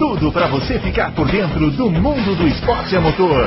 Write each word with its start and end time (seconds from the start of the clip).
tudo 0.00 0.32
para 0.32 0.48
você 0.48 0.78
ficar 0.78 1.14
por 1.14 1.30
dentro 1.30 1.70
do 1.72 1.90
mundo 1.90 2.34
do 2.34 2.48
esporte 2.48 2.96
a 2.96 3.02
motor. 3.02 3.46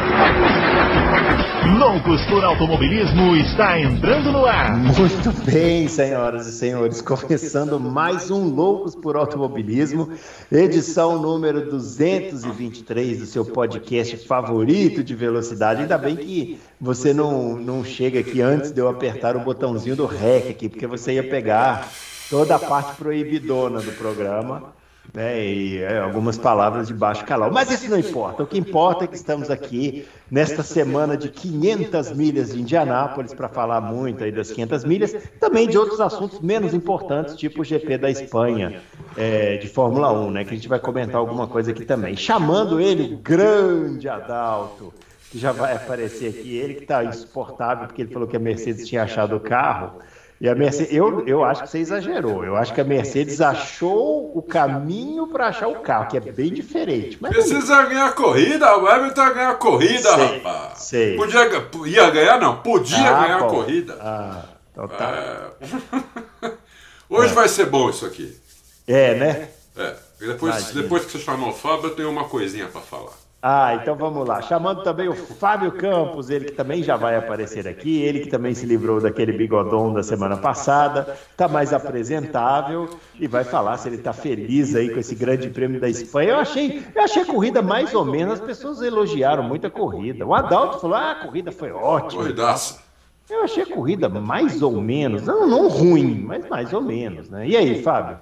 Loucos 1.80 2.24
por 2.28 2.44
Automobilismo 2.44 3.36
está 3.38 3.80
entrando 3.80 4.32
no 4.32 4.46
ar. 4.46 4.78
Muito 4.78 5.32
bem, 5.52 5.88
senhoras 5.88 6.46
e 6.46 6.52
senhores, 6.52 7.02
começando 7.02 7.80
mais 7.80 8.30
um 8.30 8.54
Loucos 8.54 8.94
por 8.94 9.16
Automobilismo, 9.16 10.10
edição 10.52 11.20
número 11.20 11.72
223 11.72 13.18
do 13.18 13.26
seu 13.26 13.44
podcast 13.44 14.16
favorito 14.28 15.04
de 15.04 15.16
velocidade. 15.16 15.82
Ainda 15.82 15.98
bem 15.98 16.16
que 16.16 16.60
você 16.80 17.16
não, 17.16 17.58
não 17.58 17.84
chega 17.84 18.20
aqui 18.20 18.44
antes 18.44 18.72
de 18.72 18.80
eu 18.80 18.88
apertar 18.88 19.36
o 19.36 19.40
botãozinho 19.40 19.96
do 19.96 20.06
REC 20.06 20.52
aqui, 20.52 20.70
porque 20.70 20.86
você 20.86 21.14
ia 21.14 21.24
pegar 21.24 21.90
toda 22.30 22.58
a 22.58 22.60
parte 22.60 22.96
proibidona 22.96 23.82
do 23.82 23.92
programa 23.94 24.83
né, 25.12 25.44
e 25.44 25.78
é, 25.78 26.00
algumas 26.00 26.38
palavras 26.38 26.88
de 26.88 26.94
baixo 26.94 27.26
calão. 27.26 27.52
Mas 27.52 27.70
isso 27.72 27.90
não 27.90 27.98
importa. 27.98 28.44
O 28.44 28.48
que 28.48 28.58
importa 28.58 29.06
é 29.06 29.08
que 29.08 29.16
estamos 29.16 29.50
aqui 29.50 30.08
nesta 30.30 30.64
semana 30.64 31.16
de 31.16 31.30
500 31.30 32.12
milhas 32.14 32.54
de 32.54 32.62
Indianápolis 32.62 33.34
para 33.34 33.48
falar 33.48 33.82
muito 33.82 34.24
aí 34.24 34.32
das 34.32 34.52
500 34.52 34.84
milhas, 34.86 35.16
também 35.40 35.68
de 35.68 35.78
outros 35.78 36.00
assuntos 36.02 36.40
menos 36.40 36.74
importantes, 36.74 37.36
tipo 37.36 37.62
o 37.62 37.64
GP 37.64 37.98
da 37.98 38.10
Espanha 38.10 38.82
é, 39.16 39.58
de 39.58 39.68
Fórmula 39.68 40.12
1, 40.12 40.32
né, 40.32 40.44
que 40.44 40.52
a 40.52 40.56
gente 40.56 40.68
vai 40.68 40.80
comentar 40.80 41.18
alguma 41.18 41.48
coisa 41.48 41.72
aqui 41.72 41.86
também. 41.86 42.16
Chamando 42.16 42.80
ele, 42.80 43.20
grande 43.22 44.10
Adalto, 44.10 44.94
que 45.30 45.38
já 45.38 45.52
vai 45.52 45.76
aparecer 45.76 46.30
aqui, 46.30 46.56
ele 46.56 46.76
que 46.76 46.84
está 46.84 47.04
insuportável 47.04 47.88
porque 47.88 48.02
ele 48.02 48.14
falou 48.14 48.28
que 48.28 48.38
a 48.38 48.40
Mercedes 48.40 48.88
tinha 48.88 49.04
achado 49.04 49.36
o 49.36 49.40
carro. 49.40 50.00
E 50.44 50.50
a 50.50 50.54
Mercedes, 50.54 50.94
eu, 50.94 51.26
eu 51.26 51.42
acho 51.42 51.64
que 51.64 51.70
você 51.70 51.78
exagerou. 51.78 52.44
Eu 52.44 52.58
acho 52.58 52.74
que 52.74 52.82
a 52.82 52.84
Mercedes 52.84 53.40
achou 53.40 54.38
o 54.38 54.42
caminho 54.42 55.26
para 55.26 55.48
achar 55.48 55.70
o 55.70 55.76
carro, 55.76 56.10
que 56.10 56.18
é 56.18 56.20
bem 56.20 56.54
diferente. 56.54 57.18
Mas 57.22 57.32
Precisa 57.32 57.82
não... 57.82 57.88
ganhar 57.88 58.14
corrida, 58.14 58.78
o 58.78 58.86
Hamilton 58.86 59.34
ganhar 59.34 59.52
a 59.52 59.56
corrida, 59.56 60.14
sei, 60.14 60.38
rapaz. 60.38 60.80
Sei. 60.80 61.16
Podia, 61.16 61.50
ia 61.86 62.10
ganhar, 62.10 62.42
não, 62.42 62.58
podia 62.58 63.10
ah, 63.10 63.22
ganhar 63.22 63.38
a 63.38 63.44
corrida. 63.44 63.98
Ah, 64.02 64.44
então 64.70 64.86
tá. 64.90 65.54
É... 65.62 66.52
Hoje 67.10 67.32
é. 67.32 67.36
vai 67.36 67.48
ser 67.48 67.68
bom 67.68 67.90
isso 67.90 68.06
aqui. 68.06 68.38
É, 68.86 69.16
né? 69.16 69.50
É. 69.78 69.96
Depois, 70.20 70.72
depois 70.72 71.06
que 71.06 71.14
você 71.14 71.20
chamou 71.20 71.52
o 71.52 71.54
Fábio, 71.54 71.86
eu 71.86 71.96
tenho 71.96 72.10
uma 72.10 72.26
coisinha 72.26 72.68
para 72.68 72.82
falar. 72.82 73.14
Ah, 73.46 73.76
então 73.76 73.94
vamos 73.94 74.26
lá. 74.26 74.42
Chamando 74.42 74.84
também 74.84 75.10
o 75.10 75.14
Fábio 75.14 75.74
Campos, 75.74 76.30
ele 76.30 76.46
que 76.46 76.54
também 76.54 76.82
já 76.82 76.96
vai 76.96 77.18
aparecer 77.18 77.68
aqui, 77.68 78.02
ele 78.02 78.22
que 78.22 78.30
também 78.30 78.54
se 78.54 78.66
livrou 78.66 79.02
daquele 79.02 79.34
bigodão 79.34 79.92
da 79.92 80.02
semana 80.02 80.38
passada, 80.38 81.18
está 81.30 81.46
mais 81.50 81.74
apresentável 81.74 82.90
e 83.20 83.28
vai 83.28 83.44
falar 83.44 83.76
se 83.76 83.90
ele 83.90 83.98
está 83.98 84.14
feliz 84.14 84.74
aí 84.74 84.90
com 84.90 84.98
esse 84.98 85.14
grande 85.14 85.50
prêmio 85.50 85.82
da 85.82 85.90
Espanha. 85.90 86.30
Eu 86.30 86.38
achei, 86.38 86.86
eu 86.96 87.04
achei 87.04 87.24
a 87.24 87.26
corrida 87.26 87.62
mais 87.62 87.94
ou 87.94 88.06
menos, 88.06 88.36
as 88.36 88.40
pessoas 88.40 88.82
elogiaram 88.82 89.44
muito 89.44 89.68
a 89.68 89.70
corrida. 89.70 90.26
O 90.26 90.34
Adalto 90.34 90.80
falou: 90.80 90.96
ah, 90.96 91.12
a 91.12 91.16
corrida 91.16 91.52
foi 91.52 91.70
ótima. 91.70 92.22
Corridaça. 92.22 92.82
Eu 93.30 93.44
achei 93.44 93.64
a 93.64 93.68
corrida 93.68 94.08
mais 94.08 94.62
ou 94.62 94.72
menos, 94.80 95.24
não, 95.24 95.46
não 95.46 95.68
ruim, 95.68 96.24
mas 96.26 96.48
mais 96.48 96.72
ou 96.72 96.82
menos, 96.82 97.30
né? 97.30 97.46
E 97.46 97.58
aí, 97.58 97.84
Fábio? 97.84 98.20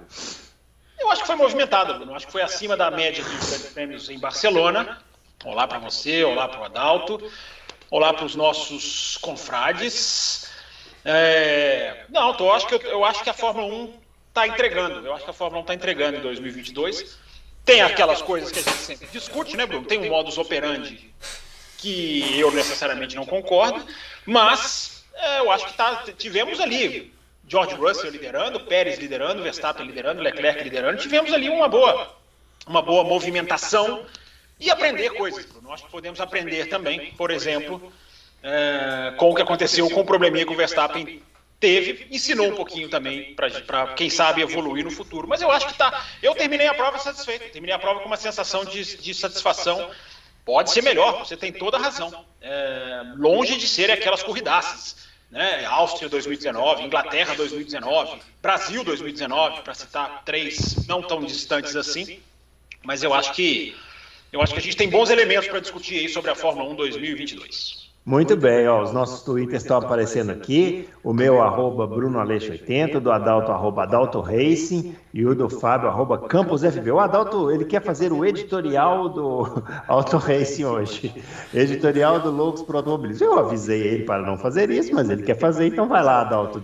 Eu 0.98 1.08
acho 1.12 1.20
que 1.20 1.26
foi 1.28 1.36
movimentada, 1.36 1.94
Bruno. 1.94 2.12
Acho 2.12 2.26
que 2.26 2.32
foi 2.32 2.42
acima 2.42 2.76
da 2.76 2.90
média 2.90 3.22
dos 3.22 3.32
grandes 3.32 3.72
prêmios 3.72 4.10
em 4.10 4.18
Barcelona. 4.18 4.98
Olá 5.44 5.66
para 5.66 5.78
você, 5.80 6.22
olá 6.22 6.46
para 6.46 6.60
o 6.60 6.64
Adalto, 6.64 7.32
olá 7.90 8.14
para 8.14 8.24
os 8.24 8.36
nossos 8.36 9.16
confrades. 9.16 10.48
É... 11.04 12.04
Não, 12.08 12.32
eu, 12.38 12.52
acho 12.52 12.66
que 12.68 12.74
eu, 12.74 12.80
eu 12.82 13.04
acho 13.04 13.24
que 13.24 13.30
a 13.30 13.34
Fórmula 13.34 13.66
1 13.66 13.94
está 14.28 14.46
entregando. 14.46 15.04
Eu 15.04 15.12
acho 15.12 15.24
que 15.24 15.30
a 15.30 15.34
Fórmula 15.34 15.58
1 15.58 15.62
está 15.62 15.74
entregando 15.74 16.18
em 16.18 16.20
2022. 16.20 17.18
Tem 17.64 17.82
aquelas 17.82 18.22
coisas 18.22 18.52
que 18.52 18.60
a 18.60 18.62
gente 18.62 18.76
sempre 18.76 19.08
discute, 19.08 19.56
né, 19.56 19.66
Bruno? 19.66 19.84
Tem 19.84 19.98
um 19.98 20.08
modus 20.08 20.38
operandi 20.38 21.12
que 21.78 22.38
eu 22.38 22.52
necessariamente 22.52 23.16
não 23.16 23.26
concordo, 23.26 23.84
mas 24.24 25.04
é, 25.12 25.40
eu 25.40 25.50
acho 25.50 25.66
que 25.66 25.72
tá, 25.72 26.04
tivemos 26.16 26.60
ali 26.60 27.12
George 27.48 27.74
Russell 27.74 28.10
liderando, 28.10 28.60
Pérez 28.60 28.96
liderando, 28.96 29.42
Verstappen 29.42 29.84
liderando, 29.84 30.22
Leclerc 30.22 30.62
liderando. 30.62 31.02
Tivemos 31.02 31.32
ali 31.32 31.48
uma 31.48 31.68
boa, 31.68 32.14
uma 32.64 32.80
boa 32.80 33.02
movimentação 33.02 34.06
e 34.62 34.70
aprender 34.70 35.10
coisas, 35.10 35.44
Bruno. 35.44 35.72
Acho 35.72 35.84
que 35.84 35.90
podemos 35.90 36.20
aprender 36.20 36.66
também, 36.66 37.12
por 37.12 37.30
exemplo, 37.30 37.92
é, 38.42 39.12
com 39.16 39.30
o 39.30 39.34
que 39.34 39.42
aconteceu 39.42 39.90
com 39.90 40.00
o 40.00 40.04
probleminha 40.04 40.46
que 40.46 40.52
o 40.52 40.56
Verstappen 40.56 41.22
teve, 41.58 42.06
ensinou 42.10 42.48
um 42.48 42.54
pouquinho 42.54 42.88
também 42.88 43.34
para 43.34 43.94
quem 43.94 44.08
sabe 44.08 44.40
evoluir 44.40 44.84
no 44.84 44.90
futuro. 44.90 45.26
Mas 45.28 45.42
eu 45.42 45.50
acho 45.50 45.66
que 45.66 45.74
tá. 45.74 46.04
Eu 46.22 46.34
terminei 46.34 46.68
a 46.68 46.74
prova 46.74 46.98
satisfeito, 46.98 47.50
terminei 47.52 47.74
a 47.74 47.78
prova 47.78 48.00
com 48.00 48.06
uma 48.06 48.16
sensação 48.16 48.64
de, 48.64 48.96
de 48.96 49.14
satisfação. 49.14 49.90
Pode 50.44 50.70
ser 50.70 50.82
melhor, 50.82 51.24
você 51.24 51.36
tem 51.36 51.52
toda 51.52 51.76
a 51.76 51.80
razão. 51.80 52.24
É, 52.40 53.02
longe 53.16 53.56
de 53.56 53.68
ser 53.68 53.90
aquelas 53.90 54.22
corridaças. 54.22 55.10
Né? 55.30 55.64
Áustria 55.64 56.08
2019, 56.10 56.82
Inglaterra 56.82 57.34
2019, 57.34 58.20
Brasil 58.42 58.84
2019, 58.84 59.62
para 59.62 59.72
citar 59.72 60.22
três 60.24 60.86
não 60.86 61.00
tão 61.00 61.24
distantes 61.24 61.74
assim. 61.74 62.20
Mas 62.84 63.02
eu 63.02 63.14
acho 63.14 63.32
que 63.32 63.74
eu 64.32 64.40
acho 64.40 64.54
que 64.54 64.58
a 64.58 64.62
gente 64.62 64.76
tem 64.76 64.88
bons 64.88 65.10
elementos 65.10 65.46
para 65.46 65.60
discutir 65.60 65.98
aí 65.98 66.08
sobre 66.08 66.30
a 66.30 66.34
Fórmula 66.34 66.68
1 66.70 66.74
2022. 66.74 67.81
Muito 68.04 68.36
bem, 68.36 68.66
ó, 68.66 68.82
os 68.82 68.92
nossos 68.92 69.22
twitters 69.22 69.62
estão 69.62 69.76
aparecendo 69.76 70.30
aqui. 70.30 70.88
O 71.04 71.12
meu, 71.12 71.40
arroba 71.40 71.86
BrunoAleixo80, 71.86 72.98
do 72.98 73.12
Adalto, 73.12 73.52
arroba 73.52 73.84
Adalto 73.84 74.20
Racing, 74.20 74.96
e 75.14 75.24
o 75.24 75.34
do 75.36 75.48
Fábio, 75.48 75.88
arroba 75.88 76.18
CampusFB. 76.18 76.90
O 76.90 76.98
Adalto, 76.98 77.50
ele 77.52 77.64
quer 77.64 77.80
fazer 77.80 78.12
o 78.12 78.24
editorial 78.24 79.08
do 79.08 79.62
Auto 79.86 80.16
Racing 80.16 80.64
hoje. 80.64 81.14
Editorial 81.54 82.18
do 82.18 82.30
Loucos 82.32 82.62
Pro 82.62 82.78
Automobilismo. 82.78 83.24
Eu 83.24 83.38
avisei 83.38 83.80
ele 83.80 84.04
para 84.04 84.22
não 84.22 84.36
fazer 84.36 84.68
isso, 84.70 84.92
mas 84.92 85.08
ele 85.08 85.22
quer 85.22 85.38
fazer, 85.38 85.66
então 85.66 85.86
vai 85.86 86.02
lá, 86.02 86.22
Adalto. 86.22 86.60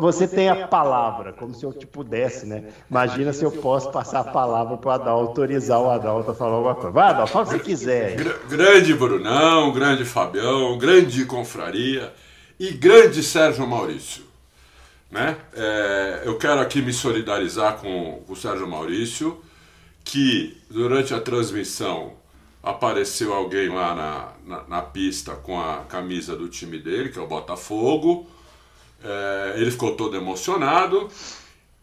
Você 0.00 0.26
tem 0.26 0.48
a 0.48 0.66
palavra, 0.66 1.32
como 1.32 1.54
se 1.54 1.64
eu 1.64 1.72
te 1.72 1.86
pudesse, 1.86 2.46
né? 2.46 2.64
Imagina 2.90 3.32
se 3.32 3.44
eu 3.44 3.52
posso 3.52 3.92
passar 3.92 4.20
a 4.20 4.24
palavra 4.24 4.76
para 4.76 4.88
o 4.88 4.92
Adalto, 4.92 5.28
autorizar 5.28 5.80
o 5.80 5.90
Adalto 5.90 6.32
a 6.32 6.34
falar 6.34 6.54
alguma 6.56 6.74
coisa. 6.74 6.90
Vai, 6.90 7.10
Adalto, 7.10 7.32
fala 7.32 7.44
o 7.44 7.48
que 7.48 7.58
você 7.58 7.62
quiser. 7.62 8.16
Grande 8.48 8.92
Brunão, 8.94 9.72
grande 9.72 10.04
Fabião 10.04 10.63
grande 10.78 11.24
confraria 11.24 12.12
e 12.58 12.70
grande 12.72 13.22
Sérgio 13.22 13.66
Maurício. 13.66 14.24
Né? 15.10 15.36
É, 15.54 16.22
eu 16.24 16.36
quero 16.38 16.60
aqui 16.60 16.82
me 16.82 16.92
solidarizar 16.92 17.76
com 17.76 18.22
o 18.28 18.34
Sérgio 18.34 18.66
Maurício, 18.66 19.40
que 20.02 20.56
durante 20.68 21.14
a 21.14 21.20
transmissão 21.20 22.14
apareceu 22.62 23.32
alguém 23.32 23.68
lá 23.68 23.94
na, 23.94 24.32
na, 24.44 24.64
na 24.68 24.82
pista 24.82 25.34
com 25.36 25.60
a 25.60 25.84
camisa 25.88 26.34
do 26.34 26.48
time 26.48 26.78
dele, 26.78 27.10
que 27.10 27.18
é 27.18 27.22
o 27.22 27.26
Botafogo. 27.26 28.26
É, 29.04 29.54
ele 29.56 29.70
ficou 29.70 29.94
todo 29.94 30.16
emocionado. 30.16 31.08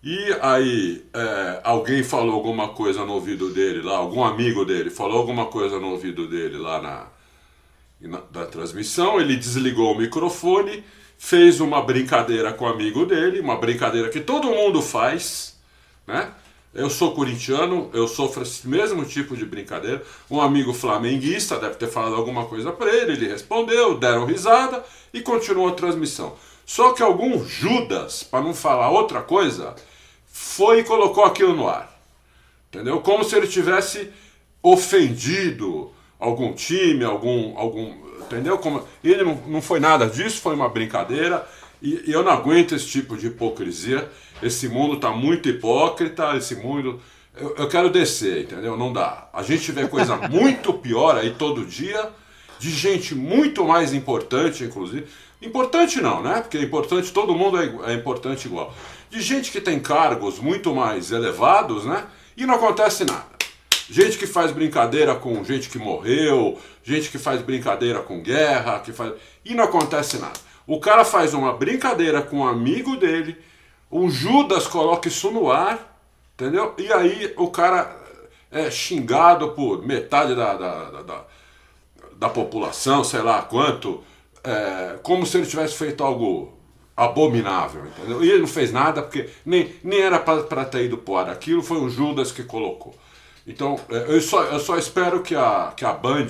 E 0.03 0.35
aí 0.41 1.05
é, 1.13 1.61
alguém 1.63 2.01
falou 2.03 2.33
alguma 2.33 2.69
coisa 2.69 3.05
no 3.05 3.13
ouvido 3.13 3.51
dele 3.51 3.83
lá, 3.83 3.97
algum 3.97 4.23
amigo 4.23 4.65
dele 4.65 4.89
falou 4.89 5.19
alguma 5.19 5.45
coisa 5.45 5.79
no 5.79 5.91
ouvido 5.91 6.27
dele 6.27 6.57
lá 6.57 6.81
na, 6.81 7.07
da 8.31 8.45
transmissão, 8.45 9.19
ele 9.19 9.35
desligou 9.35 9.93
o 9.93 9.97
microfone, 9.97 10.83
fez 11.17 11.59
uma 11.59 11.81
brincadeira 11.81 12.51
com 12.51 12.65
o 12.65 12.67
amigo 12.67 13.05
dele, 13.05 13.39
uma 13.39 13.57
brincadeira 13.57 14.09
que 14.09 14.19
todo 14.19 14.49
mundo 14.49 14.81
faz, 14.81 15.55
né? 16.07 16.31
Eu 16.73 16.89
sou 16.89 17.13
corintiano, 17.13 17.89
eu 17.93 18.07
sofro 18.07 18.43
esse 18.43 18.65
mesmo 18.65 19.03
tipo 19.03 19.35
de 19.35 19.45
brincadeira. 19.45 20.01
Um 20.29 20.39
amigo 20.39 20.73
flamenguista 20.73 21.59
deve 21.59 21.75
ter 21.75 21.87
falado 21.87 22.15
alguma 22.15 22.45
coisa 22.45 22.71
para 22.71 22.89
ele, 22.95 23.11
ele 23.11 23.27
respondeu, 23.27 23.97
deram 23.97 24.25
risada 24.25 24.83
e 25.13 25.19
continuou 25.19 25.67
a 25.67 25.73
transmissão. 25.73 26.37
Só 26.65 26.93
que 26.93 27.03
algum 27.03 27.45
Judas, 27.45 28.23
para 28.23 28.41
não 28.41 28.53
falar 28.53 28.89
outra 28.89 29.21
coisa, 29.21 29.75
foi 30.25 30.79
e 30.79 30.83
colocou 30.85 31.25
aquilo 31.25 31.53
no 31.53 31.67
ar. 31.67 31.91
Entendeu? 32.69 33.01
Como 33.01 33.25
se 33.25 33.35
ele 33.35 33.47
tivesse 33.47 34.09
ofendido 34.63 35.91
algum 36.21 36.53
time, 36.53 37.03
algum. 37.03 37.57
algum 37.57 37.93
entendeu? 38.21 38.57
Como, 38.57 38.83
ele 39.03 39.23
não, 39.23 39.35
não 39.47 39.61
foi 39.61 39.79
nada 39.79 40.07
disso, 40.07 40.39
foi 40.39 40.55
uma 40.55 40.69
brincadeira. 40.69 41.45
E, 41.81 42.03
e 42.05 42.11
eu 42.11 42.23
não 42.23 42.31
aguento 42.31 42.75
esse 42.75 42.85
tipo 42.85 43.17
de 43.17 43.27
hipocrisia. 43.27 44.09
Esse 44.41 44.69
mundo 44.69 44.95
está 44.95 45.09
muito 45.11 45.49
hipócrita, 45.49 46.37
esse 46.37 46.55
mundo. 46.55 47.01
Eu, 47.35 47.55
eu, 47.57 47.67
quero 47.67 47.89
descer, 47.89 48.43
entendeu? 48.43 48.77
Não 48.77 48.93
dá. 48.93 49.29
A 49.33 49.41
gente 49.41 49.71
vê 49.71 49.87
coisa 49.87 50.15
muito 50.29 50.73
pior 50.73 51.17
aí 51.17 51.31
todo 51.31 51.65
dia, 51.65 52.09
de 52.59 52.69
gente 52.69 53.15
muito 53.15 53.65
mais 53.65 53.93
importante, 53.93 54.63
inclusive. 54.63 55.07
Importante 55.41 55.99
não, 55.99 56.21
né? 56.21 56.41
Porque 56.41 56.57
é 56.57 56.61
importante, 56.61 57.11
todo 57.11 57.33
mundo 57.33 57.57
é, 57.57 57.91
é 57.91 57.93
importante 57.95 58.45
igual. 58.45 58.73
De 59.09 59.19
gente 59.21 59.51
que 59.51 59.59
tem 59.59 59.79
cargos 59.79 60.39
muito 60.39 60.73
mais 60.75 61.11
elevados, 61.11 61.85
né? 61.85 62.05
E 62.37 62.45
não 62.45 62.55
acontece 62.55 63.03
nada. 63.05 63.30
Gente 63.91 64.17
que 64.17 64.25
faz 64.25 64.51
brincadeira 64.51 65.15
com 65.15 65.43
gente 65.43 65.69
que 65.69 65.77
morreu, 65.77 66.57
gente 66.81 67.11
que 67.11 67.17
faz 67.17 67.41
brincadeira 67.41 67.99
com 67.99 68.21
guerra, 68.21 68.79
que 68.79 68.93
faz. 68.93 69.15
E 69.43 69.53
não 69.53 69.65
acontece 69.65 70.17
nada. 70.17 70.39
O 70.65 70.79
cara 70.79 71.03
faz 71.03 71.33
uma 71.33 71.51
brincadeira 71.51 72.21
com 72.21 72.37
um 72.37 72.47
amigo 72.47 72.95
dele, 72.95 73.35
o 73.89 74.09
Judas 74.09 74.65
coloca 74.65 75.09
isso 75.09 75.29
no 75.29 75.51
ar, 75.51 75.99
entendeu? 76.35 76.73
E 76.77 76.89
aí 76.93 77.33
o 77.35 77.49
cara 77.49 77.93
é 78.49 78.71
xingado 78.71 79.49
por 79.49 79.85
metade 79.85 80.35
da, 80.35 80.53
da, 80.53 80.89
da, 80.89 81.01
da, 81.01 81.25
da 82.15 82.29
população, 82.29 83.03
sei 83.03 83.21
lá 83.21 83.41
quanto, 83.41 84.01
é, 84.41 84.99
como 85.03 85.25
se 85.25 85.37
ele 85.37 85.47
tivesse 85.47 85.75
feito 85.75 86.01
algo 86.01 86.57
abominável, 86.95 87.85
entendeu? 87.87 88.23
E 88.23 88.29
ele 88.29 88.39
não 88.39 88.47
fez 88.47 88.71
nada 88.71 89.01
porque 89.01 89.29
nem, 89.45 89.75
nem 89.83 89.99
era 89.99 90.17
para 90.17 90.63
ter 90.63 90.85
ido 90.85 90.97
pro 90.97 91.17
ar. 91.17 91.29
Aquilo 91.29 91.61
foi 91.61 91.81
o 91.81 91.89
Judas 91.89 92.31
que 92.31 92.43
colocou. 92.43 92.95
Então, 93.45 93.79
é, 93.89 94.15
eu 94.15 94.21
só, 94.21 94.43
eu 94.43 94.59
só 94.59 94.77
espero 94.77 95.21
que 95.21 95.35
a, 95.35 95.73
que 95.75 95.85
a 95.85 95.93
Band 95.93 96.27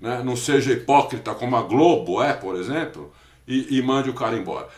né, 0.00 0.22
não 0.24 0.36
seja 0.36 0.72
hipócrita 0.72 1.34
como 1.34 1.56
a 1.56 1.62
Globo 1.62 2.22
é, 2.22 2.32
por 2.32 2.56
exemplo, 2.56 3.12
e, 3.46 3.78
e 3.78 3.82
mande 3.82 4.10
o 4.10 4.14
cara 4.14 4.36
embora. 4.36 4.68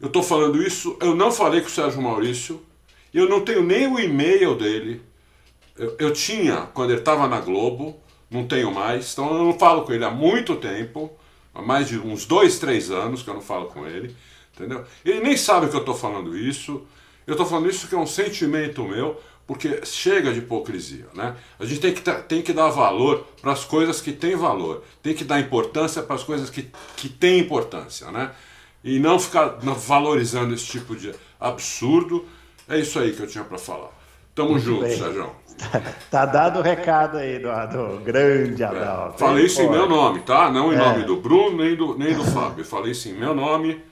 Eu 0.00 0.08
estou 0.08 0.22
falando 0.22 0.62
isso, 0.62 0.96
eu 1.00 1.14
não 1.14 1.32
falei 1.32 1.60
com 1.60 1.68
o 1.68 1.70
Sérgio 1.70 2.02
Maurício, 2.02 2.62
eu 3.14 3.28
não 3.28 3.40
tenho 3.40 3.62
nem 3.62 3.86
o 3.86 3.98
e-mail 3.98 4.54
dele. 4.54 5.00
Eu, 5.76 5.96
eu 5.98 6.12
tinha 6.12 6.68
quando 6.74 6.90
ele 6.90 6.98
estava 6.98 7.26
na 7.26 7.40
Globo, 7.40 7.98
não 8.30 8.46
tenho 8.46 8.72
mais, 8.72 9.12
então 9.12 9.28
eu 9.28 9.44
não 9.44 9.58
falo 9.58 9.82
com 9.82 9.92
ele 9.92 10.04
há 10.04 10.10
muito 10.10 10.56
tempo, 10.56 11.10
há 11.54 11.62
mais 11.62 11.88
de 11.88 11.98
uns 11.98 12.26
dois, 12.26 12.58
três 12.58 12.90
anos 12.90 13.22
que 13.22 13.30
eu 13.30 13.34
não 13.34 13.40
falo 13.40 13.66
com 13.66 13.86
ele, 13.86 14.14
entendeu? 14.54 14.84
Ele 15.04 15.20
nem 15.20 15.36
sabe 15.36 15.68
que 15.68 15.76
eu 15.76 15.80
estou 15.80 15.94
falando 15.94 16.36
isso, 16.36 16.86
eu 17.26 17.32
estou 17.32 17.46
falando 17.46 17.70
isso 17.70 17.88
que 17.88 17.94
é 17.94 17.98
um 17.98 18.06
sentimento 18.06 18.84
meu, 18.84 19.20
porque 19.46 19.80
chega 19.84 20.32
de 20.32 20.40
hipocrisia, 20.40 21.06
né? 21.14 21.36
A 21.58 21.64
gente 21.64 21.80
tem 21.80 21.94
que, 21.94 22.02
tem 22.02 22.42
que 22.42 22.52
dar 22.52 22.68
valor 22.68 23.26
para 23.40 23.52
as 23.52 23.64
coisas 23.64 24.00
que 24.00 24.12
têm 24.12 24.34
valor, 24.34 24.82
tem 25.02 25.14
que 25.14 25.24
dar 25.24 25.38
importância 25.38 26.02
para 26.02 26.16
as 26.16 26.24
coisas 26.24 26.50
que, 26.50 26.68
que 26.96 27.08
têm 27.08 27.38
importância, 27.38 28.10
né? 28.10 28.32
E 28.82 28.98
não 28.98 29.18
ficar 29.18 29.58
valorizando 29.60 30.52
esse 30.52 30.66
tipo 30.66 30.96
de 30.96 31.14
absurdo. 31.40 32.24
É 32.68 32.78
isso 32.78 32.98
aí 32.98 33.12
que 33.12 33.20
eu 33.20 33.26
tinha 33.26 33.44
para 33.44 33.58
falar. 33.58 33.90
Tamo 34.34 34.50
Muito 34.50 34.64
junto, 34.64 34.82
bem. 34.82 34.96
Sérgio. 34.96 35.30
Tá 36.10 36.26
dado 36.26 36.58
o 36.58 36.62
recado 36.62 37.16
aí, 37.16 37.36
Eduardo. 37.36 38.00
Grande 38.04 38.62
Adalto. 38.62 39.14
É, 39.14 39.26
falei 39.26 39.46
isso 39.46 39.62
em 39.62 39.70
meu 39.70 39.88
nome, 39.88 40.20
tá? 40.20 40.50
Não 40.50 40.70
em 40.70 40.76
é. 40.76 40.78
nome 40.78 41.04
do 41.04 41.16
Bruno 41.16 41.56
nem 41.56 41.74
do, 41.74 41.96
nem 41.96 42.14
do 42.14 42.22
Fábio. 42.30 42.62
Falei 42.62 42.92
isso 42.92 43.08
em 43.08 43.14
meu 43.14 43.34
nome. 43.34 43.82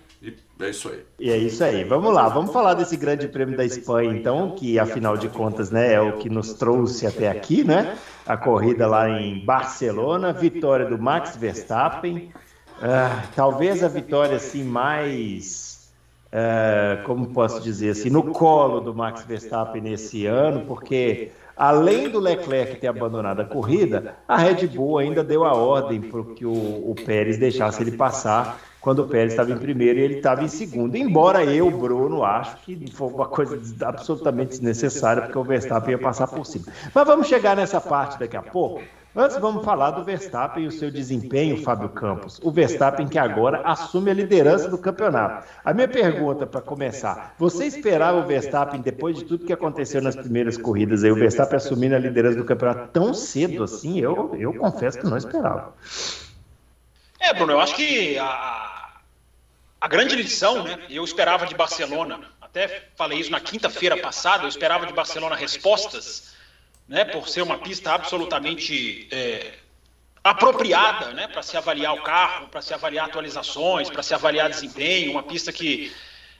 É 0.60 0.70
isso 0.70 0.88
aí. 0.88 1.04
E 1.18 1.30
é 1.30 1.36
isso 1.36 1.64
aí. 1.64 1.82
Vamos 1.84 2.12
lá, 2.14 2.28
vamos 2.28 2.52
falar 2.52 2.74
desse 2.74 2.96
grande 2.96 3.26
prêmio 3.26 3.56
da 3.56 3.64
Espanha, 3.64 4.12
então, 4.12 4.52
que 4.52 4.78
afinal 4.78 5.16
de 5.16 5.28
contas 5.28 5.70
né, 5.70 5.94
é 5.94 6.00
o 6.00 6.18
que 6.18 6.30
nos 6.30 6.52
trouxe 6.54 7.06
até 7.06 7.28
aqui, 7.28 7.64
né? 7.64 7.96
A 8.24 8.36
corrida 8.36 8.86
lá 8.86 9.10
em 9.10 9.44
Barcelona, 9.44 10.32
vitória 10.32 10.86
do 10.86 10.96
Max 10.96 11.36
Verstappen. 11.36 12.32
Uh, 12.78 13.28
talvez 13.34 13.82
a 13.82 13.88
vitória 13.88 14.36
assim 14.36 14.62
mais, 14.62 15.92
uh, 16.26 17.02
como 17.04 17.32
posso 17.32 17.60
dizer 17.60 17.90
assim, 17.90 18.10
no 18.10 18.22
colo 18.32 18.80
do 18.80 18.94
Max 18.94 19.24
Verstappen 19.24 19.82
nesse 19.82 20.26
ano, 20.26 20.64
porque 20.66 21.32
além 21.56 22.08
do 22.08 22.20
Leclerc 22.20 22.76
ter 22.76 22.88
abandonado 22.88 23.40
a 23.40 23.44
corrida, 23.44 24.16
a 24.26 24.36
Red 24.36 24.66
Bull 24.68 24.98
ainda 24.98 25.22
deu 25.22 25.44
a 25.44 25.54
ordem 25.54 26.00
para 26.00 26.22
que 26.34 26.46
o, 26.46 26.52
o 26.52 26.94
Pérez 27.04 27.38
deixasse 27.38 27.82
ele 27.82 27.92
passar 27.92 28.60
quando 28.84 28.98
o 28.98 29.08
Pérez 29.08 29.32
estava 29.32 29.50
em 29.50 29.56
primeiro 29.56 29.98
e 29.98 30.02
ele 30.02 30.16
estava 30.16 30.44
em 30.44 30.48
segundo. 30.48 30.94
Embora 30.94 31.42
eu, 31.42 31.70
Bruno, 31.70 32.22
acho 32.22 32.58
que 32.58 32.92
foi 32.92 33.08
uma 33.08 33.26
coisa 33.26 33.58
absolutamente 33.80 34.50
desnecessária, 34.50 35.22
porque 35.22 35.38
o 35.38 35.42
Verstappen 35.42 35.92
ia 35.92 35.98
passar 35.98 36.26
por 36.26 36.44
cima. 36.44 36.66
Mas 36.94 37.06
vamos 37.06 37.26
chegar 37.26 37.56
nessa 37.56 37.80
parte 37.80 38.18
daqui 38.18 38.36
a 38.36 38.42
pouco. 38.42 38.82
Antes 39.16 39.38
vamos 39.38 39.64
falar 39.64 39.92
do 39.92 40.04
Verstappen 40.04 40.64
e 40.64 40.66
o 40.66 40.70
seu 40.70 40.90
desempenho, 40.90 41.62
Fábio 41.62 41.88
Campos. 41.88 42.38
O 42.42 42.50
Verstappen 42.50 43.08
que 43.08 43.18
agora 43.18 43.62
assume 43.64 44.10
a 44.10 44.14
liderança 44.14 44.68
do 44.68 44.76
campeonato. 44.76 45.46
A 45.64 45.72
minha 45.72 45.88
pergunta 45.88 46.46
para 46.46 46.60
começar: 46.60 47.34
você 47.38 47.64
esperava 47.64 48.18
o 48.18 48.26
Verstappen, 48.26 48.82
depois 48.82 49.16
de 49.16 49.24
tudo 49.24 49.46
que 49.46 49.52
aconteceu 49.52 50.02
nas 50.02 50.14
primeiras 50.14 50.58
corridas, 50.58 51.04
aí, 51.04 51.10
o 51.10 51.14
Verstappen 51.14 51.56
assumindo 51.56 51.94
a 51.94 51.98
liderança 51.98 52.36
do 52.36 52.44
campeonato 52.44 52.90
tão 52.92 53.14
cedo 53.14 53.62
assim? 53.62 53.98
Eu, 53.98 54.34
eu 54.38 54.52
confesso 54.52 54.98
que 54.98 55.06
não 55.06 55.16
esperava. 55.16 55.72
É, 57.24 57.32
Bruno, 57.32 57.52
eu 57.52 57.60
acho 57.60 57.74
que 57.74 58.18
a, 58.18 58.98
a 59.80 59.88
grande 59.88 60.14
lição, 60.14 60.62
né? 60.62 60.78
Eu 60.90 61.02
esperava 61.02 61.46
de 61.46 61.54
Barcelona, 61.54 62.20
até 62.38 62.88
falei 62.96 63.18
isso 63.18 63.30
na 63.30 63.40
quinta-feira 63.40 63.96
passada, 63.96 64.44
eu 64.44 64.48
esperava 64.48 64.86
de 64.86 64.92
Barcelona 64.92 65.34
respostas, 65.34 66.34
né? 66.86 67.02
Por 67.02 67.26
ser 67.26 67.40
uma 67.40 67.56
pista 67.56 67.92
absolutamente 67.92 69.08
é, 69.10 69.54
apropriada, 70.22 71.14
né? 71.14 71.26
Para 71.26 71.42
se 71.42 71.56
avaliar 71.56 71.94
o 71.94 72.02
carro, 72.02 72.48
para 72.48 72.60
se 72.60 72.74
avaliar 72.74 73.06
atualizações, 73.06 73.88
para 73.88 74.02
se 74.02 74.12
avaliar 74.12 74.50
desempenho, 74.50 75.12
uma 75.12 75.22
pista 75.22 75.50
que 75.50 75.94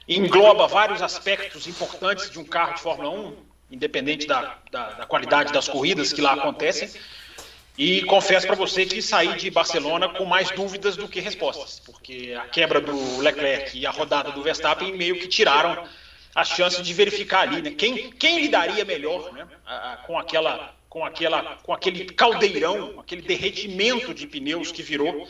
engloba 0.06 0.66
vários 0.66 1.00
aspectos 1.00 1.66
importantes 1.66 2.30
de 2.30 2.38
um 2.38 2.44
carro 2.44 2.74
de 2.74 2.82
Fórmula 2.82 3.08
1, 3.08 3.36
independente 3.70 4.26
da, 4.26 4.58
da, 4.70 4.90
da 4.90 5.06
qualidade 5.06 5.50
das 5.50 5.66
corridas 5.66 6.12
que 6.12 6.20
lá 6.20 6.34
acontecem. 6.34 6.90
E 7.76 8.02
confesso 8.02 8.46
para 8.46 8.54
você 8.54 8.86
que 8.86 9.02
saí 9.02 9.34
de 9.36 9.50
Barcelona 9.50 10.08
com 10.08 10.24
mais 10.24 10.50
dúvidas 10.52 10.96
do 10.96 11.08
que 11.08 11.18
respostas, 11.18 11.80
porque 11.80 12.32
a 12.38 12.46
quebra 12.46 12.80
do 12.80 13.18
Leclerc 13.18 13.76
e 13.76 13.84
a 13.84 13.90
rodada 13.90 14.30
do 14.30 14.42
Verstappen 14.42 14.96
meio 14.96 15.18
que 15.18 15.26
tiraram 15.26 15.84
a 16.32 16.44
chance 16.44 16.80
de 16.80 16.94
verificar 16.94 17.40
ali, 17.40 17.62
né? 17.62 17.70
Quem, 17.72 18.10
quem 18.12 18.40
lidaria 18.40 18.84
melhor 18.84 19.32
né? 19.32 19.46
com, 20.06 20.16
aquela, 20.16 20.72
com, 20.88 21.04
aquela, 21.04 21.56
com 21.62 21.72
aquele 21.72 22.04
caldeirão, 22.06 23.00
aquele 23.00 23.22
derretimento 23.22 24.14
de 24.14 24.26
pneus 24.28 24.70
que 24.70 24.82
virou 24.82 25.28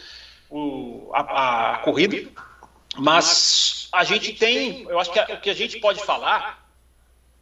o, 0.51 1.11
a, 1.15 1.75
a 1.75 1.79
corrida. 1.79 2.31
Mas 2.97 3.89
a 3.91 4.05
gente 4.05 4.35
tem, 4.35 4.83
eu 4.83 5.01
acho 5.01 5.11
que 5.11 5.19
o 5.19 5.41
que 5.41 5.51
a 5.51 5.55
gente 5.55 5.81
pode 5.81 6.05
falar 6.05 6.63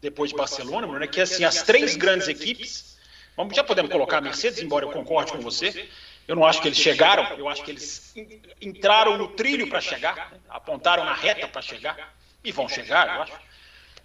depois 0.00 0.30
de 0.30 0.36
Barcelona, 0.36 0.86
né, 0.98 1.06
que 1.08 1.20
assim, 1.20 1.44
as 1.44 1.62
três 1.62 1.96
grandes 1.96 2.28
equipes 2.28 2.91
Vamos, 3.36 3.56
já 3.56 3.64
podemos 3.64 3.90
colocar 3.90 4.18
a 4.18 4.20
Mercedes, 4.20 4.60
embora 4.60 4.84
eu 4.84 4.90
concorde 4.90 5.32
com 5.32 5.40
você. 5.40 5.88
Eu 6.28 6.36
não 6.36 6.44
acho 6.44 6.60
que 6.60 6.68
eles 6.68 6.78
chegaram, 6.78 7.36
eu 7.36 7.48
acho 7.48 7.64
que 7.64 7.70
eles 7.70 8.14
entraram 8.60 9.18
no 9.18 9.28
trilho 9.28 9.68
para 9.68 9.80
chegar, 9.80 10.32
apontaram 10.48 11.04
na 11.04 11.14
reta 11.14 11.48
para 11.48 11.60
chegar, 11.60 12.14
e 12.44 12.52
vão 12.52 12.68
chegar, 12.68 13.16
eu 13.16 13.22
acho. 13.22 13.32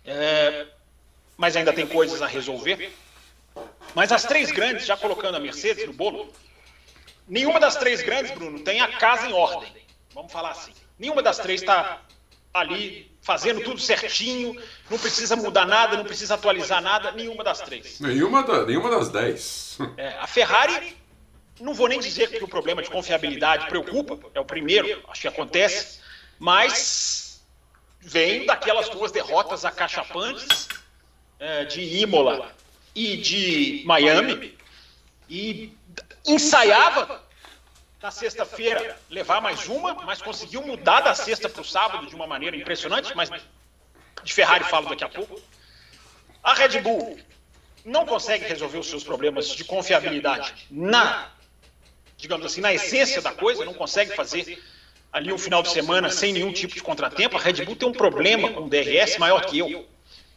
É, 0.06 0.68
mas 1.35 1.56
ainda 1.56 1.71
tem 1.71 1.85
coisas 1.85 2.21
a 2.21 2.27
resolver. 2.27 2.91
Mas 3.94 4.12
as 4.12 4.24
três 4.24 4.51
grandes, 4.51 4.85
já 4.85 4.97
colocando 4.97 5.35
a 5.35 5.39
Mercedes 5.39 5.85
no 5.85 5.94
bolo, 5.94 6.33
nenhuma 7.27 7.59
das 7.59 7.75
três 7.75 8.01
grandes, 8.01 8.31
Bruno, 8.31 8.59
tem 8.59 8.81
a 8.81 8.88
casa 8.97 9.27
em 9.27 9.33
ordem. 9.33 9.72
Vamos 10.13 10.31
falar 10.31 10.51
assim. 10.51 10.74
Nenhuma 10.98 11.22
das 11.22 11.38
três 11.38 11.62
está 11.62 12.01
ali 12.53 13.12
fazendo 13.27 13.60
tudo 13.60 13.77
certinho, 13.77 14.55
não 14.89 14.98
precisa 14.98 15.36
mudar 15.36 15.65
nada, 15.65 15.98
não 15.98 16.05
precisa 16.05 16.36
atualizar 16.36 16.81
nada, 16.81 17.12
nenhuma 17.12 17.43
das 17.43 17.60
três. 17.60 18.00
Nenhuma, 18.00 18.41
da, 18.41 18.65
nenhuma 18.65 18.89
das 18.89 19.10
dez. 19.10 19.77
É, 19.98 20.15
a 20.17 20.25
Ferrari, 20.25 20.96
não 21.60 21.74
vou 21.74 21.89
nem 21.89 22.00
dizer 22.00 22.29
que 22.29 22.41
o 22.41 22.48
problema 22.48 22.81
de 22.81 22.89
confiabilidade 22.89 23.67
preocupa, 23.67 24.17
é 24.34 24.39
o 24.39 24.46
primeiro, 24.46 25.03
acho 25.10 25.19
que 25.19 25.27
acontece, 25.27 26.00
mas 26.39 27.43
vem 28.00 28.46
daquelas 28.46 28.88
duas 28.88 29.12
derrotas 29.12 29.65
acachapantes 29.65 30.69
é, 31.38 31.65
de 31.65 31.81
Imola 31.81 32.55
e 32.96 33.17
de 33.17 33.84
Miami, 33.86 34.57
e 35.29 35.74
ensaiava 36.25 37.26
na 38.01 38.12
sexta-feira 38.12 38.98
levar 39.10 39.42
mais 39.42 39.68
uma, 39.68 39.94
mas 40.06 40.22
conseguiu 40.22 40.62
mudar 40.62 41.01
da 41.01 41.16
sexta 41.16 41.50
para 41.50 41.62
o 41.62 41.66
sábado 41.66 42.06
de 42.06 42.16
uma 42.16 42.27
maneira 42.27 42.56
impressionante, 42.56 43.16
mas 43.16 43.30
de 44.24 44.34
Ferrari 44.34 44.63
falo 44.66 44.89
daqui 44.89 45.04
a 45.04 45.10
pouco. 45.10 45.42
A 46.44 46.54
Red 46.54 46.80
Bull 46.82 47.20
não 47.84 48.06
consegue 48.06 48.46
resolver 48.46 48.77
os 48.77 48.88
seus 48.88 49.04
problemas 49.04 49.50
de 49.50 49.63
confiabilidade 49.63 50.68
na, 50.70 51.32
digamos 52.18 52.46
assim, 52.46 52.62
na 52.62 52.74
essência 52.74 53.22
da 53.22 53.32
coisa, 53.32 53.66
não 53.66 53.74
consegue 53.74 54.16
fazer 54.16 54.62
ali 55.12 55.34
um 55.34 55.38
final 55.38 55.63
de 55.63 55.70
semana 55.70 56.10
sem 56.10 56.34
nenhum 56.34 56.54
tipo 56.54 56.75
de 56.75 56.82
contratempo. 56.82 57.38
A 57.38 57.39
Red 57.39 57.66
Bull 57.66 57.75
tem 57.75 57.89
um 57.89 57.94
problema 57.94 58.51
com 58.51 58.66
o 58.66 58.70
DRS 58.70 59.18
maior 59.18 59.46
que 59.46 59.58
eu, 59.58 59.88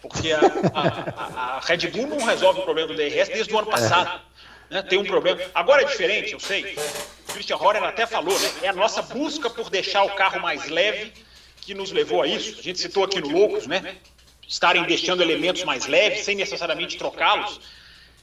porque 0.00 0.33
a, 0.33 0.40
a, 0.73 1.57
a 1.57 1.61
Red 1.61 1.88
Bull 1.88 2.07
não 2.07 2.25
resolve 2.25 2.61
o 2.61 2.62
problema 2.62 2.88
do 2.88 2.95
DRS 2.95 3.29
desde 3.29 3.52
o 3.52 3.59
ano 3.59 3.69
passado. 3.69 4.23
Né? 4.71 4.83
Tem 4.83 4.99
um 4.99 5.05
problema. 5.05 5.41
Agora 5.53 5.83
é 5.83 5.85
diferente, 5.85 6.33
eu 6.33 6.41
sei. 6.41 6.77
O 7.29 7.33
Christian 7.33 7.57
Horner 7.57 7.83
até 7.83 8.07
falou, 8.07 8.39
né? 8.39 8.50
É 8.62 8.69
a 8.69 8.73
nossa 8.73 9.03
busca 9.03 9.50
por 9.50 9.69
deixar 9.69 10.05
o 10.05 10.15
carro 10.15 10.41
mais 10.41 10.69
leve 10.69 11.12
que 11.61 11.75
nos 11.75 11.91
levou 11.91 12.23
a 12.23 12.27
isso. 12.27 12.61
A 12.61 12.62
gente 12.62 12.79
citou 12.79 13.05
aqui 13.05 13.21
no 13.21 13.29
Loucos, 13.29 13.67
né? 13.67 13.97
Estarem 14.47 14.85
deixando 14.85 15.23
elementos 15.23 15.65
mais 15.65 15.87
leves 15.87 16.25
sem 16.25 16.37
necessariamente 16.37 16.97
trocá-los. 16.97 17.61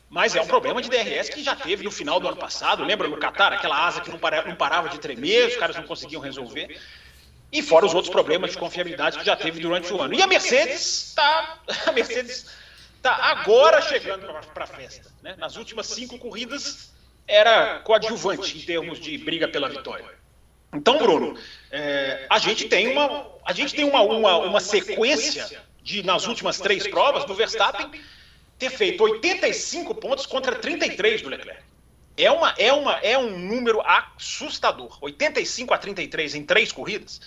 Mas 0.09 0.35
é 0.35 0.41
um 0.41 0.47
problema 0.47 0.81
de 0.81 0.89
DRS 0.89 1.29
que 1.29 1.43
já 1.43 1.53
teve 1.53 1.83
no 1.83 1.91
final 1.91 2.17
do 2.17 2.27
ano 2.29 2.37
passado. 2.37 2.83
Lembra 2.83 3.09
no 3.09 3.17
Qatar, 3.17 3.51
aquela 3.51 3.85
asa 3.85 3.99
que 3.99 4.09
não 4.09 4.17
parava 4.17 4.87
de 4.87 4.99
tremer, 4.99 5.47
os 5.47 5.57
caras 5.57 5.75
não 5.75 5.83
conseguiam 5.83 6.21
resolver. 6.21 6.79
E 7.51 7.61
fora 7.61 7.85
os 7.85 7.93
outros 7.93 8.11
problemas 8.11 8.51
de 8.51 8.57
confiabilidade 8.57 9.17
que 9.19 9.25
já 9.25 9.35
teve 9.35 9.59
durante 9.59 9.91
o 9.91 10.01
ano. 10.01 10.13
E 10.13 10.21
a 10.21 10.27
Mercedes 10.27 11.09
está. 11.09 11.59
A 11.87 11.91
Mercedes 11.91 12.45
tá 13.01 13.15
agora 13.15 13.81
chegando 13.81 14.25
para 14.53 14.63
a 14.63 14.67
festa. 14.67 15.11
Né? 15.21 15.35
Nas 15.37 15.55
últimas 15.55 15.87
cinco 15.87 16.17
corridas 16.17 16.93
era 17.27 17.79
coadjuvante 17.79 18.57
em 18.57 18.61
termos 18.61 18.99
de 18.99 19.17
briga 19.17 19.47
pela 19.47 19.69
vitória. 19.69 20.05
Então, 20.73 20.97
Bruno, 20.97 21.37
é, 21.71 22.25
a 22.29 22.39
gente 22.39 22.65
tem 22.67 22.89
uma, 22.89 23.27
a 23.45 23.53
gente 23.53 23.73
tem 23.73 23.85
uma, 23.85 24.01
uma, 24.01 24.37
uma 24.37 24.59
sequência 24.59 25.61
de 25.81 26.03
nas 26.03 26.27
últimas 26.27 26.59
três 26.59 26.85
provas 26.87 27.25
do 27.25 27.33
Verstappen 27.33 27.89
ter 28.59 28.69
feito 28.69 29.03
85 29.03 29.95
pontos 29.95 30.25
contra 30.25 30.55
33 30.55 31.21
do 31.21 31.29
Leclerc. 31.29 31.61
É, 32.17 32.31
uma, 32.31 32.55
é, 32.57 32.73
uma, 32.73 32.93
é 32.97 33.17
um 33.17 33.37
número 33.37 33.79
assustador. 33.81 34.97
85 35.01 35.73
a 35.73 35.77
33 35.77 36.35
em 36.35 36.43
três 36.43 36.71
corridas. 36.71 37.21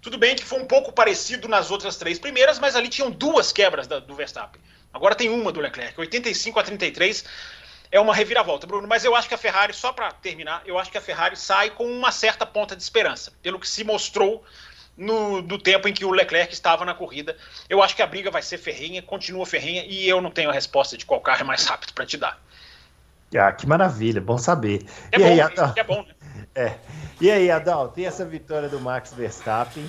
Tudo 0.00 0.16
bem 0.16 0.36
que 0.36 0.44
foi 0.44 0.60
um 0.60 0.66
pouco 0.66 0.92
parecido 0.92 1.48
nas 1.48 1.72
outras 1.72 1.96
três 1.96 2.18
primeiras, 2.20 2.58
mas 2.58 2.76
ali 2.76 2.88
tinham 2.88 3.10
duas 3.10 3.50
quebras 3.50 3.88
da, 3.88 3.98
do 3.98 4.14
Verstappen. 4.14 4.60
Agora 4.92 5.14
tem 5.14 5.28
uma 5.28 5.52
do 5.52 5.60
Leclerc. 5.60 5.98
85 5.98 6.58
a 6.58 6.62
33 6.62 7.24
é 7.90 8.00
uma 8.00 8.14
reviravolta, 8.14 8.66
Bruno. 8.66 8.86
Mas 8.86 9.04
eu 9.04 9.14
acho 9.14 9.28
que 9.28 9.34
a 9.34 9.38
Ferrari, 9.38 9.72
só 9.72 9.92
para 9.92 10.10
terminar, 10.12 10.62
eu 10.66 10.78
acho 10.78 10.90
que 10.90 10.98
a 10.98 11.00
Ferrari 11.00 11.36
sai 11.36 11.70
com 11.70 11.84
uma 11.84 12.12
certa 12.12 12.44
ponta 12.46 12.76
de 12.76 12.82
esperança, 12.82 13.32
pelo 13.42 13.58
que 13.58 13.68
se 13.68 13.84
mostrou 13.84 14.44
no, 14.96 15.40
do 15.40 15.58
tempo 15.58 15.88
em 15.88 15.92
que 15.92 16.04
o 16.04 16.10
Leclerc 16.10 16.52
estava 16.52 16.84
na 16.84 16.94
corrida. 16.94 17.36
Eu 17.68 17.82
acho 17.82 17.94
que 17.94 18.02
a 18.02 18.06
briga 18.06 18.30
vai 18.30 18.42
ser 18.42 18.58
ferrenha, 18.58 19.00
continua 19.00 19.46
ferrenha, 19.46 19.84
e 19.86 20.08
eu 20.08 20.20
não 20.20 20.30
tenho 20.30 20.50
a 20.50 20.52
resposta 20.52 20.96
de 20.96 21.06
qual 21.06 21.20
carro 21.20 21.42
é 21.42 21.44
mais 21.44 21.64
rápido 21.64 21.92
para 21.92 22.04
te 22.04 22.16
dar. 22.16 22.40
Ah, 23.36 23.52
que 23.52 23.66
maravilha, 23.66 24.20
bom 24.20 24.38
saber. 24.38 24.84
É 25.12 25.16
e 25.16 25.22
bom, 25.22 25.26
aí, 25.26 25.40
Adal... 25.40 25.72
é 25.76 25.84
bom, 25.84 26.02
né? 26.02 26.14
É. 26.54 26.76
E 27.20 27.30
aí, 27.30 27.50
Adal, 27.52 27.88
tem 27.88 28.06
essa 28.06 28.24
vitória 28.24 28.68
do 28.68 28.80
Max 28.80 29.12
Verstappen. 29.12 29.88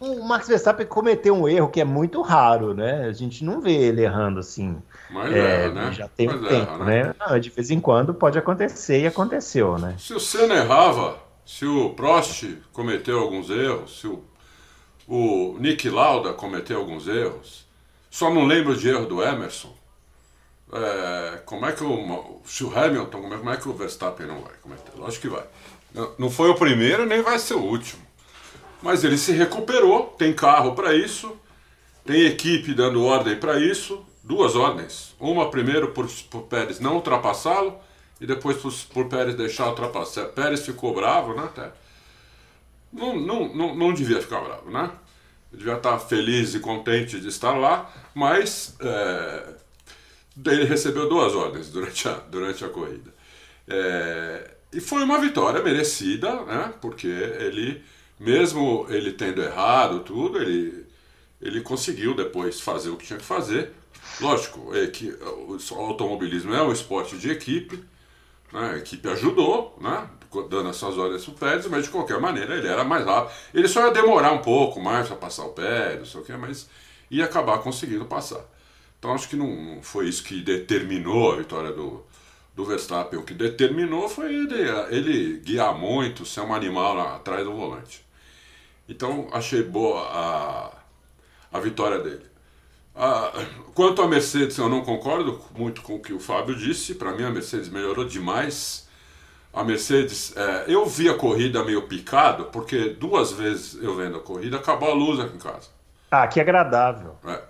O 0.00 0.24
Max 0.24 0.48
Verstappen 0.48 0.86
cometeu 0.86 1.34
um 1.34 1.46
erro 1.46 1.68
que 1.68 1.78
é 1.78 1.84
muito 1.84 2.22
raro, 2.22 2.72
né? 2.72 3.04
A 3.04 3.12
gente 3.12 3.44
não 3.44 3.60
vê 3.60 3.74
ele 3.74 4.02
errando 4.02 4.40
assim. 4.40 4.80
Mas 5.10 5.30
é, 5.30 5.70
né? 5.70 5.92
Já 5.92 6.08
tem 6.08 6.26
Mas 6.26 6.40
um 6.40 6.46
erra, 6.46 6.66
tempo, 6.66 6.84
né? 6.84 7.14
Não, 7.20 7.38
de 7.38 7.50
vez 7.50 7.70
em 7.70 7.78
quando 7.78 8.14
pode 8.14 8.38
acontecer 8.38 9.02
e 9.02 9.06
aconteceu, 9.06 9.78
né? 9.78 9.94
Se 9.98 10.14
o 10.14 10.18
Senna 10.18 10.54
errava, 10.54 11.18
se 11.44 11.66
o 11.66 11.90
Prost 11.90 12.44
cometeu 12.72 13.18
alguns 13.18 13.50
erros, 13.50 14.00
se 14.00 14.06
o, 14.06 14.24
o 15.06 15.58
Nick 15.60 15.90
Lauda 15.90 16.32
cometeu 16.32 16.78
alguns 16.78 17.06
erros, 17.06 17.66
só 18.10 18.32
não 18.32 18.46
lembro 18.46 18.74
de 18.74 18.88
erro 18.88 19.04
do 19.04 19.22
Emerson. 19.22 19.74
É, 20.72 21.40
como 21.44 21.66
é 21.66 21.72
que 21.72 21.84
o, 21.84 22.40
se 22.46 22.64
o 22.64 22.74
Hamilton, 22.74 23.20
como 23.20 23.34
é, 23.34 23.36
como 23.36 23.50
é 23.50 23.56
que 23.58 23.68
o 23.68 23.74
Verstappen 23.74 24.26
não 24.26 24.40
vai 24.40 24.52
cometer? 24.62 24.92
Lógico 24.96 25.22
que 25.22 25.28
vai. 25.28 25.44
Não 26.18 26.30
foi 26.30 26.48
o 26.48 26.54
primeiro 26.54 27.04
nem 27.04 27.20
vai 27.20 27.38
ser 27.38 27.54
o 27.54 27.62
último. 27.62 28.09
Mas 28.82 29.04
ele 29.04 29.18
se 29.18 29.32
recuperou, 29.32 30.14
tem 30.18 30.32
carro 30.32 30.74
para 30.74 30.94
isso, 30.94 31.36
tem 32.04 32.26
equipe 32.26 32.72
dando 32.74 33.04
ordem 33.04 33.36
para 33.36 33.60
isso, 33.60 34.04
duas 34.22 34.56
ordens. 34.56 35.14
Uma 35.18 35.50
primeiro 35.50 35.92
por, 35.92 36.08
por 36.30 36.42
Pérez 36.42 36.80
não 36.80 36.94
ultrapassá-lo 36.94 37.78
e 38.20 38.26
depois 38.26 38.56
por, 38.56 38.72
por 38.92 39.08
Pérez 39.08 39.34
deixar 39.34 39.68
ultrapassar. 39.68 40.26
Pérez 40.26 40.64
ficou 40.64 40.94
bravo, 40.94 41.34
né? 41.34 41.44
Até. 41.44 41.72
Não, 42.92 43.18
não, 43.18 43.54
não, 43.54 43.74
não 43.74 43.92
devia 43.92 44.20
ficar 44.20 44.40
bravo, 44.40 44.70
né? 44.70 44.90
Devia 45.52 45.74
estar 45.74 45.98
feliz 45.98 46.54
e 46.54 46.60
contente 46.60 47.20
de 47.20 47.28
estar 47.28 47.52
lá, 47.52 47.92
mas 48.14 48.76
é, 48.80 49.54
ele 50.46 50.64
recebeu 50.64 51.08
duas 51.08 51.34
ordens 51.34 51.70
durante 51.70 52.08
a, 52.08 52.12
durante 52.12 52.64
a 52.64 52.68
corrida. 52.68 53.12
É, 53.66 54.50
e 54.72 54.80
foi 54.80 55.02
uma 55.02 55.18
vitória 55.18 55.62
merecida, 55.62 56.44
né? 56.44 56.72
Porque 56.80 57.06
ele, 57.06 57.82
mesmo 58.20 58.86
ele 58.90 59.12
tendo 59.12 59.42
errado 59.42 60.00
tudo, 60.00 60.38
ele, 60.38 60.86
ele 61.40 61.62
conseguiu 61.62 62.14
depois 62.14 62.60
fazer 62.60 62.90
o 62.90 62.96
que 62.96 63.06
tinha 63.06 63.18
que 63.18 63.24
fazer. 63.24 63.72
Lógico, 64.20 64.76
é 64.76 64.86
que 64.88 65.10
o 65.10 65.58
automobilismo 65.74 66.52
é 66.52 66.62
um 66.62 66.70
esporte 66.70 67.16
de 67.16 67.30
equipe, 67.30 67.82
né? 68.52 68.72
a 68.74 68.76
equipe 68.76 69.08
ajudou, 69.08 69.78
né? 69.80 70.06
dando 70.50 70.68
essas 70.68 70.98
ordens 70.98 71.24
para 71.24 71.32
o 71.32 71.38
Pérez, 71.38 71.66
mas 71.66 71.84
de 71.84 71.90
qualquer 71.90 72.20
maneira 72.20 72.54
ele 72.54 72.68
era 72.68 72.84
mais 72.84 73.06
rápido. 73.06 73.34
Ele 73.54 73.66
só 73.66 73.86
ia 73.86 73.92
demorar 73.92 74.32
um 74.32 74.42
pouco 74.42 74.80
mais 74.80 75.06
para 75.08 75.16
passar 75.16 75.46
o 75.46 75.52
Pérez, 75.52 75.98
não 76.00 76.04
sei 76.04 76.20
o 76.20 76.24
que, 76.24 76.32
mas 76.36 76.68
ia 77.10 77.24
acabar 77.24 77.58
conseguindo 77.58 78.04
passar. 78.04 78.44
Então 78.98 79.14
acho 79.14 79.30
que 79.30 79.36
não 79.36 79.78
foi 79.82 80.08
isso 80.08 80.22
que 80.22 80.42
determinou 80.42 81.32
a 81.32 81.36
vitória 81.36 81.72
do, 81.72 82.04
do 82.54 82.66
Verstappen. 82.66 83.18
O 83.18 83.22
que 83.22 83.32
determinou 83.32 84.10
foi 84.10 84.34
ele, 84.34 84.68
ele 84.90 85.40
guiar 85.40 85.74
muito, 85.74 86.26
ser 86.26 86.42
um 86.42 86.54
animal 86.54 86.94
lá 86.94 87.16
atrás 87.16 87.44
do 87.44 87.54
volante. 87.54 88.09
Então 88.90 89.28
achei 89.32 89.62
boa 89.62 90.02
a, 90.02 90.70
a 91.56 91.60
vitória 91.60 92.00
dele. 92.00 92.26
Ah, 92.94 93.32
quanto 93.72 94.02
à 94.02 94.08
Mercedes, 94.08 94.58
eu 94.58 94.68
não 94.68 94.82
concordo 94.82 95.40
muito 95.56 95.80
com 95.80 95.94
o 95.94 96.00
que 96.00 96.12
o 96.12 96.18
Fábio 96.18 96.56
disse. 96.56 96.96
Para 96.96 97.12
mim, 97.12 97.22
a 97.22 97.30
Mercedes 97.30 97.68
melhorou 97.68 98.04
demais. 98.04 98.88
A 99.54 99.62
Mercedes, 99.62 100.36
é, 100.36 100.64
eu 100.66 100.84
vi 100.86 101.08
a 101.08 101.14
corrida 101.14 101.64
meio 101.64 101.82
picado, 101.82 102.46
porque 102.46 102.90
duas 102.90 103.32
vezes 103.32 103.80
eu 103.80 103.94
vendo 103.94 104.16
a 104.16 104.20
corrida, 104.20 104.56
acabou 104.56 104.90
a 104.90 104.94
luz 104.94 105.20
aqui 105.20 105.36
em 105.36 105.38
casa. 105.38 105.68
Ah, 106.10 106.26
que 106.26 106.40
agradável. 106.40 107.16
É, 107.24 107.40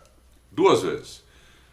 duas 0.52 0.82
vezes. 0.82 1.24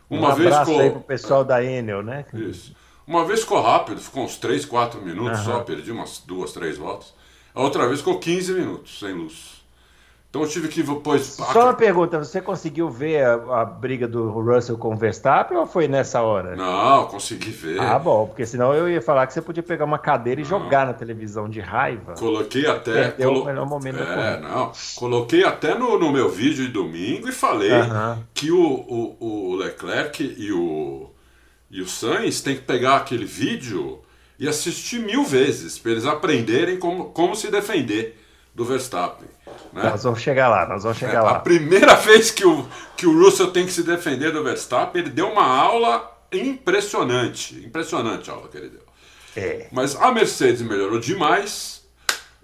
Uma 0.10 0.32
um 0.32 0.36
vez 0.36 0.48
abraço 0.48 0.72
ficou, 0.72 0.84
aí 0.84 0.92
pro 0.92 1.02
pessoal 1.02 1.44
da 1.44 1.62
Enel, 1.62 2.02
né? 2.02 2.26
Isso. 2.34 2.74
Uma 3.06 3.26
vez 3.26 3.42
ficou 3.42 3.62
rápido, 3.62 4.00
ficou 4.00 4.24
uns 4.24 4.38
3, 4.38 4.66
4 4.66 5.02
minutos 5.02 5.40
uhum. 5.40 5.46
só, 5.46 5.60
perdi 5.60 5.92
umas 5.92 6.20
duas, 6.20 6.54
três 6.54 6.78
voltas. 6.78 7.14
A 7.54 7.62
outra 7.62 7.88
vez 7.88 8.00
ficou 8.00 8.20
15 8.20 8.54
minutos 8.54 9.00
sem 9.00 9.14
luz. 9.14 9.57
Então 10.30 10.42
eu 10.42 10.48
tive 10.48 10.68
que 10.68 10.84
depois. 10.84 11.22
Só 11.24 11.64
uma 11.64 11.74
pergunta: 11.74 12.20
você 12.20 12.42
conseguiu 12.42 12.90
ver 12.90 13.24
a, 13.24 13.62
a, 13.62 13.66
briga 13.66 14.08
do 14.08 14.30
Russell 14.30 14.78
com 14.78 14.94
o 14.94 14.98
Verstappen 14.98 15.58
ou 15.58 15.66
foi 15.66 15.88
nessa 15.88 16.22
hora? 16.22 16.56
Não, 16.56 17.06
consegui 17.06 17.50
ver. 17.50 17.80
Ah, 17.80 17.98
bom, 17.98 18.28
porque 18.28 18.46
senão 18.46 18.74
eu 18.74 18.90
ia 18.90 19.02
falar 19.02 19.26
que 19.26 19.34
você 19.34 19.42
podia 19.42 19.64
pegar 19.64 19.86
uma 19.86 19.98
cadeira 19.98 20.42
e 20.42 20.44
não. 20.44 20.50
jogar 20.50 20.86
na 20.86 20.94
televisão 20.94 21.48
de 21.48 21.62
raiva. 21.62 22.14
Coloquei 22.14 22.68
até. 22.68 22.94
Perdeu 22.94 23.30
colo... 23.30 23.42
o 23.42 23.46
melhor 23.46 23.66
momento 23.66 24.04
é, 24.04 24.40
não. 24.42 24.72
Coloquei 24.98 25.46
até 25.46 25.74
no, 25.76 25.98
no 25.98 26.12
meu 26.12 26.30
vídeo 26.30 26.66
de 26.66 26.72
domingo 26.74 27.30
e 27.30 27.32
falei 27.32 27.72
uh 27.72 27.86
-huh. 27.86 28.18
que 28.34 28.52
o, 28.52 28.62
o, 28.62 29.18
o 29.20 29.56
Leclerc 29.56 30.36
e 30.38 30.52
o, 30.52 31.10
e 31.72 31.82
o 31.82 31.88
Sainz 31.88 32.42
tem 32.42 32.56
que 32.56 32.64
pegar 32.64 32.98
aquele 32.98 33.26
vídeo 33.26 34.02
e 34.38 34.48
assistir 34.48 35.00
mil 35.00 35.24
vezes 35.24 35.80
para 35.80 35.92
eles 35.92 36.06
aprenderem 36.06 36.78
como, 36.78 37.06
como 37.06 37.34
se 37.34 37.50
defender 37.50 38.27
do 38.58 38.66
Verstappen. 38.66 39.30
Né? 39.72 39.84
Nós 39.84 40.04
vamos 40.04 40.20
chegar 40.20 40.50
lá, 40.50 40.68
nós 40.68 40.82
vamos 40.82 40.98
chegar 40.98 41.20
é, 41.20 41.22
lá. 41.22 41.32
A 41.34 41.40
primeira 41.40 41.94
vez 42.02 42.32
que 42.32 42.44
o, 42.44 42.68
que 42.98 43.06
o 43.06 43.24
Russell 43.24 43.52
tem 43.52 43.68
que 43.68 43.72
se 43.72 43.84
defender 43.84 44.32
do 44.32 44.44
Verstappen, 44.44 45.00
ele 45.00 45.12
deu 45.12 45.32
uma 45.32 45.46
aula 45.46 46.12
impressionante. 46.34 47.56
Impressionante 47.64 48.32
a 48.32 48.34
aula 48.34 48.48
que 48.48 48.58
ele 48.58 48.70
deu. 48.70 48.82
É. 49.36 49.68
Mas 49.72 49.96
a 49.96 50.12
Mercedes 50.12 50.64
melhorou 50.64 51.00
demais. 51.00 51.88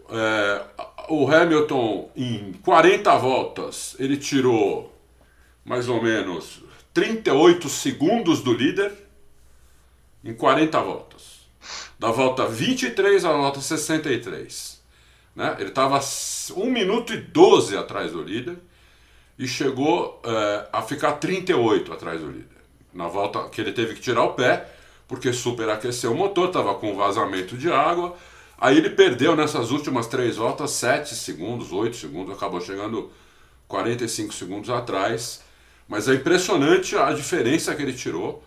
É, 0.08 0.62
o 1.10 1.28
Hamilton, 1.28 2.12
em 2.16 2.54
40 2.64 3.18
voltas, 3.18 3.96
ele 3.98 4.16
tirou 4.16 4.96
mais 5.66 5.90
ou 5.90 6.00
menos 6.00 6.62
38 6.94 7.68
segundos 7.68 8.44
do 8.44 8.54
líder 8.54 8.94
em 10.24 10.36
40 10.36 10.80
voltas. 10.80 11.48
Da 11.98 12.12
volta 12.12 12.46
23 12.46 13.26
à 13.26 13.32
volta 13.32 13.60
63. 13.62 14.73
Né? 15.36 15.56
Ele 15.60 15.70
estava 15.70 16.00
1 16.56 16.66
minuto 16.70 17.14
e 17.14 17.18
12 17.18 17.76
atrás 17.78 18.12
do 18.12 18.22
líder 18.22 18.58
e 19.38 19.48
chegou 19.48 20.22
é, 20.24 20.68
a 20.72 20.82
ficar 20.82 21.14
38 21.14 21.92
atrás 21.92 22.22
do 22.22 22.28
líder. 22.28 22.48
Na 22.94 23.08
volta 23.08 23.50
que 23.50 23.60
ele 23.60 23.72
teve 23.72 23.96
que 23.96 24.02
tirar 24.02 24.24
o 24.24 24.34
pé, 24.34 24.68
porque 25.08 25.34
superaqueceu 25.34 26.12
o 26.12 26.16
motor, 26.16 26.48
estava 26.48 26.76
com 26.76 26.96
vazamento 26.96 27.58
de 27.58 27.72
água. 27.72 28.16
Aí 28.58 28.78
ele 28.78 28.92
perdeu 28.92 29.36
nessas 29.36 29.72
últimas 29.72 30.08
três 30.08 30.38
voltas 30.38 30.72
7 30.72 31.16
segundos, 31.16 31.72
8 31.72 31.96
segundos, 31.96 32.36
acabou 32.36 32.62
chegando 32.62 33.12
45 33.68 34.34
segundos 34.34 34.70
atrás. 34.70 35.42
Mas 35.88 36.08
é 36.08 36.14
impressionante 36.14 36.96
a 36.96 37.12
diferença 37.12 37.76
que 37.76 37.82
ele 37.82 37.94
tirou, 37.94 38.44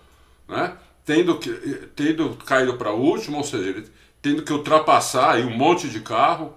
né? 0.48 0.76
tendo, 1.04 1.38
que, 1.38 1.50
tendo 1.94 2.36
caído 2.44 2.74
para 2.76 2.92
último, 2.92 3.38
ou 3.38 3.44
seja, 3.44 3.70
ele, 3.70 3.86
tendo 4.22 4.42
que 4.42 4.52
ultrapassar 4.52 5.34
aí 5.34 5.44
um 5.44 5.56
monte 5.56 5.88
de 5.88 6.00
carro 6.00 6.54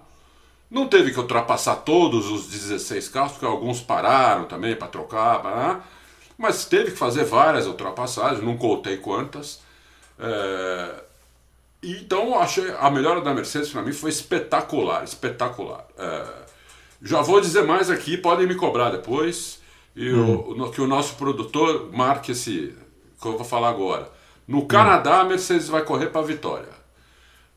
não 0.70 0.86
teve 0.86 1.10
que 1.10 1.18
ultrapassar 1.18 1.76
todos 1.76 2.30
os 2.30 2.46
16 2.46 3.08
carros, 3.08 3.32
porque 3.32 3.46
alguns 3.46 3.80
pararam 3.80 4.44
também 4.44 4.76
para 4.76 4.88
trocar, 4.88 5.84
mas 6.38 6.64
teve 6.64 6.92
que 6.92 6.96
fazer 6.96 7.24
várias 7.24 7.66
ultrapassagens, 7.66 8.42
não 8.42 8.56
contei 8.56 8.98
quantas. 8.98 9.60
É... 10.18 11.04
Então, 11.82 12.38
achei 12.38 12.72
a 12.78 12.90
melhora 12.90 13.20
da 13.20 13.34
Mercedes 13.34 13.70
para 13.70 13.82
mim 13.82 13.92
foi 13.92 14.10
espetacular, 14.10 15.02
espetacular. 15.02 15.84
É... 15.98 16.26
Já 17.02 17.20
vou 17.22 17.40
dizer 17.40 17.62
mais 17.62 17.90
aqui, 17.90 18.16
podem 18.16 18.46
me 18.46 18.54
cobrar 18.54 18.90
depois, 18.90 19.60
e 19.96 20.12
hum. 20.12 20.54
o, 20.56 20.70
que 20.70 20.80
o 20.80 20.86
nosso 20.86 21.16
produtor 21.16 21.90
marque 21.92 22.32
esse 22.32 22.76
que 23.20 23.26
eu 23.26 23.36
vou 23.36 23.44
falar 23.44 23.70
agora. 23.70 24.10
No 24.46 24.66
Canadá, 24.66 25.20
a 25.20 25.24
Mercedes 25.24 25.68
vai 25.68 25.82
correr 25.82 26.08
para 26.08 26.20
a 26.20 26.24
vitória. 26.24 26.79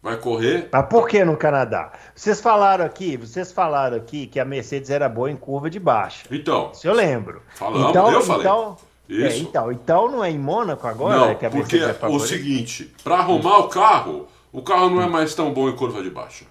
Vai 0.04 0.18
correr. 0.18 0.68
Mas 0.70 0.86
por 0.88 1.08
que 1.08 1.24
no 1.24 1.38
Canadá? 1.38 1.94
Vocês 2.14 2.42
falaram 2.42 2.84
aqui, 2.86 3.16
vocês 3.16 3.52
falaram 3.54 3.96
aqui 3.96 4.28
que 4.28 4.38
a 4.38 4.44
Mercedes 4.44 4.90
era 4.90 5.08
boa 5.08 5.32
em 5.32 5.36
curva 5.38 5.70
de 5.70 5.80
baixa. 5.80 6.26
Então. 6.30 6.72
Isso 6.74 6.86
eu 6.86 6.94
lembro. 6.94 7.42
Falamos, 7.56 7.90
então, 7.90 8.12
eu 8.12 8.22
falei. 8.22 8.42
Então, 8.42 8.78
É, 9.10 9.38
então, 9.38 9.72
então 9.72 10.12
não 10.12 10.24
é 10.24 10.30
em 10.30 10.38
Mônaco 10.38 10.86
agora? 10.88 11.18
Não, 11.18 11.30
é 11.30 11.36
que 11.36 11.46
a 11.46 11.50
porque 11.50 11.78
Mercedes 11.78 11.88
é 11.88 11.92
o 11.92 11.96
favorita? 12.02 12.28
seguinte, 12.28 12.94
para 13.04 13.16
arrumar 13.16 13.60
o 13.60 13.70
carro, 13.70 14.28
o 14.52 14.62
carro 14.62 14.90
não 14.90 15.02
é 15.02 15.08
mais 15.08 15.34
tão 15.34 15.54
bom 15.54 15.70
em 15.70 15.76
curva 15.76 16.04
de 16.04 16.10
baixa. 16.10 16.46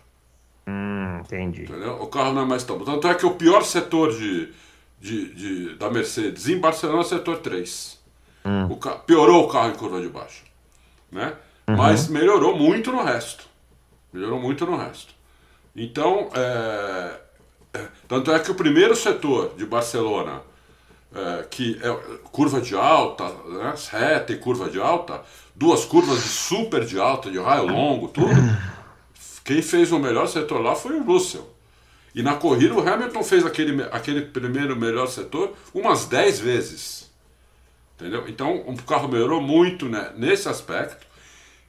Hum, 0.66 1.18
entendi. 1.20 1.64
Entendeu? 1.64 1.94
O 2.00 2.06
carro 2.06 2.32
não 2.32 2.42
é 2.42 2.46
mais 2.46 2.64
tão 2.64 2.78
bom. 2.78 2.84
Tanto 2.86 3.06
é 3.06 3.14
que 3.14 3.26
o 3.26 3.32
pior 3.32 3.62
setor 3.64 4.12
de, 4.16 4.50
de, 5.00 5.34
de- 5.34 5.74
da 5.76 5.90
Mercedes 5.90 6.48
em 6.48 6.58
Barcelona 6.58 7.00
é 7.00 7.02
o 7.02 7.04
setor 7.08 7.38
3. 7.38 8.00
O 8.70 8.76
ca- 8.76 8.96
piorou 8.96 9.44
o 9.44 9.48
carro 9.48 9.68
em 9.70 9.74
curva 9.74 10.00
de 10.00 10.08
baixa. 10.08 10.42
Né? 11.10 11.34
Mas 11.76 12.08
melhorou 12.08 12.56
muito 12.56 12.90
no 12.92 13.02
resto. 13.02 13.44
Melhorou 14.12 14.40
muito 14.40 14.66
no 14.66 14.76
resto. 14.76 15.14
Então, 15.74 16.28
é, 16.34 17.20
é, 17.74 17.86
tanto 18.06 18.30
é 18.30 18.38
que 18.38 18.50
o 18.50 18.54
primeiro 18.54 18.94
setor 18.94 19.54
de 19.56 19.64
Barcelona, 19.64 20.42
é, 21.14 21.44
que 21.50 21.80
é 21.82 22.18
curva 22.24 22.60
de 22.60 22.74
alta, 22.74 23.28
né, 23.28 23.74
reta 23.90 24.32
e 24.32 24.36
curva 24.36 24.68
de 24.68 24.80
alta, 24.80 25.22
duas 25.54 25.84
curvas 25.84 26.22
de 26.22 26.28
super 26.28 26.84
de 26.84 26.98
alta, 26.98 27.30
de 27.30 27.38
raio 27.38 27.66
longo, 27.66 28.08
tudo. 28.08 28.28
Quem 29.44 29.62
fez 29.62 29.90
o 29.90 29.98
melhor 29.98 30.28
setor 30.28 30.60
lá 30.60 30.74
foi 30.74 30.96
o 30.96 31.02
Russell. 31.02 31.50
E 32.14 32.22
na 32.22 32.34
corrida 32.34 32.74
o 32.74 32.86
Hamilton 32.86 33.22
fez 33.24 33.44
aquele, 33.44 33.82
aquele 33.90 34.22
primeiro 34.22 34.76
melhor 34.76 35.06
setor 35.06 35.54
umas 35.72 36.04
10 36.04 36.40
vezes. 36.40 37.10
Entendeu? 37.96 38.28
Então 38.28 38.56
o 38.66 38.82
carro 38.82 39.08
melhorou 39.08 39.40
muito 39.40 39.88
né, 39.88 40.12
nesse 40.16 40.48
aspecto, 40.48 41.06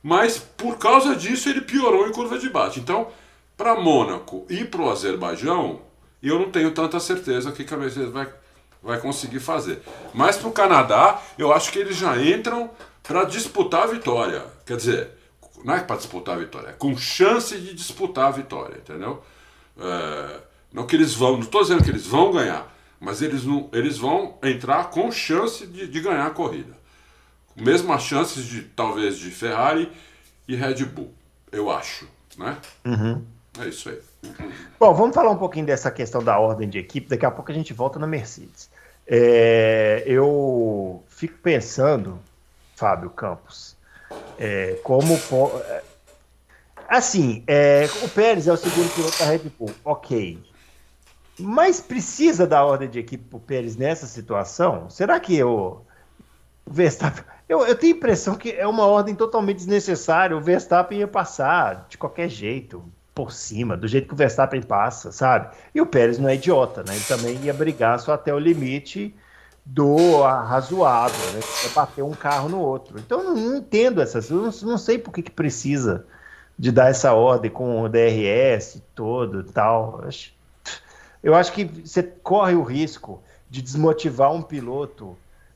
mas 0.03 0.37
por 0.37 0.77
causa 0.77 1.15
disso 1.15 1.47
ele 1.47 1.61
piorou 1.61 2.05
em 2.05 2.11
curva 2.11 2.37
de 2.37 2.49
baixa. 2.49 2.79
Então, 2.79 3.07
para 3.55 3.79
Mônaco 3.79 4.45
e 4.49 4.65
para 4.65 4.81
o 4.81 4.89
Azerbaijão, 4.91 5.81
eu 6.21 6.37
não 6.37 6.51
tenho 6.51 6.71
tanta 6.71 6.99
certeza 6.99 7.53
que 7.53 7.73
a 7.73 7.77
Mercedes 7.77 8.11
vai, 8.11 8.27
vai 8.81 8.99
conseguir 8.99 9.39
fazer. 9.39 9.81
Mas 10.13 10.35
para 10.35 10.49
o 10.49 10.51
Canadá, 10.51 11.21
eu 11.37 11.53
acho 11.53 11.71
que 11.71 11.79
eles 11.79 11.95
já 11.95 12.21
entram 12.21 12.69
para 13.01 13.23
disputar 13.23 13.83
a 13.83 13.87
vitória. 13.87 14.45
Quer 14.65 14.77
dizer, 14.77 15.09
não 15.63 15.73
é 15.73 15.79
para 15.79 15.95
disputar 15.95 16.35
a 16.35 16.39
vitória, 16.39 16.69
é 16.69 16.73
com 16.73 16.95
chance 16.97 17.57
de 17.57 17.73
disputar 17.73 18.27
a 18.27 18.31
vitória, 18.31 18.77
entendeu? 18.77 19.23
É, 19.77 20.39
não 20.73 20.85
que 20.85 20.95
eles 20.95 21.13
vão, 21.13 21.33
não 21.33 21.41
estou 21.41 21.61
dizendo 21.61 21.83
que 21.83 21.89
eles 21.89 22.05
vão 22.05 22.31
ganhar, 22.31 22.73
mas 22.99 23.21
eles, 23.21 23.45
não, 23.45 23.69
eles 23.71 23.97
vão 23.97 24.37
entrar 24.43 24.89
com 24.89 25.11
chance 25.11 25.65
de, 25.67 25.87
de 25.87 26.01
ganhar 26.01 26.25
a 26.25 26.31
corrida. 26.31 26.82
Mesmas 27.55 28.01
chances 28.03 28.45
de 28.45 28.61
talvez 28.61 29.17
de 29.17 29.29
Ferrari 29.29 29.91
e 30.47 30.55
Red 30.55 30.85
Bull, 30.85 31.11
eu 31.51 31.69
acho, 31.69 32.07
né? 32.37 32.57
É 33.59 33.67
isso 33.67 33.89
aí. 33.89 33.99
Bom, 34.79 34.93
vamos 34.93 35.13
falar 35.13 35.29
um 35.29 35.37
pouquinho 35.37 35.65
dessa 35.65 35.91
questão 35.91 36.23
da 36.23 36.39
ordem 36.39 36.67
de 36.67 36.79
equipe. 36.79 37.07
Daqui 37.07 37.25
a 37.25 37.31
pouco 37.31 37.51
a 37.51 37.53
gente 37.53 37.73
volta 37.73 37.99
na 37.99 38.07
Mercedes. 38.07 38.69
É, 39.05 40.03
eu 40.05 41.03
fico 41.07 41.37
pensando, 41.39 42.19
Fábio 42.75 43.09
Campos, 43.09 43.75
é, 44.39 44.79
como. 44.83 45.13
é, 45.15 45.83
Assim, 46.87 47.43
é, 47.47 47.87
o 48.03 48.09
Pérez 48.09 48.47
é 48.47 48.53
o 48.53 48.57
segundo 48.57 48.93
piloto 48.93 49.17
da 49.17 49.25
Red 49.25 49.49
Bull, 49.57 49.71
ok. 49.83 50.39
Mas 51.39 51.81
precisa 51.81 52.45
da 52.45 52.63
ordem 52.63 52.87
de 52.87 52.99
equipe 52.99 53.23
para 53.23 53.37
o 53.37 53.39
Pérez 53.39 53.75
nessa 53.75 54.05
situação? 54.05 54.89
Será 54.89 55.19
que 55.19 55.43
o 55.43 55.81
Verstappen. 56.65 57.23
Eu, 57.47 57.65
eu 57.65 57.75
tenho 57.75 57.93
a 57.93 57.97
impressão 57.97 58.35
que 58.35 58.51
é 58.51 58.65
uma 58.65 58.85
ordem 58.85 59.15
totalmente 59.15 59.57
desnecessária. 59.57 60.35
O 60.35 60.41
Verstappen 60.41 60.99
ia 60.99 61.07
passar 61.07 61.87
de 61.89 61.97
qualquer 61.97 62.29
jeito, 62.29 62.83
por 63.13 63.31
cima, 63.31 63.77
do 63.77 63.87
jeito 63.87 64.07
que 64.07 64.13
o 64.13 64.17
Verstappen 64.17 64.61
passa, 64.61 65.11
sabe? 65.11 65.55
E 65.73 65.79
o 65.79 65.85
Pérez 65.85 66.17
não 66.17 66.29
é 66.29 66.35
idiota, 66.35 66.83
né? 66.83 66.95
Ele 66.95 67.05
também 67.05 67.35
ia 67.43 67.53
brigar 67.53 67.99
só 67.99 68.13
até 68.13 68.33
o 68.33 68.39
limite 68.39 69.13
do 69.65 70.21
razoável, 70.23 71.33
né? 71.33 71.39
É 71.65 71.69
bater 71.69 72.01
um 72.03 72.11
carro 72.11 72.49
no 72.49 72.59
outro. 72.59 72.99
Então 72.99 73.19
eu 73.19 73.25
não, 73.25 73.35
não 73.35 73.57
entendo 73.57 74.01
essas. 74.01 74.29
Eu 74.29 74.37
não, 74.37 74.51
não 74.63 74.77
sei 74.77 74.97
por 74.97 75.13
que, 75.13 75.21
que 75.21 75.31
precisa 75.31 76.05
de 76.57 76.71
dar 76.71 76.89
essa 76.89 77.13
ordem 77.13 77.51
com 77.51 77.81
o 77.81 77.89
DRS 77.89 78.81
todo 78.95 79.43
tal. 79.43 80.03
Eu 81.21 81.35
acho 81.35 81.53
que 81.53 81.65
você 81.65 82.03
corre 82.03 82.55
o 82.55 82.63
risco 82.63 83.21
de 83.49 83.61
desmotivar 83.61 84.31
um 84.31 84.41
piloto 84.41 85.15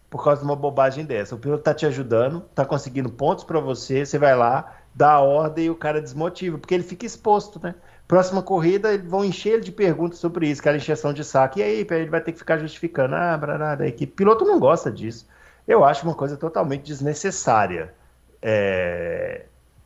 por 0.09 0.23
causa 0.23 0.41
de 0.41 0.47
uma 0.47 0.55
bobagem 0.55 1.05
dessa. 1.05 1.35
O 1.35 1.37
piloto 1.37 1.63
tá 1.63 1.73
te 1.73 1.85
ajudando, 1.85 2.41
tá 2.55 2.65
conseguindo 2.65 3.09
pontos 3.09 3.43
para 3.43 3.59
você, 3.59 4.05
você 4.05 4.17
vai 4.17 4.35
lá, 4.35 4.77
dá 4.95 5.11
a 5.11 5.21
ordem 5.21 5.65
e 5.65 5.69
o 5.69 5.75
cara 5.75 6.01
desmotiva, 6.01 6.57
porque 6.57 6.73
ele 6.73 6.83
fica 6.83 7.05
exposto, 7.05 7.59
né? 7.61 7.75
Próxima 8.07 8.41
corrida, 8.41 8.93
eles 8.93 9.05
vão 9.05 9.25
encher 9.25 9.55
ele 9.55 9.63
de 9.63 9.71
perguntas 9.71 10.17
sobre 10.19 10.47
isso, 10.47 10.61
aquela 10.61 10.77
encheção 10.77 11.11
de 11.11 11.25
saco. 11.25 11.59
E 11.59 11.63
aí, 11.63 11.85
ele 11.89 12.09
vai 12.09 12.21
ter 12.21 12.31
que 12.31 12.39
ficar 12.39 12.57
justificando. 12.57 13.13
Ah, 13.13 13.37
brará, 13.37 13.75
da 13.75 13.85
equipe. 13.85 14.13
Piloto 14.13 14.45
não 14.45 14.59
gosta 14.59 14.89
disso. 14.89 15.27
Eu 15.67 15.83
acho 15.83 16.05
uma 16.05 16.15
coisa 16.15 16.37
totalmente 16.37 16.83
desnecessária. 16.83 17.93
É, 18.41 19.43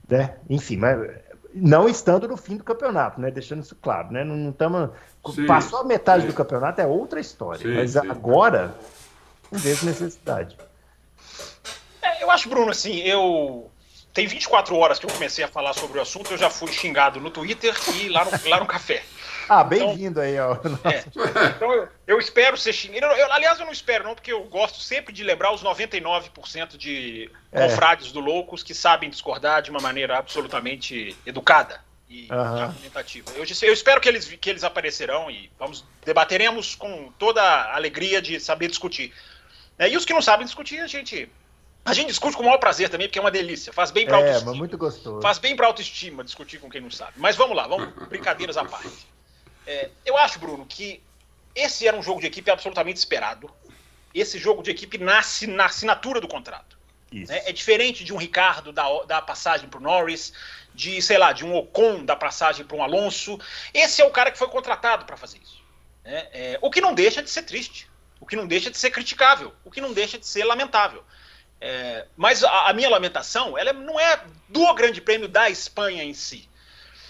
né? 0.08 0.36
Enfim, 0.48 0.78
mas 0.78 1.00
não 1.52 1.90
estando 1.90 2.28
no 2.28 2.38
fim 2.38 2.58
do 2.58 2.64
campeonato, 2.64 3.20
né? 3.20 3.32
Deixando 3.32 3.64
isso 3.64 3.76
claro, 3.82 4.12
né? 4.12 4.24
Não, 4.24 4.36
não 4.36 4.52
tamo, 4.52 4.92
Sim, 5.34 5.48
passou 5.48 5.80
a 5.80 5.84
metade 5.84 6.22
sim. 6.22 6.28
do 6.28 6.34
campeonato 6.34 6.80
é 6.80 6.86
outra 6.86 7.20
história, 7.20 7.62
Sim, 7.62 7.76
mas 7.76 7.92
sim. 7.92 8.10
agora 8.10 8.76
não 9.52 9.60
vejo 9.60 9.86
necessidade. 9.86 10.58
É, 12.02 12.24
eu 12.24 12.32
acho, 12.32 12.50
Bruno, 12.50 12.72
assim, 12.72 13.00
eu. 13.00 13.70
Tem 14.14 14.28
24 14.28 14.76
horas 14.76 15.00
que 15.00 15.06
eu 15.06 15.10
comecei 15.10 15.42
a 15.44 15.48
falar 15.48 15.72
sobre 15.74 15.98
o 15.98 16.02
assunto, 16.02 16.32
eu 16.32 16.38
já 16.38 16.50
fui 16.50 16.70
xingado 16.74 17.22
no 17.22 17.30
Twitter 17.32 17.74
e 17.96 18.10
lá 18.10 18.26
no, 18.26 18.32
lá 18.50 18.60
no 18.60 18.66
café. 18.66 19.02
Ah, 19.48 19.64
bem-vindo 19.64 20.20
aí, 20.20 20.38
ó. 20.38 20.56
É. 20.84 21.04
Então 21.56 21.72
eu, 21.74 21.88
eu 22.06 22.20
espero 22.20 22.58
ser 22.58 22.74
xingado. 22.74 23.06
Eu- 23.06 23.18
eu- 23.18 23.32
aliás, 23.32 23.58
eu 23.58 23.66
não 23.66 23.72
espero, 23.72 24.04
não, 24.04 24.14
porque 24.14 24.34
eu 24.34 24.44
gosto 24.46 24.82
sempre 24.82 25.14
de 25.14 25.24
lembrar 25.24 25.54
os 25.54 25.64
99% 25.64 26.78
de 26.78 27.32
É. 27.54 27.62
confrades 27.68 28.12
do 28.12 28.20
Loucos 28.20 28.64
que 28.64 28.74
sabem 28.74 29.10
discordar 29.10 29.62
de 29.62 29.72
uma 29.72 29.80
maneira 29.80 30.18
absolutamente 30.18 31.16
educada 31.26 31.80
e 32.10 32.28
Aham. 32.30 32.64
argumentativa. 32.64 33.32
Eu, 33.32 33.46
eu 33.62 33.74
espero 33.74 34.02
que 34.02 34.10
eles, 34.10 34.26
que 34.28 34.50
eles 34.50 34.66
aparecerão 34.66 35.32
e 35.32 35.50
vamos 35.58 35.86
debateremos 36.06 36.76
com 36.76 37.14
toda 37.18 37.42
a 37.42 37.76
alegria 37.76 38.22
de 38.22 38.42
saber 38.42 38.68
discutir. 38.68 39.14
É, 39.82 39.90
e 39.90 39.98
os 39.98 40.06
que 40.06 40.14
não 40.14 40.22
sabem 40.22 40.46
discutir, 40.46 40.80
a 40.80 40.86
gente. 40.86 41.28
A 41.84 41.92
gente 41.94 42.10
discute 42.10 42.38
com 42.38 42.44
o 42.44 42.46
maior 42.46 42.60
prazer 42.60 42.88
também, 42.90 43.08
porque 43.08 43.18
é 43.18 43.22
uma 43.22 43.32
delícia. 43.32 43.74
Faz 43.74 43.90
bem 43.90 44.06
para 44.06 44.18
É, 44.18 44.20
autoestima. 44.20 44.52
mas 44.52 44.58
muito 44.60 44.78
gostoso. 44.78 45.20
Faz 45.22 45.40
bem 45.40 45.56
para 45.56 45.66
autoestima 45.66 46.24
discutir 46.24 46.60
com 46.60 46.70
quem 46.70 46.80
não 46.80 46.92
sabe. 46.92 47.14
Mas 47.16 47.36
vamos 47.36 47.58
lá, 47.58 47.66
vamos 47.66 47.92
brincadeiras 48.08 48.56
à 48.56 48.64
parte. 48.64 49.08
É, 49.66 49.90
eu 50.06 50.16
acho, 50.16 50.38
Bruno, 50.38 50.64
que 50.68 51.02
esse 51.56 51.88
era 51.88 51.98
um 51.98 52.04
jogo 52.04 52.22
de 52.22 52.28
equipe 52.28 52.52
absolutamente 52.52 53.00
esperado. 53.00 53.50
Esse 54.14 54.38
jogo 54.38 54.62
de 54.62 54.70
equipe 54.70 55.00
nasce 55.00 55.48
na 55.48 55.66
assinatura 55.66 56.22
do 56.22 56.28
contrato. 56.28 56.78
Né? 57.12 57.42
É 57.46 57.52
diferente 57.52 58.04
de 58.04 58.14
um 58.14 58.18
Ricardo 58.18 58.72
da, 58.72 58.86
da 59.04 59.20
passagem 59.22 59.68
para 59.68 59.80
o 59.80 59.82
Norris, 59.82 60.34
de, 60.76 61.02
sei 61.02 61.18
lá, 61.18 61.34
de 61.34 61.44
um 61.44 61.56
Ocon 61.56 62.06
da 62.06 62.16
passagem 62.16 62.64
para 62.64 62.78
um 62.78 62.84
Alonso. 62.84 63.40
Esse 63.74 64.04
é 64.04 64.06
o 64.06 64.12
cara 64.12 64.30
que 64.30 64.38
foi 64.38 64.48
contratado 64.50 65.04
para 65.06 65.18
fazer 65.18 65.40
isso. 65.40 65.60
né? 66.06 66.28
É, 66.32 66.60
o 66.62 66.70
que 66.70 66.80
não 66.80 66.94
deixa 66.94 67.24
de 67.24 67.30
ser 67.32 67.42
triste, 67.42 67.90
o 68.22 68.26
que 68.26 68.36
não 68.36 68.48
deixa 68.48 68.70
de 68.70 68.78
ser 68.78 68.92
criticável, 68.92 69.52
o 69.66 69.72
que 69.72 69.82
não 69.82 69.92
deixa 69.92 70.18
de 70.18 70.28
ser 70.28 70.46
lamentável. 70.46 71.04
É, 71.60 72.06
mas 72.16 72.44
a, 72.44 72.70
a 72.70 72.74
minha 72.74 72.90
lamentação, 72.90 73.58
ela 73.58 73.74
não 73.74 74.00
é 74.00 74.22
do 74.48 74.74
Grande 74.76 75.02
Prêmio 75.02 75.28
da 75.28 75.50
Espanha 75.50 76.04
em 76.04 76.14
si. 76.14 76.48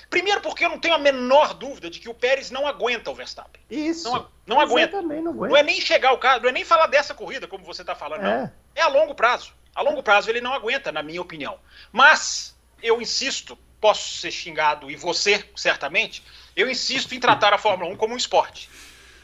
Primeiro 0.10 0.42
porque 0.42 0.66
eu 0.66 0.70
não 0.70 0.80
tenho 0.80 0.94
a 0.94 0.98
menor 0.98 1.54
dúvida 1.54 1.90
de 1.90 2.00
que 2.00 2.10
o 2.10 2.14
Pérez 2.14 2.50
não 2.50 2.68
aguenta 2.68 3.12
o 3.12 3.16
Verstappen. 3.16 3.62
Isso. 3.70 4.12
Não, 4.12 4.28
não 4.46 4.60
aguenta. 4.60 5.02
Não 5.02 5.34
Não 5.34 5.56
é 5.56 5.64
nem 5.64 5.80
chegar 5.80 6.12
o 6.14 6.18
carro, 6.18 6.42
não 6.42 6.50
é 6.50 6.52
nem 6.52 6.66
falar 6.66 6.88
dessa 6.88 7.14
corrida, 7.14 7.48
como 7.48 7.64
você 7.64 7.82
está 7.82 7.96
falando, 7.96 8.24
não. 8.24 8.32
É. 8.32 8.54
É 8.76 8.82
a 8.82 8.88
longo 8.88 9.14
prazo. 9.14 9.54
A 9.74 9.82
longo 9.82 10.04
prazo 10.04 10.30
ele 10.30 10.42
não 10.42 10.54
aguenta, 10.54 10.92
na 10.92 11.02
minha 11.02 11.22
opinião. 11.22 11.58
Mas 11.92 12.58
eu 12.84 13.02
insisto, 13.02 13.58
posso 13.80 14.18
ser 14.18 14.32
xingado, 14.32 14.92
e 14.92 14.98
você, 14.98 15.46
certamente, 15.56 16.24
eu 16.56 16.70
insisto 16.70 17.16
em 17.16 17.20
tratar 17.20 17.54
a 17.54 17.58
Fórmula 17.58 17.90
1 17.92 17.96
como 17.96 18.14
um 18.14 18.18
esporte. 18.18 18.70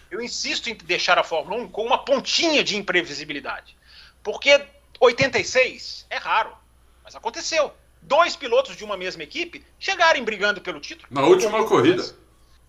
Eu 0.10 0.22
insisto 0.22 0.70
em 0.70 0.76
deixar 0.76 1.18
a 1.18 1.24
Fórmula 1.24 1.62
1 1.64 1.70
com 1.70 1.86
uma 1.86 1.98
pontinha 1.98 2.64
de 2.64 2.78
imprevisibilidade. 2.78 3.76
Porque 4.24 4.66
86 5.00 6.06
é 6.10 6.18
raro, 6.18 6.56
mas 7.04 7.16
aconteceu. 7.16 7.74
Dois 8.02 8.36
pilotos 8.36 8.76
de 8.76 8.84
uma 8.84 8.96
mesma 8.96 9.24
equipe 9.24 9.66
chegarem 9.80 10.24
brigando 10.24 10.62
pelo 10.62 10.80
título. 10.80 11.08
Na 11.12 11.22
última 11.22 11.66
corrida. 11.66 12.16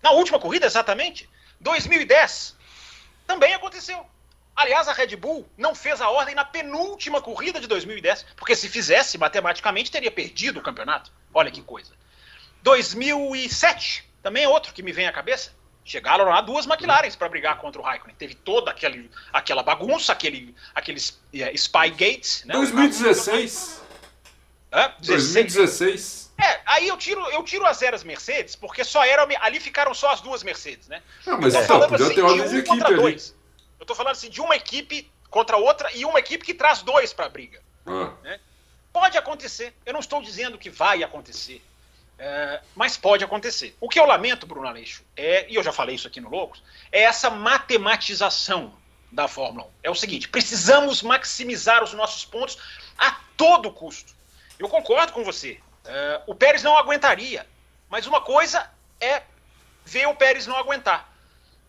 Na 0.01 0.11
última 0.11 0.39
corrida, 0.39 0.65
exatamente. 0.65 1.29
2010 1.59 2.55
também 3.27 3.53
aconteceu. 3.53 4.05
Aliás, 4.55 4.87
a 4.89 4.93
Red 4.93 5.15
Bull 5.15 5.47
não 5.57 5.73
fez 5.73 6.01
a 6.01 6.09
ordem 6.09 6.35
na 6.35 6.43
penúltima 6.43 7.21
corrida 7.21 7.61
de 7.61 7.67
2010, 7.67 8.25
porque 8.35 8.55
se 8.55 8.67
fizesse, 8.67 9.17
matematicamente 9.17 9.89
teria 9.89 10.11
perdido 10.11 10.59
o 10.59 10.63
campeonato. 10.63 11.11
Olha 11.33 11.51
que 11.51 11.61
coisa. 11.61 11.93
2007 12.61 14.09
também 14.21 14.43
é 14.43 14.49
outro 14.49 14.73
que 14.73 14.83
me 14.83 14.91
vem 14.91 15.07
à 15.07 15.13
cabeça. 15.13 15.53
Chegaram 15.83 16.25
lá 16.25 16.41
duas 16.41 16.65
McLarens 16.67 17.15
para 17.15 17.27
brigar 17.29 17.57
contra 17.57 17.81
o 17.81 17.83
Raikkonen. 17.83 18.15
Teve 18.15 18.35
toda 18.35 18.69
aquele, 18.69 19.09
aquela 19.33 19.63
bagunça, 19.63 20.11
aquele, 20.11 20.55
aqueles 20.75 21.19
é, 21.33 21.51
Spygate. 21.55 22.47
Né? 22.47 22.53
2016. 22.53 23.81
Hã? 24.71 24.93
16. 24.99 25.33
2016. 25.33 26.29
É, 26.41 26.61
aí 26.65 26.87
eu 26.87 26.95
tiro, 26.95 27.21
eu 27.31 27.43
tiro 27.43 27.65
as 27.65 27.81
eras 27.81 28.03
Mercedes, 28.03 28.55
porque 28.55 28.83
só 28.83 29.03
era. 29.03 29.27
Ali 29.41 29.59
ficaram 29.59 29.93
só 29.93 30.11
as 30.11 30.21
duas 30.21 30.43
Mercedes, 30.43 30.87
né? 30.87 31.01
Ah, 31.25 31.37
mas 31.37 31.53
Eu 31.53 31.59
tô 31.59 31.65
então, 31.65 31.79
falando 31.79 31.89
podia 31.89 32.05
assim, 32.05 32.15
de 32.15 32.21
um 32.21 32.47
de 32.47 32.57
equipe 32.57 32.67
contra 32.67 32.87
ali. 32.87 32.95
dois. 32.97 33.35
Eu 33.79 33.85
tô 33.85 33.95
falando 33.95 34.11
assim 34.11 34.29
de 34.29 34.41
uma 34.41 34.55
equipe 34.55 35.11
contra 35.29 35.57
outra 35.57 35.91
e 35.93 36.05
uma 36.05 36.19
equipe 36.19 36.45
que 36.45 36.53
traz 36.53 36.81
dois 36.81 37.13
para 37.13 37.25
a 37.25 37.29
briga. 37.29 37.61
Ah. 37.85 38.11
Né? 38.23 38.39
Pode 38.93 39.17
acontecer. 39.17 39.73
Eu 39.85 39.93
não 39.93 39.99
estou 39.99 40.21
dizendo 40.21 40.57
que 40.57 40.69
vai 40.69 41.03
acontecer. 41.03 41.61
É, 42.19 42.61
mas 42.75 42.97
pode 42.97 43.23
acontecer. 43.23 43.75
O 43.79 43.87
que 43.87 43.97
eu 43.97 44.05
lamento, 44.05 44.45
Bruno 44.45 44.67
Aleixo, 44.67 45.03
é, 45.15 45.49
e 45.49 45.55
eu 45.55 45.63
já 45.63 45.71
falei 45.71 45.95
isso 45.95 46.07
aqui 46.07 46.19
no 46.19 46.29
Loucos, 46.29 46.61
é 46.91 47.03
essa 47.03 47.29
matematização 47.29 48.73
da 49.09 49.27
Fórmula 49.27 49.65
1. 49.65 49.69
É 49.83 49.89
o 49.89 49.95
seguinte: 49.95 50.27
precisamos 50.27 51.01
maximizar 51.01 51.83
os 51.83 51.93
nossos 51.93 52.25
pontos 52.25 52.57
a 52.97 53.17
todo 53.37 53.71
custo. 53.71 54.13
Eu 54.59 54.67
concordo 54.67 55.13
com 55.13 55.23
você. 55.23 55.59
É, 55.85 56.21
o 56.27 56.35
Pérez 56.35 56.61
não 56.61 56.77
aguentaria. 56.77 57.47
Mas 57.89 58.05
uma 58.05 58.21
coisa 58.21 58.69
é 58.99 59.23
ver 59.85 60.07
o 60.07 60.15
Pérez 60.15 60.45
não 60.45 60.57
aguentar. 60.57 61.11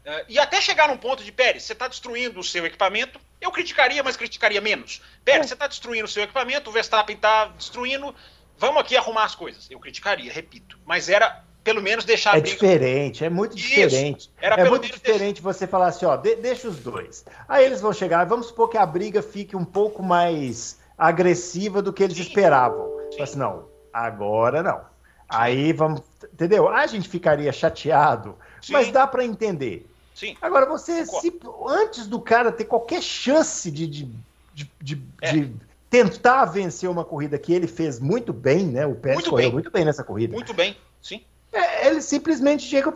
É, 0.05 0.25
e 0.29 0.39
até 0.39 0.61
chegar 0.61 0.89
num 0.89 0.97
ponto 0.97 1.23
de 1.23 1.31
Pérez, 1.33 1.63
você 1.63 1.73
está 1.73 1.87
destruindo 1.87 2.41
o 2.41 2.45
seu 2.45 2.67
equipamento. 2.67 3.21
Eu 3.41 3.51
criticaria, 3.51 4.03
mas 4.03 4.17
criticaria 4.17 4.61
menos. 4.61 5.01
Pérez, 5.25 5.47
você 5.47 5.55
está 5.55 5.67
destruindo 5.67 6.05
o 6.05 6.09
seu 6.09 6.25
equipamento, 6.25 6.69
o 6.69 6.73
Verstappen 6.73 7.17
está 7.17 7.47
destruindo 7.47 8.15
vamos 8.61 8.83
aqui 8.83 8.97
arrumar 8.97 9.25
as 9.25 9.35
coisas. 9.35 9.69
Eu 9.71 9.81
criticaria, 9.81 10.31
repito. 10.31 10.79
Mas 10.85 11.09
era 11.09 11.43
pelo 11.65 11.83
menos 11.83 12.05
deixar 12.05 12.37
É 12.37 12.41
diferente, 12.41 13.25
é 13.25 13.31
muito 13.31 13.57
diferente. 13.57 14.31
é 14.41 14.69
muito 14.69 14.87
diferente 14.87 15.43
você 15.43 15.67
falar 15.67 15.89
assim, 15.89 16.07
ó, 16.07 16.17
de, 16.17 16.37
deixa 16.37 16.69
os 16.69 16.79
dois. 16.79 17.25
Aí 17.49 17.65
eles 17.65 17.81
vão 17.81 17.93
chegar, 17.93 18.25
vamos 18.25 18.47
supor 18.47 18.69
que 18.69 18.79
a 18.79 18.87
briga 18.87 19.23
fique 19.23 19.57
um 19.57 19.65
pouco 19.65 20.03
mais 20.03 20.79
agressiva 20.97 21.83
do 21.83 21.93
que 21.93 22.03
eles 22.03 22.17
Sim. 22.17 22.23
esperavam. 22.23 22.89
Sim. 23.13 23.23
Assim, 23.23 23.39
não, 23.39 23.65
agora 23.93 24.63
não. 24.63 24.81
Aí 25.29 25.73
vamos, 25.73 26.03
entendeu? 26.33 26.69
A 26.69 26.87
gente 26.87 27.09
ficaria 27.09 27.53
chateado, 27.53 28.37
Sim. 28.61 28.73
mas 28.73 28.91
dá 28.91 29.07
para 29.07 29.25
entender. 29.25 29.89
Sim. 30.15 30.37
Agora 30.43 30.67
você, 30.67 31.07
se, 31.07 31.41
antes 31.67 32.07
do 32.07 32.21
cara 32.21 32.53
ter 32.53 32.65
qualquer 32.65 33.03
chance 33.03 33.71
de, 33.71 33.87
de, 33.87 34.11
de, 34.53 34.71
de, 34.81 35.03
é. 35.23 35.33
de 35.33 35.55
tentar 35.91 36.45
vencer 36.45 36.89
uma 36.89 37.05
corrida 37.05 37.37
que 37.37 37.53
ele 37.53 37.67
fez 37.67 37.99
muito 37.99 38.33
bem, 38.33 38.65
né? 38.67 38.87
O 38.87 38.95
Pérez 38.95 39.17
muito 39.17 39.31
correu 39.31 39.47
bem. 39.47 39.53
muito 39.53 39.71
bem 39.71 39.85
nessa 39.85 40.05
corrida. 40.05 40.33
Muito 40.33 40.55
bem, 40.55 40.77
sim. 41.03 41.25
É, 41.53 41.89
ele 41.89 42.01
simplesmente 42.01 42.63
chega. 42.63 42.93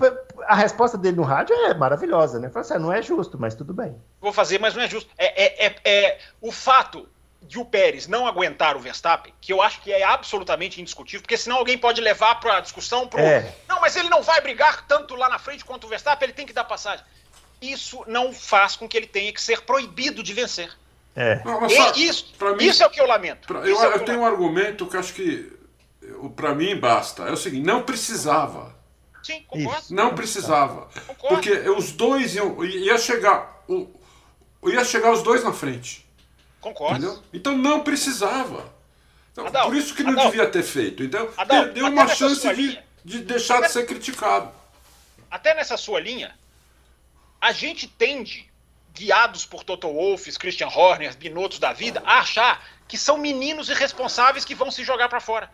A 0.47 0.55
resposta 0.55 0.97
dele 0.97 1.17
no 1.17 1.25
rádio 1.25 1.55
é 1.57 1.75
maravilhosa, 1.75 2.39
né? 2.39 2.49
Fala 2.49 2.61
assim, 2.61 2.75
ah, 2.75 2.79
não 2.79 2.93
é 2.93 3.03
justo, 3.03 3.37
mas 3.37 3.57
tudo 3.57 3.75
bem. 3.75 3.97
Vou 4.21 4.33
fazer, 4.33 4.61
mas 4.61 4.75
não 4.75 4.83
é 4.83 4.89
justo. 4.89 5.11
É, 5.19 5.45
é, 5.45 5.67
é, 5.67 5.77
é, 5.85 6.19
o 6.41 6.53
fato 6.53 7.09
de 7.43 7.59
o 7.59 7.65
Pérez 7.65 8.07
não 8.07 8.27
aguentar 8.27 8.77
o 8.77 8.81
Verstappen, 8.81 9.35
que 9.41 9.53
eu 9.53 9.61
acho 9.61 9.83
que 9.83 9.93
é 9.93 10.05
absolutamente 10.05 10.81
indiscutível, 10.81 11.21
porque 11.21 11.37
senão 11.37 11.57
alguém 11.57 11.77
pode 11.77 12.01
levar 12.01 12.37
para 12.37 12.59
a 12.59 12.61
discussão 12.61 13.09
pro. 13.09 13.21
É. 13.21 13.53
Não, 13.69 13.81
mas 13.81 13.97
ele 13.97 14.09
não 14.09 14.23
vai 14.23 14.41
brigar 14.41 14.87
tanto 14.87 15.17
lá 15.17 15.29
na 15.29 15.39
frente 15.39 15.65
quanto 15.65 15.85
o 15.85 15.91
Verstappen, 15.91 16.27
ele 16.27 16.33
tem 16.33 16.47
que 16.47 16.53
dar 16.53 16.65
passagem. 16.65 17.05
Isso 17.61 18.05
não 18.07 18.33
faz 18.33 18.77
com 18.77 18.89
que 18.89 18.97
ele 18.97 19.07
tenha 19.07 19.33
que 19.33 19.43
ser 19.43 19.63
proibido 19.63 20.23
de 20.23 20.33
vencer. 20.33 20.71
É. 21.17 21.43
Não, 21.45 21.69
só, 21.69 21.93
isso, 21.93 22.35
mim, 22.59 22.65
isso 22.65 22.83
é 22.83 22.87
o 22.87 22.91
que 22.91 23.01
eu 23.01 23.07
lamento. 23.07 23.47
Pra, 23.47 23.61
eu, 23.61 23.81
é 23.81 23.95
eu 23.95 24.05
tenho 24.05 24.21
um 24.21 24.27
argumento 24.27 24.87
que 24.87 24.97
acho 24.97 25.15
que 25.15 25.53
para 26.35 26.55
mim 26.55 26.77
basta. 26.77 27.25
É 27.25 27.33
o 27.33 27.37
seguinte, 27.37 27.65
não 27.65 27.83
precisava. 27.83 28.75
Sim, 29.23 29.43
concordo. 29.47 29.87
Não 29.91 30.15
precisava. 30.15 30.89
Concordo. 31.07 31.37
Porque 31.37 31.53
os 31.71 31.93
dois 31.93 32.35
iam 32.35 32.63
ia 32.65 32.99
chegar 32.99 33.65
o, 33.69 33.89
ia 34.67 34.85
chegar 34.85 35.13
os 35.13 35.23
dois 35.23 35.43
na 35.43 35.53
frente. 35.53 36.05
Concordo. 36.61 37.07
Entendeu? 37.07 37.23
Então 37.33 37.57
não 37.57 37.81
precisava. 37.81 38.73
Então, 39.33 39.47
Adalto, 39.47 39.69
por 39.69 39.77
isso 39.77 39.95
que 39.95 40.03
não 40.03 40.13
Adalto, 40.13 40.31
devia 40.31 40.49
ter 40.49 40.63
feito. 40.63 41.03
Então, 41.03 41.29
Adalto, 41.37 41.65
perdeu 41.65 41.87
uma 41.87 42.07
chance 42.09 42.55
de, 42.55 42.79
de 43.05 43.19
deixar 43.21 43.59
até, 43.59 43.67
de 43.67 43.73
ser 43.73 43.87
criticado. 43.87 44.53
Até 45.31 45.55
nessa 45.55 45.77
sua 45.77 46.01
linha, 46.01 46.35
a 47.41 47.51
gente 47.51 47.89
tende 47.89 48.49
guiados 48.95 49.45
por 49.45 49.65
Toto 49.65 49.93
Wolff, 49.93 50.31
Christian 50.39 50.69
Horner, 50.69 51.17
Binotto 51.17 51.59
da 51.59 51.73
vida, 51.73 52.03
a 52.07 52.21
achar 52.21 52.65
que 52.87 52.97
são 52.97 53.19
meninos 53.19 53.69
irresponsáveis 53.69 54.45
que 54.45 54.55
vão 54.55 54.71
se 54.71 54.85
jogar 54.85 55.09
para 55.09 55.21
fora. 55.21 55.51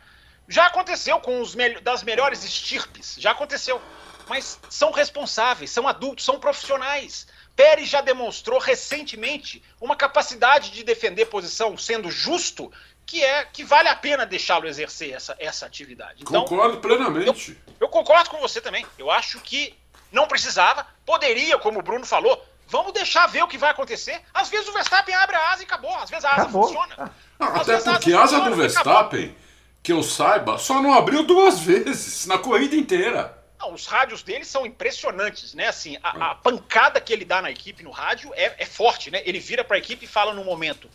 Já 0.47 0.67
aconteceu 0.67 1.19
com 1.21 1.41
os 1.41 1.55
me 1.55 1.81
das 1.81 2.03
melhores 2.03 2.45
estirpes, 2.45 3.17
já 3.19 3.31
aconteceu. 3.31 3.81
Mas 4.29 4.61
são 4.69 4.93
responsáveis, 4.93 5.71
são 5.71 5.89
adultos, 5.89 6.25
são 6.25 6.39
profissionais. 6.39 7.27
Pérez 7.57 7.89
já 7.89 8.01
demonstrou 8.01 8.61
recentemente 8.61 9.63
uma 9.81 9.97
capacidade 9.97 10.71
de 10.71 10.85
defender 10.85 11.27
posição, 11.27 11.77
sendo 11.77 12.11
justo, 12.11 12.71
que 13.05 13.25
é 13.25 13.45
que 13.45 13.65
vale 13.65 13.89
a 13.89 13.97
pena 13.97 14.25
deixá-lo 14.25 14.69
exercer 14.69 15.13
essa, 15.13 15.37
essa 15.39 15.67
atividade. 15.67 16.23
Então, 16.23 16.45
concordo 16.45 16.79
plenamente. 16.79 17.59
Eu, 17.67 17.77
eu 17.81 17.89
concordo 17.89 18.31
com 18.31 18.39
você 18.39 18.61
também. 18.61 18.87
Eu 18.97 19.11
acho 19.11 19.41
que 19.41 19.75
não 20.13 20.29
precisava, 20.29 20.87
poderia, 21.05 21.59
como 21.59 21.81
o 21.81 21.83
Bruno 21.83 22.07
falou, 22.07 22.45
Vamos 22.71 22.93
deixar 22.93 23.27
ver 23.27 23.43
o 23.43 23.49
que 23.49 23.59
vai 23.59 23.71
acontecer. 23.71 24.21
Às 24.33 24.49
vezes 24.49 24.69
o 24.69 24.73
Verstappen 24.73 25.15
abre 25.15 25.35
a 25.35 25.51
asa 25.51 25.63
e 25.63 25.65
acabou. 25.65 25.95
Às 25.97 26.09
vezes 26.09 26.25
a 26.25 26.31
asa 26.31 26.43
acabou. 26.43 26.63
funciona. 26.65 27.13
Não, 27.39 27.57
até 27.57 27.79
porque 27.79 28.13
a 28.13 28.23
asa, 28.23 28.37
asa 28.37 28.49
do 28.49 28.57
Verstappen, 28.57 29.37
que 29.83 29.93
eu 29.93 30.03
saiba, 30.03 30.57
só 30.57 30.81
não 30.81 30.95
abriu 30.95 31.25
duas 31.25 31.59
vezes 31.61 32.27
na 32.27 32.39
corrida 32.39 32.77
inteira. 32.77 33.37
Não, 33.59 33.75
os 33.75 33.87
rádios 33.87 34.23
dele 34.23 34.45
são 34.45 34.65
impressionantes, 34.65 35.53
né? 35.53 35.67
Assim, 35.67 35.99
a, 36.03 36.31
a 36.31 36.35
pancada 36.35 37.01
que 37.01 37.13
ele 37.13 37.25
dá 37.25 37.43
na 37.43 37.51
equipe 37.51 37.83
no 37.83 37.91
rádio 37.91 38.33
é, 38.35 38.55
é 38.57 38.65
forte, 38.65 39.11
né? 39.11 39.21
Ele 39.25 39.39
vira 39.39 39.63
para 39.63 39.77
a 39.77 39.79
equipe 39.79 40.05
e 40.05 40.09
fala 40.09 40.33
no 40.33 40.45
momento: 40.45 40.89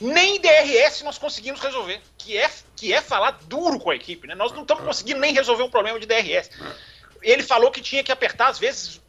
nem 0.00 0.40
DRS 0.40 1.02
nós 1.02 1.18
conseguimos 1.18 1.60
resolver, 1.60 2.00
que 2.16 2.36
é, 2.36 2.50
que 2.74 2.92
é 2.92 3.00
falar 3.00 3.38
duro 3.42 3.78
com 3.78 3.90
a 3.90 3.96
equipe, 3.96 4.26
né? 4.26 4.34
Nós 4.34 4.50
não 4.52 4.62
estamos 4.62 4.84
conseguindo 4.84 5.20
nem 5.20 5.32
resolver 5.32 5.62
um 5.62 5.70
problema 5.70 6.00
de 6.00 6.06
DRS. 6.06 6.50
Ele 7.22 7.42
falou 7.42 7.70
que 7.70 7.80
tinha 7.80 8.02
que 8.02 8.10
apertar, 8.10 8.48
às 8.48 8.58
vezes, 8.58 9.00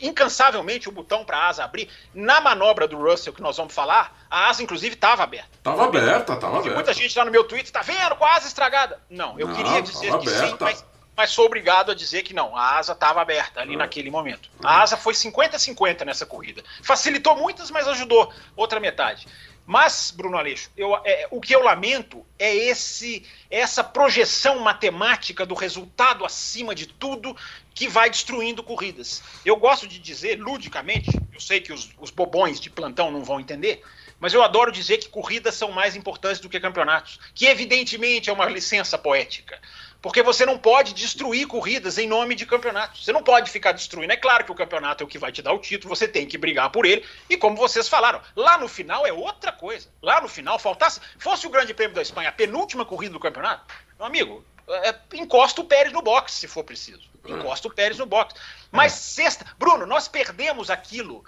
incansavelmente 0.00 0.88
o 0.88 0.92
botão 0.92 1.24
para 1.24 1.38
a 1.38 1.48
asa 1.48 1.64
abrir. 1.64 1.88
Na 2.14 2.40
manobra 2.40 2.86
do 2.86 2.96
Russell 2.96 3.32
que 3.32 3.42
nós 3.42 3.56
vamos 3.56 3.74
falar, 3.74 4.16
a 4.30 4.48
asa 4.48 4.62
inclusive 4.62 4.94
estava 4.94 5.22
aberta. 5.22 5.48
Estava 5.56 5.84
aberta, 5.84 6.32
estava 6.34 6.58
aberta. 6.58 6.74
Muita 6.74 6.92
gente 6.92 7.16
lá 7.16 7.24
no 7.24 7.30
meu 7.30 7.44
Twitter 7.44 7.66
está 7.66 7.82
vendo 7.82 8.16
com 8.16 8.24
a 8.24 8.34
asa 8.34 8.46
estragada. 8.46 9.00
Não, 9.08 9.38
eu 9.38 9.48
não, 9.48 9.54
queria 9.54 9.80
dizer 9.80 10.08
que 10.18 10.28
aberta. 10.28 10.46
sim, 10.46 10.56
mas, 10.60 10.84
mas 11.16 11.30
sou 11.30 11.46
obrigado 11.46 11.90
a 11.90 11.94
dizer 11.94 12.22
que 12.22 12.34
não. 12.34 12.56
A 12.56 12.78
asa 12.78 12.92
estava 12.92 13.20
aberta 13.20 13.60
ali 13.60 13.74
é. 13.74 13.76
naquele 13.76 14.10
momento. 14.10 14.50
A 14.62 14.82
asa 14.82 14.96
foi 14.96 15.14
50-50 15.14 16.04
nessa 16.04 16.26
corrida. 16.26 16.62
Facilitou 16.82 17.36
muitas, 17.36 17.70
mas 17.70 17.88
ajudou 17.88 18.32
outra 18.56 18.80
metade. 18.80 19.26
Mas, 19.64 20.10
Bruno 20.10 20.36
Aleixo, 20.36 20.70
eu, 20.76 20.94
é, 21.04 21.28
o 21.30 21.40
que 21.40 21.54
eu 21.54 21.62
lamento 21.62 22.26
é 22.38 22.52
esse 22.54 23.24
essa 23.48 23.84
projeção 23.84 24.58
matemática 24.58 25.46
do 25.46 25.54
resultado 25.54 26.24
acima 26.24 26.74
de 26.74 26.86
tudo 26.86 27.36
que 27.74 27.88
vai 27.88 28.10
destruindo 28.10 28.62
corridas. 28.62 29.22
Eu 29.44 29.56
gosto 29.56 29.86
de 29.86 29.98
dizer, 29.98 30.38
ludicamente, 30.40 31.10
eu 31.32 31.40
sei 31.40 31.60
que 31.60 31.72
os, 31.72 31.90
os 31.98 32.10
bobões 32.10 32.60
de 32.60 32.70
plantão 32.70 33.10
não 33.10 33.24
vão 33.24 33.40
entender, 33.40 33.82
mas 34.20 34.32
eu 34.32 34.42
adoro 34.42 34.70
dizer 34.70 34.98
que 34.98 35.08
corridas 35.08 35.54
são 35.54 35.72
mais 35.72 35.96
importantes 35.96 36.40
do 36.40 36.48
que 36.48 36.60
campeonatos, 36.60 37.18
que 37.34 37.46
evidentemente 37.46 38.30
é 38.30 38.32
uma 38.32 38.46
licença 38.46 38.96
poética. 38.96 39.60
Porque 40.02 40.20
você 40.20 40.44
não 40.44 40.58
pode 40.58 40.94
destruir 40.94 41.46
corridas 41.46 41.96
em 41.96 42.08
nome 42.08 42.34
de 42.34 42.44
campeonatos. 42.44 43.04
Você 43.04 43.12
não 43.12 43.22
pode 43.22 43.48
ficar 43.50 43.70
destruindo. 43.70 44.12
É 44.12 44.16
claro 44.16 44.44
que 44.44 44.50
o 44.50 44.54
campeonato 44.54 45.02
é 45.02 45.06
o 45.06 45.08
que 45.08 45.18
vai 45.18 45.30
te 45.30 45.40
dar 45.40 45.52
o 45.52 45.60
título, 45.60 45.94
você 45.94 46.08
tem 46.08 46.26
que 46.26 46.36
brigar 46.36 46.70
por 46.70 46.84
ele. 46.84 47.04
E 47.30 47.36
como 47.36 47.56
vocês 47.56 47.88
falaram, 47.88 48.20
lá 48.34 48.58
no 48.58 48.66
final 48.66 49.06
é 49.06 49.12
outra 49.12 49.52
coisa. 49.52 49.88
Lá 50.02 50.20
no 50.20 50.28
final, 50.28 50.58
faltasse. 50.58 51.00
Fosse 51.18 51.46
o 51.46 51.50
Grande 51.50 51.72
Prêmio 51.72 51.94
da 51.94 52.02
Espanha, 52.02 52.30
a 52.30 52.32
penúltima 52.32 52.84
corrida 52.84 53.12
do 53.12 53.20
campeonato, 53.20 53.72
meu 53.96 54.06
amigo, 54.06 54.44
é, 54.68 54.94
encosta 55.14 55.60
o 55.60 55.64
Pérez 55.64 55.92
no 55.92 56.02
box, 56.02 56.32
se 56.32 56.48
for 56.48 56.64
preciso. 56.64 57.02
Encosta 57.26 57.68
o 57.68 57.74
Pérez 57.74 57.98
no 57.98 58.06
box. 58.06 58.34
Mas 58.70 58.92
sexta. 58.92 59.46
Bruno, 59.58 59.86
nós 59.86 60.08
perdemos 60.08 60.70
aquilo 60.70 61.24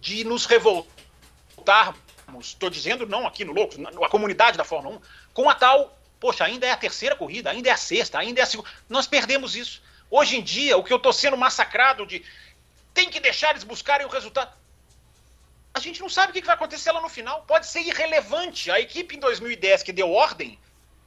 de 0.00 0.24
nos 0.24 0.46
revoltarmos. 0.46 1.98
Estou 2.40 2.70
dizendo 2.70 3.06
não 3.06 3.26
aqui 3.26 3.44
no 3.44 3.52
Loucos, 3.52 3.78
a 4.02 4.08
comunidade 4.08 4.56
da 4.56 4.64
Fórmula 4.64 4.96
1, 4.96 5.00
com 5.32 5.48
a 5.48 5.54
tal 5.54 5.96
Poxa, 6.24 6.42
ainda 6.42 6.66
é 6.66 6.70
a 6.70 6.76
terceira 6.78 7.14
corrida, 7.14 7.50
ainda 7.50 7.68
é 7.68 7.72
a 7.72 7.76
sexta, 7.76 8.18
ainda 8.18 8.40
é 8.40 8.44
a 8.44 8.46
segunda. 8.46 8.70
Nós 8.88 9.06
perdemos 9.06 9.54
isso. 9.54 9.82
Hoje 10.10 10.38
em 10.38 10.42
dia, 10.42 10.74
o 10.74 10.82
que 10.82 10.90
eu 10.90 10.96
estou 10.96 11.12
sendo 11.12 11.36
massacrado 11.36 12.06
de 12.06 12.24
tem 12.94 13.10
que 13.10 13.20
deixar 13.20 13.50
eles 13.50 13.62
buscarem 13.62 14.06
o 14.06 14.08
resultado. 14.08 14.50
A 15.74 15.78
gente 15.78 16.00
não 16.00 16.08
sabe 16.08 16.30
o 16.30 16.32
que 16.32 16.40
vai 16.40 16.54
acontecer 16.54 16.92
lá 16.92 17.02
no 17.02 17.10
final. 17.10 17.42
Pode 17.42 17.66
ser 17.66 17.80
irrelevante. 17.80 18.70
A 18.70 18.80
equipe 18.80 19.16
em 19.16 19.18
2010 19.18 19.82
que 19.82 19.92
deu 19.92 20.10
ordem, 20.10 20.58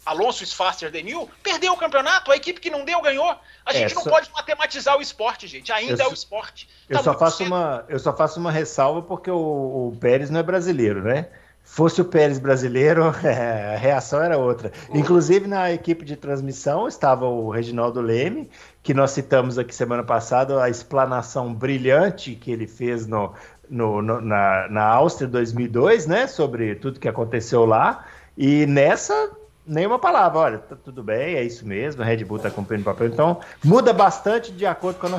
Alonso 0.08 0.43
is 0.43 0.54
faster 0.54 0.91
than 0.91 1.10
you, 1.10 1.30
perdeu 1.43 1.74
o 1.74 1.78
campeonato. 1.78 2.32
A 2.32 2.36
equipe 2.36 2.60
que 2.60 2.70
não 2.70 2.86
deu 2.86 3.02
ganhou. 3.02 3.36
A 3.65 3.74
gente 3.74 3.91
é, 3.91 3.96
não 3.96 4.04
pode 4.04 4.32
matematizar 4.32 4.98
o 4.98 5.02
esporte, 5.02 5.48
gente. 5.48 5.72
Ainda 5.72 6.04
eu, 6.04 6.08
é 6.08 6.10
o 6.10 6.13
esporte. 6.13 6.67
Tá 6.89 7.00
eu, 7.00 7.04
só 7.04 7.17
faço 7.17 7.43
uma, 7.43 7.86
eu 7.89 8.00
só 8.00 8.15
faço 8.15 8.39
uma 8.39 8.52
ressalva 8.52 9.02
porque 9.02 9.30
o, 9.30 9.38
o 9.38 9.98
Pérez 10.00 10.30
não 10.30 10.39
é 10.39 10.43
brasileiro, 10.43 11.04
né? 11.04 11.28
fosse 11.67 12.02
o 12.02 12.06
Pérez 12.06 12.39
brasileiro, 12.39 13.13
é, 13.24 13.76
a 13.76 13.78
reação 13.78 14.24
era 14.24 14.38
outra. 14.38 14.72
Inclusive, 14.93 15.48
na 15.48 15.72
equipe 15.72 16.06
de 16.06 16.15
transmissão 16.15 16.88
estava 16.88 17.26
o 17.26 17.50
Reginaldo 17.50 18.00
Leme, 18.00 18.50
que 18.82 18.93
nós 18.93 19.12
citamos 19.12 19.60
aqui 19.60 19.76
semana 19.76 20.04
passada, 20.04 20.63
a 20.63 20.70
explanação 20.70 21.54
brilhante 21.54 22.36
que 22.36 22.52
ele 22.52 22.65
fez 22.65 23.06
no, 23.06 23.34
no, 23.70 24.02
no 24.02 24.22
na, 24.22 24.67
na 24.70 24.84
Áustria 24.84 25.28
2002, 25.28 26.08
né, 26.08 26.26
sobre 26.26 26.76
tudo 26.76 27.00
que 27.00 27.08
aconteceu 27.08 27.65
lá. 27.65 28.06
E 28.38 28.65
nessa, 28.65 29.32
nenhuma 29.67 29.99
palavra. 29.99 30.39
Olha, 30.39 30.58
tá 30.60 30.75
tudo 30.75 31.03
bem, 31.03 31.36
é 31.36 31.43
isso 31.43 31.65
mesmo, 31.65 32.01
a 32.01 32.06
Red 32.06 32.23
Bull 32.23 32.38
está 32.38 32.49
cumprindo 32.49 32.82
o 32.82 32.86
papel. 32.86 33.08
Então, 33.08 33.39
muda 33.63 33.91
bastante 33.93 34.51
de 34.51 34.65
acordo 34.65 34.99
com 34.99 35.08
a 35.08 35.10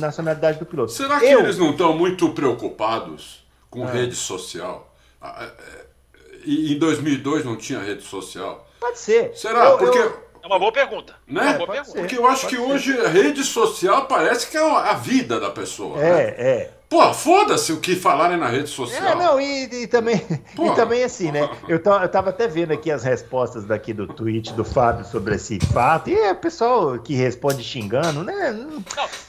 nacionalidade 0.00 0.58
do, 0.58 0.66
piloto. 0.66 0.92
Será 0.92 1.18
que 1.20 1.26
Eu... 1.26 1.40
eles 1.40 1.58
não 1.58 1.70
estão 1.70 1.96
muito 1.96 2.30
preocupados? 2.30 3.44
com 3.70 3.84
rede 3.84 4.14
social. 4.14 4.94
Ah, 5.20 5.48
é, 5.48 5.84
E 6.44 6.74
em 6.74 6.78
2002 6.78 7.44
não 7.44 7.56
tinha 7.56 7.80
rede 7.80 8.02
social. 8.04 8.64
Pode 8.78 8.98
ser. 9.00 9.36
Será? 9.36 9.64
Eu- 9.64 9.78
Porque. 9.78 9.98
eu- 9.98 10.22
É 10.42 10.46
uma 10.46 10.58
boa 10.60 10.70
pergunta. 10.70 11.14
É 11.26 11.32
Né? 11.32 11.40
uma 11.42 11.52
boa 11.54 11.68
pergunta. 11.72 11.90
ser. 11.90 11.98
Porque 11.98 12.16
eu 12.18 12.26
acho 12.28 12.42
pode 12.42 12.54
que 12.56 12.62
ser. 12.62 12.70
hoje 12.70 13.00
a 13.00 13.08
rede 13.08 13.42
social 13.42 14.06
parece 14.06 14.48
que 14.48 14.56
é 14.56 14.60
a 14.60 14.92
vida 14.92 15.40
da 15.40 15.50
pessoa. 15.50 15.96
né? 15.98 16.08
É, 16.08 16.22
é. 16.38 16.70
Pô, 16.94 17.12
foda-se 17.12 17.72
o 17.72 17.80
que 17.80 17.96
falarem 17.96 18.36
na 18.36 18.46
rede 18.46 18.70
social. 18.70 19.04
É, 19.04 19.14
não, 19.16 19.40
e, 19.40 19.64
e 19.82 19.86
também, 19.88 20.24
Pô. 20.54 20.68
e 20.68 20.76
também 20.76 21.02
assim, 21.02 21.32
né? 21.32 21.50
Eu, 21.66 21.78
eu 21.78 22.08
tava 22.08 22.30
até 22.30 22.46
vendo 22.46 22.72
aqui 22.72 22.88
as 22.88 23.02
respostas 23.02 23.64
daqui 23.64 23.92
do 23.92 24.06
tweet 24.06 24.52
do 24.52 24.64
Fábio 24.64 25.04
sobre 25.04 25.34
esse 25.34 25.58
fato, 25.72 26.08
e 26.08 26.14
é 26.14 26.30
o 26.30 26.36
pessoal 26.36 26.96
que 27.00 27.14
responde 27.14 27.64
xingando, 27.64 28.22
né? 28.22 28.52
Não, 28.52 28.80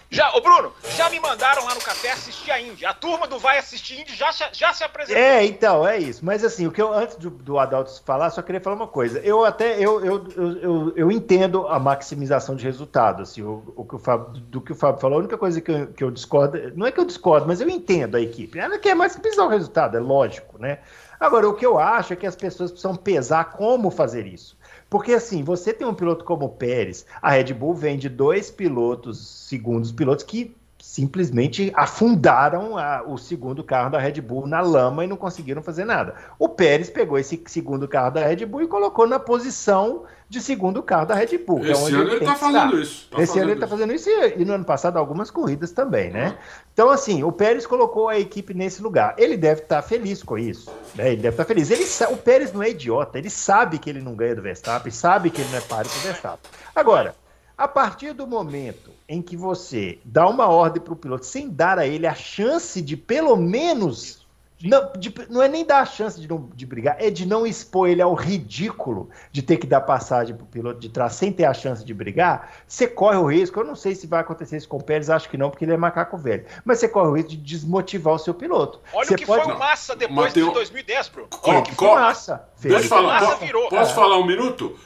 já, 0.09 0.33
ô 0.35 0.41
Bruno, 0.41 0.71
já 0.95 1.09
me 1.09 1.19
mandaram 1.19 1.65
lá 1.65 1.73
no 1.73 1.81
café 1.81 2.11
assistir 2.11 2.51
a 2.51 2.61
Indy. 2.61 2.85
A 2.85 2.93
turma 2.93 3.27
do 3.27 3.39
Vai 3.39 3.57
Assistir 3.57 4.01
Indy 4.01 4.15
já, 4.15 4.31
já 4.51 4.73
se 4.73 4.83
apresentou. 4.83 5.21
É, 5.21 5.43
então, 5.45 5.87
é 5.87 5.97
isso. 5.97 6.23
Mas 6.23 6.43
assim, 6.43 6.67
o 6.67 6.71
que 6.71 6.81
eu, 6.81 6.93
antes 6.93 7.15
do, 7.17 7.29
do 7.29 7.57
Adalto 7.57 8.01
falar, 8.03 8.29
só 8.29 8.41
queria 8.41 8.61
falar 8.61 8.75
uma 8.75 8.87
coisa. 8.87 9.19
Eu 9.19 9.43
até, 9.43 9.77
eu, 9.77 10.05
eu, 10.05 10.27
eu, 10.35 10.57
eu, 10.57 10.93
eu 10.95 11.11
entendo 11.11 11.67
a 11.67 11.79
maximização 11.79 12.55
de 12.55 12.63
resultado, 12.63 13.23
assim, 13.23 13.41
o, 13.41 13.73
o 13.75 13.83
que 13.83 13.95
o 13.95 13.99
Fábio, 13.99 14.39
do 14.41 14.61
que 14.61 14.71
o 14.71 14.75
Fábio 14.75 15.01
falou. 15.01 15.17
A 15.17 15.19
única 15.19 15.37
coisa 15.37 15.59
que 15.59 15.71
eu, 15.71 15.87
que 15.87 16.03
eu 16.03 16.11
discordo, 16.11 16.57
não 16.75 16.85
é 16.85 16.91
que 16.91 16.99
eu 16.99 17.05
discordo, 17.05 17.47
mas 17.47 17.59
eu 17.59 17.69
entendo 17.69 18.15
a 18.15 18.21
equipe. 18.21 18.59
Ela 18.59 18.77
quer 18.77 18.95
maximizar 18.95 19.45
o 19.45 19.49
resultado, 19.49 19.97
é 19.97 19.99
lógico, 19.99 20.57
né? 20.59 20.79
Agora, 21.19 21.47
o 21.47 21.53
que 21.53 21.65
eu 21.65 21.79
acho 21.79 22.13
é 22.13 22.15
que 22.15 22.27
as 22.27 22.35
pessoas 22.35 22.71
precisam 22.71 22.95
pesar 22.95 23.51
como 23.51 23.89
fazer 23.89 24.27
isso. 24.27 24.57
Porque 24.89 25.13
assim, 25.13 25.43
você 25.43 25.73
tem 25.73 25.87
um 25.87 25.93
piloto 25.93 26.23
como 26.23 26.45
o 26.45 26.49
Pérez, 26.49 27.05
a 27.21 27.31
Red 27.31 27.53
Bull 27.53 27.73
vem 27.73 27.97
de 27.97 28.07
dois 28.07 28.51
pilotos, 28.51 29.19
segundos 29.47 29.91
pilotos, 29.91 30.23
que 30.23 30.55
simplesmente 30.95 31.73
afundaram 31.75 32.77
a- 32.77 33.03
o 33.05 33.17
segundo 33.17 33.63
carro 33.65 33.89
da 33.89 33.99
Red 33.99 34.21
Bull 34.21 34.47
na 34.47 34.61
lama 34.61 35.03
e 35.03 35.07
não 35.07 35.17
conseguiram 35.17 35.61
fazer 35.61 35.83
nada. 35.83 36.15
O 36.39 36.47
Pérez 36.47 36.89
pegou 36.89 37.19
esse 37.19 37.43
segundo 37.47 37.85
carro 37.85 38.11
da 38.11 38.25
Red 38.25 38.45
Bull 38.45 38.61
e 38.61 38.67
colocou 38.67 39.05
na 39.05 39.19
posição 39.19 40.03
de 40.29 40.41
segundo 40.41 40.81
carro 40.81 41.05
da 41.05 41.13
Red 41.13 41.37
Bull. 41.39 41.65
é 41.65 41.71
Esse 41.71 41.83
onde 41.83 41.95
ano 41.95 42.09
ele 42.11 42.25
tá 42.25 42.33
que 42.33 42.39
fazendo 42.39 42.79
isso, 42.79 43.07
tá 43.11 43.21
Esse 43.21 43.39
ano 43.39 43.51
ele 43.51 43.59
tá 43.59 43.65
isso. 43.65 43.75
fazendo 43.75 43.93
isso 43.93 44.09
e, 44.09 44.41
e 44.41 44.45
no 44.45 44.53
ano 44.53 44.63
passado 44.63 44.97
algumas 44.97 45.29
corridas 45.29 45.71
também, 45.73 46.09
né? 46.11 46.37
Então, 46.73 46.89
assim, 46.89 47.23
o 47.23 47.31
Pérez 47.31 47.67
colocou 47.67 48.07
a 48.07 48.17
equipe 48.17 48.53
nesse 48.53 48.81
lugar. 48.81 49.15
Ele 49.17 49.35
deve 49.37 49.61
estar 49.63 49.81
feliz 49.81 50.23
com 50.23 50.37
isso. 50.37 50.71
Né? 50.95 51.07
Ele 51.11 51.21
deve 51.21 51.33
estar 51.33 51.45
feliz. 51.45 51.69
Ele, 51.69 51.85
o 52.13 52.17
Pérez 52.17 52.53
não 52.53 52.63
é 52.63 52.69
idiota, 52.69 53.17
ele 53.17 53.29
sabe 53.29 53.77
que 53.79 53.89
ele 53.89 54.01
não 54.01 54.15
ganha 54.15 54.35
do 54.35 54.41
Verstappen, 54.41 54.91
sabe 54.91 55.29
que 55.29 55.41
ele 55.41 55.49
não 55.51 55.57
é 55.57 55.61
páreo 55.61 55.91
pro 55.91 55.99
Verstappen. 55.99 56.51
Agora, 56.75 57.13
a 57.57 57.67
partir 57.67 58.13
do 58.13 58.27
momento 58.27 58.91
em 59.07 59.21
que 59.21 59.37
você 59.37 59.99
dá 60.03 60.27
uma 60.27 60.47
ordem 60.47 60.81
para 60.81 60.93
o 60.93 60.97
piloto 60.97 61.25
sem 61.25 61.49
dar 61.49 61.79
a 61.79 61.87
ele 61.87 62.05
a 62.07 62.15
chance 62.15 62.81
de 62.81 62.97
pelo 62.97 63.35
menos. 63.35 64.23
Não, 64.63 64.89
de- 64.97 65.13
não 65.29 65.43
é 65.43 65.49
nem 65.49 65.65
dar 65.65 65.81
a 65.81 65.85
chance 65.85 66.19
de, 66.19 66.29
não, 66.29 66.49
de 66.55 66.65
brigar, 66.65 66.95
é 66.97 67.09
de 67.11 67.25
não 67.25 67.45
expor 67.45 67.89
ele 67.89 68.01
ao 68.01 68.13
ridículo 68.13 69.09
de 69.29 69.41
ter 69.41 69.57
que 69.57 69.67
dar 69.67 69.81
passagem 69.81 70.33
para 70.33 70.45
o 70.45 70.47
piloto 70.47 70.79
de 70.79 70.87
trás 70.87 71.13
sem 71.13 71.31
ter 71.31 71.43
a 71.43 71.53
chance 71.53 71.83
de 71.83 71.93
brigar. 71.93 72.51
Você 72.65 72.87
corre 72.87 73.17
o 73.17 73.25
risco. 73.25 73.59
Eu 73.59 73.65
não 73.65 73.75
sei 73.75 73.93
se 73.93 74.07
vai 74.07 74.21
acontecer 74.21 74.55
isso 74.57 74.67
com 74.69 74.77
o 74.77 74.83
Pérez, 74.83 75.09
acho 75.09 75.29
que 75.29 75.37
não, 75.37 75.49
porque 75.49 75.65
ele 75.65 75.73
é 75.73 75.77
macaco 75.77 76.17
velho. 76.17 76.45
Mas 76.63 76.79
você 76.79 76.87
corre 76.87 77.09
o 77.09 77.13
risco 77.15 77.31
de 77.31 77.37
desmotivar 77.37 78.13
o 78.13 78.17
seu 78.17 78.33
piloto. 78.33 78.79
Olha 78.93 79.05
você 79.05 79.13
o 79.15 79.17
que 79.17 79.25
pode... 79.25 79.43
foi 79.43 79.53
o 79.53 79.59
Massa 79.59 79.93
depois 79.95 80.27
Mateu- 80.27 80.47
de 80.47 80.53
2010, 80.53 81.07
Bruno. 81.09 81.27
Co- 81.29 81.49
Olha 81.51 81.59
o 81.59 81.63
que 81.63 81.75
foi. 81.75 81.89
Massa. 81.89 82.47
Deixa 82.59 82.77
eu 82.79 82.83
falar. 82.89 83.21
Massa 83.21 83.35
virou. 83.45 83.69
Posso 83.69 83.91
É. 83.91 83.93
falar 83.95 84.17
um 84.17 84.25
minuto? 84.25 84.79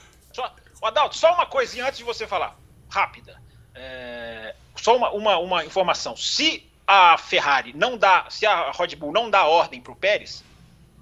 Ô, 0.82 0.86
Adalto, 0.88 1.16
só 1.18 1.34
uma 1.34 1.46
coisinha 1.46 1.86
antes 1.86 1.98
de 1.98 2.04
você 2.04 2.26
falar. 2.28 2.58
Rápida. 2.90 3.42
É, 3.76 4.56
só 4.76 4.96
uma, 4.96 5.12
uma, 5.12 5.38
uma 5.38 5.66
informação. 5.66 6.16
Se 6.16 6.68
a 6.88 7.18
Ferrari 7.18 7.74
não 7.76 7.98
dá, 7.98 8.26
se 8.30 8.46
a 8.46 8.72
Red 8.72 8.96
Bull 8.96 9.12
não 9.12 9.30
dá 9.30 9.46
ordem 9.46 9.82
para 9.82 9.94
o 9.94 9.96
Pérez, 9.96 10.44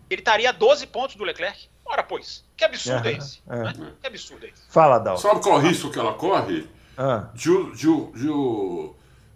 ele 0.10 0.22
estaria 0.22 0.50
a 0.50 0.54
12 0.54 0.88
pontos 0.88 1.16
do 1.16 1.24
Leclerc. 1.24 1.70
Ora, 1.86 2.04
pois, 2.04 2.44
que 2.58 2.66
absurdo 2.66 3.08
é 3.08 3.12
Aham, 3.12 3.18
esse? 3.18 3.42
é. 3.50 3.56
né? 3.64 3.94
Que 4.02 4.08
absurdo 4.08 4.46
é 4.46 4.50
esse? 4.50 4.64
Fala, 4.70 5.00
Dal. 5.00 5.18
Sabe 5.18 5.42
qual 5.42 5.56
é 5.56 5.58
o 5.60 5.62
risco 5.62 5.90
que 5.90 5.98
ela 6.00 6.14
corre? 6.14 6.70
Ah, 6.98 7.30
De 7.34 7.50
o, 7.50 7.72
de, 7.74 7.88
o, 7.88 8.12
de, 8.14 8.30
o, 8.30 8.96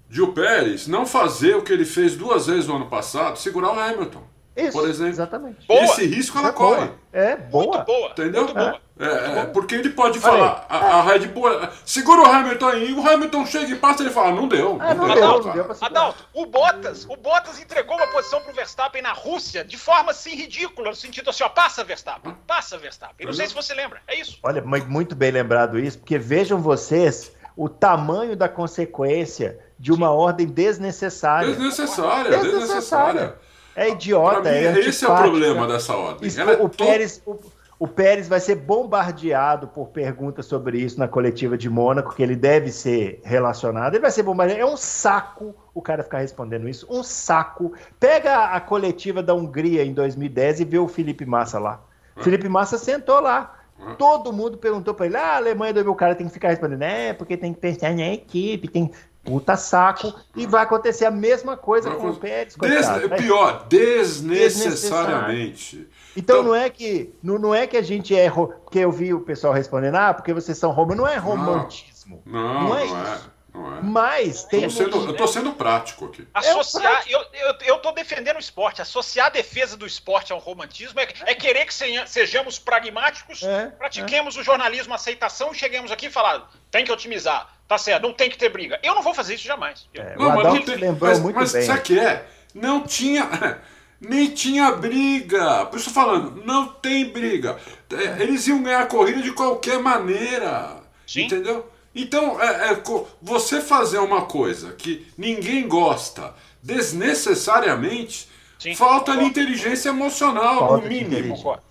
de 0.10 0.22
o 0.22 0.34
Pérez 0.34 0.88
não 0.88 1.06
fazer 1.06 1.56
o 1.56 1.62
que 1.64 1.72
ele 1.72 1.86
fez 1.86 2.18
duas 2.18 2.48
vezes 2.48 2.68
no 2.68 2.76
ano 2.76 2.90
passado, 2.90 3.38
segurar 3.38 3.72
o 3.72 3.80
Hamilton. 3.80 4.24
Isso, 4.56 4.72
por 4.74 4.88
exemplo. 4.90 5.10
exatamente. 5.10 5.66
Boa. 5.68 5.82
Esse 5.84 6.06
risco 6.06 6.38
ela 6.38 6.50
É 6.50 6.52
boa. 6.52 6.76
corre. 6.76 6.92
É, 7.14 7.36
boa. 7.38 7.66
Muito 7.68 7.86
boa. 7.86 8.12
Entendeu? 8.12 8.44
Muito 8.44 8.54
boa. 8.54 8.82
É, 9.00 9.40
é, 9.40 9.46
porque 9.46 9.74
ele 9.76 9.90
pode 9.90 10.20
Olha 10.20 10.22
falar, 10.38 10.66
a, 10.70 10.78
a 10.78 11.02
Red 11.02 11.28
Bull, 11.30 11.50
segura 11.84 12.22
o 12.22 12.26
Hamilton 12.26 12.68
aí, 12.68 12.94
o 12.94 13.08
Hamilton 13.10 13.46
chega 13.48 13.72
e 13.72 13.76
passa 13.76 14.04
e 14.04 14.06
ele 14.06 14.14
fala, 14.14 14.32
não 14.32 14.48
deu. 14.48 14.78
Ah, 14.80 14.94
não 14.94 15.06
deu, 15.08 15.16
deu, 15.16 15.24
cara. 15.44 15.58
não 15.58 15.64
deu. 15.68 15.76
Adalto, 15.82 16.24
o 16.34 16.46
Bottas, 16.46 17.06
o 17.10 17.16
Bottas 17.18 17.60
entregou 17.60 17.96
uma 17.98 18.06
posição 18.08 18.42
pro 18.42 18.54
Verstappen 18.54 19.02
na 19.02 19.12
Rússia 19.14 19.64
de 19.66 19.76
forma 19.76 20.12
assim 20.12 20.36
ridícula, 20.36 20.90
no 20.90 20.96
sentido 20.96 21.32
assim, 21.32 21.44
ó, 21.44 21.50
passa 21.50 21.84
Verstappen, 21.84 22.36
passa 22.46 22.78
Verstappen. 22.78 23.26
Não 23.26 23.34
sei 23.34 23.48
se 23.48 23.56
você 23.56 23.74
lembra, 23.74 24.02
é 24.08 24.20
isso. 24.20 24.38
Olha, 24.44 24.62
mu- 24.62 24.86
muito 24.88 25.16
bem 25.16 25.32
lembrado 25.32 25.80
isso, 25.80 25.98
porque 25.98 26.20
vejam 26.20 26.60
vocês 26.62 27.32
o 27.58 27.68
tamanho 27.68 28.36
da 28.36 28.48
consequência 28.48 29.58
de 29.80 29.92
uma 29.92 30.12
ordem 30.12 30.46
desnecessária. 30.46 31.50
Desnecessária, 31.56 32.38
desnecessária. 32.38 33.36
É 33.76 33.90
idiota, 33.90 34.42
mim, 34.52 34.58
é 34.58 34.80
esse 34.80 35.06
é 35.06 35.08
o 35.08 35.16
problema 35.16 35.68
dessa 35.68 35.96
ordem. 35.96 36.28
Isso, 36.28 36.42
é 36.42 36.62
o, 36.62 36.68
to- 36.70 36.86
Pérez, 36.86 37.22
o, 37.26 37.38
o 37.80 37.88
Pérez 37.88 38.28
vai 38.28 38.40
ser 38.40 38.56
bombardeado 38.56 39.68
por 39.68 39.88
perguntas 39.88 40.46
sobre 40.46 40.78
isso 40.80 41.00
na 41.00 41.08
coletiva 41.08 41.58
de 41.58 41.70
Mônaco, 41.70 42.14
que 42.14 42.22
ele 42.22 42.36
deve 42.36 42.72
ser 42.72 43.22
relacionado. 43.24 43.94
Ele 43.94 44.02
vai 44.02 44.12
ser 44.12 44.24
bombardeado. 44.24 44.62
É 44.62 44.66
um 44.66 44.78
saco 44.78 45.56
o 45.74 45.82
cara 45.82 46.04
ficar 46.04 46.20
respondendo 46.20 46.68
isso. 46.68 46.86
Um 46.90 47.02
saco. 47.02 47.74
Pega 48.00 48.46
a 48.46 48.60
coletiva 48.60 49.24
da 49.24 49.34
Hungria 49.34 49.84
em 49.84 49.94
2010 49.94 50.60
e 50.60 50.66
vê 50.66 50.78
o 50.78 50.88
Felipe 50.88 51.26
Massa 51.26 51.58
lá. 51.60 51.82
Felipe 52.18 52.48
Massa 52.50 52.78
sentou 52.78 53.20
lá. 53.20 53.56
Todo 53.98 54.32
mundo 54.32 54.58
perguntou 54.60 54.94
pra 54.94 55.08
ele: 55.08 55.18
ah, 55.18 55.32
a 55.32 55.36
Alemanha 55.38 55.74
do 55.74 55.84
meu 55.84 55.96
cara 55.96 56.14
tem 56.14 56.28
que 56.28 56.34
ficar 56.34 56.50
respondendo, 56.50 56.84
é, 56.84 57.14
porque 57.14 57.36
tem 57.36 57.52
que 57.52 57.60
pensar 57.60 57.92
na 57.96 58.10
equipe, 58.14 58.68
tem 58.68 58.92
puta 59.24 59.56
saco. 59.56 60.14
E 60.36 60.46
vai 60.48 60.64
acontecer 60.64 61.06
a 61.06 61.12
mesma 61.12 61.56
coisa 61.58 61.92
com 61.92 62.10
o 62.10 62.16
Pérez. 62.16 62.48
Des- 62.48 62.56
coitado. 62.58 63.08
Vai- 63.10 63.18
pior, 63.20 63.66
desnecessariamente. 63.70 65.88
então, 66.16 66.44
não 66.44 66.56
é 66.56 66.70
que 66.70 67.14
não, 67.24 67.38
não 67.38 67.54
é 67.56 67.66
que 67.68 67.78
a 67.78 67.82
gente 67.82 68.16
é 68.16 68.28
ro- 68.28 68.48
porque 68.64 68.80
eu 68.80 68.92
vi 68.92 69.14
o 69.14 69.22
pessoal 69.22 69.54
respondendo 69.54 69.96
ah 69.96 70.14
porque 70.14 70.34
vocês 70.34 70.58
são 70.58 70.72
românticos 70.72 71.06
não 71.06 71.08
é 71.08 71.18
romantismo 71.18 72.22
Não, 72.26 72.42
Não 72.54 72.64
não 72.70 72.78
é 72.78 72.82
é. 72.82 72.86
isso. 72.86 73.32
É. 73.54 73.82
mas 73.84 74.46
tem 74.46 74.64
eu 74.64 75.16
tô 75.16 75.28
sendo 75.28 75.52
prático 75.54 76.06
aqui. 76.06 76.26
Associar, 76.34 77.04
eu, 77.08 77.20
eu, 77.34 77.82
defendendo 78.02 78.38
o 78.38 78.40
esporte. 78.40 78.82
Associar 78.82 79.28
a 79.28 79.30
defesa 79.30 79.76
do 79.78 79.86
esporte 79.86 80.32
ao 80.32 80.40
romantismo 80.40 81.00
é, 81.00 81.08
é 81.26 81.36
querer 81.36 81.66
que 81.66 81.74
sejamos 81.74 82.58
pragmáticos, 82.58 83.44
É, 83.44 83.68
pratiquemos 83.68 84.38
o 84.38 84.44
jornalismo, 84.44 84.94
aceitação, 84.94 85.52
e 85.52 85.56
cheguemos 85.56 85.92
aqui 85.92 86.08
e 86.08 86.12
falar, 86.12 86.50
tem 86.70 86.86
que 86.86 86.92
otimizar, 86.92 87.50
tá 87.68 87.78
certo, 87.78 88.04
não 88.04 88.14
tem 88.14 88.30
que 88.30 88.38
ter 88.38 88.50
briga. 88.50 88.80
Eu 88.82 88.96
não 88.96 89.02
vou 89.02 89.14
fazer 89.14 89.36
isso 89.36 89.46
jamais. 89.46 89.88
É, 89.94 90.16
Não, 90.16 90.30
o 90.30 90.36
mas 90.36 90.44
não 90.46 90.62
tem- 90.62 90.76
lembrou 90.76 91.10
mas, 91.10 91.20
muito 91.20 91.36
mas 91.36 91.52
bem 91.52 91.62
sabe 91.64 91.80
o 91.80 91.84
que 91.84 92.00
é? 92.00 92.26
Não 92.54 92.84
tinha. 92.84 93.28
Nem 94.00 94.32
tinha 94.34 94.72
briga. 94.72 95.66
Por 95.68 95.78
isso 95.78 95.90
eu 95.90 95.94
tô 95.94 96.00
falando, 96.02 96.44
não 96.44 96.68
tem 96.68 97.06
briga. 97.12 97.60
É, 97.92 98.24
Eles 98.24 98.48
iam 98.48 98.64
ganhar 98.64 98.82
a 98.82 98.86
corrida 98.88 99.22
de 99.22 99.32
qualquer 99.32 99.78
maneira. 99.78 100.82
Sim. 101.06 101.26
Entendeu? 101.26 101.72
Então, 101.94 102.42
é, 102.42 102.72
é 102.74 102.84
você 103.22 103.60
fazer 103.62 104.00
uma 104.00 104.22
coisa 104.24 104.72
que 104.74 105.06
ninguém 105.18 105.68
gosta 105.68 106.34
desnecessariamente, 106.64 108.30
Sim, 108.58 108.76
falta 108.76 109.12
concordo. 109.12 109.24
inteligência 109.24 109.90
emocional, 109.90 110.60
Falta 110.60 110.76
no 110.78 110.82
de 110.90 110.90
mínimo. 110.90 111.36
Concordo. 111.36 111.64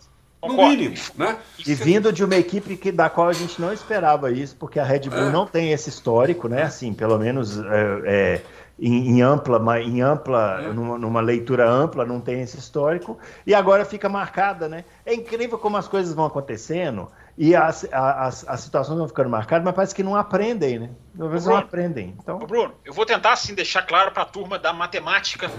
No 0.43 0.49
Concordo. 0.49 0.71
mínimo, 0.71 0.97
né? 1.17 1.37
e 1.67 1.75
vindo 1.75 2.11
de 2.13 2.25
uma 2.25 2.35
equipe 2.37 2.75
que, 2.77 2.91
da 2.91 3.11
qual 3.11 3.29
a 3.29 3.33
gente 3.33 3.61
não 3.61 3.73
esperava 3.75 4.31
isso 4.33 4.57
porque 4.59 4.79
a 4.81 4.85
Red 4.85 5.01
Bull 5.11 5.29
É. 5.29 5.31
não 5.31 5.47
tem 5.47 5.71
esse 5.73 5.91
histórico 5.91 6.49
né 6.49 6.63
assim 6.63 6.95
pelo 6.95 7.19
menos 7.19 7.59
é, 7.59 8.01
é, 8.07 8.43
em, 8.79 9.11
em 9.19 9.21
ampla 9.23 9.59
mas 9.59 9.87
em 9.87 10.01
ampla 10.01 10.63
É. 10.65 10.73
numa, 10.73 10.97
numa 10.97 11.21
leitura 11.21 11.69
ampla 11.71 12.07
não 12.07 12.23
tem 12.23 12.41
esse 12.41 12.57
histórico 12.59 13.19
e 13.47 13.55
agora 13.55 13.85
fica 13.85 14.09
marcada 14.09 14.67
né 14.67 14.87
é 15.05 15.13
incrível 15.13 15.59
como 15.59 15.77
as 15.77 15.87
coisas 15.87 16.15
vão 16.15 16.25
acontecendo 16.25 17.11
e 17.43 17.57
as, 17.57 17.89
as, 17.91 18.47
as 18.47 18.61
situações 18.61 18.99
vão 18.99 19.09
ficando 19.09 19.31
marcadas 19.31 19.65
mas 19.65 19.75
parece 19.75 19.95
que 19.95 20.03
não 20.03 20.15
aprendem 20.15 20.79
né 20.79 20.91
vezes 21.15 21.47
não 21.47 21.57
aprendem 21.57 22.15
então 22.23 22.37
Ô, 22.37 22.47
Bruno, 22.47 22.75
eu 22.85 22.93
vou 22.93 23.07
tentar 23.07 23.33
assim 23.33 23.55
deixar 23.55 23.83
claro 23.83 24.13
para 24.13 24.25
a 24.25 24.27
turma 24.27 24.59
da 24.59 24.75
matemática 24.75 25.51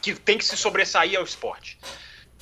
que 0.00 0.14
tem 0.14 0.38
que 0.38 0.44
se 0.44 0.56
sobressair 0.56 1.18
ao 1.18 1.24
esporte. 1.24 1.78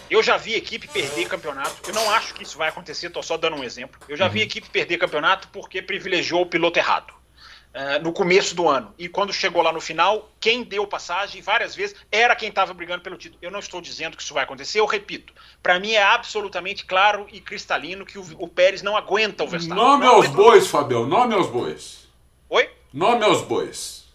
Eu 0.09 0.23
já 0.23 0.37
vi 0.37 0.55
equipe 0.55 0.87
perder 0.87 1.29
campeonato. 1.29 1.75
Eu 1.87 1.95
não 1.95 2.11
acho 2.11 2.35
que 2.35 2.43
isso 2.43 2.57
vai 2.57 2.69
acontecer, 2.69 3.09
estou 3.09 3.23
só 3.23 3.37
dando 3.37 3.57
um 3.57 3.65
exemplo. 3.65 4.01
Eu 4.09 4.17
já 4.17 4.29
vi 4.29 4.41
equipe 4.41 4.69
perder 4.69 4.99
campeonato 4.99 5.49
porque 5.49 5.83
privilegiou 5.83 6.43
o 6.43 6.47
piloto 6.47 6.79
errado. 6.79 7.13
Eh, 7.79 7.99
no 7.99 8.11
começo 8.13 8.55
do 8.55 8.67
ano. 8.69 8.95
E 8.99 9.07
quando 9.09 9.33
chegou 9.33 9.61
lá 9.63 9.71
no 9.71 9.81
final, 9.81 10.31
quem 10.41 10.65
deu 10.65 10.87
passagem 10.87 11.43
várias 11.43 11.75
vezes 11.77 11.95
era 12.11 12.35
quem 12.35 12.49
estava 12.49 12.73
brigando 12.73 13.03
pelo 13.03 13.17
título. 13.19 13.39
Eu 13.43 13.51
não 13.51 13.59
estou 13.61 13.81
dizendo 13.83 14.17
que 14.17 14.23
isso 14.23 14.33
vai 14.33 14.45
acontecer, 14.45 14.81
eu 14.81 14.87
repito. 14.87 15.33
Para 15.63 15.79
mim 15.79 15.93
é 15.93 16.03
absolutamente 16.03 16.87
claro 16.87 17.27
e 17.31 17.41
cristalino 17.41 18.07
que 18.07 18.19
o, 18.19 18.25
o 18.39 18.49
Pérez 18.49 18.81
não 18.83 18.97
aguenta 18.97 19.45
o 19.45 19.49
Verstappen. 19.49 19.85
Nome 19.85 20.07
aos 20.07 20.27
bois, 20.29 20.67
Fabião, 20.67 21.07
nome 21.07 21.35
aos 21.35 21.49
bois. 21.51 22.09
Oi? 22.49 22.71
Nome 22.93 23.25
aos 23.25 23.43
bois. 23.43 24.07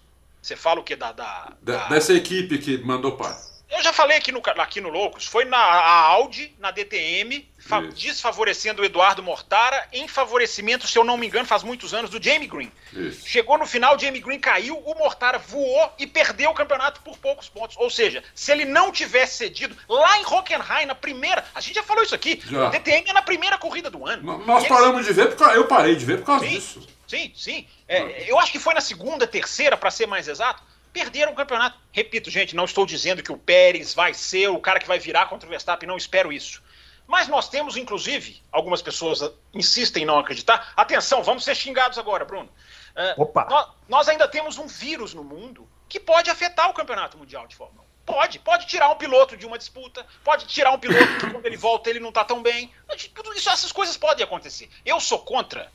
Você 0.41 0.55
fala 0.55 0.79
o 0.79 0.83
que 0.83 0.95
da. 0.95 1.11
da, 1.11 1.53
Da- 1.61 1.77
da- 1.77 1.87
Dessa 1.89 2.13
equipe 2.13 2.57
que 2.57 2.79
mandou 2.79 3.11
para. 3.11 3.37
Eu 3.71 3.81
já 3.81 3.93
falei 3.93 4.17
aqui 4.17 4.33
no, 4.33 4.41
aqui 4.57 4.81
no 4.81 4.89
Loucos, 4.89 5.25
foi 5.25 5.45
na 5.45 5.57
Audi, 5.57 6.53
na 6.59 6.71
DTM, 6.71 7.49
desfavorecendo 7.95 8.81
o 8.81 8.85
Eduardo 8.85 9.23
Mortara, 9.23 9.87
em 9.93 10.09
favorecimento, 10.09 10.85
se 10.87 10.97
eu 10.99 11.05
não 11.05 11.15
me 11.17 11.25
engano, 11.25 11.45
faz 11.45 11.63
muitos 11.63 11.93
anos, 11.93 12.11
do 12.11 12.21
Jamie 12.21 12.49
Green. 12.49 12.71
Isso. 12.91 13.25
Chegou 13.25 13.57
no 13.57 13.65
final, 13.65 13.95
o 13.95 13.99
Jamie 13.99 14.19
Green 14.19 14.39
caiu, 14.39 14.77
o 14.77 14.93
Mortara 14.95 15.37
voou 15.37 15.93
e 15.97 16.05
perdeu 16.05 16.51
o 16.51 16.53
campeonato 16.53 16.99
por 17.01 17.17
poucos 17.17 17.47
pontos. 17.47 17.77
Ou 17.77 17.89
seja, 17.89 18.21
se 18.35 18.51
ele 18.51 18.65
não 18.65 18.91
tivesse 18.91 19.37
cedido 19.37 19.75
lá 19.87 20.19
em 20.19 20.25
Hockenheim, 20.25 20.85
na 20.85 20.95
primeira, 20.95 21.45
a 21.55 21.61
gente 21.61 21.75
já 21.75 21.83
falou 21.83 22.03
isso 22.03 22.13
aqui, 22.13 22.41
já. 22.45 22.67
o 22.67 22.69
DTM 22.71 23.09
é 23.09 23.13
na 23.13 23.21
primeira 23.21 23.57
corrida 23.57 23.89
do 23.89 24.05
ano. 24.05 24.45
Nós 24.45 24.67
paramos 24.67 25.05
de 25.05 25.13
ver, 25.13 25.33
porque 25.33 25.57
eu 25.57 25.65
parei 25.65 25.95
de 25.95 26.03
ver 26.03 26.17
por 26.17 26.25
causa 26.25 26.45
sim, 26.45 26.51
disso. 26.51 26.87
Sim, 27.07 27.31
sim. 27.35 27.67
É, 27.87 28.29
eu 28.29 28.37
acho 28.37 28.51
que 28.51 28.59
foi 28.59 28.73
na 28.73 28.81
segunda, 28.81 29.25
terceira, 29.25 29.77
para 29.77 29.89
ser 29.89 30.07
mais 30.07 30.27
exato 30.27 30.70
perderam 30.91 31.31
o 31.31 31.35
campeonato. 31.35 31.77
Repito, 31.91 32.29
gente, 32.29 32.55
não 32.55 32.65
estou 32.65 32.85
dizendo 32.85 33.23
que 33.23 33.31
o 33.31 33.37
Pérez 33.37 33.93
vai 33.93 34.13
ser 34.13 34.49
o 34.49 34.59
cara 34.59 34.79
que 34.79 34.87
vai 34.87 34.99
virar 34.99 35.27
contra 35.27 35.47
o 35.47 35.49
Verstappen, 35.49 35.87
não 35.87 35.97
espero 35.97 36.31
isso. 36.31 36.61
Mas 37.07 37.27
nós 37.27 37.49
temos, 37.49 37.75
inclusive, 37.75 38.41
algumas 38.51 38.81
pessoas 38.81 39.33
insistem 39.53 40.03
em 40.03 40.05
não 40.05 40.19
acreditar. 40.19 40.71
Atenção, 40.77 41.23
vamos 41.23 41.43
ser 41.43 41.55
xingados 41.55 41.97
agora, 41.97 42.23
Bruno. 42.23 42.49
Uh, 42.95 43.21
Opa. 43.21 43.47
Nós, 43.49 43.67
nós, 43.89 44.07
ainda 44.07 44.27
temos 44.27 44.57
um 44.57 44.67
vírus 44.67 45.13
no 45.13 45.23
mundo 45.23 45.67
que 45.89 45.99
pode 45.99 46.29
afetar 46.29 46.69
o 46.69 46.73
campeonato 46.73 47.17
mundial 47.17 47.47
de 47.47 47.55
Fórmula 47.55 47.83
1. 47.83 47.91
Pode, 48.05 48.39
pode 48.39 48.65
tirar 48.65 48.89
um 48.89 48.95
piloto 48.95 49.37
de 49.37 49.45
uma 49.45 49.57
disputa, 49.57 50.05
pode 50.23 50.45
tirar 50.47 50.71
um 50.71 50.79
piloto 50.79 51.19
que 51.19 51.29
quando 51.29 51.45
ele 51.45 51.57
volta 51.57 51.89
ele 51.89 51.99
não 51.99 52.09
está 52.09 52.23
tão 52.23 52.41
bem. 52.41 52.71
Tudo 53.13 53.33
isso, 53.33 53.49
essas 53.49 53.71
coisas 53.71 53.97
podem 53.97 54.23
acontecer. 54.23 54.69
Eu 54.85 54.99
sou 54.99 55.19
contra 55.19 55.71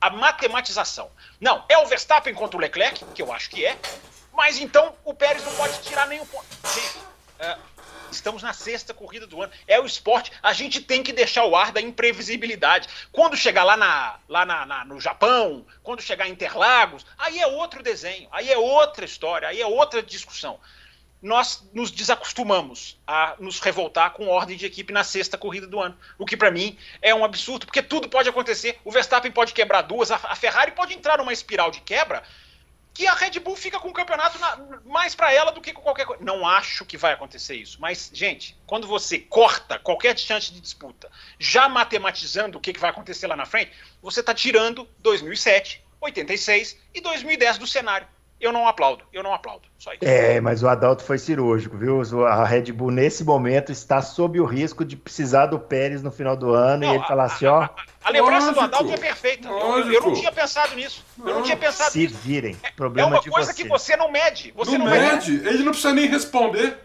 a 0.00 0.10
matematização. 0.10 1.10
Não, 1.40 1.64
é 1.68 1.78
o 1.78 1.86
Verstappen 1.86 2.34
contra 2.34 2.56
o 2.56 2.60
Leclerc, 2.60 3.04
que 3.14 3.22
eu 3.22 3.32
acho 3.32 3.50
que 3.50 3.64
é, 3.64 3.78
mas 4.38 4.60
então 4.60 4.94
o 5.04 5.12
Pérez 5.12 5.44
não 5.44 5.52
pode 5.56 5.82
tirar 5.82 6.06
nenhum 6.06 6.24
ponto. 6.24 6.46
Gente, 6.72 7.04
é, 7.40 7.58
estamos 8.08 8.40
na 8.40 8.52
sexta 8.52 8.94
corrida 8.94 9.26
do 9.26 9.42
ano. 9.42 9.52
É 9.66 9.80
o 9.80 9.84
esporte. 9.84 10.30
A 10.40 10.52
gente 10.52 10.80
tem 10.80 11.02
que 11.02 11.12
deixar 11.12 11.44
o 11.44 11.56
ar 11.56 11.72
da 11.72 11.80
imprevisibilidade. 11.80 12.88
Quando 13.10 13.36
chegar 13.36 13.64
lá, 13.64 13.76
na, 13.76 14.20
lá 14.28 14.46
na, 14.46 14.64
na, 14.64 14.84
no 14.84 15.00
Japão, 15.00 15.66
quando 15.82 16.00
chegar 16.00 16.28
em 16.28 16.30
Interlagos, 16.30 17.04
aí 17.18 17.40
é 17.40 17.48
outro 17.48 17.82
desenho, 17.82 18.28
aí 18.30 18.48
é 18.48 18.56
outra 18.56 19.04
história, 19.04 19.48
aí 19.48 19.60
é 19.60 19.66
outra 19.66 20.04
discussão. 20.04 20.60
Nós 21.20 21.68
nos 21.74 21.90
desacostumamos 21.90 22.96
a 23.04 23.34
nos 23.40 23.58
revoltar 23.58 24.12
com 24.12 24.28
ordem 24.28 24.56
de 24.56 24.64
equipe 24.64 24.92
na 24.92 25.02
sexta 25.02 25.36
corrida 25.36 25.66
do 25.66 25.80
ano. 25.80 25.98
O 26.16 26.24
que 26.24 26.36
para 26.36 26.52
mim 26.52 26.78
é 27.02 27.12
um 27.12 27.24
absurdo, 27.24 27.66
porque 27.66 27.82
tudo 27.82 28.08
pode 28.08 28.28
acontecer. 28.28 28.78
O 28.84 28.92
Verstappen 28.92 29.32
pode 29.32 29.52
quebrar 29.52 29.82
duas, 29.82 30.12
a 30.12 30.36
Ferrari 30.36 30.70
pode 30.70 30.94
entrar 30.94 31.18
numa 31.18 31.32
espiral 31.32 31.72
de 31.72 31.80
quebra 31.80 32.22
que 32.98 33.06
a 33.06 33.14
Red 33.14 33.38
Bull 33.38 33.54
fica 33.54 33.78
com 33.78 33.90
o 33.90 33.92
campeonato 33.92 34.40
na, 34.40 34.56
mais 34.84 35.14
para 35.14 35.32
ela 35.32 35.52
do 35.52 35.60
que 35.60 35.72
com 35.72 35.80
qualquer 35.80 36.04
coisa. 36.04 36.24
Não 36.24 36.44
acho 36.44 36.84
que 36.84 36.96
vai 36.96 37.12
acontecer 37.12 37.54
isso. 37.54 37.80
Mas, 37.80 38.10
gente, 38.12 38.58
quando 38.66 38.88
você 38.88 39.20
corta 39.20 39.78
qualquer 39.78 40.18
chance 40.18 40.52
de 40.52 40.60
disputa, 40.60 41.08
já 41.38 41.68
matematizando 41.68 42.58
o 42.58 42.60
que, 42.60 42.72
que 42.72 42.80
vai 42.80 42.90
acontecer 42.90 43.28
lá 43.28 43.36
na 43.36 43.46
frente, 43.46 43.70
você 44.02 44.18
está 44.18 44.34
tirando 44.34 44.88
2007, 44.98 45.80
86 46.00 46.76
e 46.92 47.00
2010 47.00 47.58
do 47.58 47.68
cenário. 47.68 48.08
Eu 48.40 48.52
não 48.52 48.68
aplaudo, 48.68 49.02
eu 49.12 49.22
não 49.22 49.34
aplaudo. 49.34 49.68
Só 49.78 49.92
isso. 49.92 50.04
É, 50.04 50.40
mas 50.40 50.62
o 50.62 50.68
Adalto 50.68 51.02
foi 51.02 51.18
cirúrgico, 51.18 51.76
viu? 51.76 52.00
A 52.24 52.44
Red 52.44 52.70
Bull, 52.72 52.92
nesse 52.92 53.24
momento, 53.24 53.72
está 53.72 54.00
sob 54.00 54.40
o 54.40 54.44
risco 54.44 54.84
de 54.84 54.96
precisar 54.96 55.46
do 55.46 55.58
Pérez 55.58 56.02
no 56.02 56.12
final 56.12 56.36
do 56.36 56.52
ano 56.54 56.86
não, 56.86 56.92
e 56.92 56.96
ele 56.96 57.04
falar 57.04 57.24
assim: 57.24 57.46
ó. 57.46 57.62
A, 57.62 57.70
a 58.04 58.10
lembrança 58.10 58.46
Lógico. 58.46 58.54
do 58.54 58.60
Adalto 58.60 58.92
é 58.92 58.96
perfeita. 58.96 59.48
Eu, 59.48 59.92
eu, 59.92 60.02
não 60.02 60.12
tinha 60.14 60.30
pensado 60.30 60.76
nisso. 60.76 61.04
Eu 61.18 61.34
não 61.34 61.42
tinha 61.42 61.56
pensado 61.56 61.90
Se 61.90 61.98
nisso. 61.98 62.16
virem. 62.16 62.56
É, 62.62 62.70
problema 62.70 63.16
é 63.16 63.20
uma 63.20 63.22
coisa 63.22 63.52
você. 63.52 63.62
que 63.62 63.68
você 63.68 63.96
não 63.96 64.10
mede. 64.10 64.52
Você 64.56 64.78
não, 64.78 64.86
não 64.86 64.92
mede. 64.92 65.32
mede. 65.32 65.48
Ele 65.48 65.64
não 65.64 65.72
precisa 65.72 65.92
nem 65.92 66.06
responder. 66.06 66.78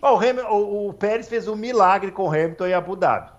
o, 0.00 0.06
Hamilton, 0.16 0.48
o, 0.48 0.88
o, 0.88 0.92
Pérez 0.92 1.28
fez 1.28 1.48
um 1.48 1.56
milagre 1.56 2.12
com 2.12 2.22
o 2.22 2.28
Hamilton 2.28 2.66
em 2.66 2.74
Abu 2.74 2.94
Dhabi. 2.94 3.32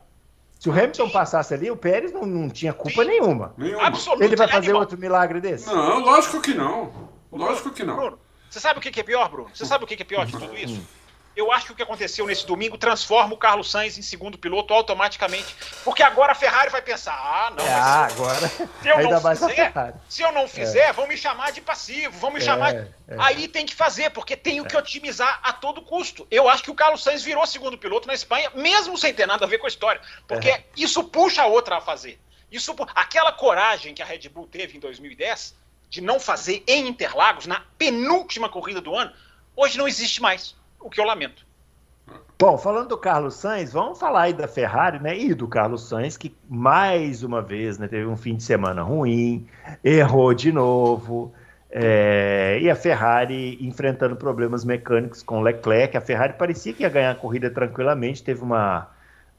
Se 0.60 0.70
o 0.70 0.74
Hamilton 0.74 1.08
Sim. 1.08 1.12
passasse 1.12 1.54
ali, 1.54 1.72
o 1.72 1.78
Pérez 1.78 2.12
não, 2.12 2.26
não 2.26 2.50
tinha 2.50 2.74
culpa 2.74 3.04
Sim. 3.04 3.10
nenhuma. 3.10 3.54
nenhuma. 3.58 3.94
Ele 4.20 4.36
vai 4.36 4.48
fazer 4.48 4.74
outro 4.74 4.98
milagre 4.98 5.40
desse? 5.40 5.68
Não, 5.68 6.00
lógico 6.00 6.42
que 6.42 6.54
não. 6.54 7.15
Lógico 7.38 7.72
que 7.72 7.84
não. 7.84 7.96
Bruno, 7.96 8.20
você 8.50 8.60
sabe 8.60 8.80
o 8.80 8.82
que 8.82 9.00
é 9.00 9.04
pior, 9.04 9.30
Bruno? 9.30 9.50
Você 9.54 9.66
sabe 9.66 9.84
o 9.84 9.88
que 9.88 10.02
é 10.02 10.06
pior 10.06 10.26
de 10.26 10.32
tudo 10.32 10.58
isso? 10.58 10.82
Eu 11.36 11.52
acho 11.52 11.66
que 11.66 11.72
o 11.74 11.76
que 11.76 11.84
aconteceu 11.84 12.26
nesse 12.26 12.48
domingo 12.48 12.78
transforma 12.78 13.34
o 13.34 13.38
Carlos 13.38 13.70
Sainz 13.70 13.98
em 13.98 14.02
segundo 14.02 14.38
piloto 14.38 14.74
automaticamente, 14.74 15.54
porque 15.84 16.02
agora 16.02 16.32
a 16.32 16.36
Ferrari 16.36 16.70
vai 16.70 16.82
pensar: 16.82 17.12
ah, 17.14 17.52
não, 17.52 17.66
ah, 17.66 18.06
agora. 18.06 18.48
Se 18.48 18.88
eu 18.88 18.96
Ainda 18.98 19.20
não 19.20 19.36
fizer, 19.36 19.74
se 20.08 20.22
eu 20.22 20.32
não 20.32 20.48
fizer, 20.48 20.90
é. 20.90 20.94
vão 20.94 21.08
me 21.08 21.18
chamar 21.18 21.52
de 21.52 21.60
passivo, 21.60 22.18
vão 22.20 22.32
me 22.32 22.40
é, 22.40 22.42
chamar. 22.42 22.74
De... 22.74 22.80
É. 22.80 23.16
Aí 23.20 23.50
tem 23.50 23.66
que 23.66 23.76
fazer, 23.76 24.12
porque 24.12 24.38
tenho 24.38 24.64
que 24.64 24.78
otimizar 24.78 25.42
a 25.44 25.52
todo 25.52 25.82
custo. 25.82 26.26
Eu 26.32 26.48
acho 26.48 26.64
que 26.64 26.72
o 26.72 26.76
Carlos 26.76 27.04
Sainz 27.04 27.22
virou 27.22 27.46
segundo 27.46 27.78
piloto 27.78 28.08
na 28.08 28.14
Espanha, 28.14 28.50
mesmo 28.56 28.98
sem 28.98 29.14
ter 29.14 29.26
nada 29.26 29.44
a 29.44 29.48
ver 29.48 29.58
com 29.58 29.66
a 29.66 29.70
história, 29.70 30.00
porque 30.26 30.50
é. 30.50 30.64
isso 30.78 31.04
puxa 31.04 31.42
a 31.42 31.48
outra 31.48 31.80
a 31.80 31.82
fazer. 31.82 32.18
Isso, 32.50 32.74
aquela 32.96 33.34
coragem 33.34 33.94
que 33.94 34.02
a 34.02 34.06
Red 34.06 34.30
Bull 34.30 34.48
teve 34.48 34.78
em 34.78 34.80
2010 34.80 35.65
de 35.96 36.02
não 36.02 36.20
fazer 36.20 36.62
em 36.68 36.88
Interlagos, 36.88 37.48
na 37.48 37.62
penúltima 37.78 38.50
corrida 38.50 38.82
do 38.82 38.94
ano, 38.94 39.12
hoje 39.56 39.78
não 39.78 39.88
existe 39.88 40.22
mais, 40.22 40.54
o 40.80 40.90
que 40.90 41.00
eu 41.00 41.06
lamento. 41.06 41.46
Bom, 42.38 42.58
falando 42.58 42.90
do 42.90 42.98
Carlos 42.98 43.36
Sainz, 43.36 43.72
vamos 43.72 43.98
falar 43.98 44.24
aí 44.24 44.34
da 44.34 44.46
Ferrari, 44.46 45.00
né? 45.00 45.18
E 45.18 45.34
do 45.34 45.48
Carlos 45.48 45.88
Sainz, 45.88 46.18
que 46.18 46.36
mais 46.50 47.24
uma 47.24 47.42
vez 47.42 47.78
né, 47.78 47.88
teve 47.88 48.06
um 48.06 48.18
fim 48.18 48.36
de 48.36 48.44
semana 48.44 48.84
ruim, 48.84 49.48
errou 49.82 50.34
de 50.34 50.52
novo. 50.52 51.34
É, 51.72 52.60
e 52.62 52.70
a 52.70 52.76
Ferrari 52.76 53.58
enfrentando 53.62 54.18
problemas 54.18 54.66
mecânicos 54.66 55.24
com 55.24 55.42
Leclerc. 55.42 55.96
A 55.96 56.02
Ferrari 56.02 56.34
parecia 56.34 56.74
que 56.74 56.84
ia 56.84 56.90
ganhar 56.90 57.12
a 57.12 57.16
corrida 57.16 57.50
tranquilamente, 57.50 58.22
teve 58.22 58.42
uma 58.44 58.90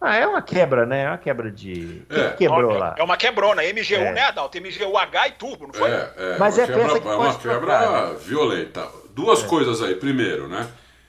ah, 0.00 0.14
é 0.14 0.26
uma 0.26 0.42
quebra, 0.42 0.84
né? 0.84 1.04
É 1.04 1.08
uma 1.08 1.18
quebra 1.18 1.50
de. 1.50 2.02
É. 2.10 2.28
Que 2.30 2.36
quebrou 2.38 2.76
é, 2.76 2.78
lá? 2.78 2.94
É 2.98 3.02
uma 3.02 3.16
quebrona. 3.16 3.62
MGU, 3.62 3.94
é. 3.94 4.12
né, 4.12 4.22
Adalto? 4.22 4.58
MGU-H 4.60 5.28
e 5.28 5.32
turbo, 5.32 5.66
não 5.68 5.74
foi? 5.74 5.90
É, 5.90 6.12
é. 6.16 6.36
Mas 6.38 6.58
é 6.58 6.66
quebra, 6.66 7.00
que 7.00 7.08
é 7.08 7.14
uma 7.14 7.34
quebra 7.34 8.14
violenta. 8.14 8.86
Duas 9.14 9.42
é. 9.42 9.46
coisas 9.46 9.82
aí. 9.82 9.94
Primeiro, 9.94 10.48
né? 10.48 10.68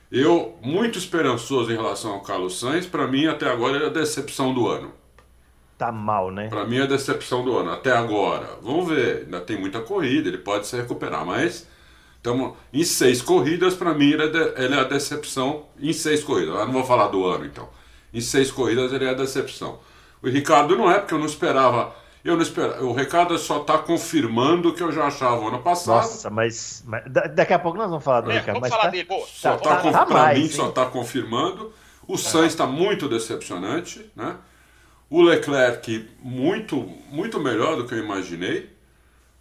Eu, 0.10 0.58
muito 0.62 0.98
esperançoso 0.98 1.70
em 1.70 1.76
relação 1.76 2.14
ao 2.14 2.22
Carlos 2.22 2.60
Sainz, 2.62 2.86
para 2.86 3.06
mim, 3.08 3.28
até 3.28 3.50
agora, 3.50 3.78
é 3.78 3.88
a 3.88 3.90
decepção 3.90 4.54
do 4.54 4.70
ano. 4.70 4.94
Tá 5.78 5.92
mal, 5.92 6.32
né? 6.32 6.48
Para 6.48 6.66
mim, 6.66 6.78
é 6.78 6.84
a 6.84 6.88
decepção 6.88 7.44
do 7.44 7.58
ano. 7.58 7.74
Até 7.74 7.92
agora. 7.92 8.48
Vamos 8.62 8.88
ver. 8.88 9.24
Ainda 9.26 9.42
tem 9.42 9.60
muita 9.60 9.82
corrida, 9.82 10.30
ele 10.30 10.38
pode 10.38 10.66
se 10.66 10.78
recuperar, 10.78 11.26
mas. 11.26 11.68
Estamos 12.16 12.54
em 12.74 12.84
seis 12.84 13.22
corridas, 13.22 13.76
para 13.76 13.94
mim, 13.94 14.12
ele 14.12 14.24
é, 14.24 14.64
ele 14.64 14.74
é 14.74 14.80
a 14.80 14.84
decepção 14.84 15.66
em 15.80 15.94
seis 15.94 16.24
corridas. 16.24 16.56
Eu 16.56 16.66
não 16.66 16.74
vou 16.74 16.84
falar 16.84 17.08
do 17.10 17.26
ano, 17.26 17.46
então 17.46 17.70
em 18.14 18.22
seis 18.22 18.52
corridas 18.52 18.92
ele 18.94 19.06
é 19.06 19.10
a 19.10 19.14
decepção. 19.14 19.80
O 20.22 20.30
Ricardo 20.30 20.76
não 20.76 20.92
é, 20.92 21.00
porque 21.00 21.14
eu 21.14 21.20
não 21.20 21.26
esperava. 21.26 21.96
Eu 22.24 22.36
não 22.36 22.42
esperava. 22.42 22.84
O 22.84 22.94
Ricardo 22.94 23.38
só 23.38 23.62
está 23.62 23.78
confirmando 23.78 24.70
o 24.70 24.74
que 24.74 24.82
eu 24.82 24.92
já 24.92 25.06
achava 25.06 25.48
ano 25.48 25.60
passado. 25.60 26.04
Nossa, 26.04 26.30
mas, 26.30 26.84
mas, 26.86 27.04
daqui 27.34 27.54
a 27.54 27.60
pouco 27.60 27.78
nós 27.78 27.90
vamos 27.90 28.04
falar 28.04 28.22
do 28.22 28.32
é, 28.32 28.40
Ricardo. 28.40 28.60
Vamos 28.60 28.62
mas 28.62 28.72
falar 28.72 28.84
tá, 28.84 28.90
dele, 28.90 29.06
pô. 29.06 29.26
Só 29.26 29.58
tá, 29.58 29.78
tá, 29.78 29.92
tá 29.92 30.06
para 30.06 30.34
mim, 30.34 30.42
hein? 30.42 30.50
só 30.50 30.70
está 30.70 30.86
confirmando. 30.88 31.74
O 32.08 32.16
é. 32.16 32.18
Sainz 32.18 32.48
está 32.48 32.66
muito 32.66 33.08
decepcionante, 33.08 34.10
né? 34.16 34.36
O 35.10 35.22
Leclerc 35.22 36.10
muito, 36.22 36.78
muito 37.10 37.40
melhor 37.40 37.78
do 37.78 37.86
que 37.86 37.94
eu 37.94 38.00
imaginei, 38.00 38.70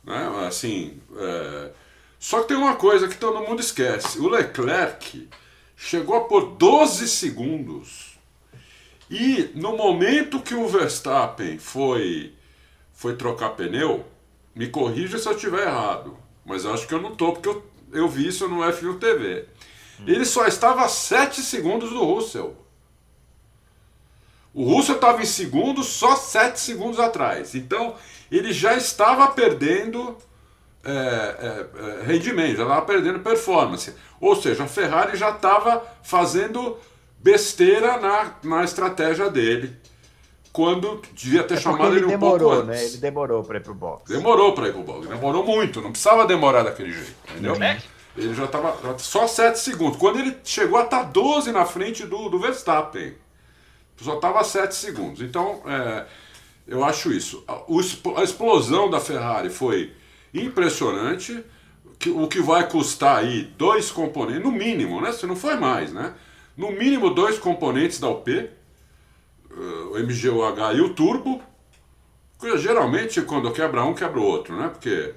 né? 0.05 0.47
Assim, 0.47 1.01
é... 1.17 1.71
só 2.21 2.43
que 2.43 2.49
tem 2.49 2.57
uma 2.57 2.77
coisa 2.77 3.09
que 3.09 3.17
todo 3.17 3.41
mundo 3.41 3.61
esquece. 3.61 4.21
O 4.21 4.29
Leclerc 4.29 5.29
chegou 5.77 6.17
a 6.17 6.21
por 6.21 6.53
12 6.53 7.09
segundos 7.09 8.06
e 9.11 9.51
no 9.55 9.77
momento 9.77 10.41
que 10.41 10.55
o 10.55 10.67
Verstappen 10.67 11.59
foi, 11.59 12.35
foi 12.93 13.17
trocar 13.17 13.51
pneu, 13.51 14.05
me 14.55 14.69
corrija 14.69 15.19
se 15.19 15.29
eu 15.29 15.35
estiver 15.35 15.67
errado, 15.67 16.17
mas 16.45 16.67
acho 16.67 16.87
que 16.87 16.95
eu 16.95 17.01
não 17.01 17.13
estou, 17.13 17.33
porque 17.33 17.49
eu, 17.49 17.65
eu 17.93 18.09
vi 18.09 18.29
isso 18.29 18.49
no 18.49 18.61
F1 18.61 18.99
TV. 18.99 19.47
Hum. 20.01 20.05
Ele 20.07 20.25
só 20.25 20.47
estava 20.47 20.85
a 20.85 20.89
7 20.89 21.41
segundos 21.43 21.91
do 21.91 22.05
Russell. 22.05 22.57
O 24.53 24.65
Russell 24.65 24.95
estava 24.95 25.21
em 25.21 25.27
segundo 25.27 25.83
só 25.83 26.17
7 26.17 26.59
segundos 26.59 26.99
atrás. 26.99 27.55
Então 27.55 27.95
ele 28.31 28.53
já 28.53 28.75
estava 28.75 29.29
perdendo 29.29 30.17
é, 30.83 30.91
é, 30.91 31.67
é, 32.01 32.05
rendimento, 32.05 32.57
já 32.57 32.63
estava 32.63 32.83
perdendo 32.83 33.21
performance. 33.21 33.95
Ou 34.21 34.35
seja, 34.35 34.65
a 34.65 34.69
Ferrari 34.69 35.17
já 35.17 35.31
estava 35.31 35.85
fazendo 36.03 36.79
besteira 37.27 37.99
na, 37.99 38.35
na 38.45 38.63
estratégia 38.63 39.29
dele. 39.29 39.77
Quando 40.53 41.03
devia 41.13 41.43
ter 41.43 41.55
é 41.55 41.61
chamado 41.61 41.89
ele, 41.89 41.97
ele 41.97 42.07
um 42.07 42.09
demorou, 42.11 42.51
pouco 42.51 42.67
né? 42.67 42.83
Ele 42.83 42.97
demorou 42.99 43.43
para 43.43 43.59
ir 43.59 43.63
pro 43.63 43.75
box. 43.75 44.11
Demorou 44.11 44.55
para 44.55 44.69
ir 44.69 44.73
pro 44.73 44.83
box, 44.85 45.09
demorou 45.09 45.45
muito, 45.45 45.83
não 45.83 45.91
precisava 45.91 46.25
demorar 46.25 46.63
daquele 46.63 46.93
jeito, 46.93 47.15
entendeu? 47.31 47.55
Uhum. 47.55 47.77
Ele 48.17 48.35
já 48.35 48.45
estava 48.45 48.99
só 48.99 49.27
7 49.27 49.59
segundos. 49.59 49.99
Quando 49.99 50.19
ele 50.19 50.35
chegou 50.45 50.79
a 50.79 50.85
estar 50.85 51.03
12 51.03 51.53
na 51.53 51.67
frente 51.67 52.07
do, 52.07 52.31
do 52.31 52.39
Verstappen, 52.39 53.15
só 54.01 54.15
estava 54.15 54.43
7 54.43 54.75
segundos. 54.75 55.21
Então, 55.21 55.61
é, 55.67 56.07
eu 56.67 56.83
acho 56.83 57.13
isso. 57.13 57.45
A, 57.47 57.61
a 58.21 58.23
explosão 58.23 58.89
da 58.89 59.01
Ferrari 59.01 59.51
foi 59.51 59.93
impressionante. 60.33 61.45
O 62.07 62.29
que 62.29 62.41
vai 62.41 62.67
custar 62.67 63.19
aí 63.19 63.43
dois 63.59 63.91
componentes, 63.91 64.43
no 64.43 64.53
mínimo, 64.53 65.03
né? 65.03 65.13
Se 65.13 65.27
não 65.27 65.37
foi 65.37 65.57
mais, 65.57 65.93
né? 65.93 66.15
No 66.57 66.73
mínimo 66.73 67.11
dois 67.11 67.39
componentes 67.39 68.01
da 68.01 68.09
UP, 68.09 68.31
eh, 68.31 68.51
o 69.51 69.99
MGUH 69.99 70.75
e 70.75 70.81
o 70.81 70.95
turbo. 70.95 71.43
Geralmente, 72.59 73.23
quando 73.23 73.51
quebra 73.53 73.85
um, 73.85 73.95
quebra 73.95 74.21
o 74.21 74.25
outro, 74.25 74.57
né? 74.57 74.69
Porque 74.69 75.15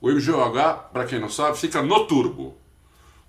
o 0.00 0.10
MGUH, 0.10 0.90
para 0.92 1.04
quem 1.04 1.18
não 1.18 1.28
sabe, 1.28 1.58
fica 1.58 1.82
no 1.82 2.06
turbo. 2.06 2.56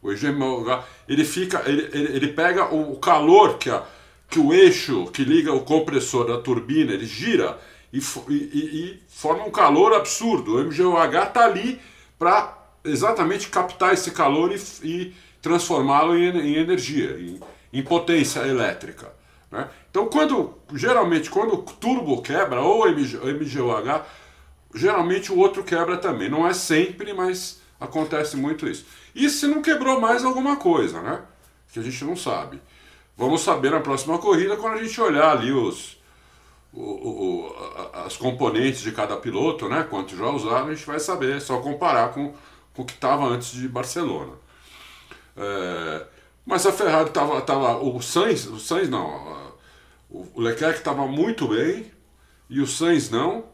O 0.02 0.10
MGUH, 0.12 0.84
ele 1.08 1.24
fica, 1.24 1.64
ele, 1.66 1.90
ele, 1.94 2.16
ele 2.16 2.28
pega 2.30 2.74
o 2.74 2.98
calor 2.98 3.58
que, 3.58 3.70
a, 3.70 3.84
que 4.30 4.40
o 4.40 4.54
eixo 4.54 5.06
que 5.08 5.24
liga 5.24 5.54
o 5.54 5.62
compressor 5.62 6.26
da 6.26 6.38
turbina, 6.40 6.94
ele 6.94 7.06
gira 7.06 7.60
e, 7.92 8.00
e, 8.30 8.34
e 8.34 9.04
forma 9.08 9.46
um 9.46 9.52
calor 9.52 9.94
absurdo. 9.94 10.56
O 10.56 10.64
MGUH 10.64 11.28
está 11.28 11.46
ali 11.46 11.80
para 12.18 12.58
exatamente 12.84 13.48
captar 13.50 13.94
esse 13.94 14.12
calor 14.12 14.52
e, 14.52 14.62
e 14.84 15.14
transformá-lo 15.42 16.18
em, 16.18 16.30
em, 16.38 16.56
energia, 16.56 17.18
em, 17.20 17.40
em 17.74 17.84
potência 17.84 18.42
elétrica. 18.42 19.12
Né? 19.52 19.68
Então, 19.90 20.08
quando 20.08 20.58
geralmente 20.74 21.30
quando 21.30 21.56
o 21.56 21.58
turbo 21.64 22.22
quebra 22.22 22.62
ou 22.62 22.86
o 22.86 22.90
MGUH, 22.90 24.06
geralmente 24.74 25.32
o 25.32 25.38
outro 25.38 25.64
quebra 25.64 25.98
também. 25.98 26.30
Não 26.30 26.48
é 26.48 26.54
sempre, 26.54 27.14
mas 27.14 27.62
acontece 27.80 28.38
muito 28.38 28.68
isso. 28.68 28.86
E 29.14 29.30
se 29.30 29.48
não 29.48 29.62
quebrou 29.62 30.00
mais 30.00 30.24
alguma 30.24 30.56
coisa, 30.56 31.02
né? 31.02 31.22
Que 31.72 31.80
a 31.80 31.84
gente 31.84 32.06
não 32.06 32.16
sabe. 32.16 32.62
Vamos 33.18 33.42
saber 33.42 33.72
na 33.72 33.80
próxima 33.80 34.18
corrida 34.18 34.58
quando 34.58 34.76
a 34.76 34.84
gente 34.84 35.00
olhar 35.00 35.32
ali 35.32 35.52
os, 35.52 35.98
o, 36.72 36.82
o, 36.82 37.56
as 38.06 38.18
componentes 38.18 38.82
de 38.82 38.92
cada 38.92 39.16
piloto, 39.18 39.70
né? 39.70 39.86
Quantos 39.88 40.18
já 40.18 40.28
usaram, 40.28 40.68
a 40.68 40.74
gente 40.74 40.86
vai 40.86 41.00
saber, 41.00 41.38
é 41.38 41.40
só 41.40 41.60
comparar 41.60 42.10
com, 42.14 42.34
com 42.74 42.82
o 42.82 42.86
que 42.86 42.94
estava 42.94 43.26
antes 43.26 43.52
de 43.52 43.68
Barcelona. 43.68 44.34
É, 45.38 46.06
mas 46.46 46.66
a 46.66 46.72
Ferrari 46.72 47.10
estava. 47.10 47.42
Tava, 47.42 47.78
o 47.78 48.02
Sainz, 48.02 48.46
o 48.48 48.60
Sainz 48.60 48.90
não. 48.90 49.54
O 50.10 50.42
Leclerc 50.42 50.80
estava 50.80 51.08
muito 51.08 51.48
bem 51.48 51.92
e 52.50 52.62
o 52.62 52.68
Sainz 52.68 53.10
não. 53.10 53.46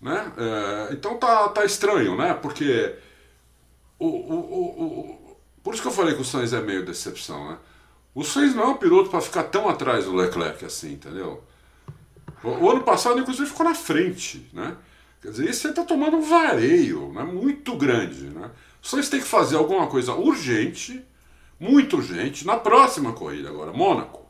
Né? 0.00 0.32
É, 0.36 0.92
então 0.92 1.16
tá, 1.16 1.48
tá 1.48 1.64
estranho, 1.64 2.16
né? 2.16 2.34
Porque. 2.34 2.94
O, 3.98 4.06
o, 4.06 4.34
o, 4.82 5.36
por 5.62 5.72
isso 5.72 5.82
que 5.82 5.88
eu 5.88 5.92
falei 5.92 6.14
que 6.14 6.20
o 6.20 6.24
Sainz 6.24 6.52
é 6.52 6.60
meio 6.60 6.84
decepção, 6.84 7.50
né? 7.50 7.58
O 8.14 8.24
Sainz 8.24 8.54
não 8.54 8.64
é 8.64 8.66
um 8.68 8.76
piloto 8.76 9.10
para 9.10 9.20
ficar 9.20 9.44
tão 9.44 9.68
atrás 9.68 10.04
do 10.04 10.14
Leclerc 10.14 10.64
assim, 10.64 10.92
entendeu? 10.92 11.42
O, 12.42 12.48
o 12.48 12.70
ano 12.70 12.82
passado, 12.82 13.18
inclusive, 13.18 13.48
ficou 13.48 13.64
na 13.64 13.74
frente, 13.74 14.48
né? 14.52 14.76
Quer 15.20 15.30
dizer, 15.30 15.48
esse 15.48 15.68
está 15.68 15.84
tomando 15.84 16.18
um 16.18 16.22
vareio 16.22 17.12
né? 17.12 17.24
muito 17.24 17.76
grande, 17.76 18.24
né? 18.26 18.50
O 18.82 18.86
Sainz 18.86 19.08
tem 19.08 19.20
que 19.20 19.26
fazer 19.26 19.56
alguma 19.56 19.86
coisa 19.86 20.14
urgente, 20.14 21.04
muito 21.58 21.96
urgente, 21.96 22.46
na 22.46 22.56
próxima 22.56 23.12
corrida 23.12 23.48
agora, 23.48 23.72
Mônaco. 23.72 24.26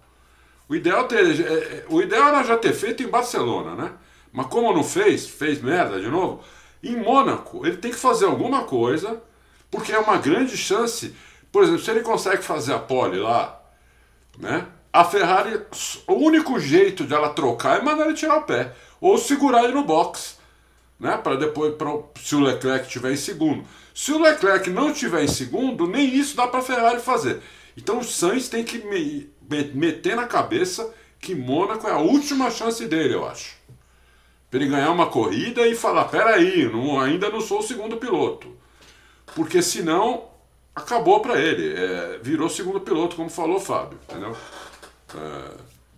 O 0.68 0.74
ideal, 0.74 1.06
ter, 1.06 1.40
é, 1.40 1.52
é, 1.52 1.84
o 1.88 2.00
ideal 2.02 2.28
era 2.28 2.42
já 2.42 2.56
ter 2.56 2.72
feito 2.72 3.02
em 3.02 3.08
Barcelona, 3.08 3.74
né? 3.74 3.92
Mas 4.32 4.46
como 4.46 4.72
não 4.72 4.82
fez, 4.82 5.26
fez 5.28 5.62
merda 5.62 6.00
de 6.00 6.08
novo, 6.08 6.42
em 6.82 6.96
Mônaco 6.96 7.66
ele 7.66 7.76
tem 7.76 7.90
que 7.90 7.96
fazer 7.96 8.26
alguma 8.26 8.64
coisa, 8.64 9.22
porque 9.70 9.92
é 9.92 9.98
uma 9.98 10.18
grande 10.18 10.56
chance. 10.56 11.14
Por 11.50 11.62
exemplo, 11.62 11.82
se 11.82 11.90
ele 11.90 12.00
consegue 12.00 12.42
fazer 12.42 12.74
a 12.74 12.78
pole 12.78 13.18
lá, 13.18 13.62
né? 14.38 14.66
A 14.92 15.04
Ferrari, 15.04 15.60
o 16.06 16.14
único 16.14 16.58
jeito 16.58 17.04
de 17.04 17.12
ela 17.12 17.28
trocar 17.28 17.78
é 17.78 17.82
mandar 17.82 18.06
ele 18.06 18.14
tirar 18.14 18.38
o 18.38 18.42
pé. 18.44 18.72
Ou 18.98 19.18
segurar 19.18 19.64
ele 19.64 19.74
no 19.74 19.84
box. 19.84 20.38
Né? 20.98 21.18
Para 21.18 21.36
depois, 21.36 21.74
pra, 21.74 21.92
se 22.18 22.34
o 22.34 22.40
Leclerc 22.40 22.86
estiver 22.86 23.12
em 23.12 23.16
segundo. 23.16 23.62
Se 23.96 24.12
o 24.12 24.18
Leclerc 24.18 24.68
não 24.68 24.90
estiver 24.90 25.24
em 25.24 25.26
segundo, 25.26 25.86
nem 25.86 26.14
isso 26.14 26.36
dá 26.36 26.46
para 26.46 26.60
a 26.60 26.62
Ferrari 26.62 27.00
fazer. 27.00 27.40
Então 27.74 28.00
o 28.00 28.04
Sainz 28.04 28.46
tem 28.46 28.62
que 28.62 28.86
me, 28.86 29.32
me, 29.48 29.64
meter 29.72 30.14
na 30.14 30.26
cabeça 30.26 30.92
que 31.18 31.34
Mônaco 31.34 31.88
é 31.88 31.92
a 31.92 31.96
última 31.96 32.50
chance 32.50 32.86
dele, 32.86 33.14
eu 33.14 33.26
acho. 33.26 33.56
Para 34.50 34.60
ele 34.60 34.68
ganhar 34.68 34.90
uma 34.90 35.06
corrida 35.06 35.66
e 35.66 35.74
falar: 35.74 36.04
peraí, 36.04 36.70
não, 36.70 37.00
ainda 37.00 37.30
não 37.30 37.40
sou 37.40 37.60
o 37.60 37.62
segundo 37.62 37.96
piloto. 37.96 38.54
Porque 39.34 39.62
senão 39.62 40.24
acabou 40.74 41.20
para 41.20 41.40
ele. 41.40 41.74
É, 41.74 42.20
virou 42.22 42.50
segundo 42.50 42.80
piloto, 42.82 43.16
como 43.16 43.30
falou 43.30 43.56
o 43.56 43.60
Fábio. 43.60 43.98
Entendeu? 44.10 44.36
É, 45.14 45.50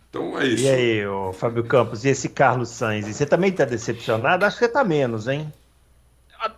então 0.08 0.38
é 0.38 0.46
isso. 0.46 0.62
E 0.62 0.68
aí, 0.68 1.04
ô, 1.04 1.32
Fábio 1.32 1.64
Campos, 1.64 2.04
e 2.04 2.10
esse 2.10 2.28
Carlos 2.28 2.68
Sainz? 2.68 3.08
você 3.08 3.26
também 3.26 3.50
está 3.50 3.64
decepcionado? 3.64 4.44
Acho 4.44 4.56
que 4.56 4.60
você 4.60 4.66
está 4.66 4.84
menos, 4.84 5.26
hein? 5.26 5.52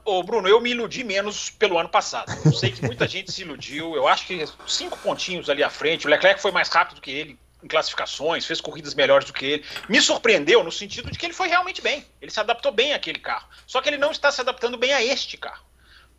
Ô, 0.05 0.23
Bruno, 0.23 0.49
eu 0.49 0.61
me 0.61 0.71
iludi 0.71 1.05
menos 1.05 1.51
pelo 1.51 1.79
ano 1.79 1.89
passado. 1.89 2.33
Eu 2.45 2.53
sei 2.53 2.71
que 2.71 2.83
muita 2.83 3.07
gente 3.09 3.31
se 3.33 3.43
iludiu. 3.43 3.95
Eu 3.95 4.07
acho 4.09 4.27
que 4.27 4.45
cinco 4.67 4.99
pontinhos 4.99 5.49
ali 5.49 5.63
à 5.63 5.71
frente. 5.71 6.07
O 6.07 6.11
Leclerc 6.11 6.41
foi 6.41 6.51
mais 6.51 6.69
rápido 6.69 7.01
que 7.01 7.11
ele 7.11 7.39
em 7.63 7.69
classificações, 7.69 8.47
fez 8.47 8.59
corridas 8.59 8.95
melhores 8.95 9.27
do 9.27 9.35
que 9.35 9.45
ele. 9.45 9.65
Me 9.89 10.01
surpreendeu 10.01 10.65
no 10.65 10.73
sentido 10.73 11.11
de 11.11 11.19
que 11.19 11.27
ele 11.27 11.35
foi 11.35 11.49
realmente 11.49 11.83
bem. 11.83 12.07
Ele 12.21 12.31
se 12.31 12.41
adaptou 12.41 12.73
bem 12.73 12.95
àquele 12.95 13.19
carro. 13.19 13.47
Só 13.67 13.83
que 13.83 13.89
ele 13.89 13.99
não 13.99 14.11
está 14.11 14.33
se 14.33 14.41
adaptando 14.41 14.79
bem 14.79 14.95
a 14.95 15.05
este 15.05 15.37
carro. 15.37 15.65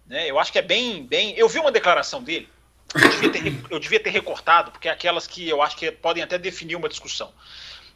Né? 0.06 0.30
Eu 0.30 0.40
acho 0.40 0.52
que 0.52 0.60
é 0.60 0.62
bem, 0.62 1.04
bem. 1.04 1.34
Eu 1.36 1.50
vi 1.50 1.58
uma 1.58 1.72
declaração 1.72 2.22
dele 2.22 2.48
eu 2.94 3.10
devia, 3.10 3.32
ter, 3.32 3.66
eu 3.70 3.80
devia 3.80 4.00
ter 4.00 4.10
recortado, 4.10 4.72
porque 4.72 4.90
é 4.90 4.92
aquelas 4.92 5.26
que 5.26 5.48
eu 5.48 5.62
acho 5.62 5.78
que 5.78 5.92
podem 5.92 6.24
até 6.24 6.38
definir 6.38 6.76
uma 6.76 6.90
discussão. 6.90 7.32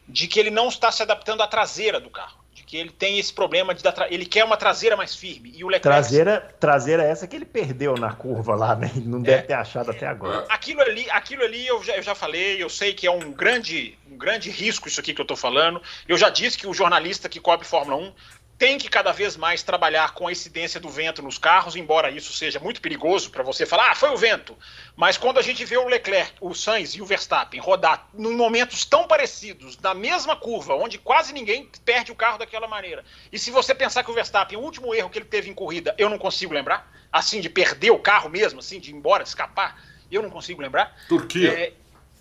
De 0.08 0.28
que 0.28 0.40
ele 0.40 0.52
não 0.52 0.70
está 0.70 0.92
se 0.92 1.02
adaptando 1.02 1.42
à 1.42 1.48
traseira 1.48 2.00
do 2.00 2.10
carro. 2.10 2.45
De 2.56 2.64
que 2.64 2.78
ele 2.78 2.90
tem 2.90 3.20
esse 3.20 3.34
problema 3.34 3.76
de 3.76 3.84
dar 3.84 3.94
ele 4.10 4.26
quer 4.26 4.46
uma 4.46 4.56
traseira 4.56 4.96
mais 4.96 5.14
firme. 5.14 5.52
E 5.54 5.62
o 5.62 5.68
Leclerc. 5.68 5.82
Traseira, 5.84 6.56
traseira 6.58 7.04
é 7.04 7.12
essa 7.12 7.28
que 7.28 7.36
ele 7.36 7.44
perdeu 7.44 7.96
na 7.96 8.14
curva 8.14 8.56
lá, 8.56 8.76
né? 8.78 8.90
Ele 8.96 9.06
não 9.06 9.20
é, 9.20 9.24
deve 9.24 9.44
ter 9.44 9.54
achado 9.54 9.92
até 9.92 10.08
agora. 10.08 10.46
Aquilo 10.48 10.82
ali, 10.82 11.06
aquilo 11.12 11.44
ali 11.44 11.68
eu 11.68 11.84
já, 11.84 11.98
eu 11.98 12.02
já 12.02 12.16
falei, 12.16 12.64
eu 12.64 12.70
sei 12.70 12.94
que 12.94 13.06
é 13.06 13.12
um 13.12 13.34
grande, 13.34 14.00
um 14.10 14.18
grande 14.18 14.50
risco 14.50 14.88
isso 14.88 15.02
aqui 15.02 15.14
que 15.14 15.20
eu 15.20 15.26
estou 15.26 15.36
falando. 15.36 15.82
Eu 16.08 16.18
já 16.18 16.30
disse 16.30 16.58
que 16.58 16.66
o 16.66 16.74
jornalista 16.74 17.28
que 17.28 17.42
cobre 17.42 17.68
Fórmula 17.68 17.98
1 17.98 18.14
tem 18.58 18.78
que 18.78 18.90
cada 18.90 19.12
vez 19.12 19.36
mais 19.36 19.62
trabalhar 19.64 20.14
com 20.14 20.28
a 20.28 20.32
incidência 20.32 20.80
do 20.80 20.90
vento 20.90 21.22
nos 21.22 21.38
carros, 21.38 21.76
embora 21.76 22.10
isso 22.10 22.32
seja 22.32 22.60
muito 22.60 22.80
perigoso 22.80 23.30
para 23.30 23.44
você 23.44 23.66
falar, 23.66 23.92
ah, 23.92 23.96
foi 23.96 24.10
o 24.10 24.18
vento. 24.18 24.58
Mas 24.96 25.18
quando 25.18 25.40
a 25.40 25.42
gente 25.42 25.66
vê 25.66 25.78
o 25.78 25.88
Leclerc, 25.88 26.34
o 26.40 26.54
Sainz 26.54 26.92
e 26.92 27.02
o 27.02 27.06
Verstappen 27.06 27.60
rodar 27.60 28.08
em 28.18 28.36
momentos 28.36 28.86
tão 28.86 29.08
parecidos, 29.08 29.78
na 29.80 29.94
mesma 29.94 30.36
curva, 30.36 30.74
onde 30.74 30.98
quase 30.98 31.34
ninguém 31.34 31.70
perde 31.84 32.12
o 32.12 32.16
carro 32.16 32.38
daquela 32.38 32.68
maneira. 32.68 33.04
E 33.32 33.38
se 33.38 33.52
você 33.52 33.76
pensar 33.76 34.04
que 34.04 34.12
o 34.12 34.14
Verstappen, 34.14 34.58
o 34.58 34.62
último 34.62 34.96
erro 34.96 35.10
que 35.10 35.18
ele 35.18 35.26
teve 35.26 35.50
em 35.50 35.54
corrida, 35.54 35.94
eu 35.98 36.10
não 36.10 36.18
consigo 36.18 36.54
lembrar, 36.54 36.90
assim, 37.12 37.42
de 37.42 37.50
perder 37.50 37.92
o 37.92 38.00
carro 38.00 38.30
mesmo, 38.30 38.60
assim, 38.60 38.80
de 38.80 38.92
ir 38.92 38.94
embora, 38.94 39.24
de 39.24 39.30
escapar, 39.30 39.82
eu 40.10 40.22
não 40.22 40.30
consigo 40.30 40.62
lembrar. 40.62 40.96
Turquia. 41.10 41.52
É, 41.52 41.74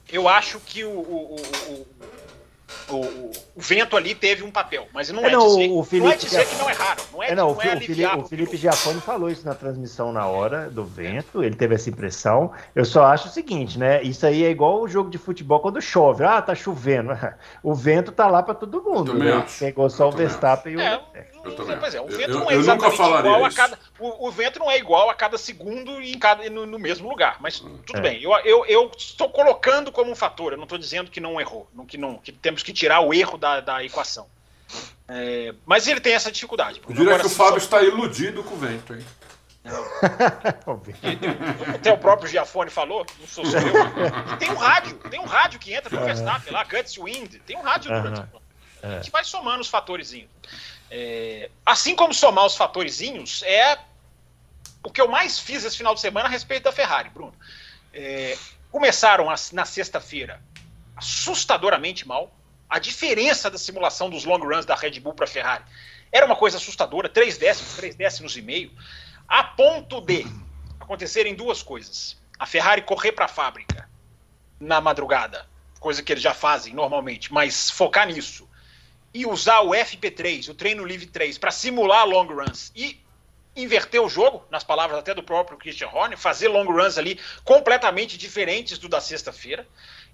eu 0.09 0.28
acho 0.28 0.59
que 0.61 0.85
o, 0.85 0.91
o, 0.91 1.37
o, 1.37 1.72
o, 1.72 1.87
o, 2.89 3.31
vento 3.57 3.97
ali 3.97 4.14
teve 4.14 4.43
um 4.43 4.51
papel, 4.51 4.87
mas 4.93 5.11
não 5.11 5.25
é, 5.25 5.29
é 5.29 5.33
não, 5.33 5.47
dizer, 5.47 5.70
o 5.70 5.85
Felipe 5.85 6.07
não 6.07 6.12
é 6.12 6.16
dizer 6.16 6.47
que 6.47 6.57
não 6.57 6.70
é 6.70 6.72
raro. 6.72 7.03
Não 7.12 7.22
é, 7.22 7.31
é 7.31 7.35
não, 7.35 7.55
não 7.55 7.62
é 7.62 7.75
o, 7.75 7.81
Felipe, 7.81 8.07
o 8.07 8.25
Felipe 8.25 8.57
Giafone 8.57 9.01
falou 9.01 9.31
isso 9.31 9.45
na 9.47 9.55
transmissão 9.55 10.12
na 10.12 10.27
hora 10.27 10.70
do 10.70 10.85
vento, 10.85 11.43
ele 11.43 11.57
teve 11.57 11.75
essa 11.75 11.89
impressão. 11.89 12.53
Eu 12.75 12.85
só 12.85 13.05
acho 13.05 13.29
o 13.29 13.31
seguinte, 13.31 13.79
né? 13.79 14.03
Isso 14.03 14.27
aí 14.27 14.45
é 14.45 14.51
igual 14.51 14.83
o 14.83 14.89
jogo 14.89 15.11
de 15.11 15.18
futebol 15.18 15.61
quando 15.61 15.81
chove. 15.81 16.25
Ah, 16.25 16.41
tá 16.41 16.55
chovendo. 16.55 17.14
O 17.62 17.75
vento 17.75 18.12
tá 18.12 18.27
lá 18.27 18.43
para 18.43 18.55
todo 18.55 18.83
mundo. 18.83 19.14
Né? 19.14 19.45
Pegou 19.59 19.89
só 19.89 20.09
o 20.09 20.12
Verstappen 20.12 20.75
e 20.75 20.77
o. 20.77 20.81
É, 21.47 21.77
pois 21.77 21.95
é, 21.95 22.01
o 22.01 22.07
vento 22.07 22.31
eu, 22.31 22.41
não 22.41 22.51
é 22.51 22.55
exatamente 22.55 22.95
igual 22.95 23.47
isso. 23.47 23.47
a 23.47 23.51
cada. 23.51 23.79
O, 23.99 24.29
o, 24.29 24.31
vento 24.31 24.59
não 24.59 24.71
é 24.71 24.79
igual 24.79 25.11
a 25.11 25.15
cada 25.15 25.37
segundo 25.37 26.01
e 26.01 26.13
em 26.13 26.19
cada, 26.19 26.49
no, 26.49 26.67
no 26.67 26.79
mesmo 26.79 27.09
lugar. 27.09 27.37
Mas 27.41 27.61
tudo 27.61 27.97
é. 27.97 28.01
bem. 28.01 28.23
Eu, 28.23 28.33
eu, 28.45 28.65
eu 28.67 28.91
estou 28.97 29.29
colocando 29.29 29.93
como 29.93 30.11
um 30.11 30.17
fator. 30.17 30.53
Eu 30.53 30.57
não 30.57 30.65
estou 30.65 30.79
dizendo 30.79 31.11
que 31.11 31.21
não 31.21 31.41
errou. 31.41 31.69
Não, 31.75 31.85
que, 31.85 31.99
não, 31.99 32.19
que 32.19 32.33
temos 32.33 32.63
que 32.63 32.73
tirar 32.73 33.01
o 33.01 33.13
erro 33.13 33.37
da, 33.37 33.61
da 33.61 33.85
equação. 33.85 34.27
É, 35.07 35.55
mas 35.67 35.87
ele 35.87 36.01
tem 36.01 36.15
essa 36.15 36.33
dificuldade. 36.33 36.81
Eu 36.89 36.95
diria 36.95 37.19
que 37.19 37.27
o 37.27 37.31
Fábio 37.31 37.61
só... 37.61 37.67
está 37.67 37.83
iludido 37.83 38.43
com 38.43 38.55
o 38.55 38.59
vento, 38.59 38.95
hein? 38.95 39.05
Até 41.75 41.91
o 41.91 41.97
próprio 41.97 42.29
Giafone 42.29 42.71
falou, 42.71 43.07
não 43.19 43.27
sou 43.27 43.47
só 43.47 43.57
eu. 43.59 44.37
tem 44.39 44.51
um 44.51 44.57
rádio, 44.57 44.95
tem 45.11 45.21
um 45.21 45.25
rádio 45.25 45.59
que 45.59 45.73
entra 45.73 45.99
no 45.99 46.05
Verstappen 46.05 46.53
lá, 46.53 46.65
Guts 46.65 46.97
Wind, 46.97 47.37
tem 47.47 47.57
um 47.57 47.63
rádio 47.63 47.91
durante 47.91 48.21
uhum. 48.21 48.27
a 48.83 48.89
gente 48.97 49.11
vai 49.11 49.25
somando 49.25 49.63
os 49.63 49.69
fatorezinhos. 49.69 50.29
É, 50.91 51.51
assim 51.64 51.97
como 51.97 52.14
somar 52.14 52.47
os 52.47 52.57
fatorezinhos 52.57 53.43
é 53.43 53.78
o 54.82 54.91
que 54.91 55.01
eu 55.01 55.09
mais 55.09 55.39
fiz 55.39 55.64
esse 55.64 55.76
final 55.76 55.95
de 55.95 56.01
semana 56.01 56.28
a 56.28 56.30
respeito 56.30 56.64
da 56.64 56.72
Ferrari, 56.72 57.09
Bruno. 57.09 57.35
É, 57.93 58.37
começaram 58.70 59.30
a, 59.30 59.35
na 59.53 59.64
sexta-feira 59.64 60.41
assustadoramente 60.97 62.07
mal. 62.07 62.32
A 62.68 62.78
diferença 62.78 63.51
da 63.51 63.59
simulação 63.59 64.11
dos 64.11 64.24
long 64.24 64.39
runs 64.39 64.66
da 64.66 64.74
Red 64.74 65.01
Bull 65.01 65.14
para 65.14 65.24
a 65.24 65.28
Ferrari 65.28 65.64
era 66.12 66.26
uma 66.26 66.37
coisa 66.37 66.59
assustadora, 66.59 67.09
três 67.09 67.39
décimos, 67.39 67.74
três 67.74 67.95
décimos 67.95 68.37
e 68.37 68.43
meio, 68.43 68.70
a 69.26 69.43
ponto 69.43 70.01
de 70.01 70.26
acontecerem 70.78 71.35
duas 71.35 71.62
coisas. 71.62 72.16
A 72.39 72.47
Ferrari 72.47 72.82
correr 72.82 73.12
para 73.12 73.24
a 73.24 73.28
fábrica 73.28 73.89
na 74.61 74.80
madrugada, 74.80 75.47
coisa 75.80 76.03
que 76.03 76.12
eles 76.12 76.22
já 76.22 76.35
fazem 76.35 76.72
normalmente, 76.72 77.32
mas 77.32 77.70
focar 77.70 78.07
nisso 78.07 78.49
e 79.15 79.25
usar 79.25 79.61
o 79.61 79.71
FP3, 79.71 80.49
o 80.49 80.55
treino 80.55 80.85
livre 80.85 81.07
3, 81.07 81.39
para 81.39 81.53
simular 81.53 82.05
long 82.05 82.27
runs 82.27 82.73
e 82.75 83.01
inverter 83.57 84.03
o 84.03 84.09
jogo, 84.09 84.45
nas 84.51 84.65
palavras 84.65 84.99
até 84.99 85.15
do 85.15 85.23
próprio 85.23 85.57
Christian 85.57 85.89
Horner, 85.89 86.19
fazer 86.19 86.49
long 86.49 86.65
runs 86.65 86.99
ali 86.99 87.21
completamente 87.45 88.19
diferentes 88.19 88.77
do 88.77 88.89
da 88.89 89.01
sexta-feira. 89.01 89.65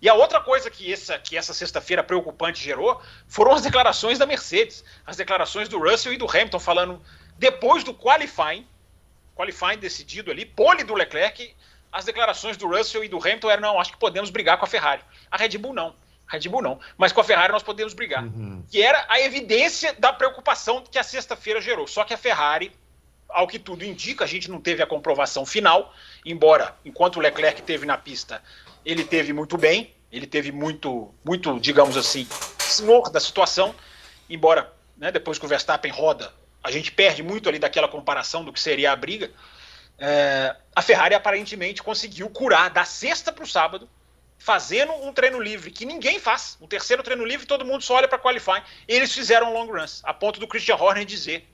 E 0.02 0.08
a 0.08 0.14
outra 0.14 0.42
coisa 0.42 0.70
que 0.70 0.92
essa, 0.92 1.18
que 1.18 1.36
essa 1.36 1.54
sexta-feira 1.54 2.02
preocupante 2.02 2.62
gerou 2.62 3.00
foram 3.26 3.52
as 3.52 3.62
declarações 3.62 4.18
da 4.18 4.26
Mercedes, 4.26 4.84
as 5.06 5.16
declarações 5.16 5.68
do 5.68 5.78
Russell 5.78 6.12
e 6.12 6.18
do 6.18 6.28
Hamilton 6.28 6.58
falando 6.58 7.02
depois 7.38 7.82
do 7.82 7.94
qualifying, 7.94 8.66
qualifying 9.34 9.78
decidido 9.78 10.30
ali, 10.30 10.44
pole 10.44 10.84
do 10.84 10.94
Leclerc, 10.94 11.54
as 11.90 12.04
declarações 12.04 12.58
do 12.58 12.68
Russell 12.68 13.02
e 13.02 13.08
do 13.08 13.16
Hamilton 13.16 13.50
eram 13.50 13.62
não, 13.62 13.80
acho 13.80 13.92
que 13.92 13.98
podemos 13.98 14.28
brigar 14.28 14.58
com 14.58 14.66
a 14.66 14.68
Ferrari. 14.68 15.02
A 15.30 15.38
Red 15.38 15.56
Bull 15.56 15.72
não. 15.72 15.94
Red 16.30 16.48
Bull 16.48 16.62
não, 16.62 16.78
mas 16.96 17.12
com 17.12 17.20
a 17.20 17.24
Ferrari 17.24 17.52
nós 17.52 17.62
podemos 17.62 17.92
brigar. 17.92 18.24
Uhum. 18.24 18.64
Que 18.70 18.80
era 18.80 19.04
a 19.08 19.20
evidência 19.20 19.94
da 19.98 20.12
preocupação 20.12 20.82
que 20.88 20.98
a 20.98 21.02
sexta-feira 21.02 21.60
gerou. 21.60 21.86
Só 21.86 22.04
que 22.04 22.14
a 22.14 22.18
Ferrari 22.18 22.72
ao 23.32 23.46
que 23.46 23.58
tudo 23.58 23.84
indica, 23.84 24.24
a 24.24 24.26
gente 24.26 24.50
não 24.50 24.60
teve 24.60 24.82
a 24.82 24.86
comprovação 24.86 25.46
final, 25.46 25.94
embora 26.24 26.74
enquanto 26.84 27.16
o 27.16 27.20
Leclerc 27.20 27.62
teve 27.62 27.86
na 27.86 27.96
pista, 27.96 28.42
ele 28.84 29.04
teve 29.04 29.32
muito 29.32 29.56
bem, 29.56 29.94
ele 30.10 30.26
teve 30.26 30.50
muito, 30.50 31.14
muito, 31.24 31.58
digamos 31.60 31.96
assim, 31.96 32.26
senhor 32.58 33.10
da 33.10 33.20
situação, 33.20 33.74
embora 34.28 34.72
né, 34.96 35.10
depois 35.12 35.38
que 35.38 35.44
o 35.44 35.48
Verstappen 35.48 35.92
roda, 35.92 36.32
a 36.62 36.70
gente 36.70 36.92
perde 36.92 37.22
muito 37.22 37.48
ali 37.48 37.58
daquela 37.58 37.88
comparação 37.88 38.44
do 38.44 38.52
que 38.52 38.60
seria 38.60 38.92
a 38.92 38.96
briga. 38.96 39.30
É, 39.98 40.54
a 40.74 40.82
Ferrari 40.82 41.14
aparentemente 41.14 41.82
conseguiu 41.82 42.28
curar 42.28 42.70
da 42.70 42.84
sexta 42.84 43.32
para 43.32 43.44
o 43.44 43.46
sábado, 43.46 43.88
fazendo 44.40 44.92
um 44.92 45.12
treino 45.12 45.38
livre 45.40 45.70
que 45.70 45.84
ninguém 45.84 46.18
faz. 46.18 46.58
Um 46.60 46.66
terceiro 46.66 47.02
treino 47.02 47.24
livre, 47.24 47.46
todo 47.46 47.64
mundo 47.64 47.82
só 47.82 47.94
olha 47.94 48.08
para 48.08 48.18
qualifying. 48.18 48.62
Eles 48.88 49.12
fizeram 49.12 49.52
long 49.52 49.66
runs, 49.66 50.02
a 50.04 50.12
ponto 50.12 50.40
do 50.40 50.48
Christian 50.48 50.76
Horner 50.76 51.04
dizer 51.04 51.46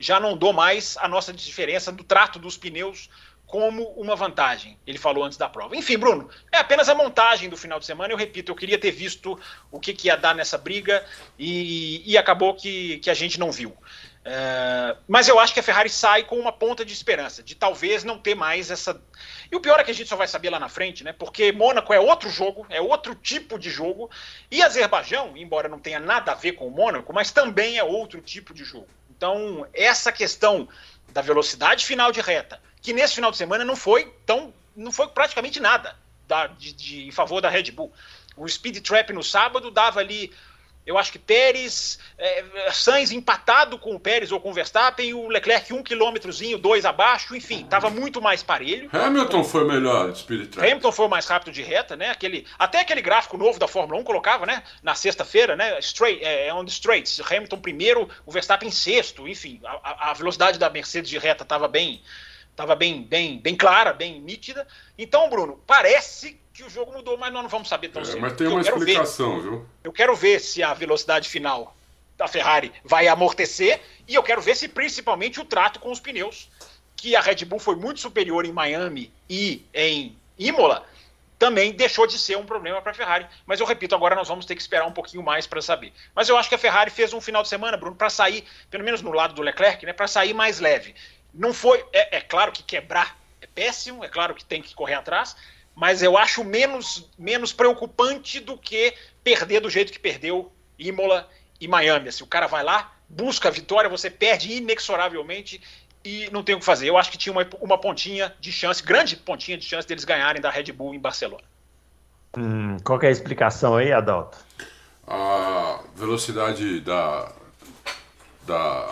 já 0.00 0.18
não 0.18 0.34
dou 0.34 0.52
mais 0.52 0.96
a 0.96 1.06
nossa 1.06 1.30
diferença 1.30 1.92
do 1.92 2.02
trato 2.02 2.38
dos 2.38 2.56
pneus 2.56 3.10
como 3.46 3.82
uma 3.90 4.16
vantagem. 4.16 4.78
Ele 4.86 4.96
falou 4.96 5.24
antes 5.24 5.36
da 5.36 5.48
prova. 5.48 5.76
Enfim, 5.76 5.98
Bruno, 5.98 6.30
é 6.50 6.58
apenas 6.58 6.88
a 6.88 6.94
montagem 6.94 7.50
do 7.50 7.56
final 7.56 7.78
de 7.78 7.84
semana. 7.84 8.12
Eu 8.12 8.16
repito, 8.16 8.50
eu 8.50 8.56
queria 8.56 8.78
ter 8.78 8.92
visto 8.92 9.38
o 9.70 9.78
que, 9.78 9.92
que 9.92 10.06
ia 10.06 10.16
dar 10.16 10.34
nessa 10.34 10.56
briga 10.56 11.04
e, 11.38 12.00
e 12.10 12.16
acabou 12.16 12.54
que, 12.54 12.98
que 12.98 13.10
a 13.10 13.14
gente 13.14 13.38
não 13.38 13.52
viu. 13.52 13.76
É, 14.22 14.96
mas 15.08 15.28
eu 15.28 15.38
acho 15.38 15.54
que 15.54 15.60
a 15.60 15.62
Ferrari 15.62 15.88
sai 15.88 16.24
com 16.24 16.38
uma 16.38 16.52
ponta 16.52 16.84
de 16.84 16.92
esperança, 16.92 17.42
de 17.42 17.54
talvez 17.54 18.04
não 18.04 18.18
ter 18.18 18.34
mais 18.34 18.70
essa. 18.70 19.00
E 19.50 19.56
o 19.56 19.60
pior 19.60 19.80
é 19.80 19.84
que 19.84 19.90
a 19.90 19.94
gente 19.94 20.08
só 20.08 20.16
vai 20.16 20.28
saber 20.28 20.50
lá 20.50 20.60
na 20.60 20.68
frente, 20.68 21.02
né? 21.02 21.12
Porque 21.12 21.52
Mônaco 21.52 21.92
é 21.92 21.98
outro 21.98 22.28
jogo, 22.28 22.66
é 22.68 22.80
outro 22.80 23.14
tipo 23.14 23.58
de 23.58 23.70
jogo. 23.70 24.10
E 24.50 24.62
Azerbaijão, 24.62 25.36
embora 25.36 25.68
não 25.68 25.78
tenha 25.78 25.98
nada 25.98 26.32
a 26.32 26.34
ver 26.34 26.52
com 26.52 26.66
o 26.66 26.70
Mônaco, 26.70 27.12
mas 27.12 27.32
também 27.32 27.78
é 27.78 27.84
outro 27.84 28.20
tipo 28.20 28.52
de 28.52 28.62
jogo. 28.62 28.88
Então, 29.08 29.66
essa 29.72 30.12
questão 30.12 30.68
da 31.12 31.22
velocidade 31.22 31.84
final 31.84 32.12
de 32.12 32.20
reta, 32.20 32.60
que 32.80 32.92
nesse 32.92 33.14
final 33.14 33.30
de 33.30 33.36
semana 33.36 33.64
não 33.64 33.76
foi 33.76 34.14
tão. 34.26 34.52
não 34.76 34.92
foi 34.92 35.08
praticamente 35.08 35.60
nada 35.60 35.96
da, 36.28 36.46
de, 36.46 36.72
de, 36.72 37.08
em 37.08 37.10
favor 37.10 37.40
da 37.40 37.48
Red 37.48 37.70
Bull. 37.70 37.92
O 38.36 38.48
speed 38.48 38.78
trap 38.82 39.12
no 39.12 39.22
sábado 39.22 39.70
dava 39.70 40.00
ali 40.00 40.32
eu 40.86 40.96
acho 40.96 41.12
que 41.12 41.18
Pérez, 41.18 41.98
é, 42.18 42.70
Sainz 42.72 43.12
empatado 43.12 43.78
com 43.78 43.94
o 43.94 44.00
Pérez 44.00 44.32
ou 44.32 44.40
com 44.40 44.50
o 44.50 44.52
Verstappen, 44.52 45.12
o 45.14 45.28
Leclerc 45.28 45.72
um 45.72 45.82
quilômetrozinho, 45.82 46.58
dois 46.58 46.84
abaixo, 46.84 47.36
enfim, 47.36 47.62
estava 47.62 47.90
muito 47.90 48.20
mais 48.20 48.42
parelho. 48.42 48.88
Hamilton 48.92 49.44
foi 49.44 49.64
melhor 49.66 50.12
Trap. 50.12 50.58
Hamilton 50.58 50.92
foi 50.92 51.08
mais 51.08 51.26
rápido 51.26 51.52
de 51.52 51.62
reta, 51.62 51.96
né? 51.96 52.10
Aquele, 52.10 52.46
até 52.58 52.80
aquele 52.80 53.02
gráfico 53.02 53.36
novo 53.36 53.58
da 53.58 53.68
Fórmula 53.68 54.00
1 54.00 54.04
colocava, 54.04 54.46
né? 54.46 54.62
Na 54.82 54.94
sexta-feira, 54.94 55.54
né? 55.54 55.78
Straight, 55.80 56.24
é, 56.24 56.48
é 56.48 56.54
on 56.54 56.64
the 56.64 56.70
straights. 56.70 57.20
Hamilton 57.20 57.58
primeiro, 57.58 58.08
o 58.24 58.32
Verstappen 58.32 58.70
sexto, 58.70 59.28
enfim, 59.28 59.60
a, 59.64 60.10
a 60.10 60.14
velocidade 60.14 60.58
da 60.58 60.70
Mercedes 60.70 61.10
de 61.10 61.18
reta 61.18 61.42
estava 61.42 61.68
bem, 61.68 62.02
estava 62.50 62.74
bem, 62.74 63.02
bem, 63.02 63.38
bem 63.38 63.54
clara, 63.54 63.92
bem 63.92 64.20
nítida. 64.20 64.66
Então, 64.98 65.28
Bruno, 65.28 65.62
parece 65.66 66.39
que 66.60 66.66
o 66.66 66.70
jogo 66.70 66.92
mudou, 66.92 67.16
mas 67.16 67.32
nós 67.32 67.42
não 67.42 67.48
vamos 67.48 67.68
saber 67.68 67.88
tão 67.88 68.02
é, 68.02 68.04
cedo. 68.04 68.20
Mas 68.20 68.34
tem 68.34 68.46
uma 68.46 68.60
explicação, 68.60 69.36
ver, 69.36 69.42
viu? 69.42 69.66
Eu 69.82 69.92
quero 69.92 70.14
ver 70.14 70.40
se 70.40 70.62
a 70.62 70.74
velocidade 70.74 71.28
final 71.28 71.74
da 72.18 72.28
Ferrari 72.28 72.70
vai 72.84 73.08
amortecer 73.08 73.80
e 74.06 74.14
eu 74.14 74.22
quero 74.22 74.42
ver 74.42 74.54
se 74.54 74.68
principalmente 74.68 75.40
o 75.40 75.44
trato 75.44 75.80
com 75.80 75.90
os 75.90 75.98
pneus, 75.98 76.50
que 76.94 77.16
a 77.16 77.20
Red 77.20 77.46
Bull 77.46 77.58
foi 77.58 77.76
muito 77.76 78.00
superior 78.00 78.44
em 78.44 78.52
Miami 78.52 79.10
e 79.28 79.64
em 79.72 80.14
Imola, 80.38 80.86
também 81.38 81.72
deixou 81.72 82.06
de 82.06 82.18
ser 82.18 82.36
um 82.36 82.44
problema 82.44 82.82
para 82.82 82.92
a 82.92 82.94
Ferrari. 82.94 83.26
Mas 83.46 83.58
eu 83.58 83.64
repito, 83.64 83.94
agora 83.94 84.14
nós 84.14 84.28
vamos 84.28 84.44
ter 84.44 84.54
que 84.54 84.60
esperar 84.60 84.86
um 84.86 84.92
pouquinho 84.92 85.22
mais 85.22 85.46
para 85.46 85.62
saber. 85.62 85.94
Mas 86.14 86.28
eu 86.28 86.36
acho 86.36 86.50
que 86.50 86.54
a 86.54 86.58
Ferrari 86.58 86.90
fez 86.90 87.14
um 87.14 87.20
final 87.22 87.42
de 87.42 87.48
semana, 87.48 87.78
Bruno, 87.78 87.96
para 87.96 88.10
sair, 88.10 88.44
pelo 88.70 88.84
menos 88.84 89.00
no 89.00 89.12
lado 89.12 89.32
do 89.32 89.40
Leclerc, 89.40 89.86
né, 89.86 89.94
para 89.94 90.06
sair 90.06 90.34
mais 90.34 90.60
leve. 90.60 90.94
Não 91.32 91.54
foi, 91.54 91.82
é, 91.90 92.18
é 92.18 92.20
claro 92.20 92.52
que 92.52 92.62
quebrar 92.62 93.18
é 93.40 93.46
péssimo, 93.46 94.04
é 94.04 94.08
claro 94.08 94.34
que 94.34 94.44
tem 94.44 94.60
que 94.60 94.74
correr 94.74 94.94
atrás, 94.94 95.34
mas 95.74 96.02
eu 96.02 96.18
acho 96.18 96.44
menos, 96.44 97.08
menos 97.18 97.52
preocupante 97.52 98.40
do 98.40 98.56
que 98.56 98.94
perder 99.22 99.60
do 99.60 99.70
jeito 99.70 99.92
que 99.92 99.98
perdeu 99.98 100.52
Imola 100.78 101.28
e 101.60 101.68
Miami. 101.68 102.08
Assim, 102.08 102.24
o 102.24 102.26
cara 102.26 102.46
vai 102.46 102.62
lá, 102.62 102.92
busca 103.08 103.48
a 103.48 103.52
vitória, 103.52 103.88
você 103.88 104.10
perde 104.10 104.52
inexoravelmente 104.52 105.60
e 106.04 106.28
não 106.30 106.42
tem 106.42 106.54
o 106.54 106.58
que 106.58 106.64
fazer. 106.64 106.88
Eu 106.88 106.96
acho 106.96 107.10
que 107.10 107.18
tinha 107.18 107.32
uma, 107.32 107.46
uma 107.60 107.78
pontinha 107.78 108.34
de 108.40 108.50
chance, 108.50 108.82
grande 108.82 109.16
pontinha 109.16 109.56
de 109.56 109.64
chance 109.64 109.86
deles 109.86 110.04
ganharem 110.04 110.40
da 110.40 110.50
Red 110.50 110.72
Bull 110.72 110.94
em 110.94 110.98
Barcelona. 110.98 111.44
Hum, 112.36 112.76
qual 112.84 113.00
é 113.02 113.08
a 113.08 113.10
explicação 113.10 113.76
aí, 113.76 113.92
Adalto? 113.92 114.38
A 115.06 115.82
velocidade 115.96 116.80
da, 116.80 117.32
da 118.46 118.88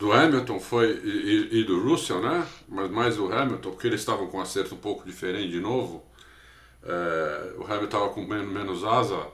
do 0.00 0.12
Hamilton 0.14 0.58
foi 0.58 0.98
e, 1.04 1.60
e, 1.60 1.64
do 1.64 1.78
Russell, 1.78 2.22
né? 2.22 2.46
Mas 2.66 2.90
mais 2.90 3.18
o 3.18 3.30
Hamilton, 3.30 3.70
porque 3.70 3.86
eles 3.86 4.00
estavam 4.00 4.28
com 4.28 4.38
um 4.38 4.40
acerto 4.40 4.74
um 4.74 4.78
pouco 4.78 5.04
diferente 5.04 5.50
de 5.50 5.60
novo. 5.60 6.02
É, 6.82 7.52
o 7.58 7.64
Hamilton 7.64 7.84
estava 7.84 8.08
com 8.08 8.24
menos, 8.24 8.82
asa 8.82 9.26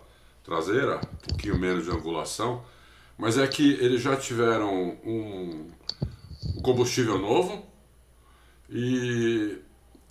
traseira, 0.43 0.97
um 0.97 1.29
pouquinho 1.29 1.57
menos 1.57 1.85
de 1.85 1.91
angulação, 1.91 2.64
mas 3.17 3.39
é 3.39 3.47
que 3.47 3.75
eles 3.75 4.03
já 4.03 4.17
tiveram 4.17 4.99
um, 5.05 5.71
um 6.49 6.61
combustível 6.62 7.17
novo 7.17 7.64
e 8.69 9.59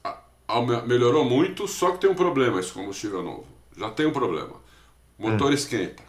a, 0.03 0.17
a, 0.47 0.61
melhorou 0.87 1.25
muito, 1.25 1.67
só 1.67 1.91
que 1.91 1.99
tem 1.99 2.09
um 2.09 2.15
problema 2.15 2.61
esse 2.61 2.71
combustível 2.71 3.21
novo. 3.21 3.47
Já 3.77 3.89
tem 3.89 4.05
um 4.05 4.13
problema. 4.13 4.55
O 5.19 5.29
motor 5.29 5.51
hum. 5.51 5.53
esquenta. 5.53 6.03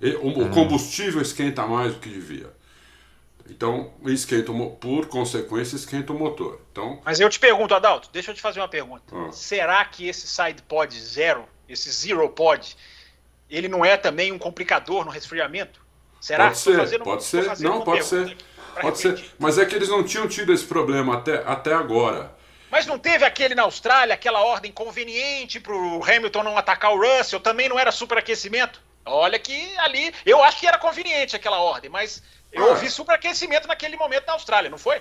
E, 0.00 0.10
o, 0.14 0.26
o 0.26 0.44
hum. 0.44 0.50
combustível 0.50 1.20
esquenta 1.20 1.66
mais 1.66 1.94
do 1.94 1.98
que 1.98 2.08
devia. 2.08 2.54
Então, 3.48 3.92
esquenta 4.06 4.52
por 4.80 5.06
consequência, 5.06 5.76
esquenta 5.76 6.12
o 6.12 6.18
motor. 6.18 6.60
Então, 6.72 7.00
Mas 7.04 7.20
eu 7.20 7.28
te 7.28 7.38
pergunto, 7.38 7.74
Adalto, 7.74 8.08
deixa 8.12 8.30
eu 8.30 8.34
te 8.34 8.40
fazer 8.40 8.60
uma 8.60 8.68
pergunta. 8.68 9.04
Ah. 9.14 9.32
Será 9.32 9.84
que 9.84 10.08
esse 10.08 10.26
side 10.26 10.62
pod 10.62 10.98
zero, 10.98 11.44
esse 11.68 11.90
zero 11.90 12.28
pod, 12.28 12.76
ele 13.48 13.68
não 13.68 13.84
é 13.84 13.96
também 13.96 14.32
um 14.32 14.38
complicador 14.38 15.04
no 15.04 15.10
resfriamento? 15.10 15.80
Será? 16.20 16.46
Pode 16.46 16.58
ser, 16.58 16.98
pode 17.00 17.24
ser. 17.24 17.58
Não, 17.60 17.82
pode 17.82 18.04
ser. 18.04 18.36
Pode 18.80 18.98
ser. 18.98 19.24
Mas 19.38 19.58
é 19.58 19.64
que 19.64 19.74
eles 19.74 19.88
não 19.88 20.04
tinham 20.04 20.28
tido 20.28 20.52
esse 20.52 20.64
problema 20.64 21.16
até, 21.16 21.42
até 21.46 21.72
agora. 21.72 22.34
Mas 22.70 22.84
não 22.84 22.98
teve 22.98 23.24
aquele 23.24 23.54
na 23.54 23.62
Austrália, 23.62 24.14
aquela 24.14 24.40
ordem 24.40 24.72
conveniente 24.72 25.60
para 25.60 25.74
o 25.74 26.04
Hamilton 26.04 26.42
não 26.42 26.58
atacar 26.58 26.92
o 26.92 27.00
Russell? 27.00 27.40
Também 27.40 27.68
não 27.68 27.78
era 27.78 27.92
superaquecimento? 27.92 28.82
Olha 29.04 29.38
que 29.38 29.76
ali, 29.78 30.12
eu 30.24 30.42
acho 30.42 30.58
que 30.58 30.66
era 30.66 30.76
conveniente 30.76 31.36
aquela 31.36 31.60
ordem, 31.60 31.88
mas 31.88 32.22
eu 32.56 32.64
ah. 32.64 32.70
ouvi 32.70 32.90
superaquecimento 32.90 33.68
naquele 33.68 33.96
momento 33.96 34.26
na 34.26 34.32
Austrália, 34.32 34.70
não 34.70 34.78
foi? 34.78 35.00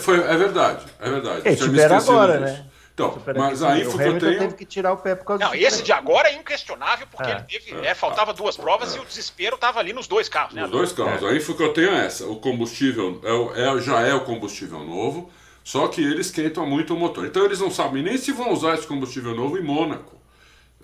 Foi, 0.00 0.18
é 0.18 0.36
verdade, 0.36 0.84
é 0.98 1.10
verdade. 1.10 1.48
É, 1.48 1.54
tiveram 1.54 1.96
agora, 1.96 2.38
disso. 2.38 2.52
né? 2.52 2.66
Então, 2.92 3.22
mas 3.36 3.62
a 3.62 3.78
info 3.78 3.98
que 3.98 4.04
eu 4.04 4.18
tenho... 4.18 4.38
teve 4.38 4.54
que 4.54 4.64
tirar 4.64 4.94
o 4.94 4.96
pé 4.96 5.14
por 5.14 5.26
causa 5.26 5.44
Não, 5.44 5.54
esse 5.54 5.82
de 5.82 5.92
agora 5.92 6.30
é 6.30 6.34
inquestionável, 6.34 7.06
porque 7.10 7.30
é. 7.30 7.34
ele 7.34 7.42
teve, 7.42 7.86
é, 7.86 7.94
faltava 7.94 8.32
duas 8.32 8.56
provas 8.56 8.94
é. 8.94 8.96
e 8.96 9.00
o 9.00 9.04
desespero 9.04 9.56
estava 9.56 9.78
ali 9.78 9.92
nos 9.92 10.06
dois 10.06 10.30
carros. 10.30 10.54
Né, 10.54 10.62
nos 10.62 10.70
dois 10.70 10.92
carros. 10.92 11.22
A 11.22 11.34
info 11.34 11.54
que 11.54 11.62
eu 11.62 11.74
tenho 11.74 11.90
é 11.90 12.06
essa. 12.06 12.26
O 12.26 12.36
combustível 12.36 13.20
é, 13.22 13.62
é, 13.64 13.80
já 13.82 14.00
é 14.00 14.14
o 14.14 14.24
combustível 14.24 14.78
novo, 14.78 15.30
só 15.62 15.88
que 15.88 16.00
eles 16.00 16.28
esquentam 16.28 16.66
muito 16.66 16.94
o 16.94 16.98
motor. 16.98 17.26
Então 17.26 17.44
eles 17.44 17.60
não 17.60 17.70
sabem 17.70 18.02
nem 18.02 18.16
se 18.16 18.32
vão 18.32 18.50
usar 18.50 18.74
esse 18.74 18.86
combustível 18.86 19.34
novo 19.34 19.58
em 19.58 19.62
Mônaco. 19.62 20.16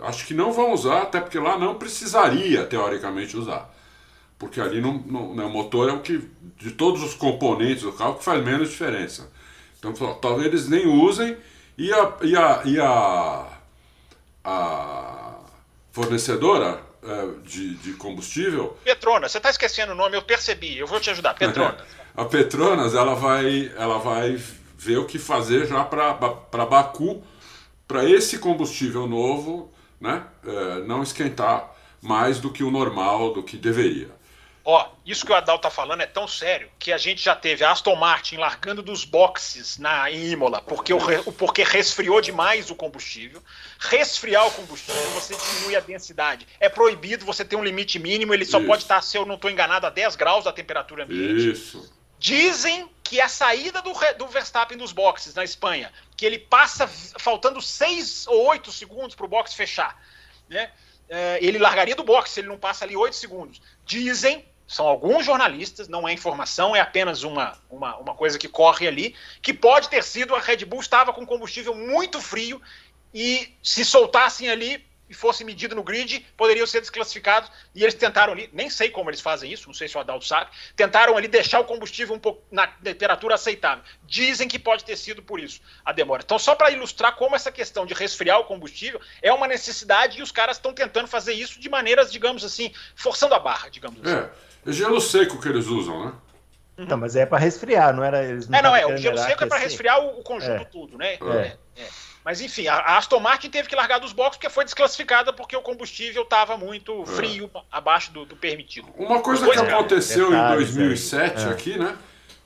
Acho 0.01 0.27
que 0.27 0.35
não 0.35 0.53
vão 0.53 0.73
usar, 0.73 1.03
até 1.03 1.19
porque 1.19 1.39
lá 1.39 1.59
não 1.59 1.77
precisaria, 1.77 2.67
teoricamente, 2.67 3.39
usar 3.39 3.72
porque 4.43 4.61
ali 4.61 4.81
no, 4.81 4.95
no, 4.95 5.37
né, 5.37 5.45
o 5.45 5.49
motor 5.49 5.89
é 5.89 5.93
o 5.93 6.01
que, 6.01 6.21
de 6.57 6.73
todos 6.73 7.01
os 7.01 7.15
componentes 7.15 7.85
do 7.85 7.93
carro, 7.93 8.17
que 8.17 8.25
faz 8.25 8.43
menos 8.43 8.71
diferença. 8.71 9.31
Então, 9.79 9.93
talvez 10.15 10.49
eles 10.49 10.69
nem 10.69 10.85
usem 10.85 11.37
e 11.79 11.93
a, 11.93 12.13
e 12.23 12.37
a, 12.37 12.63
e 12.65 12.81
a, 12.81 13.47
a 14.43 15.35
fornecedora 15.93 16.81
é, 17.05 17.29
de, 17.45 17.77
de 17.77 17.93
combustível. 17.93 18.77
Petronas, 18.83 19.31
você 19.31 19.39
está 19.39 19.49
esquecendo 19.49 19.93
o 19.93 19.95
nome, 19.95 20.17
eu 20.17 20.23
percebi, 20.23 20.77
eu 20.77 20.89
vou 20.89 20.99
te 20.99 21.09
ajudar. 21.11 21.35
Petronas. 21.35 21.87
a 22.17 22.25
Petronas 22.25 22.95
ela 22.97 23.15
vai, 23.15 23.73
ela 23.77 23.99
vai 23.99 24.43
ver 24.77 24.97
o 24.97 25.07
que 25.07 25.21
fazer 25.21 25.69
já 25.69 25.85
para 25.85 26.67
Baku, 26.67 27.23
para 27.87 28.05
esse 28.11 28.41
combustível 28.41 29.07
novo 29.07 29.73
né, 30.01 30.25
é, 30.45 30.81
não 30.81 31.01
esquentar 31.01 31.73
mais 32.01 32.41
do 32.41 32.51
que 32.51 32.65
o 32.65 32.73
normal, 32.73 33.33
do 33.33 33.41
que 33.41 33.57
deveria. 33.57 34.21
Ó, 34.65 34.89
isso 35.05 35.27
que 35.27 35.33
o 35.33 35.35
Adal 35.35 35.59
tá 35.59 35.71
falando 35.71 36.03
é 36.03 36.07
tão 36.07 36.29
sério 36.29 36.71
que 36.79 36.93
a 36.93 36.99
gente 36.99 37.21
já 37.23 37.35
teve 37.35 37.65
a 37.65 37.73
Aston 37.73 37.97
Martin 37.97 38.37
largando 38.37 38.81
dos 38.81 39.05
boxes 39.05 39.77
na 39.77 40.09
em 40.09 40.31
Imola 40.31 40.63
porque, 40.63 40.95
o, 40.95 41.33
porque 41.33 41.65
resfriou 41.65 42.21
demais 42.21 42.71
o 42.71 42.75
combustível. 42.77 43.43
Resfriar 43.79 44.47
o 44.47 44.53
combustível, 44.53 45.03
você 45.11 45.35
diminui 45.35 45.75
a 45.75 45.81
densidade. 45.81 46.47
É 46.61 46.69
proibido 46.69 47.27
você 47.27 47.45
ter 47.45 47.57
um 47.57 47.65
limite 47.65 47.99
mínimo, 47.99 48.33
ele 48.33 48.45
só 48.45 48.59
Isso. 48.59 48.67
pode 48.69 48.83
estar, 48.83 49.03
se 49.03 49.17
eu 49.17 49.27
não 49.27 49.35
estou 49.35 49.51
enganado, 49.51 49.87
a 49.87 49.91
10 49.91 50.15
graus 50.15 50.45
da 50.45 50.53
temperatura 50.53 51.05
ambiente. 51.05 51.51
Isso. 51.51 51.93
Dizem 52.17 52.89
que 53.03 53.21
a 53.21 53.29
saída 53.29 53.83
do, 53.83 53.93
do 54.17 54.29
Verstappen 54.29 54.79
dos 54.79 54.93
boxes 54.93 55.35
na 55.35 55.43
Espanha, 55.43 55.93
que 56.17 56.25
ele 56.25 56.39
passa 56.39 56.87
faltando 56.87 57.61
6 57.61 58.29
ou 58.29 58.47
8 58.47 58.71
segundos 58.71 59.17
para 59.17 59.27
o 59.27 59.29
box 59.29 59.55
fechar, 59.55 60.01
né? 60.49 60.71
É, 61.09 61.39
ele 61.43 61.59
largaria 61.59 61.95
do 61.95 62.05
box 62.05 62.31
se 62.31 62.41
ele 62.41 62.49
não 62.49 62.57
passa 62.57 62.85
ali 62.85 62.97
8 62.97 63.15
segundos. 63.15 63.61
Dizem, 63.85 64.47
são 64.73 64.89
alguns 64.89 65.27
jornalistas, 65.27 65.87
não 65.87 66.09
é 66.09 66.15
informação, 66.15 66.75
é 66.75 66.81
apenas 66.81 67.23
uma, 67.25 67.59
uma, 67.69 67.95
uma 67.99 68.15
coisa 68.15 68.39
que 68.39 68.49
corre 68.49 68.89
ali, 68.89 69.15
que 69.43 69.53
pode 69.53 69.91
ter 69.91 70.03
sido 70.03 70.35
a 70.35 70.41
Red 70.41 70.65
Bull 70.65 70.81
estava 70.81 71.13
com 71.13 71.27
combustível 71.27 71.75
muito 71.75 72.23
frio 72.23 72.61
e 73.13 73.55
se 73.63 73.85
soltassem 73.85 74.49
ali 74.49 74.83
e 75.11 75.15
fosse 75.15 75.45
medido 75.45 75.77
no 75.77 75.83
grid, 75.83 76.25
poderiam 76.39 76.67
ser 76.67 76.81
desclassificados. 76.81 77.51
E 77.75 77.83
eles 77.83 77.93
tentaram 77.93 78.33
ali, 78.33 78.49
nem 78.51 78.71
sei 78.71 78.89
como 78.89 79.11
eles 79.11 79.21
fazem 79.21 79.53
isso, 79.53 79.67
não 79.67 79.75
sei 79.75 79.87
se 79.87 79.95
o 79.95 80.01
Adalto 80.01 80.25
sabe, 80.25 80.51
tentaram 80.75 81.19
ali 81.19 81.29
deixar 81.29 81.61
o 81.61 81.65
combustível 81.65 82.15
um 82.15 82.19
pouco 82.19 82.43
na 82.51 82.67
temperatura 82.67 83.35
aceitável. 83.35 83.85
Dizem 84.07 84.49
que 84.49 84.59
pode 84.59 84.87
ter 84.87 84.97
sido 84.97 85.23
por 85.23 85.39
isso 85.39 85.61
a 85.85 85.93
demora. 85.93 86.23
Então, 86.25 86.39
só 86.39 86.55
para 86.55 86.71
ilustrar 86.71 87.15
como 87.17 87.37
essa 87.37 87.53
questão 87.53 87.85
de 87.85 87.93
resfriar 87.93 88.41
o 88.41 88.45
combustível 88.45 89.03
é 89.21 89.31
uma 89.31 89.47
necessidade 89.47 90.19
e 90.19 90.23
os 90.23 90.33
caras 90.33 90.57
estão 90.57 90.73
tentando 90.73 91.09
fazer 91.09 91.35
isso 91.35 91.61
de 91.61 91.69
maneiras, 91.69 92.11
digamos 92.11 92.43
assim, 92.43 92.73
forçando 92.97 93.35
a 93.35 93.39
barra, 93.39 93.69
digamos 93.69 94.01
assim. 94.01 94.31
É. 94.67 94.71
É 94.71 94.73
gelo 94.73 95.01
seco 95.01 95.41
que 95.41 95.49
eles 95.49 95.67
usam, 95.67 96.07
né? 96.07 96.13
Então, 96.79 96.97
mas 96.97 97.15
é 97.17 97.27
para 97.27 97.39
resfriar, 97.39 97.95
não 97.95 98.03
era. 98.03 98.25
Eles 98.25 98.49
É, 98.51 98.63
não, 98.63 98.75
é. 98.75 98.87
O 98.87 98.97
gelo 98.97 99.19
seco 99.19 99.45
é 99.45 99.47
para 99.47 99.59
aquecer. 99.59 99.63
resfriar 99.63 100.01
o, 100.01 100.21
o 100.21 100.23
conjunto 100.23 100.63
É. 100.63 100.65
tudo, 100.65 100.97
né? 100.97 101.15
É. 101.15 101.57
É, 101.77 101.83
é. 101.83 101.89
Mas 102.25 102.41
enfim, 102.41 102.69
a, 102.69 102.75
a 102.77 102.99
Aston 102.99 103.19
Martin 103.19 103.51
teve 103.51 103.69
que 103.69 103.75
largar 103.75 103.99
dos 103.99 104.13
boxes 104.13 104.37
porque 104.37 104.49
foi 104.49 104.65
desclassificada 104.65 105.33
porque 105.33 105.57
o 105.57 105.61
combustível 105.61 106.23
estava 106.23 106.57
muito 106.57 107.05
frio 107.05 107.51
abaixo 107.71 108.13
do, 108.13 108.25
do 108.25 108.37
permitido. 108.37 108.89
Uma 108.97 109.21
coisa 109.21 109.49
que 109.49 109.59
é. 109.59 109.61
aconteceu 109.61 110.29
em 110.29 110.31
Detalhes 110.31 110.75
2007 110.75 111.39
aí. 111.39 111.45
É. 111.45 111.49
aqui, 111.49 111.79
né? 111.79 111.97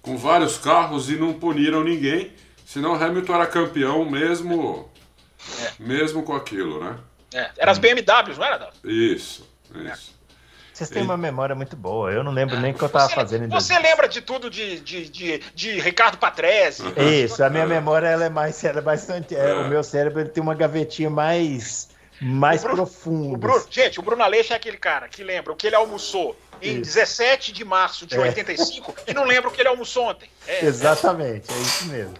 Com 0.01 0.17
vários 0.17 0.57
carros 0.57 1.11
e 1.11 1.17
não 1.17 1.35
puniram 1.35 1.85
ninguém, 1.85 2.33
senão 2.64 2.95
Hamilton 2.95 3.35
era 3.35 3.47
campeão 3.47 4.05
mesmo, 4.05 4.91
mesmo 5.79 6.23
com 6.23 6.35
aquilo, 6.35 6.83
né? 6.83 6.99
É. 7.35 7.51
Era 7.59 7.73
as 7.73 7.79
BMWs, 7.79 8.39
não 8.39 8.45
era? 8.45 8.71
Isso, 8.83 9.47
isso. 9.75 10.16
Vocês 10.77 10.91
têm 10.91 11.03
uma 11.03 11.16
memória 11.16 11.55
muito 11.55 11.74
boa. 11.74 12.12
Eu 12.12 12.22
não 12.22 12.31
lembro 12.31 12.61
nem 12.61 12.72
o 12.72 12.74
que 12.74 12.83
eu 12.83 12.89
tava 12.91 13.09
Você- 13.09 13.14
fazendo 13.14 13.49
Você 13.49 13.79
lembra 13.79 14.07
de 14.07 14.20
tudo 14.20 14.51
de, 14.51 14.79
de, 14.81 15.09
de, 15.09 15.39
de 15.55 15.81
Ricardo 15.81 16.18
Patrese? 16.18 16.83
Isso, 17.24 17.43
a 17.43 17.49
minha 17.49 17.64
memória 17.66 18.07
ela 18.07 18.27
é 18.27 18.29
mais, 18.29 18.62
ela 18.62 18.81
é 18.81 18.83
bastante. 18.83 19.35
é, 19.35 19.55
o 19.55 19.68
meu 19.68 19.83
cérebro 19.83 20.20
ele 20.20 20.29
tem 20.29 20.43
uma 20.43 20.55
gavetinha 20.55 21.09
mais, 21.09 21.89
mais 22.20 22.61
Bruno- 22.61 22.77
profunda. 22.77 23.35
O 23.35 23.39
Bruno, 23.39 23.64
gente, 23.70 23.99
o 23.99 24.03
Bruno 24.03 24.22
Aleixo 24.22 24.53
é 24.53 24.57
aquele 24.57 24.77
cara 24.77 25.09
que 25.09 25.24
lembra 25.24 25.51
o 25.55 25.57
que 25.57 25.66
ele 25.66 25.77
almoçou 25.77 26.37
em 26.61 26.72
Isso. 26.81 26.95
17 26.95 27.53
de 27.53 27.64
março 27.64 28.07
de 28.07 28.14
É. 28.14 28.18
85 28.20 28.95
e 29.07 29.14
não 29.14 29.24
lembra 29.24 29.49
o 29.49 29.53
que 29.53 29.62
ele 29.62 29.68
almoçou 29.70 30.05
ontem. 30.11 30.29
É, 30.47 30.62
Exatamente, 30.66 31.51
é 31.51 31.57
isso 31.59 31.87
mesmo. 31.87 32.14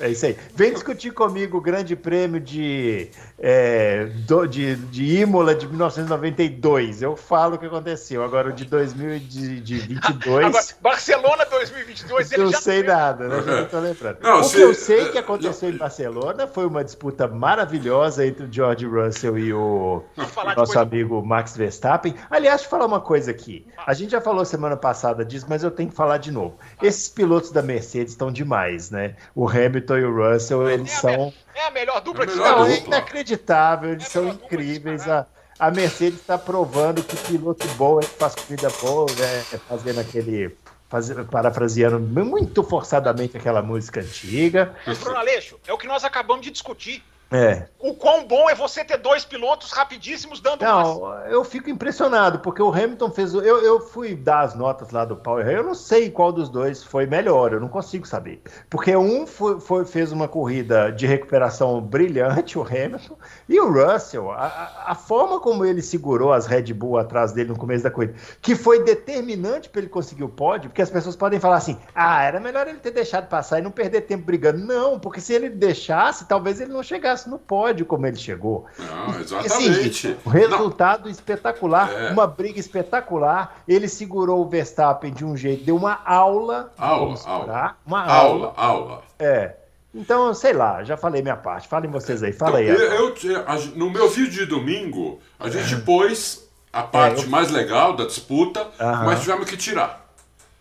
É 0.00 0.08
isso 0.08 0.26
aí. 0.26 0.36
Vem 0.54 0.72
discutir 0.72 1.12
comigo 1.12 1.58
o 1.58 1.60
grande 1.60 1.94
prêmio 1.94 2.40
de, 2.40 3.08
é, 3.38 4.06
do- 4.26 4.46
de, 4.46 4.76
de 4.76 5.20
Imola 5.20 5.54
de 5.54 5.66
1992. 5.68 7.02
Eu 7.02 7.16
falo 7.16 7.56
o 7.56 7.58
que 7.58 7.66
aconteceu. 7.66 8.24
Agora 8.24 8.48
o 8.48 8.52
de 8.52 8.64
2022. 8.64 10.44
Agora, 10.46 10.64
Barcelona 10.80 11.44
2022, 11.46 12.32
ele 12.32 12.44
não 12.44 12.52
sei 12.52 12.82
nada, 12.82 13.28
né? 13.28 13.60
Não 13.60 13.66
tô 13.66 13.78
lembrando. 13.80 14.18
Não, 14.22 14.40
o 14.40 14.44
se- 14.44 14.56
que 14.56 14.62
eu 14.62 14.74
sei 14.74 15.08
que 15.10 15.18
é, 15.18 15.20
aconteceu 15.20 15.70
em 15.70 15.76
Barcelona 15.76 16.46
foi 16.46 16.66
uma 16.66 16.82
disputa 16.84 17.26
maravilhosa 17.28 18.26
entre 18.26 18.44
o 18.44 18.48
George 18.52 18.86
Russell 18.86 19.38
e 19.38 19.52
o 19.52 20.02
nosso 20.16 20.54
coisa- 20.72 20.80
amigo 20.80 21.22
Max 21.24 21.56
Verstappen. 21.56 22.14
Aliás, 22.30 22.60
deixa 22.60 22.66
eu 22.66 22.70
falar 22.70 22.86
uma 22.86 23.00
coisa 23.00 23.30
aqui. 23.30 23.66
A 23.86 23.94
gente 23.94 24.10
já 24.10 24.20
falou 24.20 24.44
semana 24.44 24.76
passada 24.76 25.24
disso, 25.24 25.46
mas 25.48 25.62
eu 25.62 25.70
tenho 25.70 25.88
que 25.90 25.94
falar 25.96 26.18
de 26.18 26.30
novo. 26.30 26.56
Esses 26.82 27.08
pilotos 27.08 27.50
da 27.50 27.62
Mercedes 27.62 28.12
estão 28.12 28.30
demais, 28.32 28.90
né? 28.90 29.14
O 29.34 29.48
Hamilton 29.48 29.89
e 29.98 30.04
o 30.04 30.14
Russell, 30.14 30.68
eles 30.70 30.92
É 30.92 30.96
são. 30.96 31.32
é 31.54 31.64
a 31.66 31.70
melhor 31.70 32.00
dupla 32.00 32.24
É 32.24 32.26
a 32.26 32.30
de 32.30 32.36
melhor 32.38 32.70
é 32.70 32.78
inacreditável, 32.78 33.90
eles 33.92 34.06
É 34.06 34.08
são 34.10 34.28
incríveis. 34.28 35.08
A, 35.08 35.26
a 35.58 35.70
Mercedes 35.70 36.20
está 36.20 36.38
provando 36.38 37.02
que 37.02 37.16
piloto 37.16 37.66
bom 37.74 37.98
é 37.98 38.02
que 38.02 38.08
faz 38.18 38.34
corrida 38.34 38.68
boa, 38.80 39.06
né? 39.12 39.44
Fazendo 39.68 40.00
aquele. 40.00 40.56
faz- 40.88 41.10
parafraseando 41.30 42.00
muito 42.00 42.62
forçadamente 42.62 43.36
aquela 43.36 43.62
música 43.62 44.00
antiga. 44.00 44.74
Bruno 45.00 45.16
Aleixo, 45.18 45.58
é 45.66 45.72
o 45.72 45.78
que 45.78 45.86
nós 45.86 46.02
acabamos 46.04 46.44
de 46.44 46.50
discutir. 46.50 47.02
É. 47.32 47.68
O 47.78 47.94
quão 47.94 48.26
bom 48.26 48.50
é 48.50 48.54
você 48.54 48.84
ter 48.84 48.98
dois 48.98 49.24
pilotos 49.24 49.70
rapidíssimos 49.72 50.40
dando 50.40 50.62
Não, 50.62 51.16
eu 51.26 51.44
fico 51.44 51.70
impressionado, 51.70 52.40
porque 52.40 52.60
o 52.60 52.68
Hamilton 52.70 53.10
fez. 53.10 53.32
Eu, 53.32 53.42
eu 53.62 53.80
fui 53.80 54.14
dar 54.14 54.40
as 54.40 54.54
notas 54.54 54.90
lá 54.90 55.04
do 55.04 55.16
Power 55.16 55.46
eu 55.48 55.62
não 55.62 55.74
sei 55.74 56.10
qual 56.10 56.32
dos 56.32 56.48
dois 56.48 56.82
foi 56.84 57.06
melhor, 57.06 57.52
eu 57.52 57.60
não 57.60 57.68
consigo 57.68 58.06
saber. 58.06 58.42
Porque 58.68 58.94
um 58.96 59.26
foi, 59.26 59.60
foi- 59.60 59.84
fez 59.84 60.10
uma 60.12 60.26
corrida 60.28 60.90
de 60.90 61.06
recuperação 61.06 61.80
brilhante, 61.80 62.58
o 62.58 62.62
Hamilton, 62.62 63.16
e 63.48 63.58
o 63.60 63.72
Russell, 63.72 64.30
a- 64.32 64.84
a 64.88 64.94
forma 64.94 65.40
como 65.40 65.64
ele 65.64 65.80
segurou 65.82 66.32
as 66.32 66.46
Red 66.46 66.74
Bull 66.74 66.98
atrás 66.98 67.32
dele 67.32 67.50
no 67.50 67.56
começo 67.58 67.84
da 67.84 67.90
corrida, 67.90 68.14
que 68.42 68.54
foi 68.54 68.82
determinante 68.84 69.68
para 69.68 69.80
ele 69.80 69.88
conseguir 69.90 70.24
o 70.24 70.28
pódio, 70.28 70.68
porque 70.68 70.82
as 70.82 70.90
pessoas 70.90 71.16
podem 71.16 71.38
falar 71.40 71.56
assim: 71.56 71.78
ah, 71.94 72.22
era 72.22 72.40
melhor 72.40 72.66
ele 72.66 72.78
ter 72.78 72.90
deixado 72.90 73.28
passar 73.28 73.60
e 73.60 73.62
não 73.62 73.70
perder 73.70 74.02
tempo 74.02 74.24
brigando. 74.24 74.58
Não, 74.58 74.98
porque 74.98 75.20
se 75.20 75.32
ele 75.32 75.48
deixasse, 75.48 76.26
talvez 76.26 76.60
ele 76.60 76.72
não 76.72 76.82
chegasse 76.82 77.19
no 77.28 77.38
pódio 77.38 77.84
como 77.84 78.06
ele 78.06 78.16
chegou. 78.16 78.66
Não, 78.78 79.10
Assim, 79.10 79.20
exatamente. 79.68 80.16
o 80.24 80.28
resultado 80.28 81.08
espetacular, 81.10 81.92
É. 81.92 82.10
uma 82.12 82.26
briga 82.26 82.58
espetacular. 82.60 83.56
Ele 83.66 83.88
segurou 83.88 84.40
o 84.44 84.48
Verstappen 84.48 85.12
de 85.12 85.24
um 85.24 85.36
jeito, 85.36 85.64
deu 85.64 85.76
uma 85.76 85.98
aula. 86.04 86.72
Aula, 86.78 87.14
aula. 87.26 87.76
Uma 87.86 88.06
Não, 88.06 88.12
aula. 88.12 88.46
aula, 88.46 88.52
aula. 88.56 89.02
É. 89.18 89.56
Então, 89.92 90.32
sei 90.32 90.52
lá, 90.52 90.84
já 90.84 90.96
falei 90.96 91.20
minha 91.20 91.36
parte. 91.36 91.66
Falem 91.66 91.90
vocês 91.90 92.22
aí, 92.22 92.32
fala 92.32 92.58
aí. 92.58 92.70
Então, 92.70 92.80
eu, 92.84 93.06
agora. 93.08 93.14
eu- 93.24 93.44
a- 93.48 93.76
no 93.76 93.90
meu 93.90 94.08
vídeo 94.08 94.30
de 94.30 94.46
domingo, 94.46 95.18
a 95.38 95.48
gente 95.50 95.76
pôs 95.82 96.48
a 96.72 96.82
parte 96.84 97.22
É, 97.22 97.24
eu- 97.24 97.28
mais 97.30 97.50
legal 97.50 97.94
da 97.96 98.04
disputa, 98.04 98.68
mas 98.78 99.20
tivemos 99.22 99.50
que 99.50 99.56
tirar. 99.56 100.08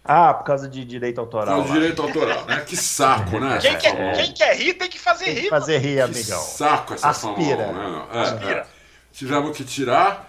Ah, 0.04 0.34
por 0.34 0.46
causa 0.46 0.68
de 0.68 0.84
direito 0.86 1.16
Por 1.16 1.22
autoral. 1.22 1.48
causa 1.48 1.64
do 1.64 1.70
lá. 1.70 1.76
direito 1.76 2.02
autoral, 2.02 2.46
né? 2.46 2.62
Que 2.66 2.76
saco, 2.78 3.40
né? 3.40 3.60
Quem 3.62 3.78
quer, 3.78 3.92
Fórmula 3.92 4.12
1. 4.12 4.16
quem 4.16 4.34
quer 4.34 4.56
rir 4.58 4.74
tem 4.76 4.90
que 4.90 5.00
fazer 5.00 5.26
Tem 5.26 5.36
que 5.36 5.42
rir. 5.42 5.50
fazer 5.50 5.78
rir, 5.78 5.96
Que 5.96 6.02
amigão. 6.02 6.42
saco 6.42 6.94
essa 6.94 7.10
Aspira. 7.10 7.66
Fórmula 7.66 7.88
1, 7.90 7.92
né? 7.92 8.06
É, 8.14 8.20
Aspira. 8.22 8.52
é. 8.62 8.66
Tivemos 9.12 9.56
que 9.58 9.64
tirar. 9.64 10.28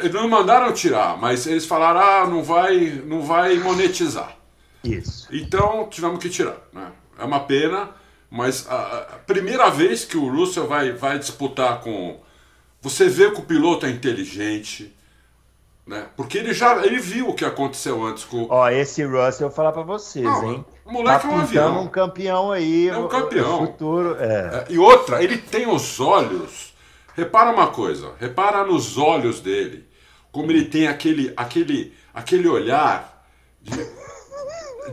Eles 0.00 0.12
não 0.12 0.28
mandaram 0.28 0.72
tirar, 0.72 1.16
mas 1.16 1.46
eles 1.46 1.64
falaram, 1.64 2.00
ah, 2.00 2.26
não 2.26 2.42
vai, 2.42 3.02
não 3.06 3.22
vai 3.22 3.54
monetizar. 3.58 4.36
Isso. 4.84 5.26
Então 5.32 5.88
tivemos 5.88 6.18
que 6.18 6.28
tirar. 6.28 6.56
Né? 6.72 6.92
É 7.18 7.24
uma 7.24 7.40
pena, 7.40 7.90
mas 8.30 8.66
a, 8.68 8.76
a 9.14 9.18
primeira 9.26 9.70
vez 9.70 10.04
que 10.04 10.16
o 10.18 10.28
Russell 10.28 10.66
vai, 10.66 10.92
vai 10.92 11.18
disputar 11.18 11.80
com. 11.80 12.20
Você 12.82 13.08
vê 13.08 13.30
que 13.30 13.40
o 13.40 13.44
piloto 13.44 13.86
é 13.86 13.90
inteligente, 13.90 14.94
né? 15.86 16.06
Porque 16.16 16.36
ele 16.38 16.52
já 16.52 16.84
ele 16.84 16.98
viu 16.98 17.28
o 17.28 17.34
que 17.34 17.44
aconteceu 17.44 18.02
antes 18.04 18.24
com 18.24 18.42
o. 18.42 18.46
Ó, 18.50 18.68
esse 18.68 19.04
Russell 19.04 19.46
eu 19.46 19.48
vou 19.48 19.50
falar 19.50 19.72
pra 19.72 19.82
vocês, 19.82 20.24
Não, 20.24 20.52
hein? 20.52 20.64
o 20.84 20.92
moleque 20.92 21.22
tá 21.26 21.32
é 21.32 21.36
um 21.36 21.40
avião. 21.40 21.82
um 21.82 21.88
campeão 21.88 22.50
aí. 22.52 22.88
É 22.88 22.96
um 22.96 23.08
campeão. 23.08 23.62
O 23.62 23.66
futuro, 23.66 24.16
é. 24.18 24.64
É, 24.68 24.72
E 24.72 24.78
outra, 24.78 25.22
ele 25.22 25.38
tem 25.38 25.68
os 25.68 26.00
olhos. 26.00 26.74
Repara 27.14 27.50
uma 27.50 27.68
coisa, 27.68 28.12
repara 28.20 28.62
nos 28.64 28.98
olhos 28.98 29.40
dele, 29.40 29.86
como 30.30 30.50
ele 30.52 30.66
tem 30.66 30.86
aquele, 30.86 31.32
aquele, 31.34 31.94
aquele 32.12 32.46
olhar 32.46 33.24
de- 33.62 33.86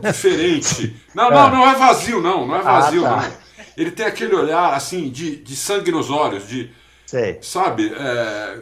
diferente. 0.00 0.96
Não, 1.14 1.30
não, 1.30 1.50
não 1.50 1.68
é 1.68 1.74
vazio, 1.74 2.20
não, 2.22 2.46
não 2.46 2.56
é 2.56 2.62
vazio, 2.62 3.04
Ah, 3.04 3.10
tá. 3.10 3.28
não. 3.28 3.44
Ele 3.76 3.90
tem 3.90 4.06
aquele 4.06 4.34
olhar 4.34 4.72
assim 4.72 5.10
de, 5.10 5.36
de 5.36 5.56
sangue 5.56 5.90
nos 5.90 6.08
olhos, 6.08 6.46
de, 6.48 6.70
Sei. 7.06 7.38
sabe? 7.42 7.92
é, 7.94 8.58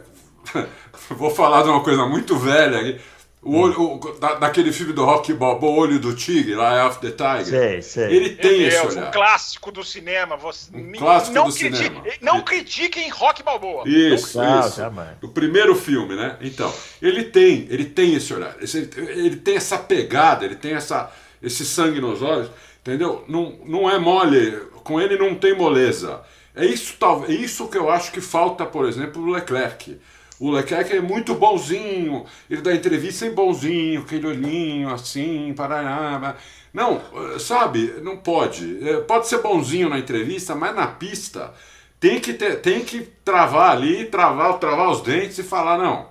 Vou 1.11 1.31
falar 1.31 1.63
de 1.63 1.69
uma 1.69 1.83
coisa 1.83 2.07
muito 2.07 2.37
velha. 2.37 2.79
aqui. 2.79 3.01
O 3.45 3.57
olho, 3.59 3.81
o- 3.95 4.19
da- 4.21 4.35
daquele 4.35 4.73
filme 4.73 4.93
do 4.93 5.05
Rock 5.05 5.33
Balboa, 5.35 5.73
O 5.73 5.77
Olho 5.77 5.99
do 5.99 6.15
Tigre, 6.15 6.55
lá 6.55 6.77
é 6.79 6.85
Off 6.85 7.01
the 7.01 7.11
Tiger. 7.11 7.45
Sei, 7.45 7.83
sei. 7.83 8.15
Ele 8.17 8.31
tem 8.37 8.63
esse 8.63 8.81
Deus, 8.81 8.95
um 8.95 8.99
olhar. 9.01 9.11
clássico 9.11 9.73
do 9.73 9.83
cinema. 9.83 10.37
Você, 10.37 10.71
me- 10.77 10.97
clássico 10.97 11.35
não 11.35 11.49
do 11.49 11.53
criti- 11.53 11.77
cinema. 11.77 12.05
Não 12.21 12.43
critiquem 12.43 13.09
Rock 13.11 13.43
Balboa. 13.43 13.83
Isso, 13.85 14.39
Não, 14.39 14.61
isso. 14.61 14.77
jamais. 14.77 15.17
O 15.21 15.27
primeiro 15.29 15.75
filme, 15.75 16.15
né? 16.15 16.37
Então, 16.41 16.73
ele 17.01 17.25
tem, 17.25 17.67
ele 17.69 17.87
tem 17.87 18.15
esse 18.15 18.33
olhar, 18.33 18.55
esse- 18.61 18.89
ele 18.97 19.35
tem 19.37 19.57
essa 19.57 19.77
pegada, 19.77 20.45
ele 20.45 20.55
tem 20.55 20.75
essa, 20.75 21.11
esse 21.43 21.65
sangue 21.67 22.01
nos 22.01 22.23
olhos, 22.23 22.49
entendeu? 22.81 23.25
Não, 23.27 23.59
não 23.65 23.91
é 23.91 23.99
mole, 23.99 24.53
com 24.85 25.01
ele 25.01 25.19
não 25.19 25.35
tem 25.35 25.53
moleza. 25.57 26.21
É 26.55 26.65
isso, 26.65 26.95
tal, 26.97 27.25
é 27.25 27.33
isso 27.33 27.67
que 27.67 27.77
eu 27.79 27.91
acho 27.91 28.13
que 28.13 28.21
falta, 28.21 28.65
por 28.65 28.87
exemplo, 28.87 29.21
no 29.21 29.33
Leclerc. 29.33 29.99
O 30.43 30.51
Leclerc 30.51 30.93
é 30.93 31.01
muito 31.01 31.37
bonzinho, 31.37 32.27
ele 32.51 32.61
dá 32.63 32.75
entrevista 32.75 33.25
em 33.25 33.31
bonzinho, 33.31 34.01
aquele 34.01 34.27
olhinho 34.27 34.93
assim, 34.93 35.55
parará. 35.57 36.35
Não, 36.75 37.01
sabe, 37.39 37.95
não 38.03 38.17
pode. 38.17 38.89
É, 38.89 38.97
pode 39.03 39.29
ser 39.29 39.39
bonzinho 39.39 39.89
na 39.89 40.01
entrevista, 40.01 40.53
mas 40.57 40.75
na 40.75 40.89
pista 40.89 41.55
tem 42.01 42.19
que, 42.19 42.35
ter, 42.35 42.61
tem 42.61 42.85
que 42.85 43.03
travar 43.25 43.71
ali, 43.71 44.07
travar, 44.07 44.59
travar 44.59 44.91
os 44.91 45.01
dentes 45.03 45.39
e 45.39 45.45
falar, 45.45 45.79
não, 45.79 46.09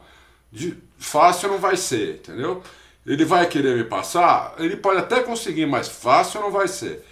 de, 0.49 0.77
fácil 0.97 1.49
não 1.49 1.57
vai 1.57 1.75
ser, 1.75 2.15
entendeu? 2.15 2.63
Ele 3.05 3.25
vai 3.25 3.45
querer 3.47 3.75
me 3.75 3.83
passar, 3.83 4.55
ele 4.59 4.77
pode 4.77 4.99
até 4.99 5.19
conseguir, 5.19 5.65
mas 5.65 5.89
fácil 5.89 6.39
não 6.39 6.51
vai 6.51 6.69
ser. 6.69 7.05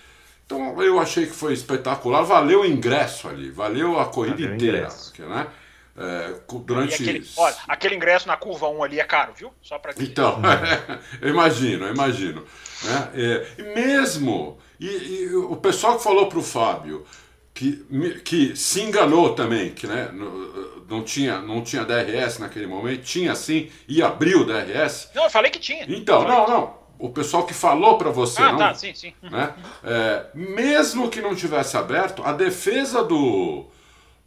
Então 0.45 0.81
eu 0.81 0.97
achei 0.97 1.25
que 1.25 1.33
foi 1.33 1.51
espetacular, 1.51 2.23
valeu 2.23 2.61
o 2.61 2.65
ingresso 2.65 3.27
ali, 3.27 3.51
valeu 3.51 3.99
a 3.99 4.05
corrida 4.05 4.37
valeu 4.37 4.55
inteira. 4.55 4.87
Né? 5.17 5.47
É, 5.99 6.35
durante. 6.63 6.95
Aquele, 6.95 7.27
olha, 7.35 7.55
aquele 7.67 7.95
ingresso 7.95 8.27
na 8.27 8.37
curva 8.37 8.69
1 8.69 8.83
ali 8.83 8.99
é 9.01 9.03
caro, 9.03 9.33
viu? 9.35 9.51
Só 9.61 9.77
para 9.77 9.93
Então, 9.99 10.39
eu 11.21 11.29
imagino, 11.29 11.85
eu 11.87 11.93
imagino. 11.93 12.45
Né? 12.83 13.09
É, 13.13 13.47
e 13.57 13.63
mesmo. 13.75 14.57
E, 14.79 14.87
e, 14.87 15.35
o 15.35 15.57
pessoal 15.57 15.97
que 15.97 16.03
falou 16.03 16.27
para 16.27 16.39
o 16.39 16.43
Fábio 16.43 17.05
que, 17.53 17.85
que 18.23 18.55
se 18.55 18.81
enganou 18.81 19.35
também, 19.35 19.71
que 19.71 19.85
né, 19.85 20.09
não, 20.87 21.03
tinha, 21.03 21.41
não 21.41 21.61
tinha 21.61 21.83
DRS 21.83 22.39
naquele 22.39 22.65
momento, 22.65 23.03
tinha 23.03 23.35
sim, 23.35 23.69
e 23.85 24.01
abriu 24.01 24.41
o 24.41 24.45
DRS. 24.45 25.09
Não, 25.13 25.25
eu 25.25 25.29
falei 25.29 25.51
que 25.51 25.59
tinha. 25.59 25.83
Então, 25.85 26.23
não, 26.25 26.47
não 26.47 26.79
o 26.99 27.09
pessoal 27.09 27.45
que 27.45 27.53
falou 27.53 27.97
para 27.97 28.09
você. 28.09 28.41
Ah, 28.41 28.51
não, 28.51 28.59
tá, 28.59 28.73
sim, 28.73 28.93
sim. 28.93 29.13
Né? 29.21 29.53
É, 29.83 30.25
mesmo 30.33 31.09
que 31.09 31.21
não 31.21 31.33
tivesse 31.33 31.77
aberto, 31.77 32.21
a 32.23 32.33
defesa 32.33 33.01
do, 33.03 33.65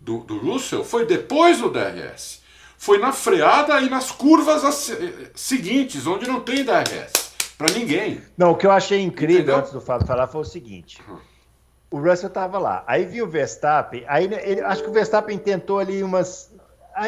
do, 0.02 0.18
do 0.18 0.38
Russell 0.38 0.84
foi 0.84 1.06
depois 1.06 1.58
do 1.58 1.70
DRS. 1.70 2.42
Foi 2.76 2.98
na 2.98 3.12
freada 3.12 3.80
e 3.80 3.88
nas 3.88 4.10
curvas 4.10 4.90
seguintes, 5.34 6.06
onde 6.06 6.26
não 6.26 6.40
tem 6.40 6.64
DRS. 6.64 7.32
Para 7.56 7.72
ninguém. 7.72 8.20
Não, 8.36 8.50
o 8.50 8.56
que 8.56 8.66
eu 8.66 8.72
achei 8.72 9.00
incrível 9.00 9.42
Entendeu? 9.42 9.56
antes 9.58 9.72
do 9.72 9.80
Fábio 9.80 10.06
falar 10.06 10.26
foi 10.26 10.40
o 10.40 10.44
seguinte. 10.44 11.00
O 11.88 12.00
Russell 12.00 12.28
estava 12.28 12.58
lá. 12.58 12.82
Aí 12.86 13.04
viu 13.04 13.24
o 13.24 13.28
Verstappen. 13.28 14.04
Aí 14.08 14.24
ele, 14.24 14.60
acho 14.62 14.82
que 14.82 14.90
o 14.90 14.92
Verstappen 14.92 15.38
tentou 15.38 15.78
ali 15.78 16.02
umas. 16.02 16.50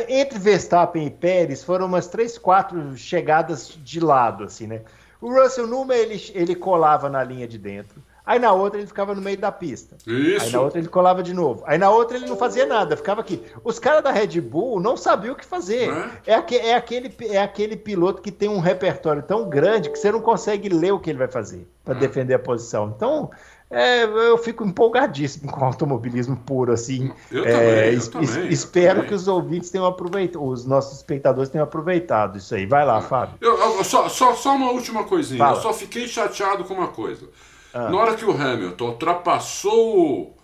Entre 0.09 0.39
Verstappen 0.39 1.07
e 1.07 1.11
Pérez 1.11 1.65
foram 1.65 1.87
umas 1.87 2.07
três, 2.07 2.39
quatro 2.39 2.97
chegadas 2.97 3.77
de 3.83 3.99
lado, 3.99 4.45
assim, 4.45 4.67
né? 4.67 4.83
O 5.21 5.33
Russell, 5.33 5.67
numa, 5.67 5.95
ele, 5.95 6.23
ele 6.35 6.55
colava 6.55 7.09
na 7.09 7.25
linha 7.25 7.49
de 7.49 7.59
dentro. 7.59 8.01
Aí 8.27 8.39
na 8.39 8.53
outra 8.53 8.79
ele 8.79 8.87
ficava 8.87 9.15
no 9.15 9.21
meio 9.21 9.37
da 9.37 9.53
pista. 9.53 9.97
Isso. 10.07 10.47
Aí 10.47 10.53
na 10.53 10.61
outra 10.61 10.79
ele 10.79 10.89
colava 10.89 11.23
de 11.23 11.35
novo. 11.35 11.63
Aí 11.67 11.77
na 11.77 11.91
outra 11.91 12.17
ele 12.17 12.27
não 12.27 12.37
fazia 12.37 12.65
nada, 12.65 12.97
ficava 12.97 13.21
aqui. 13.21 13.43
Os 13.63 13.79
caras 13.79 14.03
da 14.03 14.11
Red 14.11 14.41
Bull 14.41 14.81
não 14.81 14.97
sabiam 14.97 15.35
o 15.35 15.37
que 15.37 15.45
fazer. 15.45 15.91
É? 15.91 16.33
É, 16.33 16.35
aque, 16.35 16.57
é, 16.57 16.75
aquele, 16.75 17.15
é 17.29 17.43
aquele 17.43 17.77
piloto 17.77 18.23
que 18.23 18.33
tem 18.33 18.49
um 18.49 18.61
repertório 18.61 19.23
tão 19.23 19.49
grande 19.49 19.91
que 19.91 19.99
você 19.99 20.11
não 20.11 20.21
consegue 20.21 20.71
ler 20.71 20.93
o 20.93 20.99
que 20.99 21.11
ele 21.11 21.19
vai 21.19 21.29
fazer 21.29 21.69
para 21.85 21.95
é. 21.95 21.99
defender 21.99 22.33
a 22.33 22.39
posição. 22.39 22.95
Então, 22.97 23.31
é, 23.71 24.05
eu 24.05 24.39
fico 24.39 24.65
empolgadíssimo 24.65 25.51
com 25.51 25.61
o 25.61 25.65
automobilismo 25.65 26.37
puro, 26.37 26.73
assim. 26.73 27.13
Eu 27.31 27.45
é, 27.45 27.53
também, 27.53 27.95
eu 27.95 28.11
também, 28.11 28.49
espero 28.49 29.01
eu 29.01 29.07
que 29.07 29.13
os 29.13 29.29
ouvintes 29.29 29.69
tenham 29.69 29.85
aproveitado, 29.85 30.43
os 30.43 30.65
nossos 30.65 30.97
espectadores 30.97 31.51
tenham 31.51 31.65
aproveitado 31.65 32.39
isso 32.39 32.55
aí. 32.55 32.65
Vai 32.65 32.87
lá, 32.87 33.03
Fábio. 33.03 33.37
Eu, 33.41 33.85
só, 33.85 34.09
só, 34.09 34.35
só 34.35 34.55
uma 34.55 34.71
última 34.71 35.05
coisinha. 35.05 35.39
Fala. 35.39 35.59
Eu 35.59 35.63
só 35.63 35.75
fiquei 35.75 36.09
chateado 36.09 36.65
com 36.65 36.73
uma 36.73 36.89
coisa. 36.89 37.27
Ah. 37.75 37.91
Na 37.91 37.99
hora 37.99 38.15
que 38.15 38.25
o 38.25 38.31
Hamilton 38.31 38.87
ultrapassou, 38.91 40.37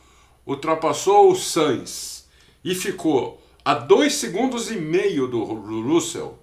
ultrapassou 0.46 1.30
o 1.30 1.36
Sainz 1.36 2.28
e 2.64 2.74
ficou 2.74 3.40
a 3.64 3.74
dois 3.74 4.14
segundos 4.14 4.70
e 4.70 4.76
meio 4.76 5.26
do 5.28 5.44
Russell, 5.44 6.38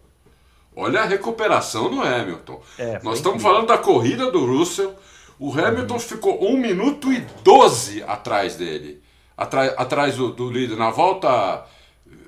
olha 0.75 1.01
a 1.01 1.05
recuperação 1.05 1.89
do 1.89 2.01
Hamilton. 2.01 2.61
É, 2.79 2.99
Nós 3.03 3.17
estamos 3.17 3.43
falando 3.43 3.67
da 3.67 3.77
corrida 3.77 4.31
do 4.31 4.45
Russell 4.45 4.95
o 5.39 5.51
Hamilton 5.51 5.99
ficou 5.99 6.43
1 6.51 6.57
minuto 6.57 7.11
e 7.13 7.19
12 7.43 8.03
atrás 8.03 8.55
dele. 8.55 9.03
Atrás, 9.35 9.73
atrás 9.77 10.15
do, 10.15 10.31
do 10.31 10.49
líder. 10.49 10.77
Na 10.77 10.89
volta 10.89 11.63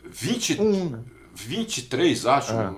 20, 0.06 0.62
um. 0.62 1.04
23, 1.34 2.26
acho. 2.28 2.54
Ah. 2.54 2.74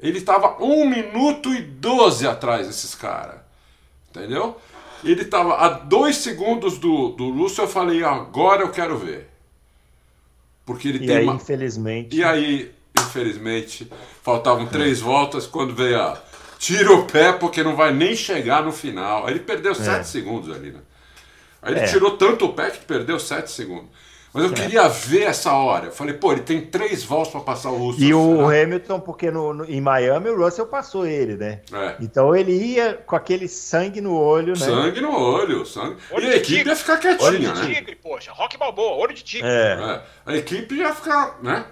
Ele 0.00 0.18
estava 0.18 0.60
1 0.62 0.88
minuto 0.88 1.54
e 1.54 1.62
12 1.62 2.26
atrás 2.26 2.66
desses 2.66 2.94
caras. 2.96 3.40
Entendeu? 4.10 4.56
Ele 5.04 5.22
estava 5.22 5.56
a 5.56 5.68
2 5.68 6.16
segundos 6.16 6.78
do, 6.78 7.10
do 7.10 7.24
Lúcio. 7.24 7.62
Eu 7.62 7.68
falei, 7.68 8.02
agora 8.02 8.62
eu 8.62 8.70
quero 8.70 8.96
ver. 8.96 9.28
Porque 10.64 10.88
ele 10.88 11.04
e 11.04 11.06
tem 11.06 11.16
aí, 11.16 11.24
uma... 11.24 11.34
infelizmente. 11.34 12.16
E 12.16 12.24
aí, 12.24 12.72
infelizmente, 12.98 13.90
faltavam 14.22 14.66
três 14.66 15.00
voltas 15.00 15.46
quando 15.46 15.74
veio 15.74 16.00
a 16.00 16.22
tira 16.58 16.92
o 16.92 17.04
pé 17.04 17.32
porque 17.32 17.62
não 17.62 17.76
vai 17.76 17.92
nem 17.92 18.16
chegar 18.16 18.62
no 18.62 18.72
final. 18.72 19.26
Aí 19.26 19.34
ele 19.34 19.40
perdeu 19.40 19.74
7 19.74 20.00
é. 20.00 20.02
segundos 20.02 20.54
ali, 20.54 20.70
né? 20.70 20.80
Aí 21.60 21.74
ele 21.74 21.80
é. 21.80 21.86
tirou 21.86 22.16
tanto 22.16 22.46
o 22.46 22.52
pé 22.54 22.70
que 22.70 22.84
perdeu 22.84 23.18
7 23.18 23.50
segundos. 23.50 23.88
Mas 24.34 24.42
eu 24.42 24.50
é. 24.50 24.52
queria 24.52 24.88
ver 24.88 25.22
essa 25.22 25.52
hora. 25.52 25.86
Eu 25.86 25.92
falei, 25.92 26.12
pô, 26.12 26.32
ele 26.32 26.40
tem 26.40 26.60
três 26.60 27.04
voltas 27.04 27.30
para 27.30 27.40
passar 27.40 27.70
o 27.70 27.76
Russell. 27.76 28.04
E 28.04 28.12
o 28.12 28.48
Hamilton, 28.48 28.98
porque 28.98 29.30
no, 29.30 29.54
no, 29.54 29.64
em 29.64 29.80
Miami 29.80 30.28
o 30.28 30.36
Russell 30.36 30.66
passou 30.66 31.06
ele, 31.06 31.36
né? 31.36 31.60
É. 31.72 31.94
Então 32.00 32.34
ele 32.34 32.52
ia 32.52 32.94
com 32.94 33.14
aquele 33.14 33.46
sangue 33.46 34.00
no 34.00 34.18
olho, 34.18 34.48
né? 34.48 34.66
Sangue 34.66 35.00
no 35.00 35.16
olho, 35.16 35.64
sangue. 35.64 35.98
Olho 36.10 36.24
e 36.24 36.32
a 36.32 36.36
equipe 36.36 36.46
tigre. 36.46 36.68
ia 36.68 36.76
ficar 36.76 36.96
quietinha, 36.96 37.28
olho 37.28 37.38
de 37.38 37.46
né? 37.46 37.74
tigre, 37.74 37.94
poxa. 37.94 38.32
Rock 38.32 38.58
Balboa, 38.58 38.96
olho 38.96 39.14
de 39.14 39.22
tigre. 39.22 39.48
É. 39.48 40.02
é. 40.26 40.32
A 40.32 40.36
equipe 40.36 40.74
ia 40.74 40.92
ficar, 40.92 41.38
né? 41.40 41.64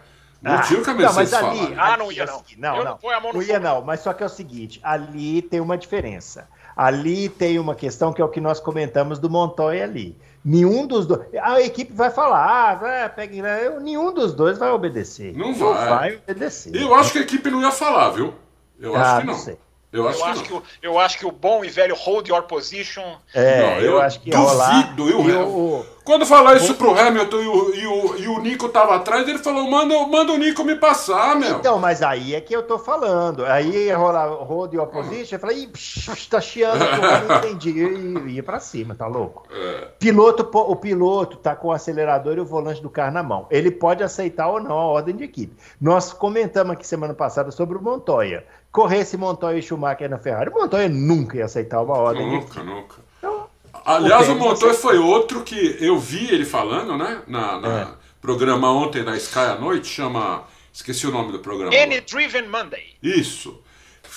Não 0.43 0.55
ah, 0.55 0.63
tinha 0.63 0.81
o 0.81 0.83
que 0.83 0.91
a 0.91 0.95
Mercedes 0.95 1.31
não, 1.31 1.43
mas 1.43 1.61
ali, 1.61 1.75
Ah, 1.79 1.97
não 1.97 2.11
ia 2.11 2.27
não. 2.27 2.43
Não, 2.59 2.77
não. 2.85 2.99
Não, 3.01 3.33
não 3.33 3.43
ia 3.43 3.61
não, 3.61 3.81
mas 3.83 4.01
só 4.01 4.13
que 4.13 4.25
é 4.25 4.27
o 4.27 4.29
seguinte, 4.29 4.81
ali 4.83 5.41
tem 5.41 5.61
uma 5.61 5.79
diferença. 5.79 6.49
Ali 6.77 7.29
tem 7.29 7.59
uma 7.59 7.75
questão 7.77 8.13
que 8.13 8.21
é 8.21 8.25
o 8.25 8.29
que 8.29 8.41
nós 8.41 8.59
comentamos 8.59 9.19
do 9.19 9.31
Montoya 9.31 9.85
ali. 9.85 10.19
Nenhum 10.45 10.87
dos 10.87 11.07
dois. 11.07 11.23
A 11.41 11.61
equipe 11.61 11.93
vai 11.93 12.11
falar, 12.11 12.73
ah, 12.73 13.09
pega, 13.09 13.81
nenhum 13.81 14.13
dos 14.13 14.35
dois 14.35 14.59
vai 14.59 14.71
obedecer. 14.71 15.37
Não 15.37 15.55
vai. 15.55 15.69
Não 15.69 15.97
vai 15.97 16.17
obedecer. 16.17 16.75
Eu 16.75 16.93
acho 16.95 17.13
que 17.13 17.19
a 17.19 17.23
equipe 17.23 17.49
não 17.49 17.61
ia 17.61 17.71
falar, 17.71 18.11
viu? 18.11 18.35
Eu 18.81 18.97
ah, 18.97 19.03
acho 19.03 19.21
que 19.21 19.27
não. 19.27 19.35
não 19.35 19.72
eu 19.93 20.09
acho, 20.09 20.19
eu, 20.19 20.25
que 20.25 20.31
acho 20.31 20.43
que 20.45 20.55
o, 20.55 20.63
eu 20.83 20.99
acho 20.99 21.19
que 21.19 21.27
o 21.27 21.31
bom 21.31 21.63
e 21.63 21.69
velho 21.69 21.95
hold 21.95 22.27
your 22.27 22.43
position. 22.45 23.05
É, 23.35 23.61
não, 23.61 23.69
eu, 23.75 23.93
eu, 23.93 24.01
acho 24.01 24.21
que 24.21 24.31
duvido. 24.31 25.11
Eu, 25.11 25.29
eu, 25.29 25.87
Quando 26.03 26.25
falar 26.25 26.57
isso 26.57 26.75
pro 26.75 26.99
Hamilton 26.99 27.37
e 27.37 27.47
o, 27.47 27.75
e 27.75 27.87
o, 27.87 28.17
e 28.17 28.29
o 28.29 28.39
Nico 28.39 28.71
tava 28.71 28.97
atrás, 28.97 29.29
ele 29.29 29.39
falou: 29.39 29.71
manda, 29.71 29.95
manda 30.07 30.33
o 30.33 30.39
Nico 30.39 30.65
me 30.65 30.77
passar, 30.77 31.37
meu. 31.37 31.59
Então, 31.59 31.79
mas 31.79 32.03
aí 32.03 32.35
é 32.35 32.41
que 32.41 32.57
eu 32.57 32.63
tô 32.63 32.79
falando. 32.79 33.45
Aí 33.45 33.87
ia 33.87 33.97
rolar 33.97 34.29
hold 34.29 34.73
your 34.73 34.87
position, 34.87 35.37
eu 35.37 35.41
falei: 35.41 35.65
ih, 35.65 35.67
psh, 35.67 36.27
tá 36.27 36.41
chiando, 36.41 36.83
eu 36.83 37.29
não 37.29 37.37
entendi. 37.37 37.71
E 37.71 38.37
ia 38.37 38.43
pra 38.43 38.61
cima, 38.61 38.95
tá 38.95 39.07
louco? 39.07 39.47
É. 39.53 39.89
Piloto, 39.99 40.49
o 40.55 40.77
piloto 40.77 41.37
tá 41.37 41.55
com 41.55 41.69
o 41.69 41.73
acelerador 41.73 42.39
e 42.39 42.41
o 42.41 42.47
volante 42.47 42.81
do 42.81 42.89
carro 42.89 43.13
na 43.13 43.23
mão. 43.23 43.47
Ele 43.51 43.71
pode 43.71 44.03
aceitar 44.03 44.49
ou 44.49 44.59
não 44.59 44.79
a 44.79 44.87
ordem 44.87 45.15
de 45.15 45.25
equipe. 45.25 45.55
Nós 45.79 46.15
comentamos 46.15 46.73
aqui 46.73 46.87
semana 46.87 47.13
passada 47.13 47.51
sobre 47.51 47.77
o 47.77 47.83
Montoya 47.83 48.43
corresse 48.73 49.19
Montoya 49.19 49.59
e 49.59 49.63
Schumacher 49.63 50.09
na 50.09 50.19
Ferrari, 50.19 50.51
o 50.51 50.55
Montoya 50.55 50.89
nunca 50.89 51.37
ia 51.37 51.45
aceitar 51.45 51.83
uma 51.83 51.95
ordem. 51.95 52.27
Nunca, 52.27 52.63
nunca. 52.65 52.97
Então, 53.19 53.47
Aliás, 53.85 54.29
o, 54.29 54.33
o 54.33 54.37
Montoya 54.37 54.75
foi 54.75 54.99
outro 54.99 55.43
que 55.43 55.77
eu 55.79 55.99
vi 55.99 56.33
ele 56.33 56.47
falando, 56.47 56.97
né? 56.97 57.23
Na, 57.27 57.61
na 57.61 57.81
é. 57.81 57.89
programa 58.21 58.73
ontem 58.73 59.05
da 59.05 59.15
Sky 59.17 59.39
à 59.39 59.55
noite, 59.57 59.89
chama. 59.89 60.45
Esqueci 60.73 61.07
o 61.07 61.11
nome 61.11 61.33
do 61.33 61.39
programa. 61.41 61.77
Any 61.77 62.01
Driven 62.01 62.49
Monday. 62.49 62.97
Isso. 63.03 63.61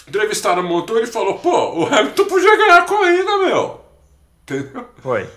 Entrevistaram 0.07 0.63
o 0.63 0.65
Montoya 0.65 0.99
e 0.99 1.03
ele 1.03 1.11
falou: 1.11 1.37
pô, 1.39 1.81
o 1.81 1.85
Hamilton 1.85 2.25
podia 2.25 2.57
ganhar 2.57 2.77
a 2.77 2.83
corrida, 2.83 3.37
meu. 3.39 3.81
Entendeu? 4.43 4.85
Foi. 5.01 5.27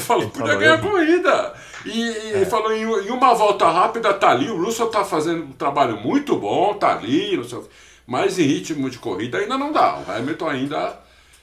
falou, 0.00 0.30
podia 0.30 0.46
falou, 0.46 0.58
ganhar 0.58 0.74
a 0.74 0.78
corrida. 0.78 1.54
E, 1.84 2.32
é. 2.36 2.44
falou: 2.46 2.72
em, 2.72 2.84
em, 2.84 3.10
uma 3.10 3.34
volta 3.34 3.68
rápida, 3.68 4.14
tá 4.14 4.30
ali. 4.30 4.48
O 4.50 4.64
Russell 4.64 4.88
tá 4.88 5.04
fazendo 5.04 5.44
um 5.44 5.52
trabalho 5.52 5.98
muito 5.98 6.36
bom, 6.36 6.72
tá 6.72 6.92
ali, 6.92 7.36
não 7.36 7.44
sei 7.44 7.58
o 7.58 7.62
que 7.62 7.68
mas 8.06 8.38
em 8.38 8.44
ritmo 8.44 8.90
de 8.90 8.98
corrida 8.98 9.38
ainda 9.38 9.56
não 9.56 9.72
dá. 9.72 9.98
O 9.98 10.10
Hamilton 10.10 10.48
ainda 10.48 10.98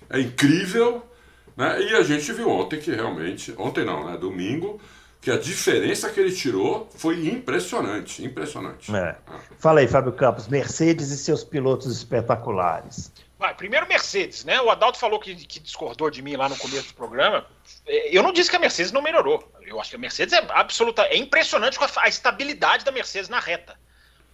é 0.10 0.20
incrível, 0.20 1.06
né? 1.56 1.82
E 1.82 1.96
a 1.96 2.04
gente 2.04 2.32
viu 2.32 2.50
ontem 2.50 2.80
que 2.80 2.92
realmente, 2.92 3.54
ontem 3.58 3.86
não, 3.86 4.10
né? 4.10 4.18
Domingo, 4.18 4.80
que 5.22 5.30
a 5.30 5.38
diferença 5.38 6.10
que 6.10 6.20
ele 6.20 6.32
tirou 6.32 6.90
foi 6.96 7.28
impressionante, 7.28 8.24
impressionante. 8.24 8.96
É. 8.96 9.18
Fala 9.58 9.82
aí, 9.82 9.88
Fábio 9.88 10.14
Campos, 10.14 10.48
Mercedes 10.48 11.12
e 11.12 11.18
seus 11.18 11.44
pilotos 11.44 11.92
espetaculares. 11.96 13.12
Vai, 13.38 13.54
primeiro 13.56 13.88
Mercedes, 13.88 14.44
né? 14.44 14.60
O 14.62 14.70
Adalto 14.70 14.98
falou 14.98 15.20
que, 15.20 15.34
que, 15.34 15.60
discordou 15.60 16.10
de 16.10 16.22
mim 16.22 16.36
lá 16.36 16.50
no 16.50 16.58
começo 16.58 16.90
do 16.90 16.94
programa. 16.94 17.46
É, 17.86 18.16
eu 18.16 18.22
não 18.22 18.34
disse 18.34 18.50
que 18.50 18.56
a 18.56 18.60
Mercedes 18.60 18.92
não 18.92 19.02
melhorou. 19.02 19.50
Eu 19.62 19.80
acho 19.80 19.92
que 19.92 19.96
a 19.96 20.00
Mercedes 20.00 20.34
é 20.34 20.46
absoluta, 20.50 21.04
é 21.04 21.16
impressionante 21.18 21.80
com 21.80 21.86
a, 21.86 21.90
a 21.98 22.10
estabilidade 22.10 22.84
da 22.84 22.92
Mercedes 22.92 23.30
na 23.30 23.40
reta 23.40 23.78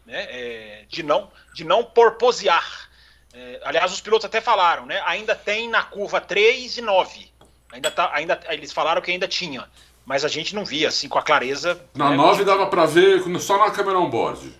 né, 0.06 0.28
é, 0.30 0.86
de 0.88 1.04
não 1.04 1.32
de 1.54 1.64
não 1.64 1.84
porposear. 1.84 2.90
É, 3.34 3.60
aliás, 3.64 3.92
os 3.92 4.00
pilotos 4.02 4.26
até 4.26 4.40
falaram, 4.40 4.86
né? 4.86 5.02
Ainda 5.06 5.36
tem 5.36 5.70
na 5.70 5.84
curva 5.84 6.22
3 6.22 6.78
e 6.78 6.82
9. 6.82 7.30
Ainda 7.72 7.92
tá, 7.92 8.10
ainda, 8.14 8.40
eles 8.50 8.72
falaram 8.72 9.02
que 9.02 9.12
ainda 9.12 9.28
tinha. 9.28 9.68
Mas 10.06 10.24
a 10.24 10.28
gente 10.28 10.54
não 10.54 10.64
via 10.64 10.88
assim 10.88 11.10
com 11.10 11.18
a 11.18 11.22
clareza. 11.24 11.82
Na 11.96 12.12
né, 12.12 12.16
9 12.16 12.46
dava 12.46 12.68
para 12.68 12.86
ver 12.86 13.22
só 13.40 13.58
na 13.58 13.72
câmera 13.72 14.00
on-board. 14.00 14.54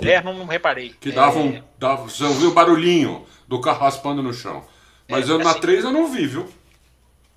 É, 0.00 0.20
não, 0.20 0.34
não 0.34 0.46
reparei. 0.46 0.94
Que 1.00 1.12
dava 1.12 1.38
um. 1.38 1.62
Dava, 1.78 2.02
você 2.02 2.24
ouviu 2.24 2.50
o 2.50 2.52
barulhinho 2.54 3.24
do 3.46 3.60
carro 3.60 3.80
raspando 3.80 4.22
no 4.22 4.34
chão. 4.34 4.66
Mas 5.08 5.28
É, 5.28 5.32
eu 5.32 5.38
na 5.38 5.50
assim- 5.50 5.60
3 5.60 5.84
eu 5.84 5.92
não 5.92 6.10
vi, 6.10 6.26
viu? 6.26 6.52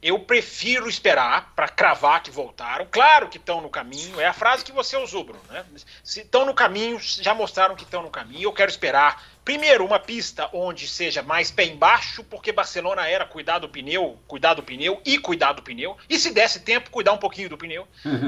Eu 0.01 0.19
prefiro 0.19 0.87
esperar 0.87 1.53
para 1.55 1.67
cravar 1.67 2.21
que 2.21 2.29
voltaram. 2.29 2.85
Claro 2.89 3.29
que 3.29 3.37
estão 3.37 3.61
no 3.61 3.69
caminho. 3.69 4.21
É 4.21 4.27
a 4.27 4.33
frase 4.33 4.63
que 4.63 4.71
você 4.71 4.95
usou, 4.95 5.23
Bruno. 5.23 5.41
Né? 5.49 5.65
Se 6.03 6.21
estão 6.21 6.45
no 6.45 6.53
caminho, 6.53 6.99
já 6.99 7.33
mostraram 7.33 7.75
que 7.75 7.83
estão 7.83 8.03
no 8.03 8.09
caminho. 8.11 8.43
Eu 8.43 8.53
quero 8.53 8.69
esperar. 8.69 9.23
Primeiro, 9.43 9.83
uma 9.83 9.99
pista 9.99 10.49
onde 10.53 10.87
seja 10.87 11.23
mais 11.23 11.49
pé 11.49 11.65
embaixo, 11.65 12.23
porque 12.23 12.51
Barcelona 12.51 13.07
era 13.07 13.25
cuidar 13.25 13.57
do 13.57 13.69
pneu, 13.69 14.19
cuidar 14.27 14.53
do 14.53 14.61
pneu 14.61 15.01
e 15.03 15.17
cuidar 15.17 15.53
do 15.53 15.63
pneu. 15.63 15.97
E 16.07 16.19
se 16.19 16.31
desse 16.31 16.59
tempo, 16.59 16.91
cuidar 16.91 17.13
um 17.13 17.17
pouquinho 17.17 17.49
do 17.49 17.57
pneu. 17.57 17.87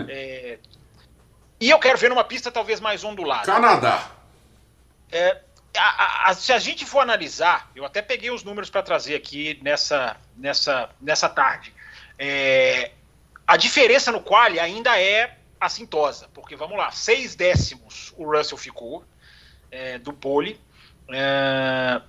É, 0.09 0.57
E 1.59 1.69
eu 1.69 1.77
quero 1.77 1.97
ver 1.99 2.09
numa 2.09 2.23
pista 2.23 2.49
talvez 2.51 2.79
mais 2.79 3.03
ondulada. 3.03 3.45
Canadá. 3.45 4.09
É, 5.11 5.37
a- 5.77 6.29
a- 6.29 6.33
se 6.33 6.51
a 6.51 6.59
gente 6.59 6.85
for 6.85 6.99
analisar, 6.99 7.69
eu 7.75 7.85
até 7.85 8.01
peguei 8.01 8.31
os 8.31 8.43
números 8.43 8.69
para 8.69 8.81
trazer 8.83 9.15
aqui 9.15 9.59
nessa, 9.61 10.17
nessa, 10.35 10.89
nessa 10.99 11.29
tarde. 11.29 11.73
É, 12.17 12.91
a 13.47 13.55
diferença 13.57 14.11
no 14.11 14.21
quali 14.21 14.59
ainda 14.59 14.99
é 14.99 15.37
assintosa, 15.59 16.27
porque 16.33 16.55
vamos 16.55 16.77
lá, 16.77 16.91
seis 16.91 17.35
décimos 17.35 18.13
o 18.17 18.25
Russell 18.25 18.57
ficou 18.57 19.03
é, 19.71 19.97
do 19.99 20.13
pole. 20.13 20.59
É, 21.11 22.01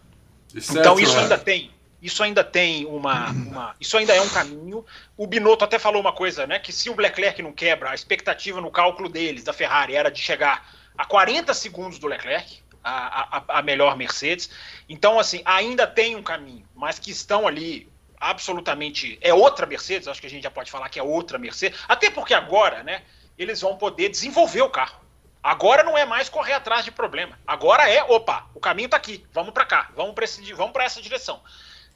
então 0.70 0.98
isso 0.98 1.14
né? 1.16 1.22
ainda 1.22 1.38
tem, 1.38 1.70
isso 2.02 2.22
ainda 2.22 2.42
tem 2.44 2.86
uma, 2.86 3.30
uma- 3.30 3.76
isso 3.80 3.96
ainda 3.96 4.14
é 4.14 4.20
um 4.20 4.28
caminho. 4.28 4.84
O 5.16 5.26
Binotto 5.26 5.64
até 5.64 5.78
falou 5.78 6.00
uma 6.00 6.12
coisa, 6.12 6.46
né, 6.46 6.58
que 6.58 6.72
se 6.72 6.88
o 6.90 6.96
Leclerc 6.98 7.42
não 7.42 7.52
quebra, 7.52 7.90
a 7.90 7.94
expectativa 7.94 8.61
no 8.61 8.70
cálculo 8.70 9.08
deles 9.08 9.44
da 9.44 9.52
Ferrari 9.52 9.94
era 9.94 10.11
de 10.11 10.20
chegar 10.20 10.70
a 10.96 11.04
40 11.04 11.54
segundos 11.54 11.98
do 11.98 12.06
Leclerc, 12.06 12.62
a, 12.83 13.39
a- 13.39 13.59
a 13.59 13.62
melhor 13.62 13.97
Mercedes. 13.97 14.51
Então 14.89 15.18
assim, 15.18 15.43
ainda 15.45 15.87
tem 15.87 16.16
um 16.16 16.22
caminho, 16.22 16.66
mas 16.74 16.99
que 16.99 17.11
estão 17.11 17.47
ali 17.47 17.91
absolutamente 18.18 19.18
é 19.20 19.33
outra 19.33 19.66
Mercedes, 19.66 20.07
acho 20.09 20.20
que 20.20 20.26
a 20.26 20.31
gente 20.31 20.43
já 20.43 20.51
pode 20.51 20.70
falar 20.70 20.89
que 20.89 20.99
é 20.99 21.03
outra 21.03 21.39
Mercedes, 21.39 21.78
até 21.89 22.11
porque 22.11 22.35
agora, 22.35 22.83
né, 22.83 23.03
eles 23.39 23.61
vão 23.61 23.76
poder 23.76 24.09
desenvolver 24.11 24.62
o 24.62 24.68
carro. 24.70 25.01
Agora 25.43 25.83
não 25.83 25.97
é 25.97 26.05
mais 26.05 26.28
correr 26.28 26.53
atrás 26.53 26.85
de 26.85 26.91
problema. 26.91 27.39
Agora 27.47 27.89
é, 27.89 28.03
opa, 28.05 28.47
o 28.55 28.61
caminho 28.61 28.87
está 28.87 28.99
aqui, 28.99 29.24
vamos 29.33 29.53
para 29.55 29.64
cá, 29.64 29.91
vamos 29.97 30.14
para 30.14 30.26
vamos 30.55 30.72
para 30.72 30.85
essa 30.85 31.01
direção. 31.01 31.43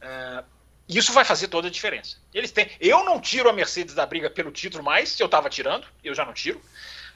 É, 0.00 0.42
isso 0.88 1.12
vai 1.12 1.24
fazer 1.26 1.48
toda 1.48 1.68
a 1.68 1.70
diferença. 1.70 2.16
Eles 2.32 2.50
têm. 2.50 2.70
Eu 2.80 3.04
não 3.04 3.20
tiro 3.20 3.48
a 3.50 3.52
Mercedes 3.52 3.94
da 3.94 4.06
briga 4.06 4.30
pelo 4.30 4.50
título 4.50 4.82
mais, 4.82 5.10
se 5.10 5.22
eu 5.22 5.26
estava 5.26 5.50
tirando, 5.50 5.86
eu 6.02 6.14
já 6.14 6.24
não 6.24 6.32
tiro. 6.32 6.60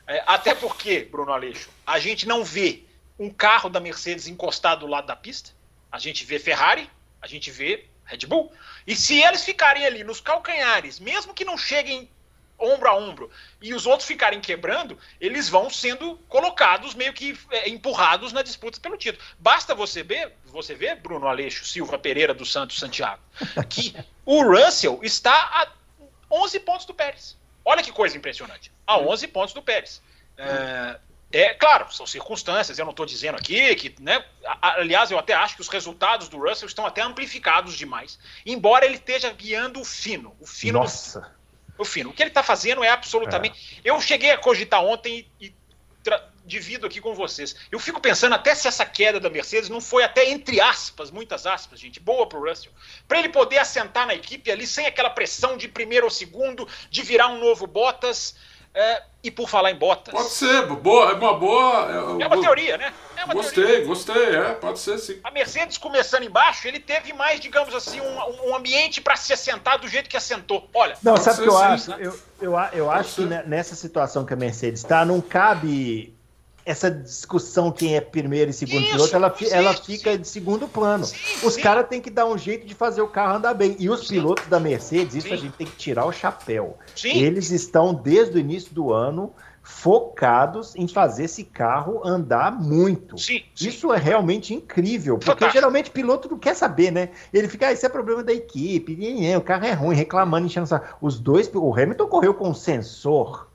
É, 0.06 0.22
até 0.26 0.54
porque, 0.54 1.00
Bruno 1.10 1.32
Aleixo, 1.32 1.70
a 1.86 1.98
gente 1.98 2.26
não 2.28 2.44
vê 2.44 2.82
um 3.18 3.30
carro 3.30 3.68
da 3.68 3.80
Mercedes 3.80 4.28
encostado 4.28 4.80
do 4.80 4.86
lado 4.86 5.06
da 5.06 5.16
pista. 5.16 5.50
A 5.90 5.98
gente 5.98 6.24
vê 6.24 6.38
Ferrari, 6.38 6.88
a 7.20 7.26
gente 7.26 7.50
vê 7.50 7.86
Red 8.04 8.26
Bull. 8.26 8.52
E 8.86 8.94
se 8.94 9.20
eles 9.22 9.44
ficarem 9.44 9.84
ali 9.84 10.04
nos 10.04 10.20
calcanhares, 10.20 11.00
mesmo 11.00 11.34
que 11.34 11.44
não 11.44 11.58
cheguem 11.58 12.08
ombro 12.58 12.88
a 12.88 12.96
ombro, 12.96 13.30
e 13.62 13.72
os 13.72 13.86
outros 13.86 14.08
ficarem 14.08 14.40
quebrando, 14.40 14.98
eles 15.20 15.48
vão 15.48 15.70
sendo 15.70 16.16
colocados, 16.28 16.94
meio 16.94 17.12
que 17.12 17.38
é, 17.50 17.68
empurrados 17.68 18.32
na 18.32 18.42
disputa 18.42 18.80
pelo 18.80 18.96
título. 18.96 19.24
Basta 19.38 19.74
você 19.74 20.02
ver, 20.02 20.34
você 20.44 20.74
ver, 20.74 20.96
Bruno 20.96 21.28
Aleixo, 21.28 21.64
Silva 21.64 21.98
Pereira 21.98 22.34
dos 22.34 22.50
Santos 22.50 22.78
Santiago, 22.78 23.22
que 23.70 23.94
o 24.26 24.42
Russell 24.42 24.98
está 25.02 25.32
a 25.32 25.68
11 26.30 26.60
pontos 26.60 26.86
do 26.86 26.94
Pérez. 26.94 27.36
Olha 27.64 27.82
que 27.82 27.92
coisa 27.92 28.16
impressionante. 28.16 28.72
A 28.86 28.98
11 28.98 29.28
pontos 29.28 29.54
do 29.54 29.62
Pérez. 29.62 30.02
É, 30.36 30.98
é, 31.30 31.52
claro, 31.52 31.92
são 31.92 32.06
circunstâncias, 32.06 32.78
eu 32.78 32.84
não 32.86 32.92
estou 32.92 33.04
dizendo 33.04 33.36
aqui 33.36 33.74
que, 33.74 33.94
né? 34.00 34.24
Aliás, 34.62 35.10
eu 35.10 35.18
até 35.18 35.34
acho 35.34 35.56
que 35.56 35.60
os 35.60 35.68
resultados 35.68 36.28
do 36.28 36.38
Russell 36.38 36.66
estão 36.66 36.86
até 36.86 37.02
amplificados 37.02 37.74
demais. 37.74 38.18
Embora 38.46 38.86
ele 38.86 38.94
esteja 38.96 39.30
guiando 39.30 39.80
o 39.80 39.84
fino. 39.84 40.34
O 40.40 40.46
fino 40.46 40.78
Nossa. 40.80 41.34
o 41.76 41.84
fino. 41.84 42.10
O 42.10 42.12
que 42.14 42.22
ele 42.22 42.30
está 42.30 42.42
fazendo 42.42 42.82
é 42.82 42.88
absolutamente. 42.88 43.80
Eu 43.84 44.00
cheguei 44.00 44.30
a 44.30 44.38
cogitar 44.38 44.82
ontem 44.82 45.28
e, 45.38 45.52
tra- 46.02 46.26
divido 46.46 46.86
aqui 46.86 46.98
com 46.98 47.14
vocês. 47.14 47.54
Eu 47.70 47.78
fico 47.78 48.00
pensando 48.00 48.34
até 48.34 48.54
se 48.54 48.66
essa 48.66 48.86
queda 48.86 49.20
da 49.20 49.28
Mercedes 49.28 49.68
não 49.68 49.82
foi 49.82 50.02
até 50.02 50.30
entre 50.30 50.62
aspas, 50.62 51.10
muitas 51.10 51.44
aspas, 51.44 51.78
gente, 51.78 52.00
boa 52.00 52.26
pro 52.26 52.48
Russell, 52.48 52.72
para 53.06 53.18
ele 53.18 53.28
poder 53.28 53.58
assentar 53.58 54.06
na 54.06 54.14
equipe 54.14 54.50
ali 54.50 54.66
sem 54.66 54.86
aquela 54.86 55.10
pressão 55.10 55.58
de 55.58 55.68
primeiro 55.68 56.06
ou 56.06 56.10
segundo, 56.10 56.66
de 56.88 57.02
virar 57.02 57.28
um 57.28 57.38
novo 57.38 57.66
Bottas. 57.66 58.34
É, 58.78 59.02
e 59.24 59.30
por 59.30 59.48
falar 59.48 59.72
em 59.72 59.74
Bottas, 59.74 60.14
Pode 60.14 60.28
ser, 60.30 60.64
boa, 60.66 61.10
é 61.10 61.14
uma 61.14 61.34
boa. 61.34 62.18
é 62.20 62.26
uma 62.26 62.40
teoria, 62.40 62.78
né? 62.78 62.92
É 63.16 63.24
uma 63.24 63.34
Gostei, 63.34 63.64
teoria. 63.64 63.84
gostei, 63.84 64.36
é, 64.36 64.52
pode 64.54 64.78
ser 64.78 64.96
sim. 64.98 65.18
A 65.24 65.30
Mercedes 65.32 65.76
começando 65.76 66.22
embaixo, 66.22 66.68
ele 66.68 66.78
teve 66.78 67.12
mais, 67.12 67.40
digamos 67.40 67.74
assim, 67.74 68.00
um, 68.00 68.48
um 68.50 68.54
ambiente 68.54 69.00
para 69.00 69.16
se 69.16 69.32
assentar 69.32 69.80
do 69.80 69.88
jeito 69.88 70.08
que 70.08 70.16
assentou. 70.16 70.70
Olha, 70.72 70.96
Não, 71.02 71.16
sabe 71.16 71.40
o 71.40 71.42
que 71.42 71.48
eu 71.48 71.56
ser, 71.56 71.64
acho? 71.64 71.84
sim. 71.84 71.94
Eu, 71.98 72.18
eu, 72.40 72.52
eu 72.72 72.90
acho 72.90 73.16
que 73.16 73.24
nessa 73.48 73.74
situação 73.74 74.24
que 74.24 74.32
a 74.32 74.36
Mercedes 74.36 74.80
está, 74.80 75.04
não 75.04 75.20
cabe 75.20 76.16
essa 76.68 76.90
discussão 76.90 77.72
quem 77.72 77.96
é 77.96 78.00
primeiro 78.00 78.50
e 78.50 78.54
segundo 78.54 78.82
Isso, 78.82 78.92
piloto, 78.92 79.16
ela, 79.16 79.34
existe, 79.34 79.54
ela 79.54 79.72
fica 79.72 80.18
de 80.18 80.28
segundo 80.28 80.68
plano. 80.68 81.06
Sim, 81.06 81.16
Os 81.46 81.56
caras 81.56 81.88
têm 81.88 81.98
que 81.98 82.10
dar 82.10 82.26
um 82.26 82.36
jeito 82.36 82.66
de 82.66 82.74
fazer 82.74 83.00
o 83.00 83.08
carro 83.08 83.36
andar 83.38 83.54
bem. 83.54 83.74
E 83.78 83.88
os 83.88 84.06
Sim. 84.06 84.16
pilotos 84.16 84.46
da 84.48 84.60
Mercedes, 84.60 85.14
isso 85.14 85.28
Sim. 85.28 85.32
a 85.34 85.36
gente 85.38 85.52
tem 85.52 85.66
que 85.66 85.76
tirar 85.76 86.04
o 86.04 86.12
chapéu. 86.12 86.76
Eles 87.02 87.50
estão, 87.50 87.94
desde 87.94 88.36
o 88.36 88.38
início 88.38 88.74
do 88.74 88.92
ano, 88.92 89.32
focados 89.62 90.76
em 90.76 90.86
fazer 90.86 91.24
esse 91.24 91.42
carro 91.42 92.02
andar 92.04 92.52
muito. 92.52 93.16
sim, 93.16 93.42
sim. 93.54 93.68
Isso 93.68 93.90
é 93.90 93.98
realmente 93.98 94.52
incrível, 94.52 95.14
porque 95.16 95.30
Fantástico. 95.30 95.52
geralmente 95.54 95.90
piloto 95.90 96.28
não 96.28 96.38
quer 96.38 96.54
saber, 96.54 96.90
né? 96.90 97.08
Ele 97.32 97.48
fica, 97.48 97.68
ah, 97.68 97.72
isso 97.72 97.86
é 97.86 97.88
problema 97.88 98.22
da 98.22 98.32
equipe, 98.32 98.98
o 99.36 99.40
carro 99.40 99.64
é 99.64 99.72
ruim, 99.72 99.96
reclamando, 99.96 100.46
enchendo. 100.46 100.68
Os 101.00 101.18
dois, 101.18 101.50
o 101.54 101.72
Hamilton 101.72 102.06
correu 102.08 102.34
com 102.34 102.50
um 102.50 102.54
sensor 102.54 103.48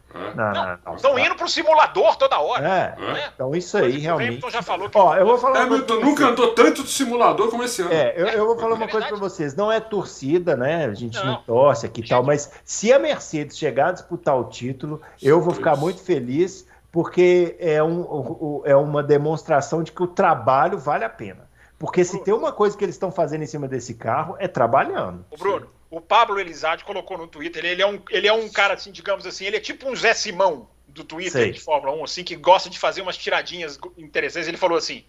Estão 0.96 1.18
indo 1.18 1.36
pro 1.36 1.48
simulador 1.48 2.16
toda 2.16 2.40
hora. 2.40 2.64
É, 2.68 2.96
né? 3.02 3.30
então 3.34 3.56
isso 3.56 3.78
Coisa 3.78 3.88
aí 3.94 3.98
O 3.98 4.02
realmente. 4.02 4.28
Hamilton 4.30 4.50
já 4.50 4.62
falou 4.62 4.90
que 4.90 4.98
Ó, 4.98 5.16
eu 5.16 5.26
vou 5.26 5.38
falar 5.38 5.60
uma 5.62 5.68
coisa 5.68 5.84
Hamilton 5.86 6.06
nunca 6.06 6.26
andou 6.28 6.54
tanto 6.54 6.84
de 6.84 6.90
simulador 6.90 7.50
como 7.50 7.64
esse 7.64 7.82
ano. 7.82 7.92
É, 7.94 8.14
eu, 8.16 8.28
eu 8.28 8.46
vou 8.46 8.58
falar 8.58 8.76
uma 8.76 8.86
É 8.86 8.88
coisa 8.88 9.08
pra 9.08 9.16
verdade. 9.18 9.22
vocês. 9.22 9.56
Não 9.56 9.72
é 9.72 9.80
torcida, 9.80 10.56
né? 10.56 10.86
A 10.86 10.94
gente 10.94 11.18
não, 11.18 11.26
Não. 11.34 11.44
torce 11.44 11.86
aqui 11.86 12.02
e 12.02 12.08
tal, 12.08 12.24
mas 12.24 12.52
se 12.64 12.92
a 12.94 13.00
Mercedes 13.00 13.58
chegar 13.58 13.90
a 13.90 13.92
disputar 13.94 14.38
o 14.38 14.46
título, 14.46 15.02
eu 15.22 15.42
vou 15.42 15.54
ficar 15.54 15.76
muito 15.76 16.02
feliz, 16.02 16.68
porque 16.92 17.56
é, 17.60 17.82
um, 17.84 18.02
o- 18.02 18.38
o- 18.60 18.64
é 18.66 18.76
uma 18.76 19.02
demonstração 19.02 19.82
de 19.84 19.92
que 19.92 20.04
o 20.04 20.08
trabalho 20.08 20.78
vale 20.78 21.04
a 21.04 21.10
pena. 21.10 21.52
Porque 21.80 22.04
se 22.06 22.24
tem 22.24 22.34
uma 22.34 22.52
coisa 22.54 22.78
que 22.78 22.86
eles 22.86 22.96
estão 22.96 23.12
fazendo 23.12 23.42
em 23.44 23.48
cima 23.48 23.68
desse 23.68 23.96
carro, 23.96 24.36
é 24.40 24.48
trabalhando. 24.48 25.26
O 25.32 25.38
Bruno, 25.38 25.68
o 25.94 26.02
Pablo 26.02 26.40
Elizade 26.40 26.84
colocou 26.84 27.20
no 27.20 27.28
Twitter, 27.28 27.64
ele, 27.64 27.74
ele 27.74 27.82
é 27.84 27.88
um, 27.88 28.02
ele 28.10 28.28
é 28.28 28.34
um 28.34 28.50
cara, 28.50 28.74
assim, 28.74 28.92
digamos 28.92 29.28
assim, 29.28 29.46
ele 29.46 29.58
é 29.58 29.60
tipo 29.60 29.88
um 29.88 29.96
Zé 29.96 30.12
Simão 30.16 30.68
do 30.88 31.04
Twitter 31.04 31.32
Sei. 31.32 31.52
de 31.52 31.60
Fórmula 31.60 31.96
1, 31.96 32.04
assim, 32.04 32.24
que 32.24 32.36
gosta 32.36 32.68
de 32.68 32.80
fazer 32.80 33.02
umas 33.02 33.16
tiradinhas 33.16 33.78
interessantes. 33.96 34.48
Ele 34.48 34.58
falou 34.58 34.76
assim: 34.76 35.06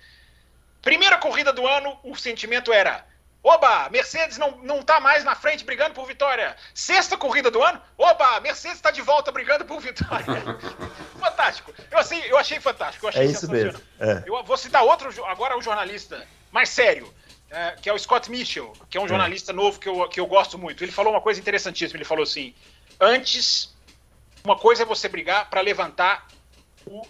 primeira 0.83 1.17
corrida 1.17 1.55
do 1.55 1.67
ano, 1.67 1.99
o 2.05 2.15
sentimento 2.15 2.71
era. 2.71 3.03
Oba, 3.43 3.89
Mercedes 3.91 4.37
não, 4.37 4.59
não 4.63 4.83
tá 4.83 5.01
mais 5.01 5.25
na 5.25 5.35
frente 5.35 5.65
brigando 5.65 5.95
por 5.95 6.07
vitória. 6.07 6.55
Sexta 6.75 7.17
corrida 7.17 7.51
do 7.51 7.63
ano, 7.63 7.81
oba, 7.97 8.39
Mercedes 8.41 8.77
está 8.77 8.91
de 8.91 9.01
volta 9.01 9.33
brigando 9.33 9.65
por 9.65 9.81
vitória. 9.81 10.27
fantástico. 11.19 11.73
Eu, 11.91 11.99
assim, 11.99 12.21
eu 12.27 12.37
achei 12.37 12.61
fantástico. 12.61 13.07
Eu 13.07 13.09
achei 13.09 13.23
É 13.23 13.25
isso 13.25 13.51
mesmo. 13.51 13.81
É. 13.99 14.23
Eu 14.27 14.45
vou 14.45 14.57
citar 14.59 14.83
outro, 14.83 15.11
agora 15.25 15.57
um 15.57 15.63
jornalista 15.63 16.27
mais 16.53 16.69
sério, 16.69 17.13
é, 17.55 17.77
que 17.81 17.89
é 17.89 17.93
o 17.93 17.99
Scott 17.99 18.29
Mitchell, 18.31 18.73
que 18.91 18.99
é 18.99 19.01
um 19.01 19.07
jornalista 19.07 19.53
novo 19.53 19.79
que 19.79 19.89
eu, 19.89 20.09
que 20.09 20.19
eu 20.19 20.27
gosto 20.27 20.59
muito. 20.59 20.83
Ele 20.83 20.91
falou 20.91 21.13
uma 21.13 21.21
coisa 21.21 21.39
interessantíssima. 21.39 21.97
Ele 21.97 22.05
falou 22.05 22.25
assim: 22.25 22.53
antes, 23.01 23.73
uma 24.43 24.57
coisa 24.57 24.83
é 24.83 24.87
você 24.87 25.09
brigar 25.09 25.49
para 25.49 25.61
levantar 25.61 26.27
o, 26.85 27.07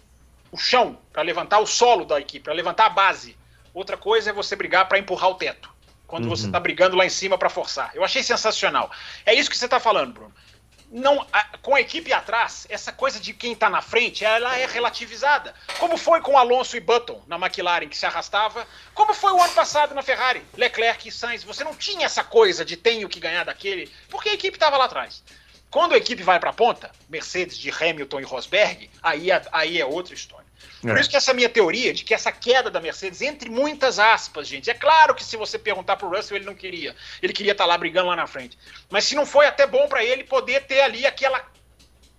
o 0.52 0.58
chão, 0.58 0.98
para 1.10 1.22
levantar 1.22 1.60
o 1.60 1.66
solo 1.66 2.04
da 2.04 2.20
equipe, 2.20 2.44
para 2.44 2.52
levantar 2.52 2.86
a 2.86 2.90
base. 2.90 3.36
Outra 3.72 3.96
coisa 3.96 4.30
é 4.30 4.32
você 4.32 4.54
brigar 4.54 4.86
para 4.86 4.98
empurrar 4.98 5.30
o 5.30 5.34
teto. 5.34 5.72
Quando 6.06 6.28
você 6.28 6.46
está 6.46 6.60
brigando 6.60 6.94
lá 6.94 7.06
em 7.06 7.10
cima 7.10 7.36
para 7.38 7.48
forçar. 7.48 7.90
Eu 7.94 8.04
achei 8.04 8.22
sensacional. 8.22 8.90
É 9.24 9.34
isso 9.34 9.50
que 9.50 9.56
você 9.56 9.64
está 9.64 9.80
falando, 9.80 10.12
Bruno 10.12 10.33
não, 10.96 11.26
com 11.60 11.74
a 11.74 11.80
equipe 11.80 12.12
atrás, 12.12 12.68
essa 12.70 12.92
coisa 12.92 13.18
de 13.18 13.34
quem 13.34 13.52
está 13.52 13.68
na 13.68 13.82
frente, 13.82 14.24
ela 14.24 14.56
é 14.56 14.64
relativizada. 14.64 15.52
Como 15.80 15.96
foi 15.96 16.20
com 16.20 16.38
Alonso 16.38 16.76
e 16.76 16.80
Button 16.80 17.20
na 17.26 17.34
McLaren, 17.36 17.88
que 17.88 17.96
se 17.98 18.06
arrastava. 18.06 18.64
Como 18.94 19.12
foi 19.12 19.32
o 19.32 19.42
ano 19.42 19.52
passado 19.54 19.92
na 19.92 20.02
Ferrari, 20.02 20.40
Leclerc 20.56 21.08
e 21.08 21.10
Sainz. 21.10 21.42
Você 21.42 21.64
não 21.64 21.74
tinha 21.74 22.06
essa 22.06 22.22
coisa 22.22 22.64
de 22.64 22.76
tenho 22.76 23.08
que 23.08 23.18
ganhar 23.18 23.42
daquele, 23.42 23.92
porque 24.08 24.28
a 24.28 24.34
equipe 24.34 24.56
estava 24.56 24.76
lá 24.76 24.84
atrás. 24.84 25.24
Quando 25.68 25.94
a 25.94 25.96
equipe 25.96 26.22
vai 26.22 26.38
para 26.38 26.50
a 26.50 26.52
ponta, 26.52 26.92
Mercedes 27.08 27.58
de 27.58 27.70
Hamilton 27.70 28.20
e 28.20 28.22
Rosberg, 28.22 28.88
aí, 29.02 29.32
é- 29.32 29.42
aí 29.50 29.80
é 29.80 29.84
outra 29.84 30.14
história. 30.14 30.46
Por 30.80 30.96
É. 30.96 31.00
isso 31.00 31.08
que 31.10 31.16
essa 31.16 31.32
minha 31.34 31.48
teoria 31.48 31.92
de 31.94 32.04
que 32.04 32.12
essa 32.14 32.30
queda 32.30 32.70
da 32.70 32.80
Mercedes, 32.80 33.20
entre 33.22 33.48
muitas 33.50 33.98
aspas, 33.98 34.46
gente, 34.46 34.70
é 34.70 34.74
claro 34.74 35.14
que 35.14 35.24
se 35.24 35.36
você 35.36 35.58
perguntar 35.58 35.96
pro 35.96 36.08
Russell, 36.08 36.36
ele 36.36 36.44
não 36.46 36.54
queria. 36.54 36.94
Ele 37.22 37.32
queria 37.32 37.52
estar 37.52 37.66
lá 37.66 37.76
brigando 37.78 38.08
lá 38.08 38.16
na 38.16 38.26
frente. 38.26 38.58
Mas 38.90 39.04
se 39.04 39.14
não 39.14 39.24
foi 39.26 39.46
até 39.46 39.66
bom 39.66 39.88
para 39.88 40.04
ele 40.04 40.24
poder 40.24 40.64
ter 40.66 40.80
ali 40.82 41.06
aquela 41.06 41.44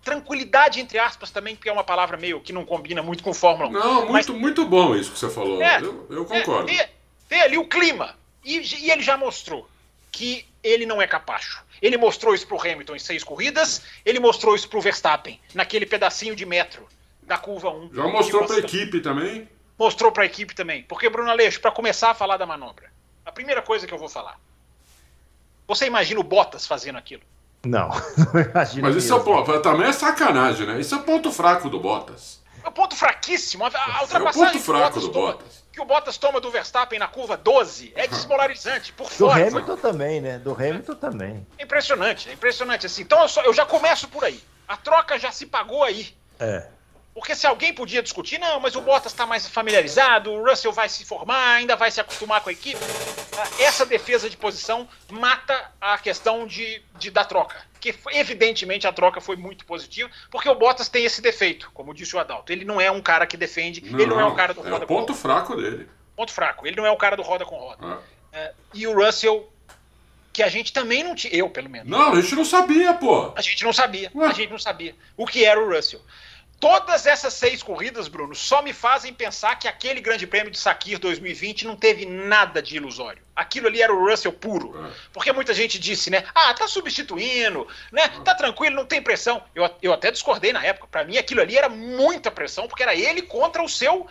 tranquilidade, 0.04 0.80
entre 0.80 1.00
aspas, 1.00 1.32
também, 1.32 1.56
porque 1.56 1.70
é 1.70 1.74
uma 1.74 1.84
palavra 1.84 2.16
meio 2.18 2.40
que 2.40 2.54
não 2.54 2.64
combina 2.66 3.02
muito 3.02 3.24
com 3.24 3.34
Fórmula 3.34 3.70
1. 3.70 3.74
Não, 3.74 3.94
muito, 4.02 4.12
Mas- 4.12 4.28
muito 4.30 4.66
bom 4.66 4.96
isso 4.96 5.12
que 5.12 5.18
você 5.20 5.30
falou. 5.30 5.62
É, 5.62 5.80
eu, 5.82 6.08
eu 6.10 6.26
concordo. 6.26 6.70
É, 6.70 6.76
vê, 6.76 6.90
vê 7.30 7.42
ali 7.42 7.58
o 7.58 7.68
clima. 7.68 8.16
E, 8.44 8.60
e 8.86 8.92
ele 8.92 9.02
já 9.02 9.18
mostrou 9.18 9.68
que 10.12 10.46
ele 10.64 10.86
não 10.86 11.02
é 11.02 11.08
capacho. 11.08 11.64
Ele 11.82 11.98
mostrou 11.98 12.34
isso 12.36 12.48
pro 12.48 12.60
Hamilton 12.62 12.96
em 12.96 13.00
seis 13.00 13.24
corridas, 13.24 13.82
ele 14.06 14.20
mostrou 14.20 14.56
isso 14.56 14.70
pro 14.70 14.80
Verstappen, 14.80 15.40
naquele 15.54 15.86
pedacinho 15.86 16.36
de 16.36 16.46
metro 16.46 16.88
da 17.26 17.38
curva 17.38 17.70
1. 17.70 17.92
Já 17.94 18.04
mostrou 18.08 18.46
pra 18.46 18.56
você- 18.56 18.62
equipe 18.62 19.00
também. 19.02 19.50
Mostrou 19.78 20.12
pra 20.12 20.26
equipe 20.26 20.56
também. 20.56 20.84
Porque, 20.84 21.10
Bruno 21.10 21.30
Aleixo, 21.30 21.60
para 21.60 21.72
começar 21.72 22.12
a 22.12 22.14
falar 22.14 22.38
da 22.38 22.46
manobra, 22.46 22.90
a 23.26 23.32
primeira 23.32 23.62
coisa 23.62 23.86
que 23.86 23.94
eu 23.94 23.98
vou 23.98 24.08
falar. 24.10 24.40
Você 25.68 25.86
imagina 25.88 26.20
o 26.20 26.24
Bottas 26.24 26.66
fazendo 26.68 26.98
aquilo? 26.98 27.24
Não, 27.66 27.90
não 28.34 28.40
imagino. 28.42 28.84
Mas 28.88 28.96
isso 28.96 29.14
é, 29.14 29.18
mesmo. 29.18 29.44
pô, 29.46 29.60
também 29.60 29.88
é 29.88 29.92
sacanagem, 29.92 30.68
né? 30.68 30.80
Isso 30.80 30.94
é 30.96 31.00
ponto 31.00 31.32
fraco 31.32 31.70
do 31.70 31.80
Bottas. 31.80 32.44
É 32.64 32.70
um 32.70 32.72
ponto 32.72 32.96
fraquíssimo. 32.96 33.66
A, 33.66 33.70
a 33.70 33.72
É 33.72 33.98
o 33.98 34.02
ultrapassagem 34.04 34.54
ponto 34.54 34.64
fraco 34.64 34.94
que 34.94 34.98
o 35.00 35.02
do 35.02 35.10
toma- 35.12 35.32
Bottas. 35.34 35.64
que 35.74 35.82
o 35.82 35.86
Bottas 35.86 36.18
toma 36.18 36.40
do 36.40 36.52
Verstappen 36.52 37.00
na 37.00 37.08
curva 37.08 37.36
12 37.36 37.92
é 37.96 38.08
desmoralizante. 38.08 38.94
Por 38.94 39.08
Do 39.10 39.14
fora. 39.30 39.48
Hamilton 39.48 39.78
também, 39.78 40.22
né? 40.22 40.38
Do 40.40 40.54
Hamilton 40.54 40.96
também. 40.96 41.46
É 41.58 41.64
impressionante, 41.64 42.30
é 42.30 42.34
impressionante 42.34 42.86
assim. 42.86 43.02
Então 43.02 43.22
eu, 43.22 43.28
só- 43.28 43.42
eu 43.44 43.54
já 43.54 43.66
começo 43.66 44.08
por 44.08 44.24
aí. 44.24 44.40
A 44.68 44.78
troca 44.78 45.18
já 45.20 45.32
se 45.32 45.46
pagou 45.48 45.84
aí. 45.84 46.16
É. 46.40 46.68
Porque 47.16 47.34
se 47.34 47.48
alguém 47.48 47.74
podia 47.74 48.04
discutir, 48.04 48.38
não, 48.38 48.60
mas 48.60 48.76
o 48.76 48.82
Bottas 48.82 49.14
está 49.14 49.26
mais 49.26 49.48
familiarizado, 49.48 50.34
o 50.34 50.46
Russell 50.48 50.74
vai 50.74 50.90
se 50.90 51.06
formar, 51.06 51.54
ainda 51.54 51.74
vai 51.78 51.90
se 51.90 52.02
acostumar 52.02 52.42
com 52.42 52.50
a 52.50 52.52
equipe. 52.52 52.78
Ah, 53.38 53.64
Essa 53.64 53.86
defesa 53.86 54.30
de 54.30 54.36
posição 54.36 54.86
mata 55.10 55.72
a 55.80 55.98
questão 55.98 56.46
de, 56.46 56.82
de 57.00 57.10
da 57.10 57.24
troca. 57.24 57.56
Que 57.80 57.96
evidentemente 58.12 58.86
a 58.86 58.92
troca 58.92 59.22
foi 59.22 59.38
muito 59.38 59.66
positiva, 59.66 60.12
porque 60.30 60.50
o 60.50 60.56
Bottas 60.56 60.90
tem 60.90 61.06
esse 61.06 61.22
defeito, 61.22 61.72
como 61.74 61.94
disse 61.94 62.14
o 62.18 62.20
Adalto. 62.20 62.52
Ele 62.52 62.66
não 62.66 62.82
é 62.82 62.92
um 62.92 63.02
cara 63.02 63.26
que 63.26 63.38
defende, 63.38 63.82
ele 63.86 64.08
não 64.08 64.20
é 64.20 64.26
um 64.26 64.36
cara 64.36 64.54
do 64.54 64.60
é 64.60 64.70
roda 64.70 64.84
o 64.84 64.88
com 64.88 64.94
ponto 64.96 65.14
roda. 65.14 65.22
fraco 65.22 65.56
dele. 65.56 65.88
Ponto 66.18 66.34
fraco. 66.34 66.68
Ele 66.68 66.76
não 66.76 66.86
é 66.86 66.92
um 66.92 66.98
cara 66.98 67.16
do 67.16 67.24
roda 67.24 67.46
com 67.46 67.56
roda. 67.56 68.02
É. 68.34 68.38
É, 68.38 68.54
e 68.74 68.86
o 68.86 68.94
Russell, 68.94 69.50
que 70.34 70.44
a 70.44 70.50
gente 70.50 70.74
também 70.74 71.02
não 71.02 71.16
tinha, 71.16 71.34
eu 71.34 71.50
pelo 71.50 71.70
menos. 71.70 71.88
Não, 71.90 72.12
a 72.12 72.22
gente 72.22 72.36
não 72.36 72.44
sabia, 72.44 72.94
pô. 72.94 73.32
A 73.38 73.42
gente 73.42 73.64
não 73.64 73.72
sabia. 73.72 74.12
Ué. 74.14 74.28
A 74.28 74.34
gente 74.34 74.50
não 74.50 74.60
sabia 74.60 74.94
o 75.16 75.26
que 75.26 75.46
era 75.46 75.58
o 75.58 75.74
Russell. 75.74 76.02
Todas 76.60 77.06
essas 77.06 77.34
seis 77.34 77.62
corridas, 77.62 78.08
Bruno, 78.08 78.34
só 78.34 78.62
me 78.62 78.74
fazem 78.74 79.14
pensar 79.14 79.58
que 79.58 79.68
aquele 79.68 80.00
Grande 80.00 80.26
Prêmio 80.26 80.52
de 80.52 80.58
Sakir 80.58 80.98
2020 80.98 81.66
não 81.66 81.76
teve 81.76 82.06
nada 82.06 82.62
de 82.62 82.78
ilusório. 82.78 83.22
Aquilo 83.36 83.68
ali 83.68 83.82
era 83.82 83.94
o 83.94 84.10
Russell 84.10 84.32
puro. 84.32 84.74
É. 84.88 84.92
Porque 85.12 85.32
muita 85.34 85.54
gente 85.54 85.78
disse, 85.78 86.10
né? 86.10 86.24
Ah, 86.34 86.54
tá 86.54 86.68
substituindo, 86.68 87.68
né? 87.92 88.08
Tá 88.24 88.34
tranquilo, 88.34 88.76
não 88.76 88.86
tem 88.86 89.02
pressão. 89.02 89.44
Eu, 89.54 89.70
eu 89.82 89.94
até 89.94 90.10
discordei 90.10 90.54
na 90.54 90.64
época. 90.66 90.88
Pra 90.88 91.04
mim, 91.04 91.18
aquilo 91.18 91.42
ali 91.42 91.58
era 91.58 91.68
muita 91.68 92.32
pressão, 92.32 92.68
porque 92.68 92.84
era 92.84 92.96
ele 92.96 93.22
contra 93.22 93.62
o 93.62 93.70
seu. 93.70 94.08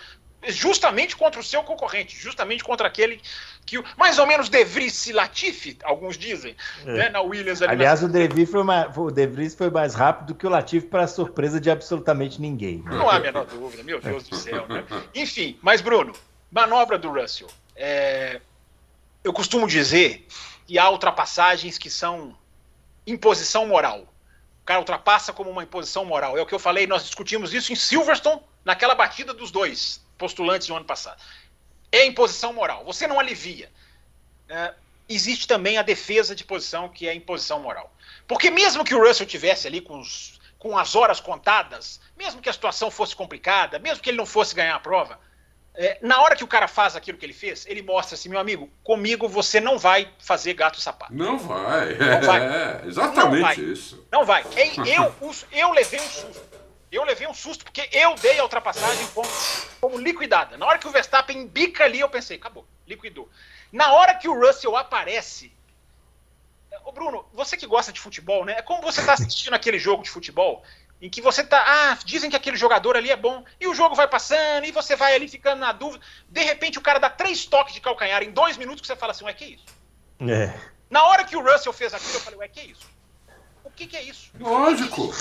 Justamente 0.49 1.17
contra 1.17 1.41
o 1.41 1.45
seu 1.45 1.63
concorrente, 1.63 2.17
justamente 2.17 2.63
contra 2.65 2.87
aquele 2.87 3.21
que 3.65 3.79
o- 3.79 3.85
mais 3.97 4.19
ou 4.19 4.27
menos 4.27 4.49
De 4.49 4.65
Vries 4.65 5.07
e 5.07 5.13
Latifi, 5.13 5.79
alguns 5.85 6.19
dizem, 6.19 6.55
É. 6.85 6.93
né, 6.93 7.09
na 7.09 7.21
Williams 7.21 7.63
ali 7.63 7.69
na 7.69 7.73
Aliás, 7.75 8.03
o 8.03 8.09
De 8.09 8.29
Vries 8.29 8.51
foi 8.51 8.63
mais, 8.63 8.97
o 8.97 9.11
De 9.11 9.27
Vries 9.27 9.55
foi 9.55 9.71
mais 9.71 9.95
rápido 9.95 10.35
que 10.35 10.47
o 10.47 10.51
Latifi 10.51 10.87
para 10.87 11.07
surpresa 11.07 11.61
de 11.61 11.71
absolutamente 11.71 12.41
ninguém. 12.41 12.79
né? 12.85 12.91
Não 12.97 13.09
há 13.09 13.17
a 13.17 13.21
menor 13.21 13.47
dúvida, 13.47 13.83
meu 13.83 14.01
Deus 14.01 14.29
do 14.29 14.37
céu. 14.37 14.67
Né? 14.69 14.85
Enfim, 15.15 15.59
mas 15.63 15.81
Bruno, 15.81 16.13
manobra 16.51 16.99
do 16.99 17.11
Russell. 17.11 17.49
É, 17.75 18.41
eu 19.23 19.33
costumo 19.33 19.67
dizer 19.67 20.27
que 20.67 20.79
há 20.79 20.89
ultrapassagens 20.91 21.79
que 21.79 21.89
são 21.91 22.37
imposição 23.07 23.67
moral. 23.67 24.01
O 24.63 24.65
cara 24.67 24.79
ultrapassa 24.81 25.33
como 25.33 25.51
uma 25.51 25.63
imposição 25.63 26.05
moral. 26.05 26.39
É 26.39 26.43
o 26.43 26.47
que 26.47 26.55
eu 26.55 26.59
falei, 26.59 26.87
nós 26.87 27.05
discutimos 27.05 27.53
isso 27.53 27.73
em 27.73 27.77
Silverstone, 27.77 28.41
naquela 28.65 28.95
batida 28.95 29.35
dos 29.35 29.51
dois 29.51 30.04
postulantes 30.19 30.69
no 30.69 30.77
ano 30.77 30.85
passado. 30.85 31.21
É 31.91 32.05
imposição 32.07 32.53
moral. 32.53 32.85
Você 32.85 33.07
não 33.07 33.21
alivia. 33.21 33.71
É, 34.49 34.75
existe 35.09 35.47
também 35.47 35.79
a 35.79 35.83
defesa 35.83 36.35
de 36.35 36.45
posição, 36.45 36.89
que 36.89 37.09
é 37.09 37.15
imposição 37.15 37.61
moral. 37.61 37.93
Porque 38.27 38.51
mesmo 38.51 38.85
que 38.85 38.95
o 38.95 39.07
Russell 39.07 39.27
tivesse 39.27 39.67
ali 39.67 39.81
com, 39.81 39.99
os- 40.01 40.41
com 40.59 40.77
as 40.79 40.95
horas 40.97 41.21
contadas, 41.21 42.01
mesmo 42.17 42.41
que 42.41 42.49
a 42.49 42.53
situação 42.53 42.91
fosse 42.91 43.15
complicada, 43.15 43.79
mesmo 43.79 44.03
que 44.03 44.11
ele 44.11 44.17
não 44.19 44.27
fosse 44.27 44.55
ganhar 44.55 44.75
a 44.75 44.81
prova, 44.81 45.19
é, 45.77 45.99
na 46.01 46.21
hora 46.23 46.37
que 46.37 46.45
o 46.45 46.47
cara 46.47 46.69
faz 46.69 46.95
aquilo 46.95 47.19
que 47.19 47.27
ele 47.27 47.33
fez, 47.33 47.67
ele 47.67 47.83
mostra 47.83 48.15
assim, 48.15 48.29
meu 48.29 48.39
amigo, 48.39 48.71
comigo 48.85 49.29
você 49.29 49.61
não 49.61 49.77
vai 49.79 50.09
fazer 50.21 50.55
gato 50.55 50.79
e 50.79 50.83
sapato. 50.83 51.13
Não 51.13 51.37
vai. 51.39 51.95
Não 51.97 52.21
vai. 52.23 52.41
É, 52.47 52.79
Não 52.83 52.89
exatamente 52.89 53.41
vai. 53.43 53.57
isso. 53.57 54.07
Não 54.11 54.25
vai. 54.25 54.45
Eu, 54.87 55.15
eu 55.51 55.73
levei 55.73 56.01
um 56.01 56.09
susto. 56.09 56.64
Eu 56.95 57.03
levei 57.05 57.27
um 57.27 57.35
susto 57.35 57.65
porque 57.65 57.89
eu 57.91 58.15
dei 58.15 58.39
a 58.39 58.45
ultrapassagem 58.45 59.07
como, 59.09 59.29
como 59.81 59.99
liquidada. 59.99 60.57
Na 60.57 60.65
hora 60.65 60.79
que 60.79 60.87
o 60.87 60.91
Verstappen 60.91 61.47
bica 61.47 61.85
ali, 61.85 61.99
eu 61.99 62.09
pensei, 62.09 62.37
acabou, 62.37 62.65
liquidou. 62.87 63.29
Na 63.73 63.93
hora 63.93 64.15
que 64.15 64.29
o 64.29 64.39
Russell 64.39 64.77
aparece. 64.77 65.53
Ô 66.85 66.93
Bruno, 66.93 67.27
você 67.33 67.57
que 67.57 67.67
gosta 67.67 67.93
de 67.93 68.01
futebol, 68.01 68.45
né? 68.45 68.55
É 68.59 68.63
como 68.63 68.81
você 68.81 69.05
tá 69.05 69.15
assistindo 69.15 69.55
aquele 69.55 69.79
jogo 69.79 70.05
de 70.05 70.11
futebol 70.11 70.63
em 71.03 71.11
que 71.11 71.21
você 71.21 71.43
tá. 71.45 71.65
Ah, 71.67 71.99
dizem 72.05 72.31
que 72.31 72.37
aquele 72.37 72.57
jogador 72.57 72.97
ali 72.97 73.11
é 73.11 73.17
bom. 73.17 73.45
E 73.59 73.67
o 73.67 73.75
jogo 73.75 73.97
vai 73.97 74.07
passando, 74.07 74.65
e 74.65 74.71
você 74.71 74.95
vai 74.95 75.15
ali 75.15 75.27
ficando 75.27 75.59
na 75.59 75.73
dúvida. 75.73 76.05
De 76.29 76.43
repente 76.45 76.79
o 76.79 76.83
cara 76.83 77.01
dá 77.01 77.11
três 77.11 77.45
toques 77.45 77.75
de 77.75 77.81
calcanhar 77.81 78.23
em 78.23 78.31
dois 78.31 78.57
minutos 78.57 78.81
que 78.81 78.87
você 78.87 78.95
fala 78.95 79.11
assim, 79.11 79.25
ué, 79.25 79.33
que 79.33 79.45
isso? 79.47 79.65
É. 80.21 80.55
Na 80.89 81.03
hora 81.05 81.25
que 81.25 81.37
o 81.37 81.43
Russell 81.43 81.73
fez 81.73 81.93
aquilo, 81.93 82.15
eu 82.15 82.21
falei, 82.21 82.39
ué, 82.39 82.49
que 82.49 82.61
isso? 82.61 82.94
O 83.65 83.71
que, 83.71 83.87
que 83.87 83.97
é 83.97 84.03
isso? 84.03 84.31
Lógico. 84.39 85.03
O 85.07 85.13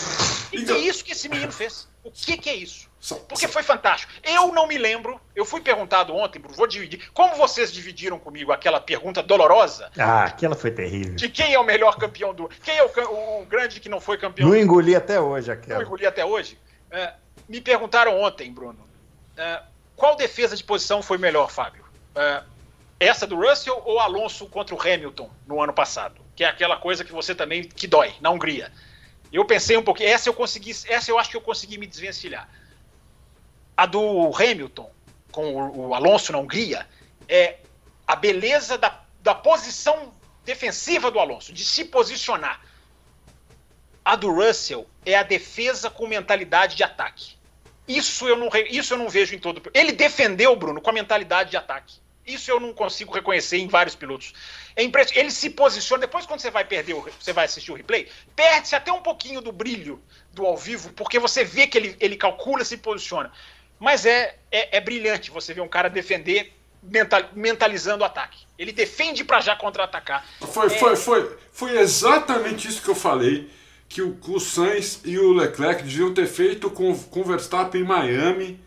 que, 0.52 0.58
que 0.58 0.64
Então- 0.64 0.76
é 0.76 0.80
isso 0.80 1.04
que 1.04 1.14
esse 1.14 1.28
menino 1.30 1.52
fez? 1.52 1.88
O 2.04 2.12
que, 2.12 2.38
que 2.38 2.50
é 2.50 2.56
isso? 2.56 2.92
Porque 3.28 3.48
foi 3.48 3.64
fantástico. 3.64 4.12
Eu 4.24 4.54
não 4.54 4.68
me 4.68 4.78
lembro, 4.78 5.20
eu 5.36 5.44
fui 5.46 5.60
perguntado 5.62 6.14
ontem, 6.16 6.40
Bruno, 6.40 6.56
vou 6.56 6.68
dividir. 6.68 7.10
Como 7.14 7.36
vocês 7.36 7.72
dividiram 7.72 8.18
comigo 8.20 8.52
aquela 8.52 8.80
pergunta 8.80 9.22
dolorosa 9.24 9.90
Ah, 9.98 10.24
aquela 10.26 10.56
foi 10.56 10.72
terrível. 10.72 11.16
de 11.16 11.28
quem 11.30 11.54
é 11.54 11.60
o 11.60 11.64
melhor 11.66 11.98
campeão 11.98 12.34
do. 12.34 12.48
Quem 12.64 12.78
é 12.78 12.84
o, 12.84 13.42
o 13.42 13.46
grande 13.46 13.80
que 13.82 13.90
não 13.90 14.00
foi 14.00 14.18
campeão 14.18 14.48
Não 14.48 14.56
engoli 14.56 14.96
até 14.96 15.20
hoje 15.20 15.50
eu 15.50 15.54
aquela. 15.54 15.82
engoli 15.84 16.06
até 16.06 16.24
hoje. 16.24 16.58
É, 16.92 17.14
me 17.50 17.60
perguntaram 17.60 18.22
ontem, 18.22 18.54
Bruno, 18.54 18.80
é, 19.36 19.62
qual 19.96 20.16
defesa 20.16 20.56
de 20.56 20.64
posição 20.64 21.02
foi 21.02 21.18
melhor, 21.18 21.50
Fábio? 21.52 21.84
É, 22.16 22.44
essa 23.00 23.26
do 23.28 23.36
Russell 23.36 23.82
ou 23.84 24.00
Alonso 24.00 24.46
contra 24.48 24.74
o 24.76 24.80
Hamilton 24.82 25.30
no 25.46 25.62
ano 25.62 25.74
passado? 25.74 26.23
Que 26.36 26.44
é 26.44 26.48
aquela 26.48 26.78
coisa 26.78 27.04
que 27.04 27.12
você 27.12 27.36
também 27.36 27.64
que 27.64 27.88
dói 27.88 28.14
na 28.20 28.30
Hungria. 28.30 28.72
Eu 29.32 29.46
pensei 29.46 29.76
um 29.76 29.84
pouquinho, 29.84 30.10
essa 30.10 30.30
eu 30.30 30.34
consegui, 30.34 30.72
essa 30.88 31.10
eu 31.10 31.18
acho 31.18 31.32
que 31.32 31.38
eu 31.38 31.42
consegui 31.42 31.78
me 31.78 31.88
desvencilhar. 31.88 32.48
A 33.76 33.86
do 33.86 34.32
Hamilton 34.36 34.92
com 35.32 35.56
o, 35.56 35.96
Alonso 35.96 36.32
na 36.32 36.38
Hungria 36.38 36.88
é 37.28 37.58
a 38.06 38.16
beleza 38.16 38.78
da, 38.78 39.02
da 39.22 39.34
posição 39.34 40.14
defensiva 40.46 41.10
do 41.10 41.20
Alonso, 41.20 41.52
de 41.52 41.66
se 41.66 41.86
posicionar. 41.86 42.62
A 44.06 44.16
do 44.16 44.32
Russell 44.32 44.88
é 45.06 45.16
a 45.16 45.24
defesa 45.24 45.90
com 45.90 46.06
mentalidade 46.06 46.76
de 46.76 46.84
ataque. 46.84 47.36
Isso 47.88 48.28
eu 48.28 48.38
não, 48.38 48.50
isso 48.70 48.94
eu 48.94 48.98
não 48.98 49.10
vejo 49.10 49.34
em 49.34 49.40
todo. 49.40 49.62
Ele 49.74 49.92
defendeu, 49.92 50.56
Bruno, 50.56 50.80
com 50.80 50.90
a 50.90 50.94
mentalidade 50.94 51.50
de 51.52 51.58
ataque. 51.58 51.96
Isso 52.26 52.50
eu 52.50 52.60
não 52.60 52.74
consigo 52.74 53.14
reconhecer 53.14 53.58
em 53.58 53.68
vários 53.68 53.96
pilotos. 53.96 54.34
É 54.76 54.84
impressionante. 54.84 55.20
Ele 55.20 55.32
se 55.32 55.50
posiciona. 55.50 56.02
Depois, 56.02 56.26
quando 56.26 56.40
você 56.40 56.50
vai 56.50 56.64
perder, 56.64 56.94
o, 56.94 57.06
você 57.20 57.34
vai 57.34 57.46
assistir 57.46 57.72
o 57.72 57.76
replay, 57.76 58.08
perde-se 58.36 58.76
até 58.76 58.92
um 58.92 59.02
pouquinho 59.02 59.42
do 59.42 59.52
brilho 59.52 60.02
do 60.32 60.46
ao 60.46 60.56
vivo, 60.56 60.92
porque 60.94 61.20
você 61.20 61.44
vê 61.44 61.68
que 61.68 61.78
ele, 61.78 61.96
ele 62.00 62.16
calcula, 62.16 62.64
se 62.64 62.78
posiciona. 62.78 63.32
Mas 63.80 64.06
é, 64.06 64.38
é, 64.50 64.78
é 64.78 64.82
brilhante 64.82 65.30
você 65.30 65.54
ver 65.54 65.62
um 65.62 65.68
cara 65.68 65.90
defender 65.90 66.54
mental- 66.82 67.30
mentalizando 67.34 68.04
o 68.04 68.06
ataque. 68.06 68.46
Ele 68.58 68.72
defende 68.72 69.24
para 69.26 69.42
já 69.42 69.56
contra-atacar. 69.56 70.26
Foi, 70.40 70.68
É, 70.68 70.70
foi, 70.70 70.96
foi, 70.96 71.38
foi 71.52 71.78
exatamente 71.80 72.68
isso 72.68 72.82
que 72.82 72.90
eu 72.90 72.96
falei. 72.96 73.50
Que 73.90 74.02
o, 74.02 74.18
o 74.28 74.40
Sainz 74.40 75.02
e 75.04 75.20
o 75.20 75.34
Leclerc 75.34 75.84
deviam 75.84 76.14
ter 76.14 76.26
feito 76.26 76.70
com, 76.72 76.98
com 76.98 77.20
o 77.20 77.24
Verstappen 77.26 77.82
em 77.82 77.86
Miami. 77.86 78.60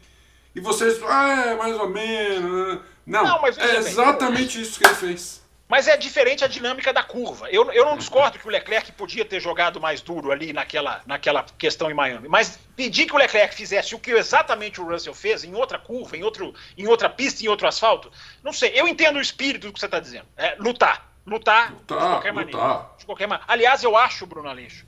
E 0.55 0.61
vocês, 0.61 1.03
ah, 1.03 1.47
é 1.49 1.55
mais 1.57 1.75
ou 1.77 1.89
menos. 1.89 2.81
Não, 3.07 3.25
Não, 3.25 3.41
mas 3.43 3.57
é 3.57 3.77
exatamente 3.77 4.61
isso 4.61 4.79
que 4.79 4.87
ele 4.87 4.95
fez. 4.95 5.47
Mas 5.69 5.89
é 5.89 5.97
diferente 5.97 6.45
a 6.45 6.47
dinâmica 6.49 6.93
da 6.93 7.03
curva. 7.03 7.51
Eu, 7.51 7.73
eu 7.73 7.85
não 7.85 7.97
discordo 7.97 8.39
que 8.39 8.47
o 8.47 8.51
Leclerc 8.51 8.93
podia 8.93 9.25
ter 9.25 9.41
jogado 9.41 9.81
mais 9.81 10.01
duro 10.01 10.31
ali 10.31 10.53
naquela, 10.53 11.03
naquela 11.05 11.45
questão 11.59 11.91
em 11.91 11.95
Miami. 11.95 12.29
Mas 12.29 12.57
pedir 12.77 13.07
que 13.07 13.13
o 13.13 13.19
Leclerc 13.19 13.53
fizesse 13.53 13.93
o 13.93 13.99
que 13.99 14.13
exatamente 14.13 14.81
o 14.81 14.89
Russell 14.89 15.15
fez 15.15 15.43
em 15.43 15.55
outra 15.55 15.77
curva, 15.77 16.17
em, 16.17 16.23
outro, 16.23 16.55
em 16.79 16.87
outra 16.87 17.09
pista, 17.09 17.45
em 17.45 17.49
outro 17.49 17.67
asfalto, 17.67 18.13
não 18.45 18.53
sei. 18.53 18.73
Eu 18.77 18.87
entendo 18.87 19.17
o 19.17 19.21
espírito 19.21 19.67
do 19.67 19.73
que 19.73 19.81
você 19.81 19.87
está 19.87 19.99
dizendo. 19.99 20.27
É 20.37 20.55
lutar. 20.57 21.13
Lutar, 21.27 21.73
Lutar, 21.73 21.99
de 21.99 22.05
qualquer 22.05 22.33
maneira. 22.33 22.59
lutar. 22.61 22.95
De 22.99 23.05
qualquer 23.05 23.27
maneira. 23.27 23.53
Aliás, 23.53 23.83
eu 23.83 23.97
acho, 23.97 24.25
Bruno 24.25 24.49
Aleixo, 24.49 24.87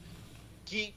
que 0.64 0.94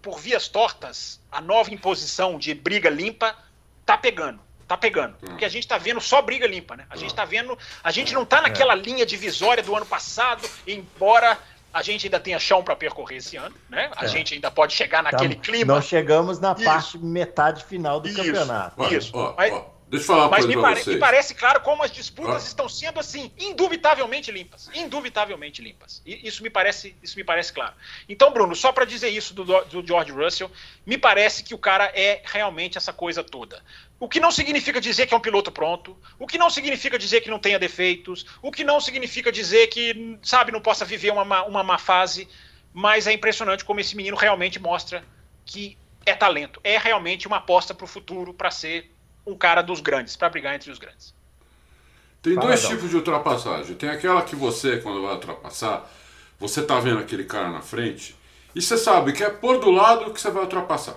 por 0.00 0.18
vias 0.18 0.48
tortas, 0.48 1.20
a 1.30 1.42
nova 1.42 1.72
imposição 1.72 2.38
de 2.38 2.54
briga 2.54 2.88
limpa 2.88 3.36
tá 3.84 3.98
pegando. 3.98 4.40
Tá 4.72 4.76
pegando. 4.78 5.14
Porque 5.20 5.44
a 5.44 5.50
gente 5.50 5.68
tá 5.68 5.76
vendo 5.76 6.00
só 6.00 6.22
briga 6.22 6.46
limpa, 6.46 6.74
né? 6.74 6.86
A 6.88 6.96
gente 6.96 7.14
tá 7.14 7.26
vendo. 7.26 7.58
A 7.84 7.90
gente 7.90 8.14
não 8.14 8.24
tá 8.24 8.40
naquela 8.40 8.74
linha 8.74 9.04
divisória 9.04 9.62
do 9.62 9.76
ano 9.76 9.84
passado, 9.84 10.48
embora 10.66 11.36
a 11.74 11.82
gente 11.82 12.06
ainda 12.06 12.18
tem 12.18 12.38
chão 12.40 12.62
para 12.64 12.74
percorrer 12.74 13.18
esse 13.18 13.36
ano, 13.36 13.54
né? 13.68 13.90
A 13.96 14.06
É. 14.06 14.08
gente 14.08 14.32
ainda 14.32 14.50
pode 14.50 14.72
chegar 14.72 15.02
naquele 15.02 15.34
Tá- 15.34 15.42
clima. 15.42 15.74
Nós 15.74 15.84
chegamos 15.84 16.40
na 16.40 16.52
Isso. 16.52 16.64
parte 16.64 16.96
metade 16.98 17.64
final 17.64 18.00
do 18.00 18.08
Isso. 18.08 18.16
campeonato. 18.16 18.74
Olha, 18.80 18.96
Isso. 18.96 19.10
ó, 19.14 19.34
Mas- 19.36 19.52
ó, 19.52 19.70
deixa 19.90 20.04
eu 20.04 20.06
falar 20.06 20.22
uma 20.24 20.30
Mas 20.30 20.44
coisa 20.46 20.56
me, 20.56 20.62
pare- 20.62 20.84
me 20.86 20.96
parece 20.98 21.34
claro 21.34 21.60
como 21.60 21.82
as 21.82 21.90
disputas 21.90 22.44
Ah. 22.44 22.46
estão 22.46 22.66
sendo 22.68 22.98
assim, 22.98 23.30
indubitavelmente 23.38 24.30
limpas. 24.32 24.70
Indubitavelmente 24.74 25.60
limpas. 25.62 26.00
E 26.06 26.26
isso 26.26 26.42
me 26.42 26.48
parece, 26.50 26.96
isso 27.02 27.16
me 27.16 27.24
parece 27.24 27.52
claro. 27.52 27.74
Então, 28.08 28.32
Bruno, 28.32 28.54
só 28.56 28.72
para 28.72 28.86
dizer 28.86 29.08
isso 29.10 29.34
do, 29.34 29.44
do 29.44 29.86
George 29.86 30.12
Russell, 30.12 30.50
me 30.86 30.96
parece 30.96 31.42
que 31.42 31.54
o 31.54 31.58
cara 31.58 31.90
é 31.94 32.22
realmente 32.24 32.76
essa 32.78 32.92
coisa 32.92 33.22
toda. 33.22 33.62
O 34.02 34.08
que 34.08 34.18
não 34.18 34.32
significa 34.32 34.80
dizer 34.80 35.06
que 35.06 35.14
é 35.14 35.16
um 35.16 35.20
piloto 35.20 35.52
pronto, 35.52 35.96
o 36.18 36.26
que 36.26 36.36
não 36.36 36.50
significa 36.50 36.98
dizer 36.98 37.20
que 37.20 37.30
não 37.30 37.38
tenha 37.38 37.56
defeitos, 37.56 38.26
o 38.42 38.50
que 38.50 38.64
não 38.64 38.80
significa 38.80 39.30
dizer 39.30 39.68
que, 39.68 40.18
sabe, 40.24 40.50
não 40.50 40.60
possa 40.60 40.84
viver 40.84 41.12
uma, 41.12 41.24
má- 41.24 41.44
uma 41.44 41.62
má 41.62 41.78
fase, 41.78 42.28
mas 42.72 43.06
é 43.06 43.12
impressionante 43.12 43.64
como 43.64 43.78
esse 43.78 43.94
menino 43.96 44.16
realmente 44.16 44.58
mostra 44.58 45.04
que 45.46 45.78
é 46.04 46.14
talento, 46.14 46.60
é 46.64 46.78
realmente 46.78 47.28
uma 47.28 47.36
aposta 47.36 47.72
para 47.74 47.84
o 47.84 47.86
futuro, 47.86 48.34
para 48.34 48.50
ser 48.50 48.90
um 49.24 49.36
cara 49.38 49.62
dos 49.62 49.80
grandes, 49.80 50.16
para 50.16 50.28
brigar 50.28 50.56
entre 50.56 50.72
os 50.72 50.80
grandes. 50.80 51.14
Tem 52.20 52.34
Fala, 52.34 52.48
dois 52.48 52.66
tipos 52.66 52.90
de 52.90 52.96
ultrapassagem. 52.96 53.76
Tem 53.76 53.88
aquela 53.88 54.22
que 54.22 54.34
você, 54.34 54.78
quando 54.78 55.02
vai 55.02 55.14
ultrapassar, 55.14 55.88
você 56.40 56.60
tá 56.62 56.80
vendo 56.80 56.98
aquele 56.98 57.22
cara 57.24 57.50
na 57.50 57.62
frente 57.62 58.16
e 58.52 58.60
você 58.60 58.76
sabe 58.76 59.12
que 59.12 59.22
é 59.22 59.30
por 59.30 59.60
do 59.60 59.70
lado 59.70 60.12
que 60.12 60.20
você 60.20 60.30
vai 60.30 60.42
ultrapassar. 60.42 60.96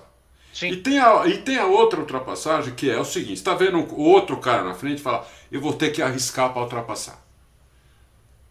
E 0.56 0.58
Sim, 0.58 0.82
tem, 0.82 1.00
a, 1.00 1.26
e 1.28 1.38
tem 1.40 1.58
a 1.58 1.66
outra 1.66 2.00
ultrapassagem 2.00 2.74
que 2.74 2.90
é 2.90 2.98
o 2.98 3.04
seguinte: 3.04 3.40
você 3.40 3.44
tá 3.44 3.54
vendo 3.56 3.78
o 3.80 4.02
outro 4.04 4.38
cara 4.38 4.64
na 4.64 4.74
frente 4.74 5.00
e 5.00 5.02
fala, 5.02 5.28
eu 5.52 5.60
vou 5.60 5.74
ter 5.74 5.90
que 5.92 6.02
arriscar 6.02 6.54
para 6.54 6.62
ultrapassar. 6.62 7.22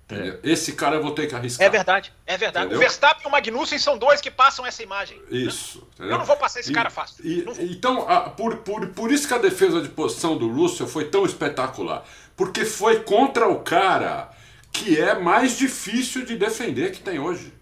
Entendeu? 0.05 0.39
Esse 0.45 0.73
cara 0.75 0.97
eu 0.97 1.03
vou 1.03 1.13
ter 1.13 1.27
que 1.27 1.35
arriscar. 1.35 1.67
é 1.67 1.71
verdade, 1.71 2.13
é 2.27 2.37
verdade. 2.37 2.67
Entendeu? 2.67 2.77
O 2.79 2.81
Verstappen 2.81 3.25
e 3.25 3.27
o 3.27 3.31
Magnussen 3.31 3.79
são 3.79 3.97
dois 3.97 4.21
que 4.21 4.31
passam 4.31 4.67
essa 4.67 4.83
imagem. 4.83 5.19
Isso. 5.31 5.79
entendeu? 5.95 6.13
Eu 6.13 6.19
não 6.19 6.27
vou 6.27 6.37
passar 6.37 6.61
esse 6.61 6.71
E- 6.71 6.75
cara 6.75 6.91
fácil. 6.91 7.25
e- 7.25 7.43
então, 7.73 8.07
a- 8.07 8.29
por, 8.29 8.59
por, 8.59 8.87
por 8.89 9.11
isso 9.11 9.27
que 9.27 9.33
a 9.33 9.39
defesa 9.39 9.81
de 9.81 9.89
posição 9.89 10.37
do 10.37 10.47
Russell 10.53 10.87
foi 10.87 11.07
tão 11.07 11.25
espetacular. 11.25 12.05
Porque 12.37 12.67
foi 12.67 13.01
contra 13.01 13.49
o 13.49 13.61
cara 13.61 14.31
que 14.71 15.01
é 15.01 15.19
mais 15.19 15.57
difícil 15.57 16.27
de 16.27 16.37
defender 16.37 16.93
que 16.93 17.01
tem 17.01 17.19
hoje. 17.19 17.55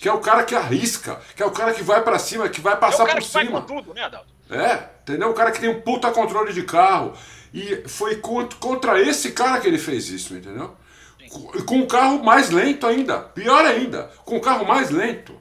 Que 0.00 0.08
é 0.08 0.12
o 0.12 0.18
cara 0.18 0.44
que 0.44 0.54
arrisca, 0.54 1.20
que 1.36 1.42
é 1.42 1.46
o 1.46 1.50
cara 1.50 1.72
que 1.74 1.82
vai 1.82 2.02
pra 2.02 2.18
cima, 2.18 2.48
que 2.48 2.60
vai 2.60 2.72
É 2.72 2.76
passar 2.76 3.04
o 3.04 3.06
cara 3.06 3.20
por 3.20 3.26
que 3.26 3.32
vai 3.34 3.46
cima. 3.46 3.60
com 3.60 3.66
tudo, 3.66 3.92
né, 3.94 4.02
Adalto? 4.04 4.28
É, 4.50 4.88
entendeu? 5.02 5.30
O 5.30 5.34
cara 5.34 5.50
que 5.52 5.60
tem 5.60 5.68
um 5.68 5.80
puta 5.82 6.10
controle 6.10 6.52
de 6.52 6.62
carro. 6.62 7.12
E 7.52 7.82
foi 7.86 8.16
cont- 8.16 8.54
contra 8.60 9.00
esse 9.00 9.32
cara 9.32 9.60
que 9.60 9.68
ele 9.68 9.78
fez 9.78 10.08
isso, 10.08 10.34
entendeu? 10.34 10.74
E 11.20 11.62
com 11.62 11.76
um 11.76 11.86
carro 11.86 12.22
mais 12.24 12.50
lento 12.50 12.86
ainda. 12.86 13.18
Pior 13.20 13.64
ainda, 13.64 14.10
com 14.24 14.36
um 14.36 14.40
carro 14.40 14.66
mais 14.66 14.90
lento. 14.90 15.34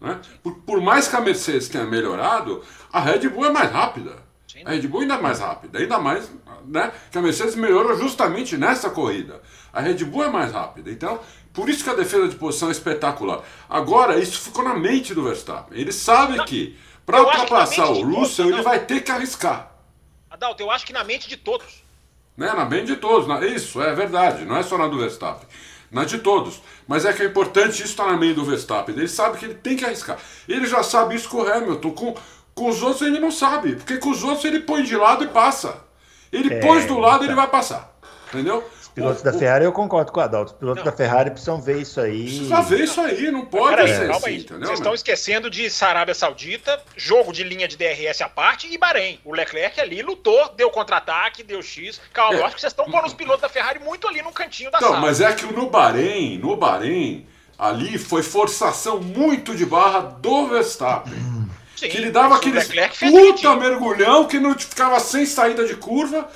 Né? 0.00 0.18
Por, 0.42 0.54
por 0.60 0.80
mais 0.80 1.08
que 1.08 1.16
a 1.16 1.20
Mercedes 1.20 1.68
tenha 1.68 1.84
melhorado, 1.84 2.62
a 2.92 3.00
Red 3.00 3.28
Bull 3.28 3.46
é 3.46 3.50
mais 3.50 3.70
rápida. 3.70 4.12
Sim. 4.46 4.62
A 4.64 4.70
Red 4.70 4.86
Bull 4.86 5.00
ainda 5.00 5.14
é 5.14 5.20
mais 5.20 5.40
rápida. 5.40 5.78
Ainda 5.78 5.98
mais 5.98 6.30
né, 6.66 6.92
que 7.10 7.18
a 7.18 7.22
Mercedes 7.22 7.54
melhorou 7.54 7.96
justamente 7.98 8.56
nessa 8.56 8.88
corrida. 8.90 9.40
A 9.72 9.80
Red 9.80 10.04
Bull 10.04 10.24
é 10.24 10.28
mais 10.30 10.52
rápida. 10.52 10.90
Então, 10.90 11.18
por 11.56 11.68
isso 11.68 11.82
que 11.82 11.90
a 11.90 11.94
defesa 11.94 12.28
de 12.28 12.36
posição 12.36 12.68
é 12.68 12.72
espetacular. 12.72 13.40
Agora, 13.68 14.18
isso 14.20 14.38
ficou 14.40 14.62
na 14.62 14.74
mente 14.74 15.12
do 15.14 15.24
Verstappen. 15.24 15.76
Ele 15.76 15.90
sabe 15.90 16.44
que 16.44 16.78
para 17.04 17.18
que 17.18 17.24
ultrapassar 17.24 17.86
mente 17.86 18.04
o 18.04 18.14
Russell, 18.14 18.48
ele 18.50 18.62
vai 18.62 18.84
ter 18.84 19.00
que 19.02 19.10
arriscar. 19.10 19.72
Adalto, 20.30 20.62
eu 20.62 20.70
acho 20.70 20.84
que 20.86 20.92
na 20.92 21.02
mente 21.02 21.28
de 21.28 21.36
todos. 21.36 21.82
Né? 22.36 22.52
Na 22.52 22.64
mente 22.66 22.86
de 22.88 22.96
todos. 22.96 23.26
Na- 23.26 23.40
Isso, 23.44 23.80
é 23.82 23.94
verdade. 23.94 24.44
Não 24.44 24.56
é 24.56 24.62
só 24.62 24.76
na 24.76 24.86
do 24.86 24.98
Verstappen. 24.98 25.48
Na 25.90 26.04
de 26.04 26.18
todos. 26.18 26.60
Mas 26.86 27.04
é 27.06 27.12
que 27.12 27.22
é 27.22 27.26
importante 27.26 27.74
isso 27.76 27.84
estar 27.84 28.06
na 28.06 28.16
mente 28.18 28.34
do 28.34 28.44
Verstappen. 28.44 28.94
Ele 28.94 29.08
sabe 29.08 29.38
que 29.38 29.46
ele 29.46 29.54
tem 29.54 29.76
que 29.76 29.84
arriscar. 29.84 30.18
Ele 30.46 30.66
já 30.66 30.82
sabe 30.82 31.14
isso 31.14 31.28
com 31.28 31.38
o 31.38 31.48
Hamilton. 31.50 31.90
Com, 31.92 32.14
com 32.54 32.68
os 32.68 32.82
outros 32.82 33.02
ele 33.02 33.18
não 33.18 33.30
sabe. 33.30 33.76
Porque 33.76 33.96
com 33.96 34.10
os 34.10 34.22
outros 34.22 34.44
ele 34.44 34.60
põe 34.60 34.82
de 34.82 34.94
lado 34.96 35.24
e 35.24 35.28
passa. 35.28 35.78
Ele 36.30 36.52
É, 36.52 36.60
pôs 36.60 36.84
do 36.84 36.98
lado 36.98 37.20
tá. 37.20 37.24
ele 37.24 37.34
vai 37.34 37.46
passar. 37.48 37.96
Entendeu? 38.28 38.62
Pilotos 38.96 39.20
O- 39.20 39.24
da 39.24 39.30
o- 39.30 39.38
Ferrari, 39.38 39.64
eu 39.66 39.72
concordo 39.72 40.10
com 40.10 40.18
o 40.20 40.22
Adalto. 40.22 40.52
Os 40.54 40.58
pilotos 40.58 40.82
Não. 40.82 40.90
da 40.90 40.96
Ferrari 40.96 41.30
precisam 41.30 41.60
ver 41.60 41.82
isso 41.82 42.00
aí. 42.00 42.22
Precisa 42.24 42.62
ver 42.62 42.80
isso 42.80 42.98
aí. 43.00 43.30
Não 43.30 43.44
pode 43.44 43.76
Peraí, 43.76 43.88
ser 43.88 43.98
calma 44.08 44.16
assim, 44.16 44.26
aí. 44.26 44.36
entendeu? 44.38 44.66
Vocês 44.66 44.78
estão 44.78 44.94
esquecendo 44.94 45.50
de 45.50 45.68
Arábia 45.82 46.14
Saudita, 46.14 46.82
jogo 46.96 47.30
de 47.30 47.44
linha 47.44 47.68
de 47.68 47.76
DRS 47.76 48.22
à 48.22 48.28
parte 48.28 48.66
e 48.72 48.78
Bahrein. 48.78 49.20
O 49.22 49.34
Leclerc 49.34 49.78
ali 49.78 50.00
lutou, 50.00 50.50
deu 50.56 50.70
contra-ataque, 50.70 51.42
deu 51.42 51.60
X. 51.62 52.00
Calma, 52.12 52.36
É. 52.36 52.40
eu 52.40 52.46
acho 52.46 52.54
que 52.54 52.60
vocês 52.62 52.72
estão 52.72 52.90
pondo 52.90 53.06
os 53.06 53.12
pilotos 53.12 53.42
da 53.42 53.50
Ferrari 53.50 53.78
muito 53.80 54.08
ali 54.08 54.22
no 54.22 54.32
cantinho 54.32 54.70
da 54.70 54.78
Então, 54.78 54.88
sala. 54.88 55.00
mas 55.02 55.20
é 55.20 55.30
que 55.34 55.44
no 55.44 55.68
Bahrein, 55.68 56.38
no 56.38 56.56
Bahrein, 56.56 57.26
ali 57.58 57.98
foi 57.98 58.22
forçação 58.22 58.98
muito 58.98 59.54
de 59.54 59.66
barra 59.66 60.00
do 60.00 60.46
Verstappen. 60.48 61.12
Sim, 61.76 61.90
que 61.90 61.98
ele 61.98 62.10
dava 62.10 62.36
aquele 62.36 62.58
puta 62.62 63.54
mergulhão 63.56 64.24
que 64.24 64.40
não 64.40 64.58
ficava 64.58 64.98
sem 65.00 65.26
saída 65.26 65.66
de 65.66 65.76
curva. 65.76 66.26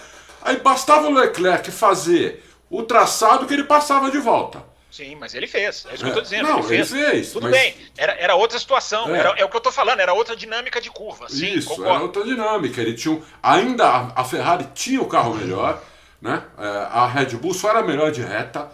Aí 0.43 0.57
bastava 0.57 1.07
o 1.07 1.13
Leclerc 1.15 1.71
fazer 1.71 2.45
o 2.71 2.83
traçado 2.85 3.47
que 3.47 3.53
ele 3.55 3.65
passava 3.65 4.11
de 4.11 4.19
volta. 4.19 4.63
Sim, 4.91 5.15
mas 5.17 5.35
ele 5.35 5.47
fez. 5.47 5.87
É 5.89 5.95
isso 5.95 6.03
que 6.05 6.09
eu 6.09 6.13
É. 6.13 6.15
tô 6.15 6.21
dizendo. 6.21 6.49
Não, 6.49 6.59
ele 6.59 6.67
fez. 6.69 6.93
ele 6.93 7.05
fez, 7.11 7.33
Tudo 7.33 7.43
mas- 7.45 7.53
bem. 7.53 7.75
Era, 7.97 8.13
era 8.15 8.35
outra 8.35 8.59
situação. 8.59 9.15
É. 9.15 9.19
Era, 9.19 9.29
é 9.39 9.45
o 9.45 9.49
que 9.49 9.57
eu 9.57 9.61
tô 9.61 9.71
falando, 9.71 10.01
era 10.01 10.13
outra 10.13 10.35
dinâmica 10.35 10.81
de 10.81 10.91
curva. 10.91 11.29
Sim, 11.29 11.55
Isso, 11.55 11.69
concordo. 11.69 11.91
era 11.93 12.03
outra 12.03 12.25
dinâmica. 12.25 12.81
Ele 12.81 12.95
tinha 12.95 13.15
um- 13.15 13.23
ainda 13.43 13.87
a, 13.89 14.21
a 14.21 14.25
Ferrari 14.25 14.67
tinha 14.75 15.01
o 15.01 15.07
carro 15.07 15.35
melhor, 15.35 15.81
né? 16.21 16.43
É, 16.59 16.67
a 16.91 17.07
Red 17.07 17.37
Bull 17.37 17.55
só 17.55 17.71
era 17.71 17.83
melhor 17.83 18.11
de 18.11 18.21
reta. 18.23 18.69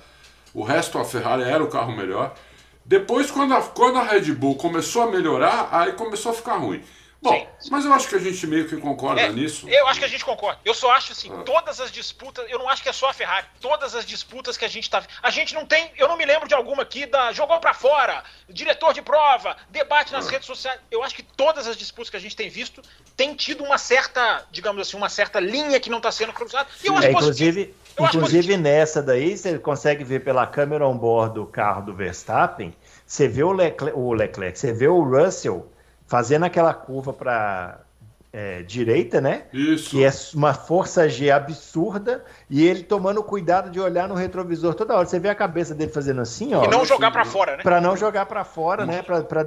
O 0.55 0.63
resto 0.63 0.99
a 0.99 1.05
Ferrari 1.05 1.43
era 1.43 1.63
o 1.63 1.69
carro 1.69 1.95
melhor. 1.95 2.35
Depois, 2.83 3.31
quando 3.31 3.53
a, 3.53 3.61
quando 3.61 3.99
a 3.99 4.03
Red 4.03 4.33
Bull 4.33 4.55
começou 4.57 5.03
a 5.03 5.07
melhorar, 5.11 5.69
aí 5.71 5.93
começou 5.93 6.33
a 6.33 6.35
ficar 6.35 6.55
ruim. 6.57 6.83
Bom, 7.23 7.33
Sim. 7.59 7.71
mas 7.71 7.85
eu 7.85 7.93
acho 7.95 8.09
que 8.09 8.15
a 8.15 8.19
gente 8.19 8.47
meio 8.47 8.69
que 8.69 8.77
concorda 8.77 9.21
É, 9.23 9.29
nisso. 9.31 9.69
Eu 9.69 9.87
acho 9.89 9.99
que 9.99 10.05
a 10.05 10.09
gente 10.09 10.25
concorda. 10.25 10.61
Eu 10.65 10.75
só 10.75 10.93
acho 10.93 11.13
assim, 11.13 11.31
Ah. 11.33 11.43
todas 11.45 11.81
as 11.81 11.91
disputas, 11.91 12.45
eu 12.49 12.59
não 12.59 12.69
acho 12.69 12.83
que 12.83 12.89
é 12.89 12.93
só 12.93 13.09
a 13.09 13.13
Ferrari, 13.13 13.47
todas 13.61 13.95
as 13.95 14.05
disputas 14.05 14.57
que 14.57 14.65
a 14.65 14.69
gente 14.69 14.89
tá. 14.91 15.03
A 15.23 15.31
gente 15.31 15.55
não 15.55 15.65
tem, 15.65 15.91
eu 15.97 16.07
não 16.09 16.17
me 16.17 16.25
lembro 16.27 16.47
de 16.47 16.55
alguma 16.55 16.83
aqui 16.83 17.07
da 17.07 17.33
jogou 17.33 17.59
pra 17.59 17.73
fora, 17.75 18.23
diretor 18.49 18.93
de 18.93 19.01
prova, 19.03 19.57
debate 19.71 20.13
nas 20.13 20.29
Ah. 20.29 20.31
redes 20.31 20.47
sociais. 20.47 20.79
Eu 20.91 21.03
acho 21.03 21.15
que 21.15 21.23
todas 21.23 21.67
as 21.67 21.77
disputas 21.77 22.11
que 22.11 22.17
a 22.17 22.21
gente 22.21 22.37
tem 22.37 22.49
visto 22.51 22.83
tem 23.17 23.35
tido 23.35 23.65
uma 23.65 23.79
certa, 23.79 24.45
digamos 24.51 24.83
assim, 24.87 24.97
uma 24.97 25.09
certa 25.09 25.41
linha 25.41 25.81
que 25.81 25.89
não 25.91 26.01
tá 26.01 26.13
sendo 26.13 26.33
cruzada. 26.35 26.69
E 26.85 26.87
eu 26.87 26.97
acho 26.97 27.07
É, 27.09 27.13
positivo. 27.13 27.49
inclusive, 27.51 27.75
Eu 27.99 28.05
acho 28.05 28.17
inclusive 28.19 28.57
nessa 28.59 29.03
daí, 29.03 29.37
você 29.39 29.59
consegue 29.59 30.05
ver 30.05 30.23
pela 30.23 30.47
câmera 30.47 30.87
on-board 30.87 31.35
do 31.35 31.47
carro 31.47 31.81
do 31.87 31.95
Verstappen, 31.95 32.77
você 33.07 33.27
vê 33.27 33.43
o 33.43 33.53
Leclerc, 33.53 33.99
o 33.99 34.13
Leclerc, 34.13 34.59
você 34.59 34.71
vê 34.73 34.87
o 34.87 35.03
Russell 35.03 35.67
fazendo 36.07 36.45
aquela 36.45 36.73
curva 36.73 37.13
para 37.13 37.81
direita, 38.67 39.19
né? 39.19 39.45
Isso. 39.51 39.91
Que 39.91 40.05
é 40.05 40.11
uma 40.35 40.53
força 40.53 41.09
G 41.09 41.31
absurda 41.31 42.23
e 42.51 42.67
ele 42.67 42.83
tomando 42.83 43.23
cuidado 43.23 43.71
de 43.71 43.81
olhar 43.81 44.07
no 44.07 44.15
retrovisor 44.15 44.75
toda 44.75 44.95
hora. 44.95 45.07
Você 45.07 45.19
vê 45.19 45.31
a 45.31 45.35
cabeça 45.35 45.75
dele 45.75 45.91
fazendo 45.91 46.21
assim, 46.21 46.53
ó. 46.55 46.65
E 46.65 46.69
não 46.69 46.81
assim, 46.81 46.89
jogar 46.89 47.11
pra 47.11 47.25
né? 47.25 47.31
fora, 47.31 47.57
né? 47.57 47.63
Para 47.63 47.81
não 47.81 47.97
jogar 47.97 48.27
para 48.27 48.45
fora, 48.45 48.85
né? 48.85 49.03
Para 49.03 49.43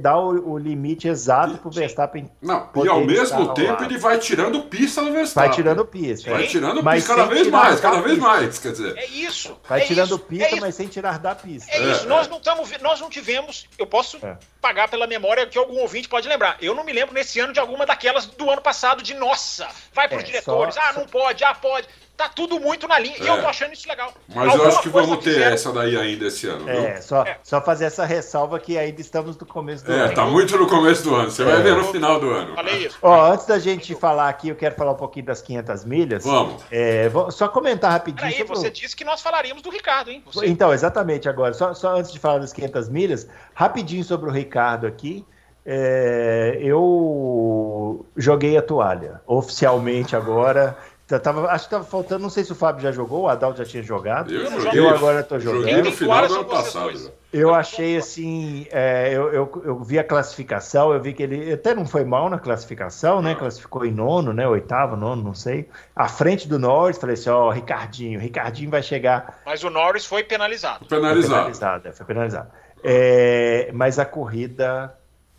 dar 0.00 0.18
o, 0.18 0.52
o 0.52 0.58
limite 0.58 1.06
exato 1.06 1.58
para 1.58 1.68
o. 1.68 1.70
Verstappen 1.70 2.30
Não, 2.40 2.70
e 2.82 2.88
ao 2.88 3.04
mesmo 3.04 3.52
tempo 3.52 3.72
lado. 3.72 3.84
ele 3.84 3.98
vai 3.98 4.18
tirando 4.18 4.62
pista 4.62 5.02
do 5.02 5.12
Verstappen. 5.12 5.48
Vai 5.48 5.56
tirando 5.56 5.84
pista. 5.84 6.30
Vai 6.30 6.44
é. 6.44 6.46
tirando 6.46 6.82
Mas 6.82 7.02
pista 7.02 7.16
cada 7.16 7.28
vez 7.28 7.48
mais, 7.48 7.76
da 7.76 7.82
cada 7.82 8.00
vez 8.00 8.14
pista. 8.14 8.28
mais, 8.28 8.58
quer 8.58 8.72
dizer. 8.72 8.96
É 8.96 9.06
isso. 9.06 9.56
Vai 9.68 9.82
é 9.82 9.84
tirando 9.84 10.14
isso, 10.14 10.18
pista, 10.20 10.56
é 10.56 10.60
mas 10.60 10.74
sem 10.74 10.88
tirar 10.88 11.18
da 11.18 11.34
pista. 11.34 11.70
É 11.70 11.90
isso, 11.90 12.06
É, 12.06 12.08
nós 12.08 12.26
é. 12.26 12.30
não 12.30 12.38
estamos, 12.38 12.70
nós 12.80 13.00
não 13.00 13.10
tivemos, 13.10 13.66
eu 13.78 13.86
posso 13.86 14.16
É. 14.24 14.38
pagar 14.64 14.88
pela 14.88 15.06
memória 15.06 15.46
que 15.46 15.58
algum 15.58 15.78
ouvinte 15.80 16.08
pode 16.08 16.26
lembrar. 16.26 16.56
Eu 16.58 16.74
não 16.74 16.82
me 16.84 16.90
lembro 16.90 17.12
nesse 17.14 17.38
ano 17.38 17.52
de 17.52 17.60
alguma 17.60 17.84
daquelas 17.84 18.24
do 18.24 18.48
ano 18.50 18.62
passado 18.62 19.02
de 19.02 19.12
nossa, 19.12 19.68
vai 19.92 20.08
para 20.08 20.16
os 20.16 20.22
É, 20.22 20.26
diretores, 20.26 20.74
só- 20.74 20.80
ah, 20.80 20.92
não 20.94 21.06
pode, 21.06 21.44
ah, 21.44 21.54
pode. 21.54 21.86
Tá 22.16 22.28
tudo 22.28 22.60
muito 22.60 22.86
na 22.86 22.96
linha. 22.96 23.16
E 23.18 23.26
É. 23.26 23.30
eu 23.30 23.40
tô 23.40 23.48
achando 23.48 23.72
isso 23.72 23.88
legal. 23.88 24.12
Mas 24.28 24.44
eu 24.46 24.50
Alguma 24.52 24.68
acho 24.68 24.82
que 24.82 24.88
vamos 24.88 25.18
ter 25.18 25.32
fizeram- 25.32 25.52
essa 25.54 25.72
daí 25.72 25.96
ainda 25.96 26.26
esse 26.28 26.46
ano, 26.46 26.64
viu? 26.64 26.72
É, 26.72 27.00
só, 27.00 27.22
É. 27.24 27.38
só 27.42 27.60
fazer 27.60 27.86
essa 27.86 28.04
ressalva 28.04 28.60
que 28.60 28.78
ainda 28.78 29.00
estamos 29.00 29.36
no 29.36 29.44
começo 29.44 29.84
do 29.84 29.92
É, 29.92 29.98
ano. 30.02 30.14
tá 30.14 30.24
muito 30.24 30.56
no 30.56 30.68
começo 30.68 31.02
do 31.02 31.12
ano. 31.12 31.28
Você 31.28 31.42
vai 31.42 31.54
É. 31.58 31.60
ver 31.62 31.74
no 31.74 31.82
final 31.84 32.20
do 32.20 32.30
ano. 32.30 32.54
Falei 32.54 32.86
isso. 32.86 32.96
Ó, 33.02 33.32
antes 33.32 33.46
da 33.46 33.58
gente 33.58 33.96
falar 33.96 34.28
aqui, 34.28 34.48
eu 34.48 34.54
quero 34.54 34.76
falar 34.76 34.92
um 34.92 34.96
pouquinho 34.96 35.26
das 35.26 35.42
500 35.42 35.84
milhas. 35.84 36.22
Vamos. 36.24 36.62
É, 36.70 37.08
vou 37.08 37.32
só 37.32 37.48
comentar 37.48 37.90
rapidinho. 37.90 38.30
Peraí, 38.30 38.46
sobre 38.46 38.54
você 38.58 38.70
disse 38.70 38.94
que 38.94 39.04
nós 39.04 39.20
falaríamos 39.20 39.60
do 39.62 39.70
Ricardo, 39.70 40.10
hein? 40.12 40.22
Você- 40.26 40.46
Então, 40.46 40.72
exatamente 40.72 41.28
agora. 41.28 41.52
Só, 41.52 41.74
só 41.74 41.96
antes 41.96 42.12
de 42.12 42.20
falar 42.20 42.38
das 42.38 42.52
500 42.52 42.88
milhas, 42.88 43.26
rapidinho 43.54 44.04
sobre 44.04 44.30
o 44.30 44.32
Ricardo 44.32 44.86
aqui. 44.86 45.26
É, 45.66 46.58
eu 46.60 48.04
joguei 48.16 48.56
a 48.56 48.62
toalha 48.62 49.20
oficialmente 49.26 50.14
agora. 50.14 50.76
Tá- 51.06 51.18
Tava, 51.20 51.50
acho 51.50 51.64
que 51.64 51.70
tava 51.70 51.84
faltando, 51.84 52.22
não 52.22 52.30
sei 52.30 52.44
se 52.44 52.52
o 52.52 52.54
Fábio 52.54 52.82
já 52.82 52.90
jogou, 52.90 53.22
o 53.24 53.28
Adalto 53.28 53.58
já 53.58 53.64
tinha 53.64 53.82
jogado. 53.82 54.32
Eu, 54.32 54.50
não 54.50 54.60
joguei, 54.60 54.80
Eu 54.80 54.88
agora 54.88 55.22
tô 55.22 55.38
Joguei 55.38 55.60
jogando. 55.72 55.76
no 55.76 55.82
Tem 55.84 55.92
final 55.92 56.26
do 56.26 56.34
ano 56.34 56.44
passado. 56.46 57.12
Eu 57.30 57.52
achei 57.54 57.96
assim, 57.96 58.66
é, 58.70 59.12
eu, 59.12 59.30
eu, 59.32 59.62
eu 59.66 59.78
vi 59.82 59.98
a 59.98 60.04
classificação, 60.04 60.94
eu 60.94 61.02
vi 61.02 61.12
que 61.12 61.22
ele 61.22 61.52
até 61.52 61.74
não 61.74 61.84
foi 61.84 62.04
mal 62.04 62.30
na 62.30 62.38
classificação, 62.38 63.20
né? 63.20 63.34
Classificou 63.34 63.84
em 63.84 63.90
nono, 63.90 64.32
né? 64.32 64.46
Oitavo, 64.48 64.96
nono, 64.96 65.22
não 65.22 65.34
sei. 65.34 65.68
À 65.94 66.08
frente 66.08 66.48
do 66.48 66.58
Norris, 66.58 66.96
falei 66.96 67.14
assim, 67.14 67.28
ó, 67.28 67.50
Ricardinho, 67.50 68.18
Ricardinho 68.20 68.70
vai 68.70 68.82
chegar 68.82 69.40
Mas 69.44 69.62
o 69.64 69.68
Norris 69.68 70.06
foi 70.06 70.22
penalizado. 70.24 70.86
Penalizado. 70.86 71.28
Foi 71.28 71.36
penalizado, 71.40 71.88
é, 71.88 71.92
foi 71.92 72.06
penalizado. 72.06 72.50
É, 72.82 73.70
mas 73.74 73.98
a 73.98 74.04
corrida 74.06 74.94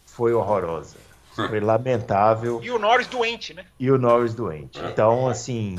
foi 0.05 0.33
horrorosa. 0.33 1.04
Foi 1.35 1.59
lamentável. 1.59 2.61
E 2.63 2.71
o 2.71 2.79
Norris 2.79 3.07
doente, 3.07 3.53
né? 3.53 3.65
E 3.79 3.91
o 3.91 3.97
Norris 3.97 4.33
doente. 4.33 4.79
Então, 4.85 5.27
assim, 5.27 5.77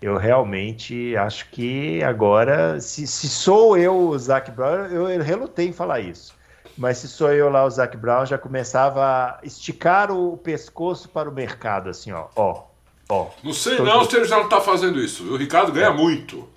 eu 0.00 0.16
realmente 0.16 1.16
acho 1.16 1.50
que 1.50 2.02
agora, 2.02 2.80
se, 2.80 3.06
se 3.06 3.28
sou 3.28 3.76
eu 3.76 3.96
o 3.96 4.18
Zac 4.18 4.50
Brown, 4.50 4.86
eu, 4.86 5.10
eu 5.10 5.22
relutei 5.22 5.68
em 5.68 5.72
falar 5.72 6.00
isso. 6.00 6.34
Mas 6.76 6.98
se 6.98 7.08
sou 7.08 7.32
eu 7.32 7.50
lá 7.50 7.64
o 7.64 7.70
Zac 7.70 7.96
Brown, 7.96 8.24
já 8.24 8.38
começava 8.38 9.04
a 9.04 9.40
esticar 9.42 10.12
o 10.12 10.36
pescoço 10.36 11.08
para 11.08 11.28
o 11.28 11.32
mercado, 11.32 11.90
assim, 11.90 12.12
ó. 12.12 12.28
ó, 12.36 12.62
ó. 13.08 13.26
Não 13.42 13.52
sei 13.52 13.78
não 13.80 14.08
se 14.08 14.16
ele 14.16 14.26
já 14.26 14.36
não 14.36 14.44
está 14.44 14.60
fazendo 14.60 15.00
isso. 15.00 15.24
O 15.24 15.36
Ricardo 15.36 15.72
ganha 15.72 15.90
muito. 15.90 16.48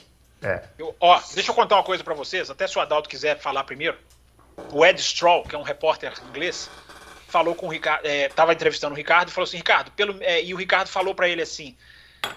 É. 0.42 0.64
Eu, 0.78 0.96
ó, 1.00 1.20
deixa 1.34 1.50
eu 1.50 1.56
contar 1.56 1.76
uma 1.76 1.84
coisa 1.84 2.04
para 2.04 2.14
vocês, 2.14 2.52
até 2.52 2.68
se 2.68 2.78
o 2.78 2.82
Adalto 2.82 3.10
quiser 3.10 3.40
falar 3.40 3.64
primeiro. 3.64 3.98
O 4.72 4.86
Ed 4.86 5.02
Stroll, 5.02 5.44
que 5.44 5.56
é 5.56 5.58
um 5.58 5.64
repórter 5.64 6.14
inglês, 6.30 6.70
falou 7.32 7.56
com 7.56 7.68
o 7.68 7.70
Ricardo, 7.70 8.06
estava 8.06 8.52
é, 8.52 8.56
entrevistando 8.56 8.94
o 8.94 8.98
Ricardo 8.98 9.30
e 9.30 9.32
falou 9.32 9.48
assim, 9.48 9.58
Ricardo, 9.58 9.92
pelo, 9.92 10.22
é, 10.22 10.44
e 10.44 10.54
o 10.54 10.58
Ricardo 10.58 10.88
falou 10.88 11.16
para 11.16 11.30
ele 11.30 11.42
assim, 11.42 11.76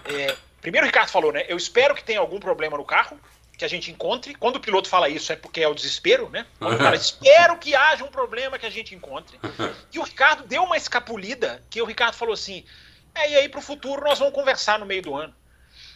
é, 0.05 0.35
primeiro 0.61 0.85
o 0.85 0.89
Ricardo 0.89 1.09
falou, 1.09 1.31
né, 1.31 1.45
eu 1.47 1.57
espero 1.57 1.93
que 1.93 2.03
tenha 2.03 2.19
algum 2.19 2.39
problema 2.39 2.77
no 2.77 2.85
carro, 2.85 3.19
que 3.57 3.65
a 3.65 3.67
gente 3.67 3.91
encontre. 3.91 4.35
Quando 4.35 4.57
o 4.57 4.59
piloto 4.59 4.89
fala 4.89 5.07
isso 5.09 5.31
é 5.31 5.35
porque 5.35 5.61
é 5.61 5.67
o 5.67 5.73
desespero, 5.73 6.29
né? 6.29 6.45
Quando 6.59 6.77
fala, 6.77 6.95
espero 6.97 7.57
que 7.57 7.73
haja 7.73 8.03
um 8.03 8.09
problema 8.09 8.59
que 8.59 8.65
a 8.65 8.69
gente 8.69 8.93
encontre. 8.93 9.39
E 9.93 9.99
o 9.99 10.03
Ricardo 10.03 10.43
deu 10.45 10.63
uma 10.63 10.75
escapulida 10.75 11.63
que 11.69 11.81
o 11.81 11.85
Ricardo 11.85 12.15
falou 12.15 12.33
assim, 12.33 12.65
é, 13.13 13.31
e 13.31 13.35
aí 13.37 13.47
pro 13.47 13.61
futuro 13.61 14.03
nós 14.03 14.19
vamos 14.19 14.33
conversar 14.33 14.77
no 14.77 14.85
meio 14.85 15.01
do 15.01 15.15
ano. 15.15 15.33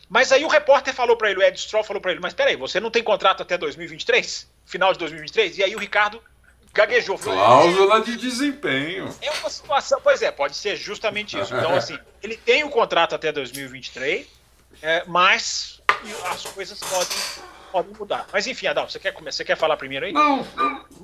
Mas 0.07 0.31
aí 0.31 0.45
o 0.45 0.47
repórter 0.47 0.93
falou 0.93 1.17
para 1.17 1.29
ele, 1.29 1.39
o 1.39 1.43
Ed 1.43 1.59
Stroll 1.59 1.83
falou 1.83 2.01
para 2.01 2.11
ele, 2.11 2.21
mas 2.21 2.33
peraí, 2.33 2.55
você 2.55 2.79
não 2.79 2.89
tem 2.89 3.03
contrato 3.03 3.43
até 3.43 3.57
2023? 3.57 4.49
Final 4.65 4.93
de 4.93 4.99
2023? 4.99 5.57
E 5.57 5.63
aí 5.63 5.75
o 5.75 5.79
Ricardo 5.79 6.23
gaguejou. 6.73 7.17
Cláusula 7.17 8.01
de 8.01 8.15
desempenho. 8.15 9.09
É 9.21 9.31
uma 9.31 9.49
situação, 9.49 9.99
pois 10.03 10.21
é, 10.21 10.31
pode 10.31 10.55
ser 10.55 10.75
justamente 10.75 11.39
isso. 11.39 11.53
Então, 11.55 11.75
assim, 11.75 11.97
ele 12.21 12.37
tem 12.37 12.63
o 12.63 12.69
contrato 12.69 13.15
até 13.15 13.31
2023, 13.31 14.27
é, 14.81 15.03
mas 15.07 15.81
as 16.31 16.43
coisas 16.45 16.79
podem, 16.79 17.17
podem 17.71 17.93
mudar. 17.97 18.27
Mas 18.31 18.47
enfim, 18.47 18.67
Adão, 18.67 18.87
você 18.87 18.99
quer, 18.99 19.13
você 19.13 19.43
quer 19.43 19.57
falar 19.57 19.77
primeiro 19.77 20.05
aí? 20.05 20.13
Não, 20.13 20.45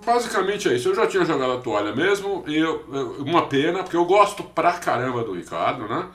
basicamente 0.06 0.70
é 0.70 0.74
isso. 0.74 0.90
Eu 0.90 0.96
já 0.96 1.08
tinha 1.08 1.26
jogado 1.26 1.54
a 1.54 1.62
toalha 1.62 1.94
mesmo, 1.94 2.44
e 2.48 2.58
eu, 2.58 2.86
uma 3.20 3.48
pena, 3.48 3.84
porque 3.84 3.98
eu 3.98 4.06
gosto 4.06 4.44
pra 4.44 4.74
caramba 4.74 5.24
do 5.24 5.34
Ricardo, 5.34 5.88
né? 5.88 6.08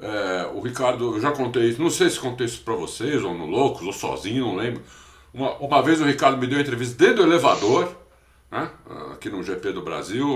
É, 0.00 0.46
o 0.54 0.60
Ricardo, 0.60 1.16
eu 1.16 1.20
já 1.20 1.32
contei 1.32 1.64
isso, 1.64 1.82
não 1.82 1.90
sei 1.90 2.08
se 2.08 2.20
contei 2.20 2.46
isso 2.46 2.62
pra 2.62 2.74
vocês, 2.74 3.22
ou 3.24 3.34
no 3.34 3.46
Loucos, 3.46 3.84
ou 3.84 3.92
sozinho, 3.92 4.46
não 4.46 4.56
lembro. 4.56 4.82
Uma, 5.34 5.54
uma 5.56 5.82
vez 5.82 6.00
o 6.00 6.04
Ricardo 6.04 6.38
me 6.38 6.46
deu 6.46 6.56
uma 6.56 6.62
entrevista 6.62 6.96
dentro 6.96 7.16
do 7.16 7.22
elevador, 7.24 7.92
né? 8.50 8.70
aqui 9.12 9.28
no 9.28 9.42
GP 9.42 9.72
do 9.72 9.82
Brasil, 9.82 10.26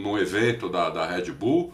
num 0.00 0.18
evento 0.18 0.68
da, 0.68 0.90
da 0.90 1.06
Red 1.06 1.30
Bull. 1.32 1.72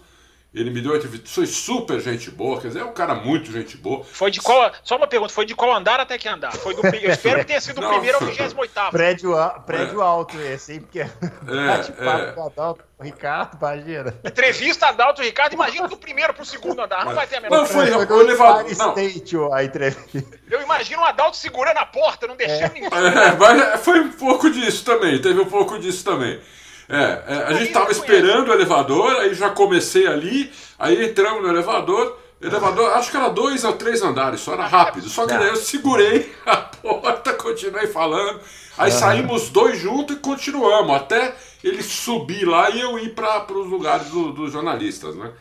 Ele 0.52 0.70
me 0.70 0.80
deu 0.80 0.92
uma 0.92 0.96
entrevista, 0.96 1.28
foi 1.28 1.46
super 1.46 2.00
gente 2.00 2.30
boa, 2.30 2.58
quer 2.58 2.68
dizer, 2.68 2.80
é 2.80 2.84
um 2.84 2.92
cara 2.92 3.14
muito 3.14 3.52
gente 3.52 3.76
boa. 3.76 4.02
Foi 4.02 4.30
de 4.30 4.40
qual, 4.40 4.72
só 4.82 4.96
uma 4.96 5.06
pergunta, 5.06 5.32
foi 5.32 5.44
de 5.44 5.54
qual 5.54 5.74
andar 5.74 6.00
até 6.00 6.16
que 6.16 6.26
andar? 6.26 6.52
Foi 6.52 6.74
do, 6.74 6.86
eu 6.86 7.10
espero 7.10 7.40
que 7.40 7.44
tenha 7.44 7.60
sido 7.60 7.82
do 7.82 7.86
primeiro 7.86 8.16
ao 8.16 8.24
28 8.24 8.54
Prédio, 8.90 9.34
prédio 9.66 10.00
é. 10.00 10.04
alto 10.04 10.40
esse, 10.40 10.72
hein? 10.72 10.80
Porque 10.80 11.00
é, 11.00 11.06
é. 11.06 12.40
Adalto, 12.40 12.82
Ricardo, 13.00 13.56
imagina. 13.60 14.14
Entrevista 14.24 14.88
Adalto 14.88 15.22
Ricardo, 15.22 15.52
imagina 15.52 15.86
do 15.86 15.96
primeiro 15.96 16.34
pro 16.34 16.44
segundo 16.44 16.82
andar, 16.82 17.04
não 17.04 17.14
vai 17.14 17.28
ter 17.28 17.36
a 17.36 17.40
menor 17.40 17.58
Não, 17.58 17.66
foi, 17.66 17.86
foi 17.86 18.06
o 18.06 18.20
elevador. 18.20 18.76
Não. 18.76 18.90
State, 18.90 19.36
a 19.52 19.62
entrevista. 19.62 20.38
Eu 20.50 20.60
imagino 20.62 21.02
o 21.02 21.04
Adalto 21.04 21.36
segurando 21.36 21.76
a 21.76 21.86
porta, 21.86 22.26
não 22.26 22.34
deixando 22.34 22.72
é. 22.76 22.80
ninguém. 22.80 22.90
É, 22.92 23.36
mas 23.38 23.80
foi 23.82 24.00
um 24.00 24.10
pouco 24.10 24.50
disso 24.50 24.84
também, 24.84 25.20
teve 25.20 25.40
um 25.40 25.46
pouco 25.46 25.78
disso 25.78 26.04
também. 26.04 26.40
É, 26.88 27.22
é 27.26 27.44
a 27.46 27.52
gente 27.52 27.68
estava 27.68 27.92
esperando 27.92 28.48
o 28.48 28.52
elevador, 28.52 29.12
aí 29.20 29.32
já 29.32 29.50
comecei 29.50 30.06
ali, 30.06 30.52
aí 30.76 31.04
entramos 31.04 31.42
no 31.42 31.48
elevador, 31.50 32.18
elevador, 32.42 32.92
acho 32.94 33.12
que 33.12 33.16
era 33.16 33.28
dois 33.28 33.62
ou 33.62 33.74
três 33.74 34.02
andares, 34.02 34.40
só 34.40 34.54
era 34.54 34.66
rápido. 34.66 35.08
Só 35.08 35.24
que 35.24 35.34
daí 35.34 35.48
eu 35.48 35.56
segurei 35.56 36.34
a 36.44 36.56
porta, 36.56 37.32
continuei 37.34 37.86
falando. 37.86 38.40
Aí 38.78 38.92
uhum. 38.92 38.98
saímos 38.98 39.50
dois 39.50 39.78
juntos 39.78 40.16
e 40.16 40.20
continuamos, 40.20 40.94
até 40.94 41.34
ele 41.62 41.82
subir 41.82 42.46
lá 42.46 42.70
e 42.70 42.80
eu 42.80 42.98
ir 42.98 43.14
para 43.14 43.52
os 43.52 43.66
lugares 43.66 44.06
do, 44.08 44.32
dos 44.32 44.52
jornalistas, 44.52 45.16
né? 45.16 45.32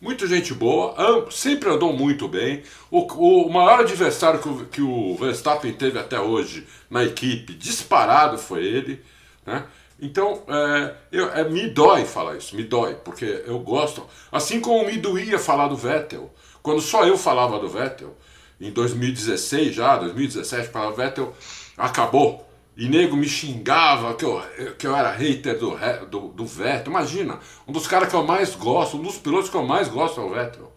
Muita 0.00 0.28
gente 0.28 0.54
boa, 0.54 0.94
sempre 1.30 1.68
andou 1.68 1.92
muito 1.92 2.28
bem. 2.28 2.62
O, 2.88 3.00
o 3.46 3.52
maior 3.52 3.80
adversário 3.80 4.40
que 4.40 4.48
o, 4.48 4.64
que 4.66 4.80
o 4.80 5.16
Verstappen 5.16 5.72
teve 5.72 5.98
até 5.98 6.20
hoje 6.20 6.66
na 6.88 7.04
equipe, 7.04 7.52
disparado 7.52 8.38
foi 8.38 8.64
ele, 8.64 9.02
né? 9.44 9.64
Então, 10.00 10.44
é, 10.46 10.94
eu, 11.10 11.28
é, 11.32 11.48
me 11.48 11.68
dói 11.68 12.04
falar 12.04 12.36
isso, 12.36 12.54
me 12.54 12.62
dói, 12.62 12.94
porque 12.94 13.42
eu 13.44 13.58
gosto. 13.58 14.06
Assim 14.30 14.60
como 14.60 14.86
me 14.86 14.96
doía 14.96 15.38
falar 15.38 15.66
do 15.66 15.76
Vettel, 15.76 16.32
quando 16.62 16.80
só 16.80 17.04
eu 17.04 17.18
falava 17.18 17.58
do 17.58 17.68
Vettel, 17.68 18.16
em 18.60 18.70
2016 18.70 19.74
já, 19.74 19.96
2017, 19.96 20.68
falava 20.68 20.94
Vettel 20.94 21.34
acabou. 21.76 22.47
E 22.78 22.88
nego 22.88 23.16
me 23.16 23.28
xingava 23.28 24.14
que 24.14 24.24
eu, 24.24 24.40
que 24.78 24.86
eu 24.86 24.94
era 24.94 25.10
hater 25.10 25.58
do, 25.58 25.76
do, 26.06 26.28
do 26.28 26.46
Vettel. 26.46 26.92
Imagina, 26.92 27.40
um 27.66 27.72
dos 27.72 27.88
caras 27.88 28.08
que 28.08 28.14
eu 28.14 28.22
mais 28.22 28.54
gosto, 28.54 28.96
um 28.96 29.02
dos 29.02 29.18
pilotos 29.18 29.50
que 29.50 29.56
eu 29.56 29.64
mais 29.64 29.88
gosto 29.88 30.20
é 30.20 30.22
o 30.22 30.30
Vettel. 30.30 30.72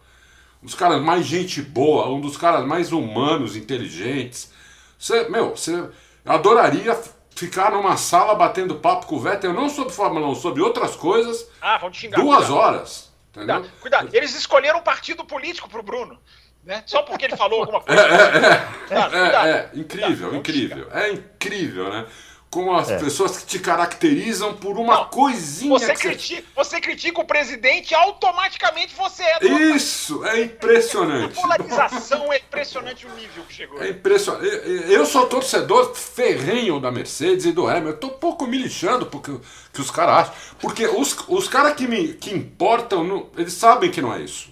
Um 0.60 0.66
dos 0.66 0.74
caras 0.74 1.00
mais 1.00 1.24
gente 1.24 1.62
boa, 1.62 2.08
um 2.08 2.20
dos 2.20 2.36
caras 2.36 2.66
mais 2.66 2.90
humanos, 2.90 3.54
inteligentes. 3.54 4.52
Você, 4.98 5.28
meu, 5.28 5.50
você 5.50 5.88
adoraria 6.26 7.00
ficar 7.36 7.70
numa 7.70 7.96
sala 7.96 8.34
batendo 8.34 8.74
papo 8.74 9.06
com 9.06 9.14
o 9.14 9.20
Vettel, 9.20 9.52
não 9.52 9.68
sobre 9.68 9.94
Fórmula 9.94 10.26
1, 10.26 10.34
sobre 10.34 10.60
outras 10.60 10.96
coisas. 10.96 11.46
Ah, 11.60 11.78
vão 11.78 11.88
te 11.88 12.00
xingar. 12.00 12.20
Duas 12.20 12.46
cuidado. 12.46 12.56
horas. 12.56 13.12
Entendeu? 13.30 13.60
Cuidado, 13.60 13.80
cuidado. 13.80 14.08
Eles 14.12 14.34
escolheram 14.34 14.80
um 14.80 14.82
partido 14.82 15.24
político 15.24 15.68
pro 15.68 15.84
Bruno. 15.84 16.18
Né? 16.64 16.82
Só 16.86 17.02
porque 17.02 17.24
ele 17.24 17.36
falou 17.36 17.60
alguma 17.60 17.80
coisa. 17.84 18.02
É, 18.02 18.94
é, 18.94 18.98
é, 18.98 19.50
é, 19.50 19.70
é 19.74 19.78
incrível, 19.78 20.34
incrível. 20.34 20.88
É 20.92 21.10
incrível, 21.10 21.90
né? 21.90 22.06
como 22.52 22.76
as 22.76 22.90
é. 22.90 22.98
pessoas 22.98 23.38
que 23.38 23.46
te 23.46 23.58
caracterizam 23.58 24.54
por 24.54 24.76
uma 24.76 24.94
não, 24.94 25.04
coisinha. 25.06 25.70
Você, 25.70 25.94
critica, 25.94 26.46
você 26.54 26.80
critica 26.82 27.18
o 27.22 27.24
presidente 27.24 27.94
automaticamente 27.94 28.94
você 28.94 29.22
é. 29.22 29.46
Isso, 29.74 30.22
é 30.26 30.42
impressionante. 30.42 31.38
A 31.38 31.40
polarização 31.40 32.30
é 32.30 32.36
impressionante 32.36 33.06
o 33.06 33.14
nível 33.14 33.42
que 33.44 33.54
chegou. 33.54 33.82
É 33.82 33.88
impressionante. 33.88 34.46
Eu 34.86 35.06
sou 35.06 35.26
torcedor 35.26 35.94
ferrenho 35.94 36.78
da 36.78 36.92
Mercedes 36.92 37.46
e 37.46 37.52
do 37.52 37.66
Hamilton. 37.66 37.88
Eu 37.88 37.96
tô 37.96 38.06
um 38.08 38.18
pouco 38.18 38.46
me 38.46 38.58
lixando 38.58 39.06
porque 39.06 39.32
que 39.72 39.80
os 39.80 39.90
caras 39.90 40.28
acham. 40.28 40.34
Porque 40.60 40.86
os, 40.86 41.16
os 41.28 41.48
caras 41.48 41.74
que, 41.74 41.88
me, 41.88 42.12
que 42.12 42.34
importam, 42.34 43.02
não, 43.02 43.30
eles 43.34 43.54
sabem 43.54 43.90
que 43.90 44.02
não 44.02 44.12
é 44.12 44.20
isso. 44.20 44.51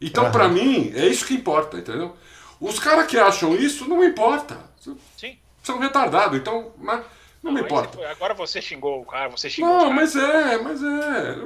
Então, 0.00 0.26
uhum. 0.26 0.32
para 0.32 0.48
mim, 0.48 0.92
é 0.94 1.06
isso 1.06 1.26
que 1.26 1.34
importa, 1.34 1.78
entendeu? 1.78 2.16
Os 2.60 2.78
caras 2.78 3.06
que 3.06 3.18
acham 3.18 3.54
isso, 3.54 3.88
não 3.88 4.04
importa. 4.04 4.58
Sim 5.16 5.38
são 5.68 5.78
retardados, 5.78 6.38
então 6.38 6.72
mas, 6.78 7.00
não, 7.42 7.50
não 7.50 7.52
me 7.52 7.60
importa. 7.60 7.98
agora 8.10 8.32
você 8.32 8.60
xingou 8.62 9.02
o 9.02 9.04
cara, 9.04 9.28
você 9.28 9.50
xingou 9.50 9.70
Não, 9.70 9.92
mas 9.92 10.16
é, 10.16 10.58
mas 10.58 10.82
é. 10.82 11.36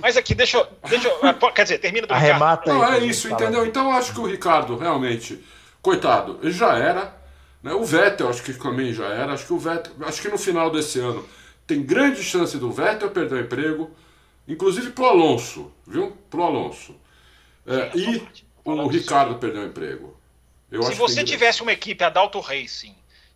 Mas 0.00 0.16
aqui, 0.16 0.34
deixa 0.34 0.58
eu. 0.58 0.66
Deixa 0.88 1.08
eu 1.08 1.18
ah, 1.22 1.52
quer 1.52 1.62
dizer, 1.62 1.78
termina 1.78 2.06
do 2.06 2.12
Arremata 2.12 2.72
Ricardo. 2.72 2.92
Não, 2.92 2.94
é 2.94 3.06
isso, 3.06 3.28
entendeu? 3.28 3.64
Então 3.66 3.90
eu 3.90 3.92
acho 3.92 4.12
que 4.12 4.20
o 4.20 4.26
Ricardo, 4.26 4.76
realmente, 4.76 5.42
coitado, 5.80 6.38
ele 6.42 6.52
já 6.52 6.76
era. 6.76 7.14
Né? 7.62 7.72
O 7.72 7.84
Vettel, 7.84 8.28
acho 8.28 8.42
que 8.42 8.52
também 8.52 8.92
já 8.92 9.06
era. 9.06 9.32
Acho 9.32 9.46
que 9.46 9.52
o 9.52 9.58
Vettel, 9.58 9.92
acho 10.06 10.20
que 10.20 10.28
no 10.28 10.38
final 10.38 10.70
desse 10.70 11.00
ano 11.00 11.26
tem 11.66 11.82
grande 11.82 12.22
chance 12.22 12.58
do 12.58 12.70
Vettel 12.70 13.10
perder 13.10 13.36
o 13.36 13.40
emprego, 13.40 13.90
inclusive 14.46 14.90
pro 14.90 15.06
Alonso, 15.06 15.72
viu? 15.86 16.12
Pro 16.28 16.42
Alonso. 16.42 16.94
É, 17.66 17.90
e 17.96 18.26
o 18.64 18.86
Ricardo 18.86 19.36
perder 19.36 19.60
o 19.60 19.66
emprego. 19.66 20.16
Eu 20.70 20.82
Se 20.82 20.94
você 20.94 21.22
tivesse 21.22 21.62
uma 21.62 21.72
equipe 21.72 22.02
Adalto 22.02 22.40
Racing 22.40 22.94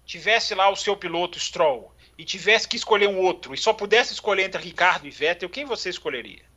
tivesse 0.09 0.55
lá 0.55 0.71
o 0.71 0.77
seu 0.77 0.97
piloto 0.97 1.39
Stroll 1.39 1.93
e 2.17 2.25
tivesse 2.25 2.67
que 2.67 2.77
escolher 2.77 3.09
um 3.09 3.19
outro 3.19 3.55
e 3.55 3.59
só 3.59 3.75
pudesse 3.75 4.15
escolher 4.15 4.45
entre 4.45 4.63
Ricardo 4.63 5.07
e 5.07 5.11
Vettel, 5.11 5.51
quem 5.51 5.67
você 5.67 5.91
escolheria? 5.91 6.49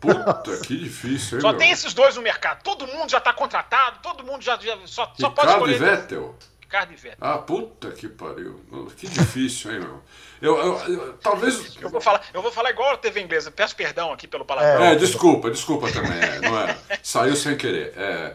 Puta, 0.00 0.60
que 0.64 0.76
difícil, 0.76 1.36
hein, 1.36 1.42
Só 1.42 1.50
meu? 1.50 1.58
tem 1.58 1.70
esses 1.70 1.92
dois 1.92 2.16
no 2.16 2.22
mercado. 2.22 2.62
Todo 2.62 2.86
mundo 2.86 3.10
já 3.10 3.18
está 3.18 3.32
contratado, 3.32 3.98
todo 4.00 4.24
mundo 4.24 4.42
já, 4.42 4.56
já 4.56 4.78
só, 4.86 5.12
só 5.18 5.30
pode 5.30 5.50
escolher. 5.50 5.74
Ricardo 5.74 5.92
e 5.92 5.96
Vettel? 5.96 6.38
Ricardo 6.60 6.92
e 6.92 6.96
Vettel. 6.96 7.18
Ah, 7.20 7.38
puta 7.38 7.90
que 7.90 8.08
pariu. 8.08 8.64
Que 8.96 9.06
difícil, 9.06 9.72
hein, 9.72 9.80
meu? 9.80 10.02
Eu, 10.42 10.58
eu, 10.58 10.78
eu, 10.88 11.12
talvez. 11.22 11.76
Eu 11.80 11.88
vou, 11.88 12.00
falar, 12.00 12.20
eu 12.34 12.42
vou 12.42 12.50
falar 12.50 12.70
igual 12.70 12.90
a 12.90 12.98
TV 12.98 13.20
inglesa. 13.22 13.52
Peço 13.52 13.76
perdão 13.76 14.12
aqui 14.12 14.26
pelo 14.26 14.44
palavrão. 14.44 14.84
É, 14.84 14.96
desculpa, 14.96 15.48
desculpa 15.48 15.90
também. 15.92 16.18
É, 16.18 16.40
não 16.40 16.58
é? 16.58 16.76
Saiu 17.00 17.36
sem 17.36 17.56
querer. 17.56 17.94
É, 17.96 18.34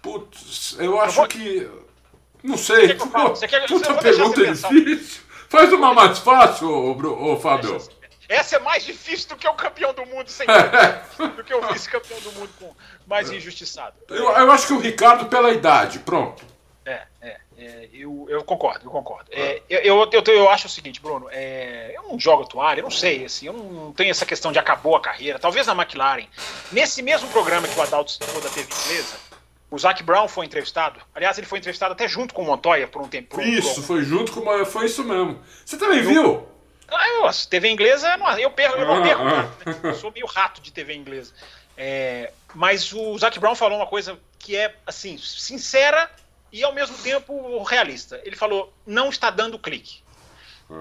putz, 0.00 0.76
eu 0.78 1.00
acho 1.00 1.16
vou... 1.16 1.26
que 1.26 1.68
não 2.40 2.56
sei. 2.56 2.94
Você 2.94 2.94
quer, 2.94 3.28
você 3.28 3.48
quer, 3.48 3.66
Puta 3.66 3.94
pergunta 3.94 4.46
difícil. 4.46 5.22
Faz 5.48 5.72
uma 5.72 5.92
mais 5.92 6.18
fácil, 6.18 6.68
ô, 6.68 7.32
ô, 7.32 7.40
Fábio. 7.40 7.78
Essa 8.28 8.56
é 8.56 8.58
mais 8.58 8.84
difícil 8.84 9.30
do 9.30 9.36
que 9.36 9.48
o 9.48 9.54
campeão 9.54 9.92
do 9.92 10.06
mundo 10.06 10.28
sem 10.28 10.46
do 11.36 11.44
que 11.44 11.54
o 11.54 11.62
vice-campeão 11.72 12.20
do 12.20 12.32
mundo 12.32 12.50
com 12.58 12.74
mais 13.06 13.30
injustiçado. 13.30 13.96
Eu, 14.08 14.30
eu 14.30 14.52
acho 14.52 14.68
que 14.68 14.72
o 14.72 14.78
Ricardo 14.78 15.26
pela 15.26 15.50
idade, 15.50 15.98
pronto. 15.98 16.44
É, 16.84 17.02
é. 17.20 17.40
É, 17.64 17.88
eu, 17.94 18.26
eu, 18.28 18.44
concordo, 18.44 18.84
eu 18.84 18.90
concordo. 18.90 19.30
É, 19.32 19.62
eu, 19.70 19.80
eu, 19.80 20.10
eu, 20.12 20.34
eu, 20.34 20.50
acho 20.50 20.66
o 20.66 20.70
seguinte, 20.70 21.00
Bruno, 21.00 21.28
é, 21.30 21.94
eu 21.96 22.02
não 22.02 22.20
jogo 22.20 22.46
toalha, 22.46 22.80
eu 22.80 22.84
não 22.84 22.90
sei, 22.90 23.24
assim, 23.24 23.46
eu 23.46 23.54
não 23.54 23.90
tenho 23.92 24.10
essa 24.10 24.26
questão 24.26 24.52
de 24.52 24.58
acabou 24.58 24.94
a 24.94 25.00
carreira. 25.00 25.38
Talvez 25.38 25.66
na 25.66 25.72
McLaren, 25.72 26.26
nesse 26.70 27.00
mesmo 27.00 27.26
programa 27.30 27.66
que 27.66 27.78
o 27.78 27.82
Adalto 27.82 28.10
citou 28.10 28.38
da 28.42 28.50
TV 28.50 28.68
inglesa, 28.70 29.16
o 29.70 29.78
Zac 29.78 30.02
Brown 30.02 30.28
foi 30.28 30.44
entrevistado. 30.44 31.00
Aliás, 31.14 31.38
ele 31.38 31.46
foi 31.46 31.58
entrevistado 31.58 31.92
até 31.92 32.06
junto 32.06 32.34
com 32.34 32.42
o 32.42 32.44
Montoya 32.44 32.86
por 32.86 33.00
um 33.00 33.08
tempo. 33.08 33.34
Por 33.34 33.46
isso, 33.46 33.82
foi 33.82 34.04
junto 34.04 34.30
com 34.30 34.40
o 34.40 34.66
Foi 34.66 34.84
isso 34.84 35.02
mesmo. 35.02 35.40
Você 35.64 35.78
também 35.78 36.02
viu? 36.02 36.46
Ah, 36.86 37.08
eu, 37.08 37.30
TV 37.48 37.70
inglesa, 37.70 38.14
eu, 38.38 38.50
perco, 38.50 38.76
eu 38.76 38.86
não 38.86 39.02
perco, 39.02 39.22
ah, 39.22 39.50
ah. 39.64 39.70
Né? 39.70 39.76
eu 39.84 39.94
sou 39.94 40.12
meio 40.12 40.26
rato 40.26 40.60
de 40.60 40.70
TV 40.70 40.94
inglesa. 40.94 41.32
É, 41.78 42.30
mas 42.54 42.92
o 42.92 43.16
Zac 43.18 43.38
Brown 43.40 43.54
falou 43.54 43.78
uma 43.78 43.86
coisa 43.86 44.18
que 44.38 44.54
é, 44.54 44.74
assim, 44.86 45.16
sincera 45.16 46.10
e 46.54 46.62
ao 46.62 46.72
mesmo 46.72 46.96
tempo 46.98 47.62
realista. 47.64 48.20
Ele 48.24 48.36
falou: 48.36 48.72
não 48.86 49.10
está 49.10 49.28
dando 49.28 49.58
clique. 49.58 50.02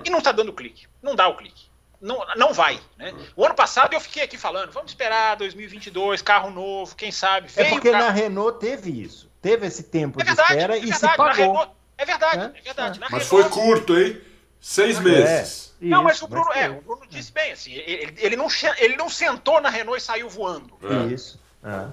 E 0.05 0.09
não 0.09 0.19
está 0.19 0.31
dando 0.31 0.53
clique. 0.53 0.87
Não 1.01 1.15
dá 1.15 1.27
o 1.27 1.35
clique. 1.35 1.65
Não, 1.99 2.23
não 2.35 2.53
vai. 2.53 2.79
Né? 2.95 3.13
O 3.35 3.43
ano 3.43 3.55
passado 3.55 3.93
eu 3.93 3.99
fiquei 3.99 4.23
aqui 4.23 4.37
falando: 4.37 4.71
vamos 4.71 4.91
esperar 4.91 5.35
2022, 5.35 6.21
carro 6.21 6.51
novo, 6.51 6.95
quem 6.95 7.11
sabe. 7.11 7.49
é 7.55 7.65
porque 7.65 7.89
carro... 7.89 8.05
na 8.05 8.11
Renault 8.11 8.59
teve 8.59 8.91
isso. 8.91 9.31
Teve 9.41 9.65
esse 9.65 9.83
tempo 9.83 10.21
é 10.21 10.23
verdade, 10.23 10.47
de 10.47 10.53
espera 10.53 10.77
é 10.77 10.79
verdade, 10.79 11.05
e 11.05 11.09
se 11.09 11.17
pagou. 11.17 11.33
Renault, 11.33 11.71
é 11.97 12.05
verdade, 12.05 12.55
é, 12.55 12.59
é 12.59 12.61
verdade. 12.61 12.99
Mas 12.99 13.09
Renault, 13.09 13.29
foi 13.29 13.49
curto, 13.49 13.97
hein? 13.97 14.21
Seis 14.61 14.99
meses. 14.99 15.73
É, 15.81 15.85
não, 15.85 16.03
mas 16.03 16.21
o 16.21 16.27
Bruno, 16.27 16.53
é, 16.53 16.69
o 16.69 16.81
Bruno 16.81 17.01
disse 17.09 17.31
bem, 17.31 17.51
assim, 17.51 17.73
ele, 17.73 18.13
ele, 18.17 18.35
não, 18.37 18.47
ele 18.77 18.95
não 18.95 19.09
sentou 19.09 19.59
na 19.59 19.69
Renault 19.69 19.99
e 19.99 20.05
saiu 20.05 20.29
voando. 20.29 20.77
Isso. 21.11 21.41
É. 21.63 21.87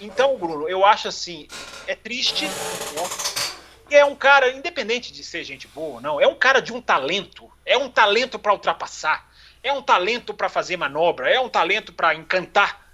Então, 0.00 0.36
Bruno, 0.36 0.68
eu 0.68 0.84
acho 0.84 1.08
assim, 1.08 1.46
é 1.86 1.94
triste. 1.94 2.46
Né? 2.46 3.98
É 3.98 4.04
um 4.04 4.14
cara, 4.14 4.50
independente 4.52 5.12
de 5.12 5.24
ser 5.24 5.42
gente 5.44 5.66
boa, 5.68 6.00
não, 6.00 6.20
é 6.20 6.26
um 6.26 6.34
cara 6.34 6.60
de 6.60 6.72
um 6.72 6.80
talento. 6.80 7.50
É 7.66 7.76
um 7.76 7.90
talento 7.90 8.38
para 8.38 8.52
ultrapassar. 8.52 9.28
É 9.62 9.72
um 9.72 9.82
talento 9.82 10.32
para 10.32 10.48
fazer 10.48 10.76
manobra. 10.76 11.28
É 11.28 11.38
um 11.40 11.48
talento 11.48 11.92
para 11.92 12.14
encantar. 12.14 12.88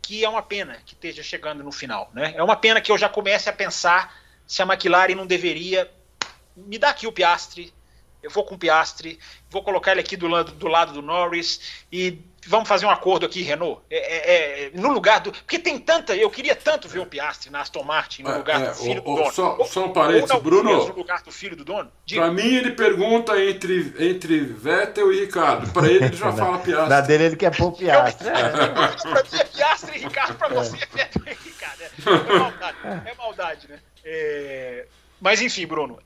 Que 0.00 0.24
é 0.24 0.28
uma 0.28 0.42
pena 0.42 0.78
que 0.86 0.94
esteja 0.94 1.22
chegando 1.22 1.64
no 1.64 1.72
final. 1.72 2.10
Né? 2.14 2.32
É 2.36 2.42
uma 2.42 2.56
pena 2.56 2.80
que 2.80 2.92
eu 2.92 2.96
já 2.96 3.08
comece 3.08 3.48
a 3.48 3.52
pensar 3.52 4.16
se 4.46 4.62
a 4.62 4.64
McLaren 4.64 5.16
não 5.16 5.26
deveria. 5.26 5.90
Me 6.56 6.78
dá 6.78 6.90
aqui 6.90 7.06
o 7.06 7.12
Piastre. 7.12 7.74
Eu 8.22 8.30
vou 8.30 8.44
com 8.44 8.54
o 8.54 8.58
Piastre. 8.58 9.18
Vou 9.50 9.62
colocar 9.62 9.92
ele 9.92 10.00
aqui 10.00 10.16
do 10.16 10.28
lado 10.28 10.52
do, 10.52 10.68
lado 10.68 10.92
do 10.92 11.02
Norris. 11.02 11.84
E 11.90 12.20
vamos 12.46 12.68
fazer 12.68 12.86
um 12.86 12.90
acordo 12.90 13.26
aqui, 13.26 13.42
Renault. 13.42 13.82
É, 13.90 13.96
é, 13.96 14.66
é, 14.66 14.70
no 14.74 14.92
lugar 14.92 15.20
do. 15.20 15.32
Porque 15.32 15.58
tem 15.58 15.78
tanta. 15.78 16.16
Eu 16.16 16.30
queria 16.30 16.54
tanto 16.54 16.88
ver 16.88 17.00
o 17.00 17.06
Piastri 17.06 17.50
na 17.50 17.60
Aston 17.60 17.82
Martin 17.82 18.22
no 18.22 18.30
é, 18.30 18.36
lugar 18.36 18.60
do 18.60 18.70
é, 18.70 18.74
filho 18.74 19.02
o, 19.04 19.14
do 19.14 19.22
dono. 19.22 19.32
Só, 19.32 19.64
só 19.64 19.84
um 19.86 19.92
parênteses, 19.92 20.40
Bruno. 20.40 20.86
No 20.86 20.96
lugar 20.96 21.22
do 21.22 21.32
filho 21.32 21.56
do 21.56 21.64
dono. 21.64 21.90
Para 22.08 22.30
mim, 22.30 22.54
ele 22.54 22.72
pergunta 22.72 23.38
entre, 23.42 23.94
entre 23.98 24.40
Vettel 24.40 25.12
e 25.12 25.20
Ricardo. 25.20 25.72
Para 25.72 25.88
ele, 25.88 26.04
ele 26.06 26.16
já 26.16 26.32
fala 26.34 26.58
Piastri. 26.58 26.88
Na 26.88 27.00
dele, 27.00 27.24
ele 27.24 27.36
quer 27.36 27.56
pôr 27.56 27.72
Piastri. 27.76 28.30
Para 28.30 29.22
mim 29.22 29.38
é 29.38 29.44
Piastri 29.44 29.96
e 29.96 30.00
Ricardo. 30.00 30.34
Para 30.36 30.48
você 30.48 30.76
é 30.76 30.86
Vettel 30.86 31.22
e 31.26 31.30
Ricardo. 31.30 31.82
É, 31.82 32.38
maldade, 32.38 32.78
é 32.84 33.14
maldade, 33.14 33.68
né? 33.68 33.78
Mas 35.20 35.40
enfim, 35.40 35.66
Bruno. 35.66 35.98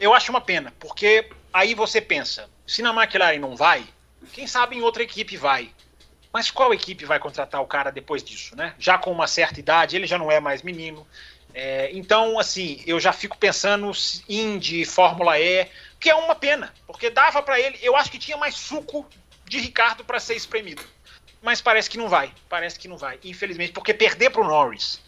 eu 0.00 0.12
acho 0.12 0.30
uma 0.30 0.40
pena, 0.40 0.72
porque 0.78 1.30
aí 1.52 1.74
você 1.74 2.00
pensa: 2.00 2.48
se 2.66 2.82
na 2.82 2.90
McLaren 2.90 3.38
não 3.38 3.56
vai 3.56 3.86
quem 4.32 4.46
sabe 4.46 4.76
em 4.76 4.82
outra 4.82 5.02
equipe 5.02 5.36
vai. 5.36 5.70
Mas 6.32 6.50
qual 6.50 6.74
equipe 6.74 7.04
vai 7.04 7.18
contratar 7.18 7.60
o 7.62 7.66
cara 7.66 7.90
depois 7.90 8.22
disso, 8.22 8.54
né? 8.54 8.74
Já 8.78 8.98
com 8.98 9.10
uma 9.10 9.26
certa 9.26 9.58
idade, 9.58 9.96
ele 9.96 10.06
já 10.06 10.18
não 10.18 10.30
é 10.30 10.40
mais 10.40 10.62
menino. 10.62 11.06
É, 11.54 11.90
então, 11.92 12.38
assim, 12.38 12.82
eu 12.86 13.00
já 13.00 13.12
fico 13.12 13.36
pensando 13.38 13.90
Indy, 14.28 14.84
Fórmula 14.84 15.40
E, 15.40 15.66
que 15.98 16.10
é 16.10 16.14
uma 16.14 16.34
pena, 16.34 16.72
porque 16.86 17.10
dava 17.10 17.42
para 17.42 17.58
ele. 17.58 17.78
Eu 17.80 17.96
acho 17.96 18.10
que 18.10 18.18
tinha 18.18 18.36
mais 18.36 18.54
suco 18.54 19.06
de 19.46 19.58
Ricardo 19.58 20.04
para 20.04 20.20
ser 20.20 20.34
espremido. 20.34 20.82
Mas 21.40 21.60
parece 21.60 21.88
que 21.88 21.98
não 21.98 22.08
vai. 22.08 22.32
Parece 22.48 22.78
que 22.78 22.88
não 22.88 22.98
vai, 22.98 23.18
infelizmente, 23.24 23.72
porque 23.72 23.94
perder 23.94 24.30
para 24.30 24.42
o 24.42 24.46
Norris, 24.46 25.00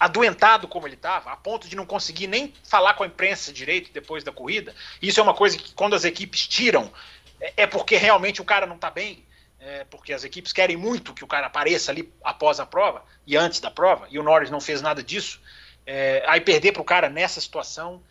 adoentado 0.00 0.66
como 0.66 0.86
ele 0.86 0.94
estava, 0.94 1.30
a 1.30 1.36
ponto 1.36 1.68
de 1.68 1.76
não 1.76 1.84
conseguir 1.84 2.26
nem 2.26 2.52
falar 2.64 2.94
com 2.94 3.04
a 3.04 3.06
imprensa 3.06 3.52
direito 3.52 3.92
depois 3.92 4.24
da 4.24 4.32
corrida, 4.32 4.74
isso 5.00 5.20
é 5.20 5.22
uma 5.22 5.34
coisa 5.34 5.58
que 5.58 5.72
quando 5.74 5.94
as 5.94 6.04
equipes 6.04 6.46
tiram 6.46 6.90
é, 7.44 7.52
é 7.58 7.66
porque 7.66 7.96
realmente 7.96 8.40
o 8.40 8.44
cara 8.44 8.66
não 8.66 8.76
está 8.76 8.90
bem, 8.90 9.22
é 9.60 9.84
porque 9.84 10.12
as 10.12 10.24
equipes 10.24 10.52
querem 10.52 10.76
muito 10.76 11.12
que 11.12 11.22
o 11.22 11.26
cara 11.26 11.46
apareça 11.46 11.92
ali 11.92 12.10
após 12.22 12.58
a 12.58 12.66
prova 12.66 13.04
e 13.26 13.36
antes 13.36 13.60
da 13.60 13.70
prova, 13.70 14.06
e 14.10 14.18
o 14.18 14.22
Norris 14.22 14.50
não 14.50 14.60
fez 14.60 14.80
nada 14.80 15.02
disso. 15.02 15.40
É, 15.86 16.24
aí 16.26 16.40
perder 16.40 16.72
para 16.72 16.80
o 16.80 16.84
cara 16.84 17.10
nessa 17.10 17.40
situação 17.40 18.02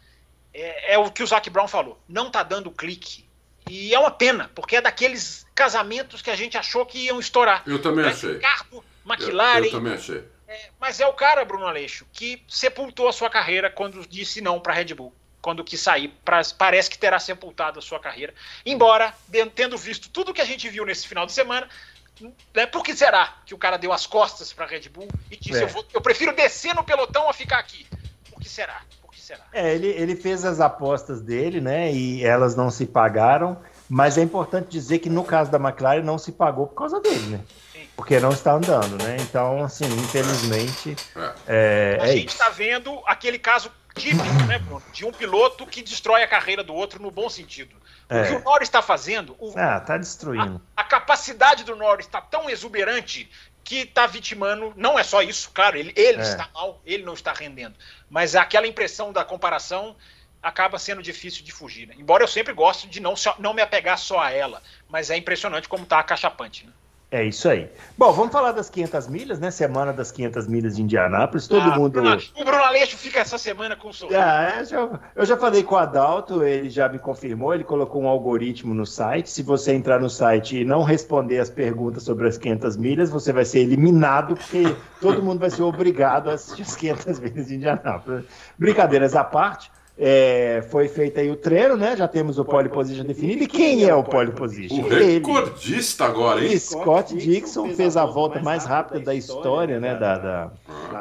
é, 0.53 0.93
é, 0.93 0.97
o 0.99 1.09
que 1.09 1.23
o 1.23 1.27
Zac 1.27 1.49
Brown 1.49 1.67
falou. 1.67 1.99
Não 2.07 2.27
está 2.27 2.43
dando 2.43 2.69
clique. 2.69 3.27
E 3.67 3.93
é 3.93 3.99
uma 3.99 4.11
pena, 4.11 4.51
porque 4.53 4.75
é 4.75 4.81
daqueles 4.81 5.47
casamentos 5.55 6.21
que 6.21 6.29
a 6.29 6.35
gente 6.35 6.57
achou 6.57 6.85
que 6.85 7.05
iam 7.05 7.19
estourar. 7.19 7.63
Eu 7.65 7.81
também 7.81 8.05
achei. 8.05 8.33
Ricardo, 8.33 8.83
McLaren. 9.05 9.59
Eu, 9.59 9.65
eu 9.65 9.71
também 9.71 9.93
achei. 9.93 10.23
É, 10.47 10.69
mas 10.79 10.99
é 10.99 11.07
o 11.07 11.13
cara, 11.13 11.43
Bruno 11.45 11.65
Aleixo, 11.65 12.05
que 12.11 12.43
sepultou 12.47 13.07
a 13.07 13.13
sua 13.13 13.29
carreira 13.29 13.71
quando 13.71 14.05
disse 14.07 14.41
não 14.41 14.59
para 14.59 14.73
a 14.73 14.75
Red 14.75 14.93
Bull 14.93 15.13
quando 15.43 15.61
quis 15.61 15.81
sair, 15.81 16.07
pra, 16.23 16.41
parece 16.57 16.89
que 16.89 16.97
terá 16.97 17.19
sepultado 17.19 17.77
a 17.77 17.81
sua 17.81 17.99
carreira. 17.99 18.33
Embora, 18.65 19.13
tendo 19.53 19.77
visto 19.77 20.09
tudo 20.09 20.33
que 20.33 20.41
a 20.41 20.45
gente 20.45 20.69
viu 20.69 20.85
nesse 20.85 21.05
final 21.05 21.25
de 21.25 21.33
semana, 21.33 21.67
né, 22.55 22.65
por 22.65 22.81
que 22.81 22.95
será 22.95 23.35
que 23.45 23.53
o 23.53 23.57
cara 23.57 23.75
deu 23.75 23.91
as 23.91 24.07
costas 24.07 24.53
para 24.53 24.63
a 24.63 24.67
Red 24.67 24.87
Bull 24.87 25.09
e 25.29 25.35
disse: 25.35 25.59
é. 25.59 25.63
eu, 25.63 25.67
vou, 25.67 25.85
eu, 25.93 25.99
prefiro 25.99 26.33
descer 26.33 26.73
no 26.73 26.81
pelotão 26.81 27.29
a 27.29 27.33
ficar 27.33 27.59
aqui? 27.59 27.85
Por 28.31 28.39
que 28.39 28.47
será? 28.47 28.83
Por 29.01 29.11
que 29.11 29.19
será? 29.19 29.45
É, 29.51 29.75
ele, 29.75 29.87
ele 29.87 30.15
fez 30.15 30.45
as 30.45 30.61
apostas 30.61 31.19
dele, 31.19 31.59
né? 31.59 31.91
E 31.91 32.23
elas 32.23 32.55
não 32.55 32.71
se 32.71 32.85
pagaram. 32.85 33.61
Mas 33.89 34.17
é 34.17 34.21
importante 34.21 34.69
dizer 34.69 34.99
que 34.99 35.09
no 35.09 35.25
caso 35.25 35.51
da 35.51 35.59
McLaren 35.59 36.03
não 36.03 36.17
se 36.17 36.31
pagou 36.31 36.67
por 36.67 36.75
causa 36.75 37.01
dele, 37.01 37.27
né? 37.27 37.41
Porque 37.97 38.17
não 38.17 38.31
está 38.31 38.53
andando, 38.53 38.97
né? 39.03 39.17
Então, 39.19 39.61
assim, 39.61 39.85
infelizmente. 39.85 40.95
É, 41.45 41.97
é 41.99 42.01
a 42.01 42.07
gente 42.07 42.29
está 42.29 42.49
vendo 42.49 43.03
aquele 43.05 43.37
caso 43.37 43.69
típico, 43.95 44.23
né, 44.47 44.59
Bruno, 44.59 44.83
de 44.91 45.05
um 45.05 45.11
piloto 45.11 45.65
que 45.65 45.81
destrói 45.81 46.23
a 46.23 46.27
carreira 46.27 46.63
do 46.63 46.73
outro 46.73 47.01
no 47.01 47.11
bom 47.11 47.29
sentido. 47.29 47.75
O 48.09 48.13
é. 48.13 48.27
que 48.27 48.35
o 48.35 48.43
Norris 48.43 48.67
está 48.67 48.81
fazendo. 48.81 49.35
O, 49.39 49.53
ah, 49.57 49.79
tá 49.79 49.97
destruindo. 49.97 50.61
A, 50.75 50.81
a 50.81 50.83
capacidade 50.83 51.63
do 51.63 51.75
Norris 51.75 52.05
está 52.05 52.21
tão 52.21 52.49
exuberante 52.49 53.29
que 53.63 53.77
está 53.77 54.05
vitimando. 54.05 54.73
Não 54.75 54.99
é 54.99 55.03
só 55.03 55.21
isso, 55.21 55.51
claro, 55.53 55.77
ele, 55.77 55.93
ele 55.95 56.19
é. 56.19 56.23
está 56.23 56.49
mal, 56.53 56.81
ele 56.85 57.03
não 57.03 57.13
está 57.13 57.33
rendendo. 57.33 57.75
Mas 58.09 58.35
aquela 58.35 58.67
impressão 58.67 59.13
da 59.13 59.23
comparação 59.23 59.95
acaba 60.41 60.77
sendo 60.77 61.01
difícil 61.01 61.43
de 61.43 61.51
fugir. 61.51 61.87
Né? 61.87 61.95
Embora 61.97 62.23
eu 62.23 62.27
sempre 62.27 62.53
goste 62.53 62.87
de 62.87 62.99
não, 62.99 63.13
não 63.39 63.53
me 63.53 63.61
apegar 63.61 63.97
só 63.97 64.19
a 64.19 64.31
ela. 64.31 64.61
Mas 64.89 65.09
é 65.09 65.15
impressionante 65.15 65.69
como 65.69 65.83
está 65.83 66.03
cachapante. 66.03 66.65
Né? 66.65 66.73
É 67.13 67.23
isso 67.23 67.47
aí. 67.47 67.69
Bom, 67.95 68.11
vamos 68.11 68.31
falar 68.31 68.53
das 68.53 68.71
500 68.71 69.07
milhas, 69.07 69.39
né? 69.39 69.51
Semana 69.51 69.93
das 69.93 70.11
500 70.11 70.47
milhas 70.47 70.75
de 70.75 70.81
Indianápolis. 70.81 71.47
Todo 71.47 71.61
ah, 71.61 71.77
mundo. 71.77 71.99
O 71.99 72.43
Bruno 72.43 72.63
Aleixo 72.63 72.97
fica 72.97 73.19
essa 73.19 73.37
semana 73.37 73.75
com 73.75 73.89
o 73.89 73.93
sorriso. 73.93 74.19
Ah, 74.19 74.51
é, 74.57 74.65
já, 74.65 74.99
eu 75.15 75.23
já 75.23 75.37
falei 75.37 75.61
com 75.61 75.75
o 75.75 75.77
Adalto, 75.77 76.41
ele 76.41 76.71
já 76.71 76.89
me 76.89 76.97
confirmou. 76.97 77.53
Ele 77.53 77.63
colocou 77.63 78.01
um 78.01 78.07
algoritmo 78.07 78.73
no 78.73 78.83
site. 78.83 79.29
Se 79.29 79.43
você 79.43 79.73
entrar 79.73 79.99
no 79.99 80.09
site 80.09 80.61
e 80.61 80.65
não 80.65 80.81
responder 80.81 81.37
as 81.37 81.51
perguntas 81.51 82.01
sobre 82.01 82.27
as 82.27 82.35
500 82.35 82.77
milhas, 82.77 83.11
você 83.11 83.31
vai 83.31 83.45
ser 83.45 83.59
eliminado, 83.59 84.35
porque 84.35 84.75
todo 84.99 85.21
mundo 85.21 85.39
vai 85.39 85.51
ser 85.51 85.61
obrigado 85.61 86.31
a 86.31 86.33
assistir 86.33 86.63
as 86.63 86.75
500 86.75 87.19
milhas 87.19 87.45
de 87.45 87.55
Indianápolis. 87.57 88.25
Brincadeiras 88.57 89.15
à 89.15 89.23
parte. 89.23 89.71
É, 89.95 90.63
foi 90.71 90.87
feito 90.87 91.19
aí 91.19 91.29
o 91.29 91.35
treino, 91.35 91.77
né? 91.77 91.95
Já 91.95 92.07
temos 92.07 92.39
o 92.39 92.45
pole 92.45 92.67
position 92.67 93.05
definido. 93.05 93.43
E 93.43 93.47
quem 93.47 93.83
é 93.83 93.93
o 93.93 94.03
pole 94.03 94.31
position? 94.31 94.81
O 94.81 94.89
recordista 94.89 96.05
agora, 96.05 96.43
hein? 96.43 96.57
Scott 96.57 97.15
Dixon 97.15 97.69
fez 97.75 97.95
a 97.95 98.03
volta 98.03 98.41
mais 98.41 98.65
rápida 98.65 98.99
da 98.99 99.13
história, 99.13 99.79
né? 99.79 99.93
Da, 99.95 100.17
da 100.17 100.51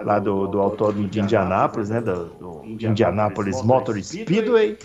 lá 0.04 0.18
do, 0.18 0.46
do 0.46 0.60
autódromo 0.60 1.08
de 1.08 1.20
Indianápolis, 1.20 1.88
né? 1.88 2.02
Do, 2.02 2.26
do 2.26 2.62
Indianapolis 2.66 3.62
Motor 3.62 4.02
Speedway, 4.02 4.76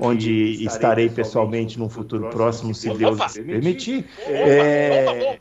onde 0.00 0.64
estarei 0.64 1.08
pessoalmente 1.08 1.76
num 1.78 1.88
futuro 1.88 2.28
próximo, 2.30 2.72
se 2.72 2.88
Deus 2.90 3.18
permitir. 3.34 4.06
É, 4.26 5.36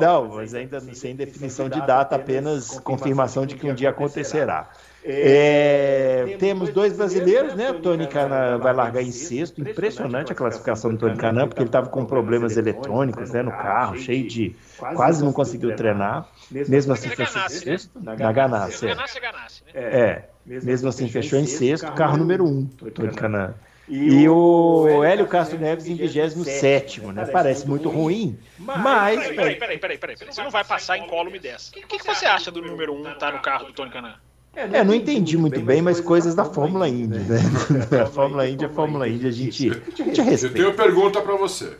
não, 0.00 0.28
mas 0.28 0.54
ainda 0.54 0.80
sem 0.80 1.14
definição 1.16 1.68
de 1.68 1.80
data, 1.84 2.16
apenas 2.16 2.78
confirmação 2.80 3.44
de 3.44 3.56
que 3.56 3.68
um 3.68 3.74
dia 3.74 3.90
acontecerá. 3.90 4.70
É, 5.06 6.36
temos 6.38 6.70
dois 6.70 6.96
brasileiros, 6.96 7.54
né? 7.54 7.70
O 7.70 7.80
Tony 7.80 8.06
Canan 8.06 8.56
vai 8.56 8.72
largar 8.72 9.02
em 9.02 9.12
sexto. 9.12 9.60
Impressionante 9.60 10.32
a 10.32 10.34
classificação 10.34 10.92
do 10.92 10.98
Tony 10.98 11.16
Canan, 11.16 11.46
porque 11.46 11.60
ele 11.60 11.68
estava 11.68 11.90
com 11.90 12.06
problemas 12.06 12.56
eletrônicos 12.56 13.30
né, 13.30 13.42
no 13.42 13.50
carro, 13.50 13.98
cheio 13.98 14.26
de. 14.26 14.56
Quase 14.78 15.22
não 15.22 15.32
conseguiu 15.32 15.76
treinar. 15.76 16.26
Mesmo 16.50 16.94
assim, 16.94 17.10
fechou 17.10 17.42
em 17.42 17.48
sexto. 17.50 18.00
Na 18.00 18.14
Ganassi. 18.32 18.86
É, 19.74 20.22
mesmo 20.46 20.88
assim, 20.88 21.06
fechou 21.08 21.38
em 21.38 21.46
sexto. 21.46 21.92
Carro 21.92 22.16
número 22.16 22.44
um, 22.44 22.64
Tony 22.66 23.12
Canan. 23.12 23.54
E 23.86 24.26
o 24.26 25.04
Hélio 25.04 25.26
Castro 25.26 25.58
Neves 25.58 25.86
em 25.86 25.94
27, 25.94 27.02
né? 27.02 27.26
Parece 27.26 27.68
muito 27.68 27.90
ruim, 27.90 28.38
mas. 28.58 29.20
Peraí, 29.20 29.36
peraí, 29.36 29.56
peraí, 29.56 29.78
peraí, 29.78 29.98
peraí. 29.98 30.32
Você 30.32 30.42
não 30.42 30.50
vai 30.50 30.64
passar 30.64 30.96
em 30.96 31.06
column 31.06 31.38
dessa. 31.38 31.70
O 31.70 31.74
que, 31.74 31.98
que, 31.98 32.02
você 32.02 32.24
acha 32.24 32.50
do 32.50 32.62
número 32.62 32.94
1 32.94 32.96
um 32.96 33.00
estar 33.00 33.14
tá 33.16 33.32
no 33.32 33.42
carro 33.42 33.66
do 33.66 33.74
Tony 33.74 33.90
Canan? 33.90 34.14
É, 34.56 34.84
não 34.84 34.94
entendi 34.94 35.36
muito 35.36 35.60
bem, 35.60 35.82
mas 35.82 36.00
coisas 36.00 36.34
da 36.34 36.44
Fórmula 36.44 36.88
Indy, 36.88 37.18
né? 37.18 37.38
A 38.02 38.06
Fórmula 38.06 38.48
Indy 38.48 38.64
é 38.64 38.68
Fórmula 38.68 39.08
Indy, 39.08 39.26
a 39.26 39.30
gente, 39.30 39.70
a 39.70 39.74
gente 40.04 40.18
Eu 40.20 40.24
respeita. 40.24 40.56
tenho 40.56 40.74
pergunta 40.74 41.20
para 41.20 41.36
você. 41.36 41.76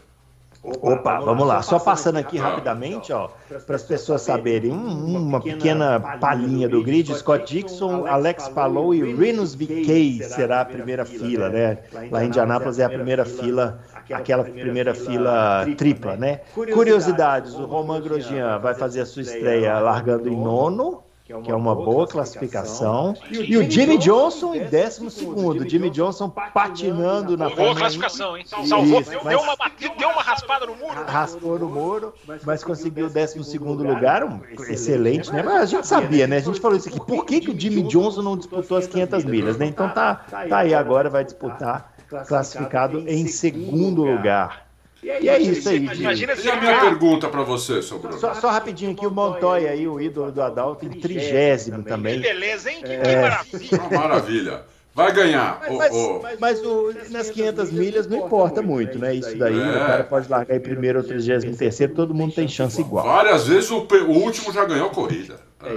Opa, 0.80 1.20
vamos 1.20 1.46
lá. 1.46 1.60
Só 1.60 1.78
passando 1.78 2.16
aqui 2.16 2.38
rapidamente, 2.38 3.12
ó, 3.12 3.28
para 3.66 3.76
as 3.76 3.82
pessoas 3.82 4.22
saberem, 4.22 4.72
um- 4.72 5.14
uma 5.18 5.38
pequena 5.38 6.00
palhinha 6.18 6.66
do 6.70 6.82
grid. 6.82 7.14
Scott 7.14 7.44
Dixon, 7.54 8.06
Alex 8.06 8.48
Palou 8.48 8.94
e 8.94 9.12
Renus 9.14 9.54
VK 9.54 10.22
será 10.24 10.62
a 10.62 10.64
primeira 10.64 11.04
fila, 11.04 11.50
né? 11.50 11.78
Lá 12.10 12.24
em 12.24 12.28
Indianápolis 12.28 12.78
é 12.78 12.84
a 12.86 12.88
primeira 12.88 13.26
fila, 13.26 13.78
aquela 14.10 14.42
primeira 14.42 14.94
fila 14.94 15.66
tripla, 15.76 16.16
né? 16.16 16.40
Curiosidades: 16.54 17.52
o 17.54 17.66
Romain 17.66 18.00
Grosjean 18.00 18.58
vai 18.58 18.72
fazer 18.74 19.02
a 19.02 19.06
sua 19.06 19.20
estreia 19.20 19.78
largando 19.80 20.30
em 20.30 20.36
nono. 20.36 21.03
Que 21.24 21.32
é 21.32 21.54
uma 21.54 21.74
boa 21.74 22.06
classificação. 22.06 23.14
E 23.30 23.56
o 23.56 23.70
Jimmy 23.70 23.96
Johnson 23.96 24.54
em 24.54 24.66
décimo 24.66 25.08
segundo. 25.10 25.66
Jimmy 25.66 25.88
Johnson 25.88 26.28
patinando 26.28 27.34
na 27.34 27.48
Boa 27.48 27.74
classificação, 27.74 28.36
hein? 28.36 28.44
Salvou, 28.46 29.00
Isso, 29.00 29.10
deu, 29.10 29.20
mas- 29.24 29.34
deu 29.34 29.42
uma 29.42 29.56
batida, 29.56 29.94
deu 29.96 30.08
uma 30.10 30.20
raspada 30.22 30.66
no 30.66 30.76
muro. 30.76 31.04
raspou 31.06 31.58
no 31.58 31.68
muro, 31.70 32.14
mas 32.44 32.62
conseguiu 32.62 33.06
o 33.06 33.10
12 33.10 33.58
lugar, 33.58 34.22
um, 34.22 34.38
excelente, 34.68 35.32
né? 35.32 35.42
Mas 35.42 35.62
a 35.62 35.64
gente 35.64 35.86
sabia, 35.86 36.26
né? 36.26 36.36
A 36.36 36.40
gente 36.40 36.60
falou 36.60 36.76
isso 36.76 36.90
aqui. 36.90 37.00
Por 37.00 37.24
que, 37.24 37.40
que 37.40 37.50
o 37.50 37.58
Jimmy 37.58 37.84
Johnson 37.84 38.20
não 38.20 38.36
disputou 38.36 38.76
as 38.76 38.86
500 38.86 39.24
milhas, 39.24 39.56
né? 39.56 39.64
Então 39.64 39.88
tá, 39.88 40.26
tá 40.50 40.58
aí 40.58 40.74
agora, 40.74 41.08
vai 41.08 41.24
disputar, 41.24 41.94
classificado 42.28 43.02
em 43.08 43.26
segundo 43.26 44.04
lugar. 44.04 44.63
E 45.04 45.28
é 45.28 45.38
isso 45.38 45.68
aí. 45.68 45.76
Imagina 45.76 46.34
se 46.34 46.46
E 46.46 46.50
a 46.50 46.56
minha 46.60 46.80
pergunta 46.80 47.28
para 47.28 47.42
você, 47.42 47.82
seu 47.82 47.98
Bruno? 47.98 48.18
Só, 48.18 48.34
só 48.34 48.48
rapidinho 48.50 48.92
aqui, 48.92 49.06
o 49.06 49.10
Montoya 49.10 49.70
aí, 49.70 49.86
o 49.86 50.00
ídolo 50.00 50.32
do 50.32 50.40
Adalto, 50.42 50.86
em 50.86 50.90
trigésimo 50.90 51.82
Que 51.82 51.88
também. 51.88 52.20
beleza, 52.20 52.70
hein? 52.70 52.80
Que, 52.82 52.92
É. 52.92 53.00
que 53.00 53.16
maravilha. 53.16 53.80
Uma 53.90 54.00
maravilha. 54.00 54.62
Vai 54.94 55.12
ganhar. 55.12 55.60
Mas, 55.76 55.92
ô, 55.92 56.22
mas 56.38 56.60
o- 56.64 56.94
nas 57.10 57.28
500 57.28 57.72
milhas 57.72 58.06
não 58.06 58.26
importa 58.26 58.62
muito, 58.62 58.96
né? 58.96 59.12
Isso 59.14 59.36
daí, 59.36 59.58
o 59.58 59.72
cara 59.74 60.04
pode 60.04 60.30
largar 60.30 60.56
em 60.56 60.60
primeiro 60.60 61.00
ou 61.00 61.04
33 61.04 61.56
terceiro, 61.56 61.94
todo 61.94 62.14
mundo 62.14 62.32
tem 62.32 62.46
chance 62.46 62.80
igual. 62.80 63.04
várias 63.04 63.48
vezes 63.48 63.70
o, 63.72 63.78
o 63.80 64.10
último 64.12 64.52
já 64.52 64.64
ganhou 64.64 64.86
a 64.86 64.90
corrida. 64.90 65.34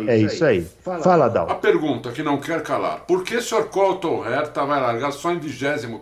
É 0.07 0.17
isso 0.17 0.45
aí. 0.45 0.65
Fala, 0.83 1.23
A 1.23 1.25
Adalto. 1.27 1.55
pergunta 1.55 2.11
que 2.11 2.21
não 2.21 2.37
quer 2.37 2.61
calar: 2.61 3.05
por 3.07 3.23
que 3.23 3.37
o 3.37 3.41
Sr. 3.41 3.63
Colton 3.69 4.23
Herta 4.23 4.63
vai 4.65 4.79
largar 4.79 5.11
só 5.11 5.31
em 5.31 5.39
25? 5.39 6.01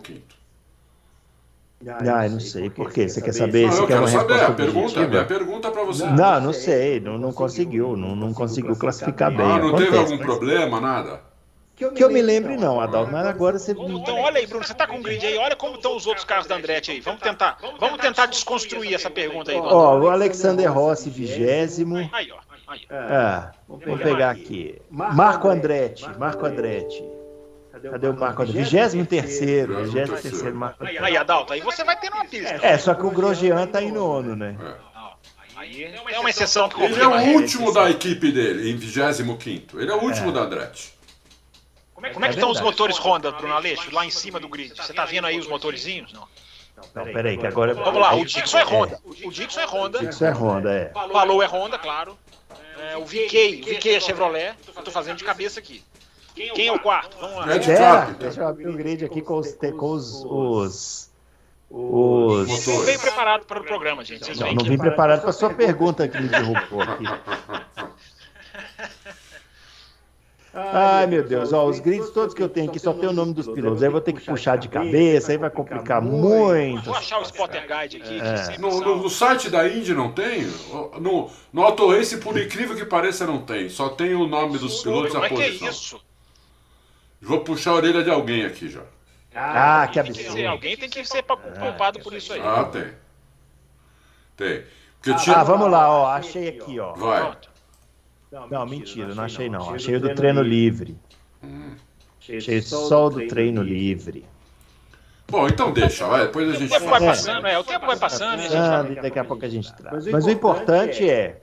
Ah, 1.86 2.26
eu 2.26 2.30
não 2.32 2.40
sei. 2.40 2.70
Por 2.70 2.90
quê? 2.90 3.08
Você 3.08 3.20
quer 3.20 3.32
saber? 3.32 3.66
Não, 3.66 3.72
Você 3.72 3.82
eu 3.82 3.86
quer 3.86 3.98
uma 3.98 4.08
saber. 4.08 4.32
A 4.32 4.36
resposta 4.36 4.54
pergunta, 4.54 4.78
objetiva? 4.86 5.08
minha 5.08 5.24
pergunta 5.24 5.70
para 5.70 5.84
você. 5.84 6.06
Não, 6.06 6.40
não 6.40 6.52
sei. 6.52 7.00
Não, 7.00 7.18
não 7.18 7.32
conseguiu. 7.32 7.96
Não, 7.96 8.16
não 8.16 8.32
conseguiu 8.32 8.74
classificar 8.76 9.30
bem. 9.30 9.44
Ah, 9.44 9.58
não 9.58 9.74
teve 9.76 9.88
Acontece, 9.88 9.98
algum 10.12 10.16
mas- 10.16 10.26
problema, 10.26 10.80
nada? 10.80 11.20
Que 11.76 12.02
eu 12.02 12.10
me 12.10 12.22
lembre, 12.22 12.56
não, 12.56 12.80
Adalto. 12.80 13.12
Mas 13.12 13.26
agora 13.26 13.58
você. 13.58 13.72
Então, 13.72 14.18
olha 14.18 14.38
aí, 14.38 14.46
Bruno, 14.46 14.64
você 14.64 14.72
tá 14.72 14.86
com 14.86 14.96
o 14.98 15.02
grid 15.02 15.26
aí, 15.26 15.36
olha 15.36 15.54
como 15.54 15.74
estão 15.74 15.94
os 15.94 16.06
outros 16.06 16.24
carros 16.24 16.46
da 16.46 16.56
Andretti 16.56 16.90
aí. 16.90 17.00
Vamos 17.00 17.20
tentar, 17.20 17.58
vamos 17.78 17.98
tentar 18.00 18.24
desconstruir 18.24 18.94
essa 18.94 19.10
pergunta 19.10 19.50
aí. 19.50 19.58
Ó, 19.58 19.98
o 19.98 20.08
Alexander 20.08 20.72
Rossi, 20.72 21.10
vigésimo. 21.10 21.98
Aí, 22.10 22.32
ó. 22.32 22.38
Aí. 22.66 22.80
Ah, 22.90 23.52
vamos 23.68 24.00
pegar 24.00 24.30
aqui. 24.30 24.80
Marco 24.90 25.48
Andretti. 25.48 26.08
Marco 26.18 26.46
Andretti. 26.46 27.04
Cadê 27.90 28.08
o 28.08 28.14
Marco 28.14 28.42
Andretti? 28.42 28.58
Vigésimo 28.58 29.06
terceiro. 29.06 29.84
Vigésimo 29.84 30.18
terceiro, 30.18 30.54
Marco 30.54 30.82
Andretti. 30.82 31.02
Aí, 31.02 31.16
Adalto, 31.16 31.52
aí 31.52 31.60
você 31.60 31.84
vai 31.84 31.98
ter 31.98 32.12
uma 32.12 32.24
pista. 32.24 32.58
É, 32.62 32.78
só 32.78 32.94
que 32.94 33.04
o 33.04 33.10
Grosjean 33.10 33.66
tá 33.66 33.82
em 33.82 33.92
nono, 33.92 34.36
né? 34.36 34.56
Aí 35.56 35.84
é 35.84 36.20
uma 36.20 36.30
exceção 36.30 36.68
que 36.68 36.82
Ele 36.82 37.00
é 37.00 37.06
o 37.06 37.34
último 37.34 37.72
da 37.72 37.90
equipe 37.90 38.30
dele, 38.30 38.70
em 38.70 38.76
25. 38.76 39.80
Ele 39.80 39.90
é 39.90 39.94
o 39.94 40.02
último 40.02 40.30
da 40.30 40.40
Andretti. 40.42 40.94
Como 41.94 42.06
é, 42.06 42.10
como 42.10 42.24
é 42.26 42.28
que 42.28 42.34
estão 42.34 42.50
os 42.50 42.60
motores 42.60 42.98
Honda, 42.98 43.32
Bruno 43.32 43.54
Aleixo, 43.54 43.92
lá 43.92 44.04
em 44.04 44.10
cima 44.10 44.38
do 44.38 44.48
grid? 44.48 44.76
Você 44.76 44.92
tá 44.92 45.06
vendo 45.06 45.26
aí 45.26 45.38
os 45.38 45.48
motorizinhos? 45.48 46.12
Não. 46.12 46.28
Não, 46.94 47.04
peraí, 47.04 47.38
que 47.38 47.46
agora. 47.46 47.72
Vamos 47.72 48.00
lá, 48.00 48.14
o 48.14 48.24
Dixon 48.24 48.58
é 48.58 48.64
Honda. 48.64 49.00
O 49.04 49.30
Dixon 49.30 49.60
é 49.60 49.66
Honda. 49.66 50.04
Isso 50.04 50.24
é 50.24 50.30
Honda, 50.30 50.74
é. 50.74 50.90
Falou 50.92 51.42
é 51.42 51.46
Honda, 51.46 51.78
claro. 51.78 52.18
É, 52.78 52.96
o 52.98 53.04
VK, 53.06 53.62
o 53.62 53.74
VK 53.74 53.94
é 53.94 54.00
Chevrolet. 54.00 54.54
Eu 54.76 54.82
tô 54.82 54.90
fazendo 54.90 55.16
de 55.16 55.24
cabeça 55.24 55.58
aqui. 55.58 55.82
Quem 56.54 56.66
é 56.68 56.72
o 56.72 56.78
quarto? 56.78 57.16
Vamos 57.20 57.36
lá. 57.38 57.56
Ed 57.56 57.66
Pera, 57.66 57.78
Carpenter. 57.78 58.16
deixa 58.18 58.40
eu 58.40 58.48
abrir 58.48 58.68
o 58.68 58.72
grid 58.74 59.04
aqui 59.04 59.22
com 59.22 59.38
os. 59.38 59.52
Com 59.54 59.90
os, 59.92 60.22
os, 60.24 61.10
os- 61.70 62.66
Não 62.68 62.80
veio 62.82 63.00
preparado 63.00 63.44
para 63.46 63.60
o 63.60 63.64
programa, 63.64 64.04
gente. 64.04 64.24
Vocês 64.24 64.38
Não, 64.38 64.52
não 64.54 64.64
vim 64.64 64.76
preparado 64.78 65.22
para 65.22 65.32
sua 65.32 65.50
pergunta 65.52 66.06
que 66.06 66.20
me 66.20 66.28
derrubou 66.28 66.82
aqui. 66.82 67.04
Ai, 70.58 71.06
meu 71.06 71.22
Deus, 71.22 71.52
ó, 71.52 71.66
os 71.66 71.80
grids 71.80 72.08
todos 72.10 72.34
que 72.34 72.42
eu 72.42 72.48
tenho 72.48 72.70
aqui 72.70 72.78
só 72.78 72.94
tem 72.94 73.06
o 73.10 73.12
nome 73.12 73.34
dos 73.34 73.46
pilotos. 73.46 73.82
Aí 73.82 73.88
eu 73.88 73.92
vou 73.92 74.00
ter 74.00 74.14
que 74.14 74.22
puxar 74.24 74.56
de 74.56 74.68
cabeça, 74.70 75.30
aí 75.32 75.36
vai 75.36 75.50
complicar 75.50 76.00
muito. 76.00 76.82
Vou 76.86 76.94
achar 76.94 77.18
o 77.18 77.22
Spotter 77.24 77.60
Guide 77.66 77.98
aqui. 77.98 78.18
sempre 78.42 78.58
No, 78.62 78.80
no- 78.80 78.96
no 79.02 79.10
site 79.10 79.50
da 79.50 79.68
Indy 79.68 79.92
não 79.92 80.12
tem? 80.12 80.46
No, 80.98 81.28
no 81.52 81.62
Auto 81.62 81.90
Race, 81.90 82.16
por 82.16 82.38
incrível 82.40 82.74
que 82.74 82.86
pareça, 82.86 83.26
não 83.26 83.42
tem. 83.42 83.68
Só 83.68 83.90
tem 83.90 84.14
o 84.14 84.26
nome 84.26 84.56
dos 84.56 84.82
pilotos 84.82 85.10
e 85.10 85.12
Como 85.12 85.24
a 85.24 85.26
é 85.26 85.28
que 85.28 85.42
é 85.42 85.46
posição. 85.48 85.68
isso? 85.68 86.00
Vou 87.20 87.40
puxar 87.40 87.70
a 87.70 87.74
orelha 87.74 88.02
de 88.02 88.10
alguém 88.10 88.44
aqui 88.44 88.68
já. 88.68 88.82
Ah, 89.34 89.86
que 89.88 90.02
Tem 90.02 90.12
que 90.12 90.18
ser- 90.18 90.28
absurdo. 90.28 90.48
alguém 90.48 90.76
tem 90.76 90.88
que 90.88 91.04
ser 91.04 91.22
pa- 91.22 91.36
poupado 91.36 92.00
por 92.00 92.12
isso 92.14 92.32
aí. 92.32 92.40
Ah, 92.42 92.64
tem. 92.64 92.86
Tem. 94.36 94.64
Porque 95.00 95.18
tinha. 95.22 95.36
Ah, 95.36 95.44
vamos 95.44 95.70
lá, 95.70 95.90
ó, 95.90 96.06
achei 96.08 96.48
aqui, 96.48 96.78
ó. 96.80 96.92
Vai. 96.94 97.20
Pronto. 97.22 97.50
Não, 98.50 98.66
mentira, 98.66 99.14
não 99.14 99.24
achei 99.24 99.48
não. 99.48 99.74
Achei 99.74 99.96
o 99.96 100.00
do 100.00 100.14
treino 100.14 100.42
livre. 100.42 100.96
Achei 102.20 102.60
só 102.60 103.06
o 103.06 103.10
do 103.10 103.26
treino 103.28 103.62
livre. 103.62 104.26
Bom, 105.28 105.46
então 105.48 105.72
deixa, 105.72 106.06
vai. 106.06 106.26
Depois 106.26 106.48
a 106.48 106.52
O 106.52 106.54
gente 106.56 106.70
tempo 106.70 106.86
vai 106.86 107.00
passando, 107.00 107.46
é, 107.46 107.58
o 107.58 107.64
tempo 107.64 107.86
vai 107.86 107.96
passando. 107.98 108.40
e 108.40 108.46
a 108.46 108.48
gente 108.48 108.56
Ah, 108.56 108.82
vai- 108.82 108.94
daqui 108.96 109.18
a 109.18 109.24
pouco 109.24 109.44
a 109.44 109.48
gente 109.48 109.72
traz. 109.74 110.06
Mas 110.06 110.24
o 110.26 110.30
importante 110.30 111.08
é, 111.08 111.42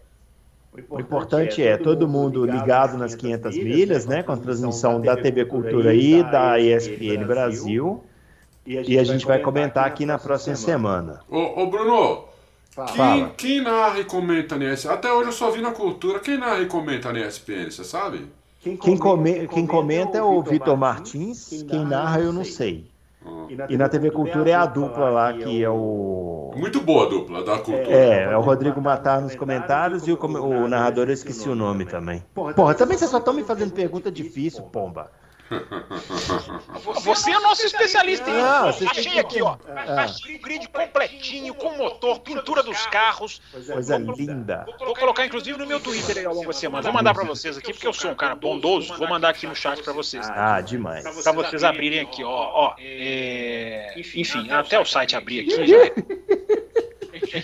o 0.89 0.99
importante 0.99 1.61
é 1.61 1.77
todo 1.77 2.07
mundo 2.07 2.45
ligado 2.45 2.97
nas 2.97 3.15
500 3.15 3.55
milhas, 3.57 4.05
né, 4.05 4.23
com 4.23 4.31
a 4.31 4.37
transmissão 4.37 4.99
da 4.99 5.15
TV 5.15 5.45
Cultura 5.45 5.93
e 5.93 6.23
da 6.23 6.59
ESPN 6.59 7.25
Brasil. 7.25 8.03
E 8.65 8.97
a 8.97 9.03
gente 9.03 9.25
vai 9.25 9.39
comentar 9.39 9.85
aqui 9.85 10.05
na 10.05 10.17
próxima 10.17 10.55
semana. 10.55 11.19
Ô, 11.29 11.61
ô, 11.63 11.67
Bruno, 11.67 12.23
quem, 12.75 12.95
Fala. 12.95 13.29
quem 13.37 13.61
narra 13.61 13.99
e 13.99 14.05
comenta 14.05 14.57
na 14.57 14.73
ESPN? 14.73 14.91
Até 14.93 15.11
hoje 15.11 15.29
eu 15.29 15.33
só 15.33 15.51
vi 15.51 15.61
na 15.61 15.71
cultura. 15.71 16.19
Quem 16.19 16.37
narra 16.37 16.61
e 16.61 16.65
comenta 16.65 17.11
na 17.11 17.19
ESPN, 17.19 17.69
você 17.69 17.83
sabe? 17.83 18.25
Quem, 18.61 18.97
come- 18.97 19.47
quem 19.49 19.67
comenta 19.67 20.17
é 20.17 20.23
o 20.23 20.41
Vitor 20.41 20.77
Martins, 20.77 21.65
quem 21.69 21.83
narra 21.85 22.21
eu 22.21 22.31
não 22.31 22.45
sei. 22.45 22.89
E 23.69 23.77
na 23.77 23.87
TV 23.87 24.11
Cultura 24.11 24.49
é 24.49 24.53
a 24.53 24.65
dupla 24.65 25.09
lá 25.09 25.33
que 25.33 25.63
é 25.63 25.69
o. 25.69 26.51
Muito 26.55 26.81
boa 26.81 27.05
a 27.05 27.09
dupla 27.09 27.43
da 27.43 27.57
cultura. 27.57 27.87
É, 27.87 28.23
é 28.23 28.37
o 28.37 28.41
Rodrigo 28.41 28.81
Matar 28.81 29.21
nos 29.21 29.35
comentários 29.35 30.07
e 30.07 30.11
o, 30.11 30.17
o 30.17 30.67
narrador 30.67 31.07
eu 31.07 31.13
esqueci 31.13 31.49
o 31.49 31.55
nome 31.55 31.85
também. 31.85 32.23
Porra, 32.33 32.73
também 32.73 32.97
vocês 32.97 33.09
só 33.09 33.17
estão 33.17 33.33
me 33.33 33.43
fazendo 33.43 33.71
pergunta 33.71 34.11
difícil, 34.11 34.63
pomba. 34.63 35.09
Você 37.03 37.31
é 37.31 37.39
nosso 37.39 37.65
especialista 37.65 38.30
em 38.30 38.34
têm 38.34 38.88
Achei 38.89 39.19
aqui, 39.19 39.41
ó. 39.41 39.57
Ah. 39.67 40.03
Achei 40.03 40.35
o 40.35 40.41
grid 40.41 40.67
completinho, 40.69 41.53
com 41.53 41.77
motor, 41.77 42.19
pintura 42.19 42.63
dos 42.63 42.85
carros. 42.88 43.41
Coisa 43.51 43.97
linda. 43.97 44.65
Vou 44.80 44.95
colocar, 44.95 45.25
inclusive, 45.25 45.57
no 45.57 45.65
meu 45.67 45.80
Twitter 45.80 46.17
aí 46.17 46.25
ao 46.25 46.34
longo 46.34 46.47
da 46.47 46.53
semana. 46.53 46.84
Vou 46.84 46.93
mandar 46.93 47.13
pra 47.13 47.23
vocês 47.23 47.57
aqui, 47.57 47.73
porque 47.73 47.88
eu 47.88 47.93
sou 47.93 48.11
um 48.11 48.15
cara 48.15 48.35
bondoso. 48.35 48.95
Vou 48.97 49.07
mandar 49.07 49.30
aqui 49.30 49.47
no 49.47 49.55
chat 49.55 49.81
pra 49.81 49.93
vocês. 49.93 50.27
Ah, 50.30 50.61
demais. 50.61 51.03
Pra 51.23 51.31
vocês 51.31 51.63
abrirem 51.63 52.01
aqui, 52.01 52.23
ó. 52.23 52.30
ó 52.30 52.75
é... 52.80 53.93
Enfim, 53.97 54.49
até 54.51 54.80
o 54.80 54.85
site 54.85 55.15
abrir 55.15 55.41
aqui 55.41 55.51
já 55.51 55.75
é. 57.34 57.43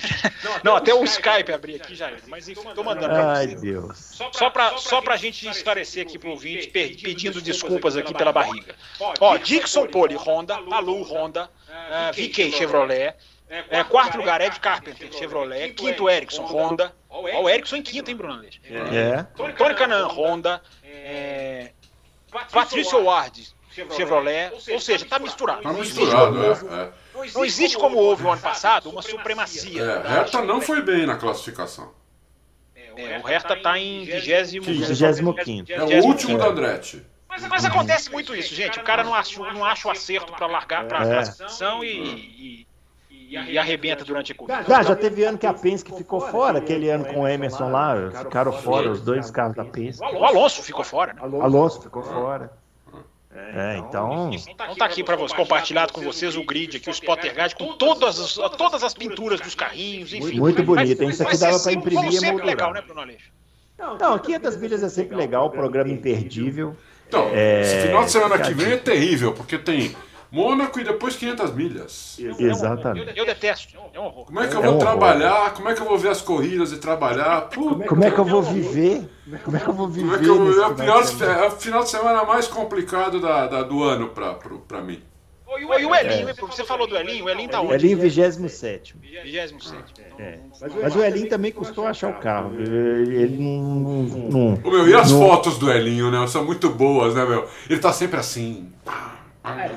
Não, 0.64 0.76
até 0.78 0.94
o 0.94 1.03
Skype 1.03 1.52
abrir 1.52 1.76
aqui 1.76 1.95
já 1.95 2.10
é. 2.10 2.18
Mas 2.28 2.48
enfim, 2.48 2.68
tô 2.76 2.84
mandando 2.84 3.14
pra 3.14 3.34
Ai. 3.38 3.48
Deus. 3.48 4.18
Só 4.32 4.49
pra, 4.49 4.78
só 4.78 5.02
pra 5.02 5.18
gente 5.18 5.48
esclarecer 5.48 6.03
aqui 6.06 6.18
pro 6.18 6.32
ouvinte, 6.32 6.68
pe- 6.68 6.98
pedindo 7.02 7.41
desculpas 7.41 7.98
aqui 7.98 8.14
pela 8.14 8.32
barriga. 8.32 8.76
Ó, 9.20 9.38
Dixon 9.38 9.88
Pole, 9.88 10.16
Honda, 10.16 10.56
Alu, 10.72 11.02
Honda, 11.03 11.49
ah, 11.70 12.11
VK 12.11 12.52
Chevrolet, 12.52 13.16
é, 13.49 13.84
quarto 13.84 14.18
lugar, 14.18 14.41
Ed 14.41 14.60
Carpenter, 14.60 15.11
Chevrolet, 15.11 15.70
quinto, 15.74 16.10
Ericsson, 16.10 16.44
Honda. 16.44 16.94
Ó, 17.10 17.22
o 17.41 17.49
Ericsson 17.49 17.78
em 17.78 17.82
quinto, 17.82 18.10
hein, 18.11 18.16
Bruno 18.18 18.34
Aleixo? 18.36 18.60
É. 18.70 19.24
Tony 19.53 19.74
Canan, 19.76 20.06
Honda, 20.07 20.61
é, 20.84 21.72
Patrício 22.52 23.03
Ward, 23.03 23.48
Chevrolet, 23.95 24.52
ou 24.72 24.80
seja, 24.80 25.06
tá 25.06 25.18
misturado. 25.20 25.64
Tá 25.64 25.72
existe 25.72 25.99
misturado, 25.99 26.57
como 26.60 26.94
houve- 27.14 27.30
é. 27.30 27.31
Não 27.34 27.45
existe 27.45 27.77
como 27.77 27.98
houve 27.98 28.23
o 28.26 28.31
ano 28.31 28.41
passado 28.41 28.90
uma 28.90 29.02
supremacia. 29.02 29.81
É, 29.81 29.86
é 30.07 30.18
Herta 30.19 30.41
não 30.41 30.61
foi 30.61 30.81
bem 30.81 31.06
na 31.06 31.18
classificação. 31.18 31.91
É, 32.76 33.18
o 33.19 33.22
Hertha 33.27 33.56
tá 33.56 33.77
em 33.80 34.03
20 34.06 34.60
25º. 34.61 35.69
É 35.69 35.99
o 36.02 36.06
último 36.06 36.38
da 36.38 36.48
Andretti. 36.48 37.06
Mas, 37.27 37.48
mas 37.48 37.64
acontece 37.64 38.11
muito 38.11 38.36
isso, 38.36 38.53
gente. 38.53 38.80
O 38.80 38.84
cara 38.84 39.03
não 39.03 39.14
acha, 39.14 39.40
não 39.53 39.64
acha 39.64 39.88
o 39.88 39.91
acerto 39.91 40.34
para 40.34 40.48
largar 40.48 40.86
para 40.88 40.99
a 40.99 41.06
É. 41.06 41.14
classificação 41.14 41.84
e, 41.84 41.88
e- 41.90 42.68
e 43.30 43.57
arrebenta 43.57 44.03
durante 44.03 44.31
a 44.31 44.36
corrida. 44.36 44.64
Já, 44.68 44.81
já 44.81 44.95
teve 44.95 45.23
ano 45.23 45.38
que 45.38 45.45
a 45.45 45.53
Penske 45.53 45.95
ficou 45.95 46.19
fora, 46.19 46.57
aquele 46.57 46.90
ano 46.90 47.06
com 47.06 47.22
o 47.22 47.27
Emerson 47.27 47.69
lá, 47.69 47.94
ficaram 48.23 48.52
fora 48.52 48.90
os 48.90 49.02
dois 49.02 49.30
carros 49.30 49.56
da 49.56 49.64
Penske. 49.64 50.03
O 50.03 50.26
Alonso 50.26 50.64
ficou 50.64 50.84
fora, 50.84 51.14
né? 51.14 51.22
Alonso 51.22 51.81
ficou 51.81 52.02
fora. 52.02 52.52
É, 53.53 53.78
então. 53.78 54.32
Então 54.32 54.76
tá 54.76 54.86
aqui 54.86 55.03
para 55.03 55.16
você 55.16 55.36
compartilhado 55.36 55.91
com 55.94 56.02
vocês 56.02 56.36
o 56.36 56.44
grid 56.44 56.78
aqui, 56.78 56.90
o 56.90 56.91
spotter 56.91 57.34
guide 57.36 57.56
com 57.56 57.74
todas 57.74 58.20
as, 58.20 58.34
todas 58.57 58.84
as 58.84 58.94
pinturas 58.94 59.40
dos 59.40 59.56
carrinhos, 59.56 60.14
enfim. 60.14 60.40
Muito 60.40 60.61
bonito, 60.64 61.02
hein? 61.02 61.10
Isso 61.10 61.24
aqui 61.24 61.38
dava 61.38 61.60
para 61.60 61.74
imprimir 61.74 62.14
e 62.14 62.22
moldurar. 62.22 62.45
legal, 62.45 62.74
né, 62.74 62.82
Bruno 62.82 63.02
Aleixo? 63.02 63.32
Não, 63.99 64.20
500 64.20 64.57
milhas 64.57 64.84
é 64.84 64.90
sempre 64.90 65.16
legal, 65.16 65.49
programa 65.49 65.91
imperdível. 65.91 66.76
Então, 67.07 67.30
é... 67.34 67.61
esse 67.61 67.88
final 67.88 68.03
de 68.03 68.11
semana 68.11 68.38
que 68.38 68.53
vem 68.53 68.74
é 68.74 68.78
terrível, 68.78 69.34
porque 69.34 69.57
tem 69.57 69.95
Mônaco 70.31 70.80
e 70.80 70.84
depois 70.84 71.15
500 71.15 71.53
milhas. 71.53 72.18
Exatamente. 72.19 73.10
Eu, 73.10 73.15
eu 73.15 73.26
detesto. 73.26 73.76
É. 73.77 73.99
Como 73.99 74.39
é 74.39 74.47
que 74.47 74.56
eu 74.56 74.61
vou 74.61 74.73
é 74.73 74.76
um 74.76 74.80
trabalhar? 74.80 75.53
Como 75.53 75.69
é 75.69 75.73
que 75.73 75.81
eu 75.81 75.85
vou 75.85 75.97
ver 75.97 76.10
as 76.10 76.22
corridas 76.22 76.72
e 76.72 76.77
trabalhar? 76.77 77.49
Puta. 77.49 77.88
Como 77.88 78.03
é 78.03 78.11
que 78.11 78.19
eu 78.19 78.26
vou 78.26 78.41
viver? 78.41 79.10
Como 79.43 79.57
é 79.57 79.60
que 79.60 79.68
eu 79.68 79.73
vou 79.73 79.88
viver? 79.88 80.06
Como 80.06 80.15
é, 80.15 80.19
que 80.19 80.27
eu, 80.27 80.64
é, 80.64 80.68
o 80.68 80.76
final 80.76 81.03
de, 81.03 81.23
é 81.23 81.47
o 81.47 81.51
final 81.51 81.84
de 81.84 81.89
semana 81.89 82.23
mais 82.23 82.47
complicado 82.47 83.19
da, 83.19 83.47
da 83.47 83.64
do 83.64 83.84
ano 83.84 84.10
para 84.10 84.81
mim. 84.81 85.01
E 85.57 85.65
o 85.65 85.95
Elinho, 85.95 86.30
é. 86.30 86.34
você 86.34 86.64
falou 86.64 86.85
do 86.85 86.95
Elinho, 86.95 87.26
o 87.26 87.30
Elinho 87.30 87.49
tá 87.49 87.60
onde? 87.60 87.73
Elinho 87.73 87.97
27. 87.97 88.95
27. 89.01 89.84
É. 90.19 90.39
Mas 90.81 90.95
o 90.95 91.03
Elinho 91.03 91.27
também 91.27 91.51
custou 91.51 91.88
achar 91.88 92.10
o 92.11 92.19
carro. 92.19 92.53
Ele 92.60 93.38
não. 93.38 94.03
não, 94.03 94.51
não 94.56 94.72
meu, 94.72 94.88
e 94.88 94.93
as 94.93 95.11
não... 95.11 95.19
fotos 95.19 95.57
do 95.57 95.72
Elinho, 95.72 96.11
né? 96.11 96.26
São 96.27 96.45
muito 96.45 96.69
boas, 96.69 97.15
né, 97.15 97.26
meu? 97.26 97.47
Ele 97.68 97.80
tá 97.80 97.91
sempre 97.91 98.19
assim. 98.19 98.72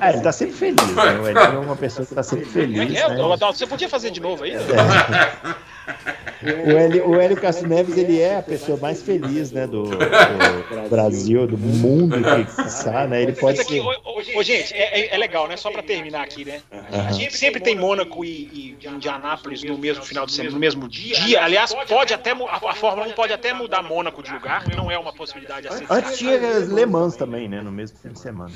Ah, 0.00 0.10
ele 0.12 0.20
tá 0.20 0.32
sempre 0.32 0.54
feliz, 0.54 0.94
né? 0.94 1.18
O 1.18 1.28
Elinho 1.28 1.44
é 1.44 1.58
uma 1.58 1.76
pessoa 1.76 2.06
que 2.06 2.14
tá 2.14 2.22
sempre 2.22 2.46
feliz. 2.46 2.94
É, 2.94 3.08
né? 3.08 3.36
Você 3.38 3.66
podia 3.66 3.88
fazer 3.88 4.10
de 4.10 4.20
novo 4.20 4.44
aí? 4.44 4.54
É. 4.54 4.58
O 6.42 6.76
Hélio, 6.76 7.08
o 7.08 7.20
Hélio 7.20 7.40
Castro 7.40 7.68
Neves, 7.68 7.96
ele 7.96 8.20
é 8.20 8.38
a 8.38 8.42
pessoa 8.42 8.76
mais 8.78 9.00
feliz, 9.00 9.52
né, 9.52 9.66
do, 9.66 9.84
do 9.84 10.88
Brasil, 10.90 11.46
do 11.46 11.56
mundo, 11.56 12.16
que 12.20 12.68
sabe, 12.68 13.10
né? 13.10 13.22
Ele 13.22 13.32
pode 13.32 13.60
aqui, 13.60 13.80
ser... 13.80 14.36
ô, 14.36 14.42
gente, 14.42 14.74
é, 14.74 15.00
é, 15.00 15.14
é, 15.14 15.18
legal, 15.18 15.46
né? 15.46 15.56
Só 15.56 15.70
para 15.70 15.82
terminar 15.82 16.22
aqui, 16.22 16.44
né? 16.44 16.60
Uhum. 16.72 17.08
A 17.08 17.12
gente 17.12 17.36
sempre 17.36 17.60
tem 17.60 17.76
Mônaco 17.76 18.24
e, 18.24 18.76
e 18.82 18.86
Indianápolis 18.88 19.62
no 19.62 19.78
mesmo 19.78 20.02
final 20.02 20.26
de 20.26 20.32
semana, 20.32 20.54
no 20.54 20.60
mesmo 20.60 20.88
dia. 20.88 21.42
Aliás, 21.42 21.72
pode 21.88 22.12
até 22.12 22.32
a, 22.32 22.70
a 22.70 22.74
Fórmula 22.74 23.06
1 23.08 23.12
pode 23.12 23.32
até 23.32 23.52
mudar 23.52 23.82
Mônaco 23.82 24.22
de 24.22 24.32
lugar, 24.32 24.64
não 24.76 24.90
é 24.90 24.98
uma 24.98 25.12
possibilidade 25.12 25.68
assim. 25.68 25.86
Antes 25.88 26.18
tinha 26.18 26.36
Le 26.36 26.86
Mans 26.86 27.14
também, 27.14 27.48
né, 27.48 27.60
no 27.60 27.70
mesmo 27.70 27.98
fim 27.98 28.08
de 28.08 28.18
semana. 28.18 28.52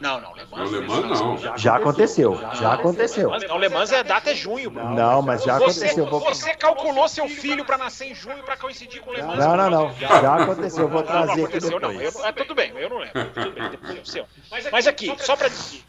Não, 0.00 0.20
não, 0.20 0.34
Le 0.34 0.44
Mans, 0.50 0.70
Le 0.72 0.80
Mans 0.80 1.20
não. 1.20 1.56
Já 1.56 1.76
aconteceu, 1.76 2.38
já 2.54 2.72
aconteceu. 2.72 3.30
Não, 3.48 3.58
Le 3.58 3.68
Mans 3.68 3.92
é 3.92 4.02
data 4.02 4.30
é 4.30 4.34
junho. 4.34 4.70
Não, 4.70 5.22
mas 5.22 5.44
já 5.44 5.56
aconteceu. 5.56 6.06
Você 6.06 6.51
calculou 6.54 7.08
seu 7.08 7.28
filho 7.28 7.64
para 7.64 7.78
nascer 7.78 8.06
em 8.06 8.14
junho 8.14 8.42
para 8.42 8.56
coincidir 8.56 9.00
com 9.00 9.10
o 9.10 9.14
Le 9.14 9.22
Mans. 9.22 9.38
Não, 9.38 9.56
não, 9.56 9.70
não. 9.70 9.94
Já 9.98 10.36
aconteceu. 10.36 10.82
Eu 10.82 10.88
vou 10.88 11.02
trazer 11.02 11.36
não, 11.36 11.44
aconteceu, 11.44 11.76
aqui 11.76 11.86
depois. 11.86 12.14
Não. 12.14 12.22
Eu, 12.22 12.26
é, 12.26 12.32
tudo 12.32 12.54
bem, 12.54 12.72
eu 12.76 12.90
não 12.90 12.98
lembro. 12.98 13.24
Tudo 13.30 13.52
bem, 13.52 13.70
depois 13.70 14.16
é 14.16 14.70
Mas 14.70 14.86
aqui, 14.86 15.14
só 15.18 15.36
para 15.36 15.48
dizer. 15.48 15.82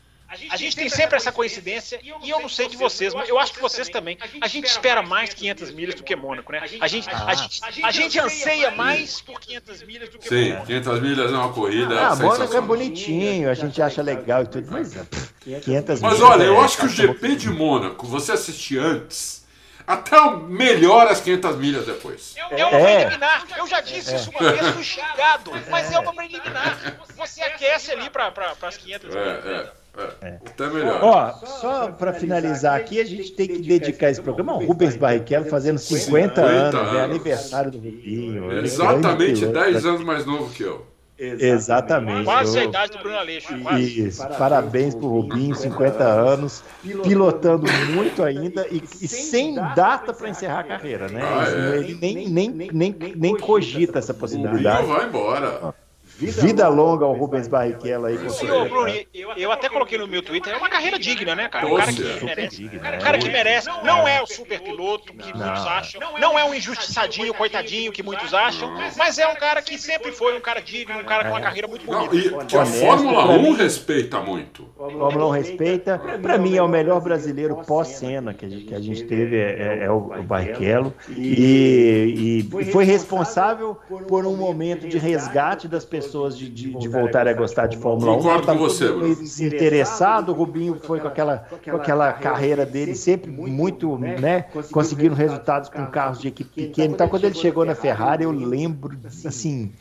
A 0.49 0.57
gente, 0.57 0.75
tem 0.75 0.89
sempre 0.89 1.15
essa 1.15 1.31
coincidência, 1.31 1.99
e 2.01 2.29
eu 2.29 2.39
não 2.39 2.49
sei 2.49 2.67
de 2.67 2.75
vocês, 2.75 3.13
mas 3.13 3.29
eu 3.29 3.37
acho 3.37 3.53
que 3.53 3.61
vocês 3.61 3.87
também. 3.89 4.17
A 4.41 4.47
gente 4.47 4.65
espera 4.65 5.03
mais 5.03 5.33
500 5.33 5.71
milhas 5.71 5.95
do 5.95 6.03
que 6.03 6.15
Mônaco, 6.15 6.51
né? 6.51 6.59
A 6.59 6.87
gente, 6.87 7.07
a 7.09 7.33
gente, 7.35 7.61
a 7.83 7.91
gente 7.91 8.19
anseia 8.19 8.71
mais 8.71 9.21
por 9.21 9.39
500 9.39 9.83
milhas 9.83 10.09
do 10.09 10.17
que 10.17 10.27
Sim, 10.27 10.49
Mônaco. 10.49 10.61
Sim, 10.61 10.67
500 10.67 11.01
milhas 11.01 11.31
é 11.31 11.35
uma 11.35 11.53
corrida. 11.53 12.07
Ah, 12.07 12.15
Mônaco 12.15 12.55
é 12.55 12.61
bonitinho, 12.61 13.49
a 13.49 13.53
gente 13.53 13.81
acha 13.81 14.01
legal 14.01 14.43
e 14.43 14.47
tudo, 14.47 14.71
mas 14.71 14.95
500 15.43 15.67
milhas. 15.67 16.01
Mas 16.01 16.21
olha, 16.21 16.43
eu 16.43 16.59
acho 16.59 16.77
que 16.77 16.85
o 16.85 16.89
GP 16.89 17.35
de 17.35 17.49
Mônaco, 17.49 18.07
você 18.07 18.31
assistir 18.31 18.79
antes 18.79 19.42
até 19.85 20.17
melhor 20.47 21.07
as 21.07 21.19
500 21.21 21.57
milhas 21.57 21.85
depois. 21.85 22.35
É, 22.37 22.61
é 22.61 22.65
uma 22.65 22.79
preliminar. 22.79 23.45
Eu 23.57 23.67
já 23.67 23.81
disse 23.81 24.13
é. 24.13 24.15
isso 24.15 24.29
uma 24.31 24.51
vez, 24.51 24.67
fui 24.67 24.83
xingado. 24.83 25.51
Mas 25.69 25.91
é 25.91 25.99
uma 25.99 26.13
preliminar. 26.13 26.97
Você 27.15 27.41
aquece 27.41 27.91
ali 27.91 28.09
para 28.09 28.31
pra, 28.31 28.55
as 28.61 28.77
500 28.77 29.09
milhas. 29.09 29.45
É, 29.45 29.71
é, 29.97 30.27
é. 30.27 30.39
Até 30.45 30.67
melhor. 30.67 31.03
Ó, 31.03 31.45
só 31.45 31.91
para 31.91 32.13
finalizar 32.13 32.79
aqui, 32.79 32.99
a 32.99 33.05
gente 33.05 33.31
tem 33.31 33.47
que 33.47 33.59
dedicar 33.59 34.09
esse 34.09 34.21
programa 34.21 34.53
ao 34.53 34.63
Rubens 34.63 34.95
Barrichello 34.95 35.45
fazendo 35.45 35.77
50, 35.77 36.05
50 36.05 36.41
anos, 36.41 36.75
anos. 36.75 36.95
É 36.95 37.03
aniversário 37.03 37.71
do 37.71 37.77
Rubinho. 37.77 38.51
Exatamente 38.63 39.45
10 39.45 39.85
anos 39.85 40.03
mais 40.03 40.25
novo 40.25 40.51
que 40.53 40.63
eu. 40.63 40.92
Exatamente. 41.39 42.25
Quase 42.25 42.59
a 42.59 42.63
idade 42.63 42.91
do 42.93 42.99
Bruno 42.99 43.17
Aleixo. 43.17 43.53
Isso. 43.77 44.27
Parabéns 44.37 44.95
pro 44.95 45.07
Rubinho, 45.07 45.55
50 45.55 46.03
anos, 46.03 46.63
pilotando 47.03 47.65
muito 47.93 48.23
ainda 48.23 48.67
e, 48.69 48.83
e 49.01 49.07
sem 49.07 49.55
data 49.55 50.13
para 50.13 50.29
encerrar 50.29 50.59
a 50.59 50.63
carreira, 50.63 51.07
né? 51.07 51.21
Ah, 51.23 51.45
é. 51.47 51.77
Ele 51.77 51.97
nem, 51.99 52.29
nem, 52.29 52.49
nem, 52.71 52.95
nem 53.15 53.37
cogita 53.37 53.99
essa 53.99 54.13
possibilidade. 54.13 54.83
O 54.83 54.87
vai 54.87 55.05
embora. 55.07 55.73
Vida, 56.17 56.41
Vida 56.41 56.67
longa 56.69 57.05
ao 57.05 57.13
Rubens 57.13 57.47
Barrichello 57.47 58.05
aí. 58.05 58.29
Senhor 58.29 58.69
Bruno, 58.69 58.93
eu, 59.13 59.31
eu, 59.31 59.51
até 59.51 59.67
coloquei 59.67 59.97
no 59.97 60.07
meu 60.07 60.21
Twitter, 60.21 60.53
é 60.53 60.57
uma 60.57 60.69
carreira 60.69 60.99
digna, 60.99 61.33
né, 61.33 61.49
cara? 61.49 61.65
Um 61.65 61.75
cara 61.75 61.91
que 61.91 62.23
merece. 62.23 62.57
Digna, 62.57 62.79
cara, 62.79 62.97
cara 62.99 63.17
que 63.17 63.29
merece. 63.29 63.67
Não 63.83 64.07
é 64.07 64.21
o 64.21 64.27
super 64.27 64.61
piloto 64.61 65.11
que 65.11 65.31
não. 65.31 65.45
muitos 65.45 65.65
acham. 65.65 66.01
Não 66.19 66.37
é 66.37 66.45
um 66.45 66.53
injustiçadinho, 66.53 67.33
coitadinho 67.33 67.91
que 67.91 68.03
muitos 68.03 68.31
acham. 68.33 68.71
Mas 68.95 69.17
é 69.17 69.27
um 69.27 69.35
cara 69.35 69.61
que 69.61 69.77
sempre 69.79 70.11
foi 70.11 70.37
um 70.37 70.41
cara 70.41 70.61
digno, 70.61 70.99
um 70.99 71.03
cara 71.03 71.23
com 71.23 71.31
uma 71.31 71.41
carreira 71.41 71.67
muito 71.67 71.85
bonita. 71.85 72.13
Não, 72.13 72.43
e 72.43 72.45
que 72.45 72.57
a 72.57 72.65
Fórmula 72.65 73.25
1 73.29 73.53
respeita 73.53 74.19
muito. 74.19 74.69
A 74.79 74.89
Fórmula 74.89 75.27
1 75.27 75.29
respeita. 75.31 75.99
Para 76.21 76.37
mim 76.37 76.55
é 76.55 76.61
o 76.61 76.67
melhor 76.67 77.01
brasileiro 77.01 77.55
pós-cena 77.65 78.35
que, 78.35 78.65
que, 78.65 78.75
a 78.75 78.79
gente 78.79 79.03
teve, 79.05 79.35
é, 79.35 79.79
é, 79.79 79.83
é 79.85 79.91
o, 79.91 80.13
o 80.19 80.23
Barrichello. 80.23 80.93
E, 81.09 82.45
e 82.59 82.65
foi 82.65 82.85
responsável 82.85 83.77
por 84.07 84.27
um 84.27 84.35
momento 84.35 84.87
de 84.87 84.99
resgate 84.99 85.67
das 85.67 85.83
pessoas 85.83 86.02
pessoas 86.03 86.37
de, 86.37 86.49
de, 86.49 86.73
de 86.73 86.87
voltarem 86.87 87.33
a 87.33 87.35
gostar 87.35 87.67
de 87.67 87.77
Fórmula 87.77 88.13
1. 88.13 88.15
Concordo 88.17 88.47
com 88.47 88.57
você, 88.57 88.87
Bruno. 88.87 89.17
Interessado, 89.39 90.29
o 90.29 90.33
Rubinho 90.33 90.79
foi 90.81 90.99
com 90.99 91.07
aquela, 91.07 91.45
com 91.63 91.75
aquela 91.75 92.13
carreira 92.13 92.65
dele 92.65 92.95
sempre 92.95 93.31
muito, 93.31 93.97
né, 93.97 94.45
conseguindo 94.71 95.15
resultados 95.15 95.69
com 95.69 95.85
carros 95.87 96.19
de 96.19 96.27
equipe 96.27 96.49
pequena. 96.49 96.93
Então, 96.93 97.07
quando 97.07 97.25
ele 97.25 97.35
chegou 97.35 97.65
na 97.65 97.75
Ferrari, 97.75 98.23
eu 98.23 98.31
lembro, 98.31 98.97
assim, 99.25 99.71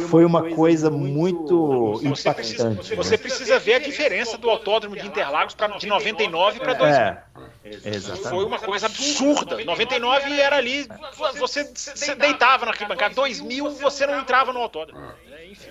foi 0.00 0.24
uma 0.24 0.50
coisa 0.50 0.90
muito 0.90 2.00
impactante. 2.02 2.76
Você 2.76 2.96
precisa, 2.96 2.96
você 2.96 3.18
precisa 3.18 3.58
ver 3.58 3.74
a 3.74 3.78
diferença 3.78 4.38
do 4.38 4.48
autódromo 4.48 4.96
de 4.96 5.06
Interlagos 5.06 5.54
pra, 5.54 5.68
de 5.68 5.86
99 5.86 6.60
para 6.60 6.74
2000. 6.74 6.98
É. 6.98 7.22
Exatamente. 7.64 8.28
Foi 8.28 8.44
uma 8.44 8.58
coisa 8.58 8.86
absurda. 8.86 9.64
99 9.64 10.40
era 10.40 10.56
ali, 10.56 10.86
você, 11.38 11.64
você 11.64 12.14
deitava 12.14 12.64
na 12.64 12.72
arquibancada. 12.72 13.14
2000 13.14 13.70
você 13.70 14.06
não 14.06 14.18
entrava 14.18 14.52
no 14.52 14.60
autódromo. 14.60 15.00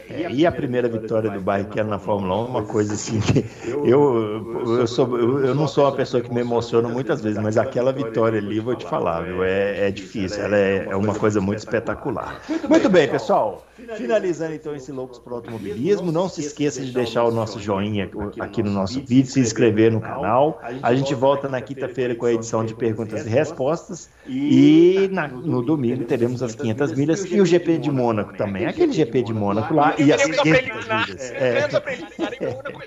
É, 0.10 0.31
e 0.31 0.45
a 0.45 0.52
primeira 0.52 0.88
vitória 0.88 1.30
do 1.30 1.41
Barrichello 1.41 1.89
na 1.89 1.98
Fórmula 1.98 2.35
1 2.43 2.45
uma 2.45 2.64
coisa 2.64 2.93
assim 2.93 3.19
que 3.19 3.45
eu, 3.68 4.77
eu, 4.77 4.88
sou, 4.88 5.18
eu, 5.18 5.45
eu, 5.45 5.56
não 5.56 5.68
sou 5.68 5.85
uma 5.85 5.91
pessoa 5.91 6.22
que 6.22 6.31
me 6.31 6.41
emociona 6.41 6.88
muitas 6.88 7.22
vezes, 7.22 7.41
mas 7.41 7.57
aquela 7.57 7.91
vitória 7.91 8.38
ali, 8.38 8.60
vou 8.60 8.76
te 8.76 8.85
falar, 8.85 9.22
viu, 9.22 9.43
é, 9.43 9.88
é 9.88 9.91
difícil, 9.91 10.43
ela 10.43 10.57
é, 10.57 10.88
é 10.89 10.95
uma 10.95 11.15
coisa 11.15 11.41
muito 11.41 11.60
espetacular. 11.60 12.41
Muito 12.69 12.89
bem, 12.89 13.07
pessoal. 13.07 13.65
Finalizando 13.98 14.53
então 14.53 14.76
esse 14.76 14.91
Loucos 14.91 15.20
para 15.20 15.34
o 15.34 15.36
Automobilismo, 15.38 16.12
não 16.12 16.30
se 16.30 16.41
esqueça 16.41 16.82
de 16.82 16.91
deixar 16.91 17.24
o 17.24 17.32
nosso 17.32 17.60
joinha 17.60 18.10
aqui 18.40 18.64
no 18.64 18.72
nosso 18.72 19.02
vídeo, 19.02 19.32
se 19.32 19.40
inscrever 19.40 19.91
no 19.91 20.02
canal. 20.02 20.62
A 20.82 20.94
gente 20.94 21.14
volta 21.14 21.48
na 21.48 21.62
quinta-feira 21.62 22.16
com 22.16 22.26
a 22.26 22.34
edição 22.34 22.66
de 22.66 22.74
perguntas 22.74 23.26
e 23.26 23.30
respostas 23.30 24.10
e 24.28 25.10
na, 25.12 25.28
no 25.28 25.62
domingo 25.62 26.06
teremos 26.06 26.41
as 26.44 26.56
500 26.56 26.94
milhas 26.94 27.26
e 27.26 27.41
o 27.41 27.45
GP 27.45 27.78
de 27.78 27.91
Mônaco 27.91 28.36
também, 28.36 28.66
aquele 28.66 28.91
GP 28.94 29.24
de 29.24 29.34
Mônaco 29.34 29.74
lá 29.74 29.95
e 29.98 30.12
as 30.12 30.24
500 30.24 30.44
milhas. 30.44 31.32
É. 31.32 31.68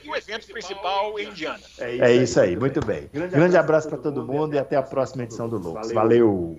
E 0.05 0.09
o 0.09 0.17
evento 0.17 0.47
principal 0.53 1.19
em 1.19 1.29
Indiana. 1.29 1.61
É 1.79 2.13
isso 2.13 2.41
aí, 2.41 2.57
muito 2.57 2.85
bem. 2.85 3.09
Grande 3.13 3.57
abraço 3.57 3.89
para 3.89 3.99
todo 3.99 4.25
mundo 4.25 4.55
e 4.55 4.59
até 4.59 4.77
a 4.77 4.83
próxima 4.83 5.25
edição 5.25 5.49
do 5.49 5.59
Loucos. 5.59 5.93
Valeu! 5.93 6.59